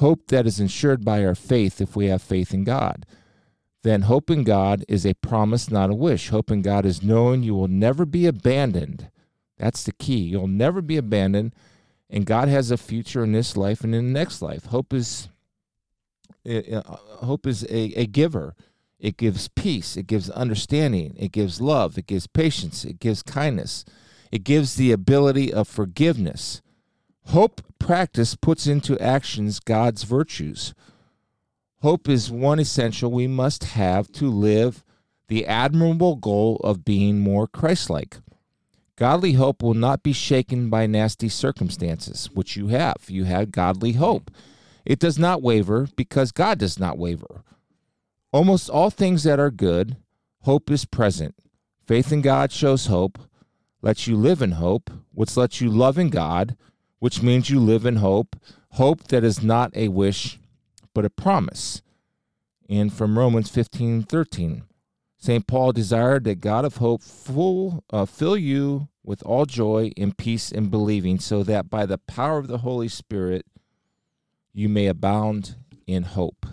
hope 0.00 0.28
that 0.28 0.46
is 0.46 0.58
ensured 0.58 1.04
by 1.04 1.24
our 1.24 1.34
faith 1.34 1.80
if 1.80 1.94
we 1.94 2.06
have 2.06 2.22
faith 2.22 2.52
in 2.52 2.64
God. 2.64 3.06
Then 3.82 4.02
hope 4.02 4.30
in 4.30 4.44
God 4.44 4.84
is 4.88 5.06
a 5.06 5.14
promise, 5.14 5.70
not 5.70 5.90
a 5.90 5.94
wish. 5.94 6.30
Hope 6.30 6.50
in 6.50 6.62
God 6.62 6.84
is 6.84 7.02
knowing 7.02 7.42
you 7.42 7.54
will 7.54 7.68
never 7.68 8.04
be 8.04 8.26
abandoned. 8.26 9.10
That's 9.60 9.84
the 9.84 9.92
key. 9.92 10.20
You'll 10.20 10.46
never 10.48 10.80
be 10.80 10.96
abandoned, 10.96 11.54
and 12.08 12.24
God 12.24 12.48
has 12.48 12.70
a 12.70 12.78
future 12.78 13.22
in 13.22 13.32
this 13.32 13.58
life 13.58 13.84
and 13.84 13.94
in 13.94 14.06
the 14.06 14.18
next 14.18 14.40
life. 14.40 14.64
Hope 14.64 14.94
is 14.94 15.28
uh, 16.48 16.80
hope 17.26 17.46
is 17.46 17.64
a, 17.64 17.92
a 17.94 18.06
giver. 18.06 18.54
It 18.98 19.18
gives 19.18 19.48
peace. 19.48 19.98
It 19.98 20.06
gives 20.06 20.30
understanding. 20.30 21.14
It 21.18 21.32
gives 21.32 21.60
love. 21.60 21.98
It 21.98 22.06
gives 22.06 22.26
patience. 22.26 22.86
It 22.86 23.00
gives 23.00 23.22
kindness. 23.22 23.84
It 24.32 24.44
gives 24.44 24.76
the 24.76 24.92
ability 24.92 25.52
of 25.52 25.68
forgiveness. 25.68 26.62
Hope 27.26 27.60
practice 27.78 28.36
puts 28.36 28.66
into 28.66 28.98
actions 28.98 29.60
God's 29.60 30.04
virtues. 30.04 30.72
Hope 31.82 32.08
is 32.08 32.30
one 32.30 32.58
essential 32.58 33.10
we 33.10 33.26
must 33.26 33.64
have 33.64 34.10
to 34.12 34.30
live 34.30 34.84
the 35.28 35.46
admirable 35.46 36.16
goal 36.16 36.56
of 36.64 36.84
being 36.84 37.20
more 37.20 37.46
Christ-like. 37.46 38.19
Godly 39.00 39.32
hope 39.32 39.62
will 39.62 39.72
not 39.72 40.02
be 40.02 40.12
shaken 40.12 40.68
by 40.68 40.86
nasty 40.86 41.30
circumstances, 41.30 42.28
which 42.34 42.54
you 42.54 42.68
have. 42.68 42.96
You 43.08 43.24
had 43.24 43.50
godly 43.50 43.92
hope. 43.92 44.30
It 44.84 44.98
does 44.98 45.18
not 45.18 45.40
waver 45.40 45.88
because 45.96 46.32
God 46.32 46.58
does 46.58 46.78
not 46.78 46.98
waver. 46.98 47.42
Almost 48.30 48.68
all 48.68 48.90
things 48.90 49.22
that 49.22 49.40
are 49.40 49.50
good, 49.50 49.96
hope 50.42 50.70
is 50.70 50.84
present. 50.84 51.34
Faith 51.86 52.12
in 52.12 52.20
God 52.20 52.52
shows 52.52 52.88
hope, 52.88 53.18
lets 53.80 54.06
you 54.06 54.18
live 54.18 54.42
in 54.42 54.52
hope, 54.52 54.90
which 55.12 55.34
lets 55.34 55.62
you 55.62 55.70
love 55.70 55.96
in 55.96 56.10
God, 56.10 56.54
which 56.98 57.22
means 57.22 57.48
you 57.48 57.58
live 57.58 57.86
in 57.86 57.96
hope, 57.96 58.36
hope 58.72 59.04
that 59.04 59.24
is 59.24 59.42
not 59.42 59.74
a 59.74 59.88
wish, 59.88 60.38
but 60.92 61.06
a 61.06 61.10
promise. 61.10 61.80
And 62.68 62.92
from 62.92 63.18
Romans 63.18 63.48
15 63.48 64.02
13, 64.02 64.62
St. 65.16 65.46
Paul 65.46 65.72
desired 65.72 66.24
that 66.24 66.42
God 66.42 66.66
of 66.66 66.76
hope 66.76 67.02
full, 67.02 67.82
uh, 67.90 68.04
fill 68.04 68.36
you 68.36 68.88
with 69.02 69.22
all 69.22 69.46
joy 69.46 69.92
and 69.96 70.16
peace 70.16 70.52
in 70.52 70.68
believing, 70.68 71.18
so 71.18 71.42
that 71.42 71.70
by 71.70 71.86
the 71.86 71.98
power 71.98 72.38
of 72.38 72.48
the 72.48 72.58
Holy 72.58 72.88
Spirit 72.88 73.46
you 74.52 74.68
may 74.68 74.86
abound 74.86 75.56
in 75.86 76.02
hope. 76.02 76.46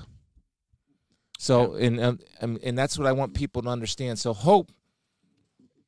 So, 1.39 1.76
and, 1.76 1.99
um, 1.99 2.19
and 2.41 2.59
and 2.63 2.77
that's 2.77 2.97
what 2.97 3.07
I 3.07 3.11
want 3.11 3.35
people 3.35 3.61
to 3.61 3.69
understand. 3.69 4.17
So, 4.17 4.34
hope, 4.34 4.72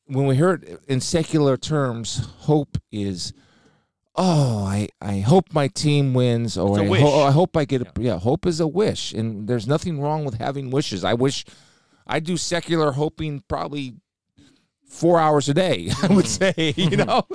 when 0.05 0.27
we 0.27 0.35
hear 0.35 0.51
it 0.51 0.79
in 0.87 1.01
secular 1.01 1.57
terms, 1.57 2.27
hope 2.41 2.77
is 2.91 3.33
oh, 4.19 4.65
I, 4.65 4.89
I 5.01 5.19
hope 5.19 5.53
my 5.53 5.69
team 5.69 6.13
wins, 6.13 6.57
or 6.57 6.79
I, 6.79 6.85
ho- 6.85 7.23
I 7.23 7.31
hope 7.31 7.55
I 7.55 7.63
get 7.63 7.81
a, 7.81 7.91
yeah. 7.99 8.19
hope 8.19 8.45
is 8.45 8.59
a 8.59 8.67
wish, 8.67 9.13
and 9.13 9.47
there's 9.47 9.65
nothing 9.65 10.01
wrong 10.01 10.25
with 10.25 10.35
having 10.35 10.69
wishes. 10.69 11.03
I 11.05 11.13
wish 11.13 11.45
I 12.05 12.19
do 12.19 12.35
secular 12.35 12.91
hoping 12.91 13.43
probably 13.47 13.95
four 14.89 15.19
hours 15.19 15.47
a 15.47 15.53
day. 15.53 15.89
I 16.03 16.07
would 16.07 16.27
say, 16.27 16.73
you 16.75 16.97
know, 16.97 17.25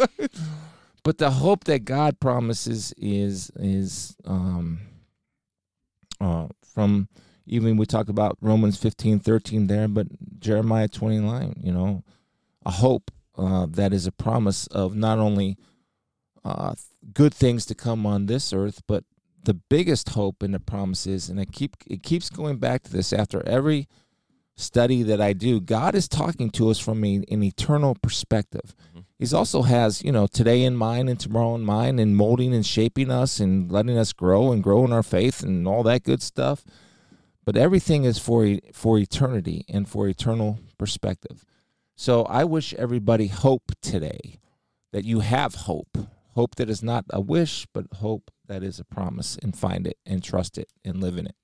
but 1.02 1.18
the 1.18 1.31
hope 1.31 1.64
that 1.64 1.85
God 1.85 2.20
promises 2.20 2.93
is 2.98 3.51
is 3.56 4.16
um 4.26 4.81
uh 6.20 6.48
from 6.74 7.09
even 7.47 7.76
we 7.76 7.86
talk 7.86 8.09
about 8.09 8.39
Romans 8.40 8.78
15, 8.78 9.20
13 9.20 9.66
there, 9.66 9.86
but 9.86 10.06
Jeremiah 10.39 10.89
29, 10.89 11.60
you 11.62 11.72
know, 11.72 12.02
a 12.64 12.70
hope 12.70 13.10
uh, 13.36 13.66
that 13.68 13.93
is 13.93 14.06
a 14.06 14.12
promise 14.12 14.66
of 14.68 14.94
not 14.97 15.18
only 15.18 15.59
uh, 16.44 16.74
good 17.12 17.35
things 17.35 17.66
to 17.66 17.74
come 17.74 18.06
on 18.06 18.26
this 18.26 18.52
earth, 18.52 18.82
but 18.86 19.05
the 19.43 19.55
biggest 19.55 20.10
hope 20.10 20.43
in 20.43 20.52
the 20.52 20.60
promise 20.60 21.06
is, 21.06 21.28
and 21.28 21.39
I 21.39 21.44
keep 21.44 21.76
it 21.86 22.02
keeps 22.02 22.31
going 22.31 22.56
back 22.56 22.82
to 22.85 22.93
this 22.93 23.12
after 23.12 23.47
every 23.47 23.89
study 24.56 25.02
that 25.02 25.20
I 25.20 25.32
do. 25.32 25.60
God 25.60 25.94
is 25.94 26.09
talking 26.09 26.51
to 26.51 26.70
us 26.70 26.78
from 26.78 27.05
a, 27.05 27.22
an 27.28 27.43
eternal 27.43 27.97
perspective. 28.01 28.74
Mm-hmm. 28.90 29.01
He's 29.18 29.35
also 29.35 29.62
has 29.62 30.02
you 30.02 30.12
know 30.12 30.26
today 30.26 30.62
in 30.62 30.76
mind 30.76 31.09
and 31.09 31.18
tomorrow 31.18 31.55
in 31.55 31.62
mind, 31.62 32.01
and 32.01 32.16
molding 32.16 32.55
and 32.55 32.64
shaping 32.64 33.10
us 33.10 33.40
and 33.40 33.70
letting 33.70 33.98
us 33.98 34.12
grow 34.12 34.52
and 34.52 34.62
grow 34.62 34.85
in 34.85 34.93
our 34.93 35.02
faith 35.02 35.43
and 35.43 35.66
all 35.66 35.82
that 35.85 36.05
good 36.05 36.22
stuff. 36.22 36.64
But 37.44 37.56
everything 37.56 38.05
is 38.05 38.18
for 38.18 38.59
for 38.72 38.98
eternity 38.98 39.64
and 39.68 39.89
for 39.89 40.09
eternal 40.09 40.59
perspective. 40.78 41.44
So 41.97 42.24
I 42.24 42.44
wish 42.44 42.74
everybody 42.74 43.28
hope 43.28 43.72
today 43.81 44.40
that 44.93 45.05
you 45.05 45.20
have 45.20 45.55
hope. 45.55 45.97
Hope 46.35 46.56
that 46.56 46.68
is 46.68 46.82
not 46.82 47.05
a 47.10 47.20
wish, 47.20 47.66
but 47.72 47.86
hope 47.94 48.32
that 48.48 48.64
is 48.64 48.81
a 48.81 48.85
promise, 48.85 49.39
and 49.40 49.56
find 49.56 49.86
it 49.86 49.98
and 50.05 50.22
trust 50.22 50.59
it 50.59 50.68
and 50.85 51.01
live 51.01 51.16
in 51.16 51.26
it. 51.26 51.36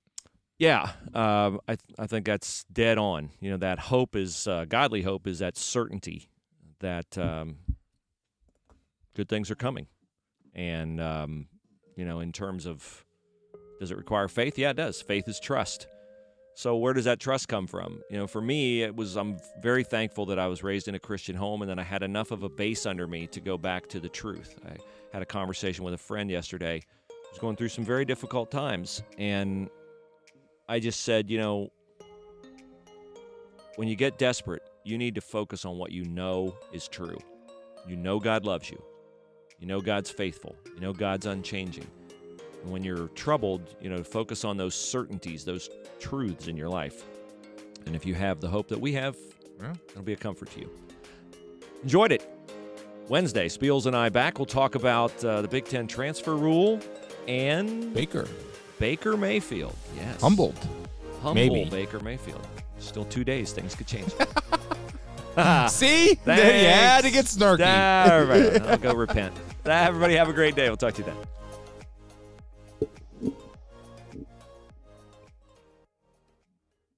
Yeah, 0.60 0.92
um, 1.14 1.58
I 1.66 1.74
th- 1.74 1.96
I 1.98 2.06
think 2.06 2.26
that's 2.26 2.64
dead 2.64 2.98
on. 2.98 3.30
You 3.40 3.50
know 3.50 3.56
that 3.56 3.78
hope 3.78 4.14
is 4.14 4.46
uh, 4.46 4.66
godly 4.68 5.02
hope 5.02 5.26
is 5.26 5.38
that 5.38 5.56
certainty 5.56 6.28
that 6.80 7.16
um, 7.16 7.56
good 9.14 9.28
things 9.28 9.50
are 9.50 9.54
coming. 9.56 9.86
And, 10.54 11.00
um, 11.00 11.46
you 11.96 12.04
know, 12.04 12.20
in 12.20 12.32
terms 12.32 12.66
of 12.66 13.04
does 13.78 13.90
it 13.90 13.96
require 13.96 14.28
faith? 14.28 14.58
Yeah, 14.58 14.70
it 14.70 14.76
does. 14.76 15.00
Faith 15.00 15.28
is 15.28 15.40
trust. 15.40 15.86
So 16.54 16.76
where 16.76 16.92
does 16.92 17.04
that 17.06 17.20
trust 17.20 17.48
come 17.48 17.66
from? 17.66 18.02
You 18.10 18.18
know, 18.18 18.26
for 18.26 18.42
me, 18.42 18.82
it 18.82 18.94
was 18.94 19.16
I'm 19.16 19.38
very 19.62 19.84
thankful 19.84 20.26
that 20.26 20.38
I 20.38 20.46
was 20.46 20.62
raised 20.62 20.88
in 20.88 20.94
a 20.94 20.98
Christian 20.98 21.36
home 21.36 21.62
and 21.62 21.70
then 21.70 21.78
I 21.78 21.84
had 21.84 22.02
enough 22.02 22.32
of 22.32 22.42
a 22.42 22.48
base 22.48 22.84
under 22.84 23.06
me 23.06 23.26
to 23.28 23.40
go 23.40 23.56
back 23.56 23.88
to 23.88 24.00
the 24.00 24.08
truth. 24.08 24.56
I 24.66 24.76
had 25.12 25.22
a 25.22 25.26
conversation 25.26 25.84
with 25.84 25.94
a 25.94 25.98
friend 25.98 26.30
yesterday 26.30 26.82
who's 27.30 27.38
going 27.38 27.56
through 27.56 27.68
some 27.68 27.84
very 27.84 28.04
difficult 28.04 28.50
times 28.50 29.02
and 29.16 29.70
I 30.70 30.78
just 30.78 31.00
said, 31.00 31.28
you 31.28 31.36
know, 31.36 31.72
when 33.74 33.88
you 33.88 33.96
get 33.96 34.18
desperate, 34.18 34.62
you 34.84 34.98
need 34.98 35.16
to 35.16 35.20
focus 35.20 35.64
on 35.64 35.76
what 35.76 35.90
you 35.90 36.04
know 36.04 36.54
is 36.72 36.86
true. 36.86 37.18
You 37.88 37.96
know 37.96 38.20
God 38.20 38.44
loves 38.44 38.70
you. 38.70 38.80
You 39.58 39.66
know 39.66 39.80
God's 39.80 40.10
faithful. 40.10 40.54
You 40.72 40.80
know 40.80 40.92
God's 40.92 41.26
unchanging. 41.26 41.88
And 42.62 42.70
when 42.70 42.84
you're 42.84 43.08
troubled, 43.08 43.74
you 43.80 43.90
know, 43.90 44.04
focus 44.04 44.44
on 44.44 44.56
those 44.56 44.76
certainties, 44.76 45.44
those 45.44 45.68
truths 45.98 46.46
in 46.46 46.56
your 46.56 46.68
life. 46.68 47.04
And 47.86 47.96
if 47.96 48.06
you 48.06 48.14
have 48.14 48.40
the 48.40 48.48
hope 48.48 48.68
that 48.68 48.80
we 48.80 48.92
have, 48.92 49.16
it'll 49.90 50.02
be 50.04 50.12
a 50.12 50.16
comfort 50.16 50.52
to 50.52 50.60
you. 50.60 50.70
Enjoyed 51.82 52.12
it. 52.12 52.30
Wednesday, 53.08 53.48
Spiels 53.48 53.86
and 53.86 53.96
I 53.96 54.08
back. 54.08 54.38
We'll 54.38 54.46
talk 54.46 54.76
about 54.76 55.24
uh, 55.24 55.42
the 55.42 55.48
Big 55.48 55.64
Ten 55.64 55.88
transfer 55.88 56.36
rule 56.36 56.78
and 57.26 57.92
Baker 57.92 58.28
Baker 58.80 59.16
Mayfield. 59.16 59.76
Yes. 59.94 60.20
humbled. 60.20 60.58
Humble 61.22 61.34
Maybe. 61.34 61.68
Baker 61.70 62.00
Mayfield. 62.00 62.44
Still 62.78 63.04
two 63.04 63.22
days. 63.24 63.52
Things 63.52 63.74
could 63.74 63.86
change. 63.86 64.08
See, 65.70 66.14
there 66.24 66.60
you 66.62 66.68
had 66.68 67.02
to 67.02 67.10
get 67.10 67.26
snarky. 67.26 67.60
All 68.10 68.24
right. 68.24 68.60
I'll 68.66 68.78
go 68.78 68.94
repent. 68.94 69.34
Everybody 69.66 70.16
have 70.16 70.28
a 70.28 70.32
great 70.32 70.56
day. 70.56 70.68
We'll 70.68 70.78
talk 70.78 70.94
to 70.94 71.02
you 71.02 71.04
then. 71.04 71.16